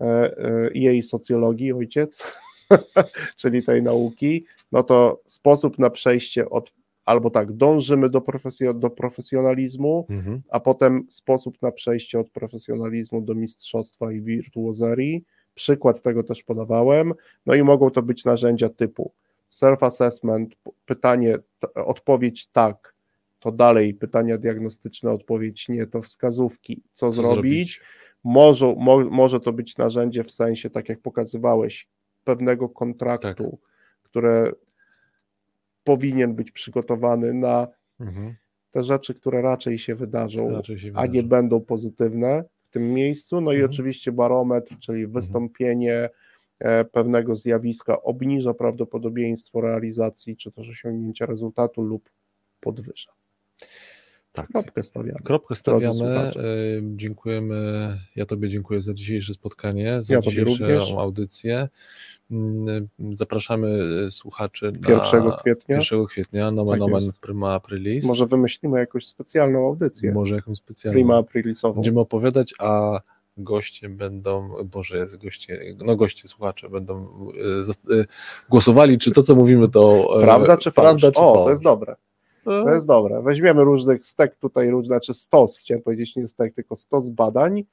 e, 0.00 0.04
e, 0.38 0.70
jej 0.74 1.02
socjologii, 1.02 1.72
ojciec, 1.72 2.32
czyli 3.40 3.62
tej 3.62 3.82
nauki, 3.82 4.44
no 4.72 4.82
to 4.82 5.20
sposób 5.26 5.78
na 5.78 5.90
przejście 5.90 6.50
od, 6.50 6.72
albo 7.04 7.30
tak, 7.30 7.52
dążymy 7.52 8.08
do, 8.10 8.20
profesjo, 8.20 8.74
do 8.74 8.90
profesjonalizmu, 8.90 10.06
Mhm. 10.10 10.42
a 10.50 10.60
potem 10.60 11.06
sposób 11.08 11.62
na 11.62 11.72
przejście 11.72 12.18
od 12.20 12.30
profesjonalizmu 12.30 13.20
do 13.20 13.34
mistrzostwa 13.34 14.12
i 14.12 14.20
wirtuozerii. 14.20 15.24
Przykład 15.54 16.02
tego 16.02 16.22
też 16.22 16.42
podawałem. 16.42 17.12
No 17.46 17.54
i 17.54 17.62
mogą 17.62 17.90
to 17.90 18.02
być 18.02 18.24
narzędzia 18.24 18.68
typu 18.68 19.12
self-assessment, 19.50 20.46
pytanie, 20.86 21.38
odpowiedź 21.74 22.46
tak, 22.46 22.94
to 23.40 23.52
dalej 23.52 23.94
pytania 23.94 24.38
diagnostyczne, 24.38 25.10
odpowiedź 25.10 25.68
nie, 25.68 25.86
to 25.86 26.02
wskazówki, 26.02 26.82
co, 26.92 27.06
Co 27.06 27.12
zrobić. 27.12 27.80
Może, 28.24 28.74
mo, 28.78 29.04
może 29.10 29.40
to 29.40 29.52
być 29.52 29.78
narzędzie 29.78 30.22
w 30.22 30.30
sensie, 30.30 30.70
tak 30.70 30.88
jak 30.88 31.00
pokazywałeś, 31.00 31.88
pewnego 32.24 32.68
kontraktu, 32.68 33.58
Tak. 33.62 33.70
które 34.02 34.50
powinien 35.84 36.34
być 36.34 36.50
przygotowany 36.50 37.34
na 37.34 37.68
Mhm. 38.00 38.34
te 38.70 38.84
rzeczy, 38.84 39.14
które 39.14 39.42
raczej 39.42 39.78
się 39.78 39.94
wydarzą, 39.94 40.50
Raczej 40.50 40.78
się 40.78 40.92
a 40.94 41.06
nie 41.06 41.22
będą 41.22 41.60
pozytywne 41.60 42.44
w 42.64 42.70
tym 42.70 42.92
miejscu. 42.94 43.40
No 43.40 43.52
i 43.52 43.54
Mhm. 43.54 43.70
oczywiście 43.70 44.12
barometr, 44.12 44.78
czyli 44.78 45.06
wystąpienie 45.06 46.08
e, 46.58 46.84
pewnego 46.84 47.36
zjawiska 47.36 48.02
obniża 48.02 48.54
prawdopodobieństwo 48.54 49.60
realizacji 49.60 50.36
czy 50.36 50.52
też 50.52 50.70
osiągnięcia 50.70 51.26
rezultatu 51.26 51.82
lub 51.82 52.10
podwyższa. 52.60 53.12
Tak. 54.34 54.46
Kropkę 54.48 54.82
stawiamy. 54.82 55.18
Kropkę 55.24 55.56
stawiamy. 55.56 56.04
E, 56.14 56.32
Dziękujemy. 56.96 57.56
Ja 58.16 58.26
Tobie 58.26 58.48
dziękuję 58.48 58.82
za 58.82 58.94
dzisiejsze 58.94 59.34
spotkanie, 59.34 60.02
za 60.02 60.14
Ja 60.14 60.20
dzisiejszą 60.20 61.00
audycję. 61.00 61.68
Mm, 62.30 62.88
Zapraszamy 63.12 63.78
e, 64.06 64.10
słuchaczy 64.10 64.72
na 64.80 64.88
1 64.90 65.32
kwietnia 65.40 65.76
1 65.76 66.06
kwietnia, 66.06 66.50
nomen 66.50 66.72
Tak 66.72 66.80
nomen 66.80 67.02
prima 67.20 67.54
aprilis. 67.54 68.04
może 68.06 68.26
wymyślimy 68.26 68.78
jakąś 68.78 69.06
specjalną 69.06 69.66
audycję, 69.66 70.12
Może 70.12 70.34
jakąś 70.34 70.58
specjalną. 70.58 70.94
prima 70.96 71.16
aprilisową. 71.16 71.74
Będziemy 71.74 72.00
opowiadać, 72.00 72.54
a 72.58 73.00
goście 73.36 73.88
będą, 73.88 74.50
Boże, 74.64 74.96
jest 74.96 75.16
goście, 75.22 75.60
no 75.84 75.96
goście, 75.96 76.28
słuchacze 76.28 76.68
będą 76.70 77.08
e, 77.90 78.00
e, 78.00 78.04
głosowali, 78.50 78.98
czy 78.98 79.10
to, 79.10 79.22
co 79.22 79.34
mówimy, 79.34 79.68
to 79.68 80.08
e, 80.18 80.22
Prawda 80.22 80.56
czy 80.56 80.70
fałsz? 80.70 80.84
prawda, 80.84 81.12
czy 81.12 81.20
o, 81.20 81.34
fałsz. 81.34 81.44
to 81.44 81.50
jest 81.50 81.62
dobre. 81.62 81.96
To 82.44 82.74
jest 82.74 82.86
dobre. 82.86 83.22
Weźmiemy 83.22 83.64
różnych 83.64 84.06
stek 84.06 84.36
tutaj, 84.36 84.70
różne, 84.70 84.86
znaczy 84.86 85.14
stos, 85.14 85.58
chciałem 85.58 85.82
powiedzieć 85.82 86.16
nie 86.16 86.28
stek, 86.28 86.54
tylko 86.54 86.76
stos 86.76 87.10
badań 87.10 87.64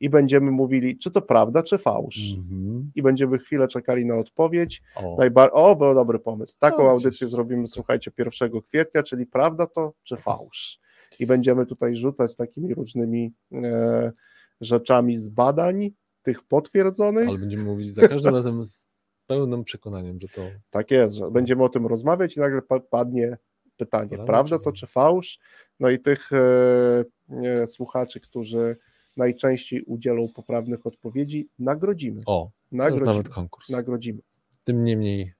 i 0.00 0.10
będziemy 0.10 0.50
mówili, 0.50 0.98
czy 0.98 1.10
to 1.10 1.22
prawda, 1.22 1.62
czy 1.62 1.78
fałsz. 1.78 2.34
Mhm. 2.38 2.90
I 2.94 3.02
będziemy 3.02 3.38
chwilę 3.38 3.68
czekali 3.68 4.06
na 4.06 4.16
odpowiedź. 4.16 4.82
O, 4.96 5.16
Najbar- 5.16 5.50
o, 5.52 5.76
był 5.76 5.94
dobry 5.94 6.18
pomysł. 6.18 6.56
Taką 6.58 6.82
No, 6.84 6.90
audycję 6.90 7.28
zrobimy, 7.28 7.68
słuchajcie, 7.68 8.10
1 8.18 8.60
kwietnia, 8.62 9.02
czyli 9.02 9.26
prawda 9.26 9.66
to, 9.66 9.92
czy 10.02 10.16
fałsz. 10.16 10.80
I 11.20 11.26
będziemy 11.26 11.66
tutaj 11.66 11.96
rzucać 11.96 12.36
takimi 12.36 12.74
różnymi 12.74 13.32
e, 13.52 14.12
rzeczami 14.60 15.18
z 15.18 15.28
badań, 15.28 15.90
tych 16.22 16.42
potwierdzonych. 16.42 17.28
ale 17.28 17.38
będziemy 17.38 17.62
mówić 17.64 17.94
za 17.94 18.08
każdym 18.08 18.34
razem 18.34 18.64
z 18.66 18.88
pełnym 19.26 19.64
przekonaniem, 19.64 20.18
że 20.20 20.28
to 20.28 20.42
Tak 20.70 20.90
jest, 20.90 21.14
że 21.14 21.30
będziemy 21.30 21.64
o 21.64 21.68
tym 21.68 21.86
rozmawiać 21.86 22.36
i 22.36 22.40
nagle 22.40 22.62
pa- 22.62 22.80
padnie 22.80 23.36
pytanie, 23.84 24.18
Prawda 24.26 24.58
to 24.58 24.72
czy 24.72 24.86
fałsz? 24.86 25.38
No 25.80 25.90
i 25.90 25.98
tych 25.98 26.32
e, 26.32 27.04
e, 27.44 27.66
słuchaczy, 27.66 28.20
którzy 28.20 28.76
najczęściej 29.16 29.82
udzielą 29.82 30.28
poprawnych 30.34 30.86
odpowiedzi, 30.86 31.48
nagrodzimy. 31.58 32.22
o, 32.26 32.50
Nagrodzimy. 32.72 33.06
nawet 33.06 33.28
konkurs. 33.28 33.68
nagrodzimy. 33.68 34.20
Tym 34.64 34.84
niemniej 34.84 35.32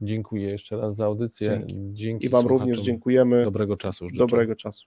dziękuję 0.00 0.48
jeszcze 0.48 0.76
raz 0.76 0.96
za 0.96 1.04
audycję. 1.06 1.48
Dzięki. 1.66 1.76
Dzięki 1.92 2.26
I 2.26 2.28
Wam 2.28 2.46
również 2.46 2.80
dziękujemy. 2.80 3.44
Dobrego 3.44 3.76
czasu. 3.76 4.04
życzę. 4.04 4.18
Dobrego 4.18 4.56
czasu. 4.56 4.86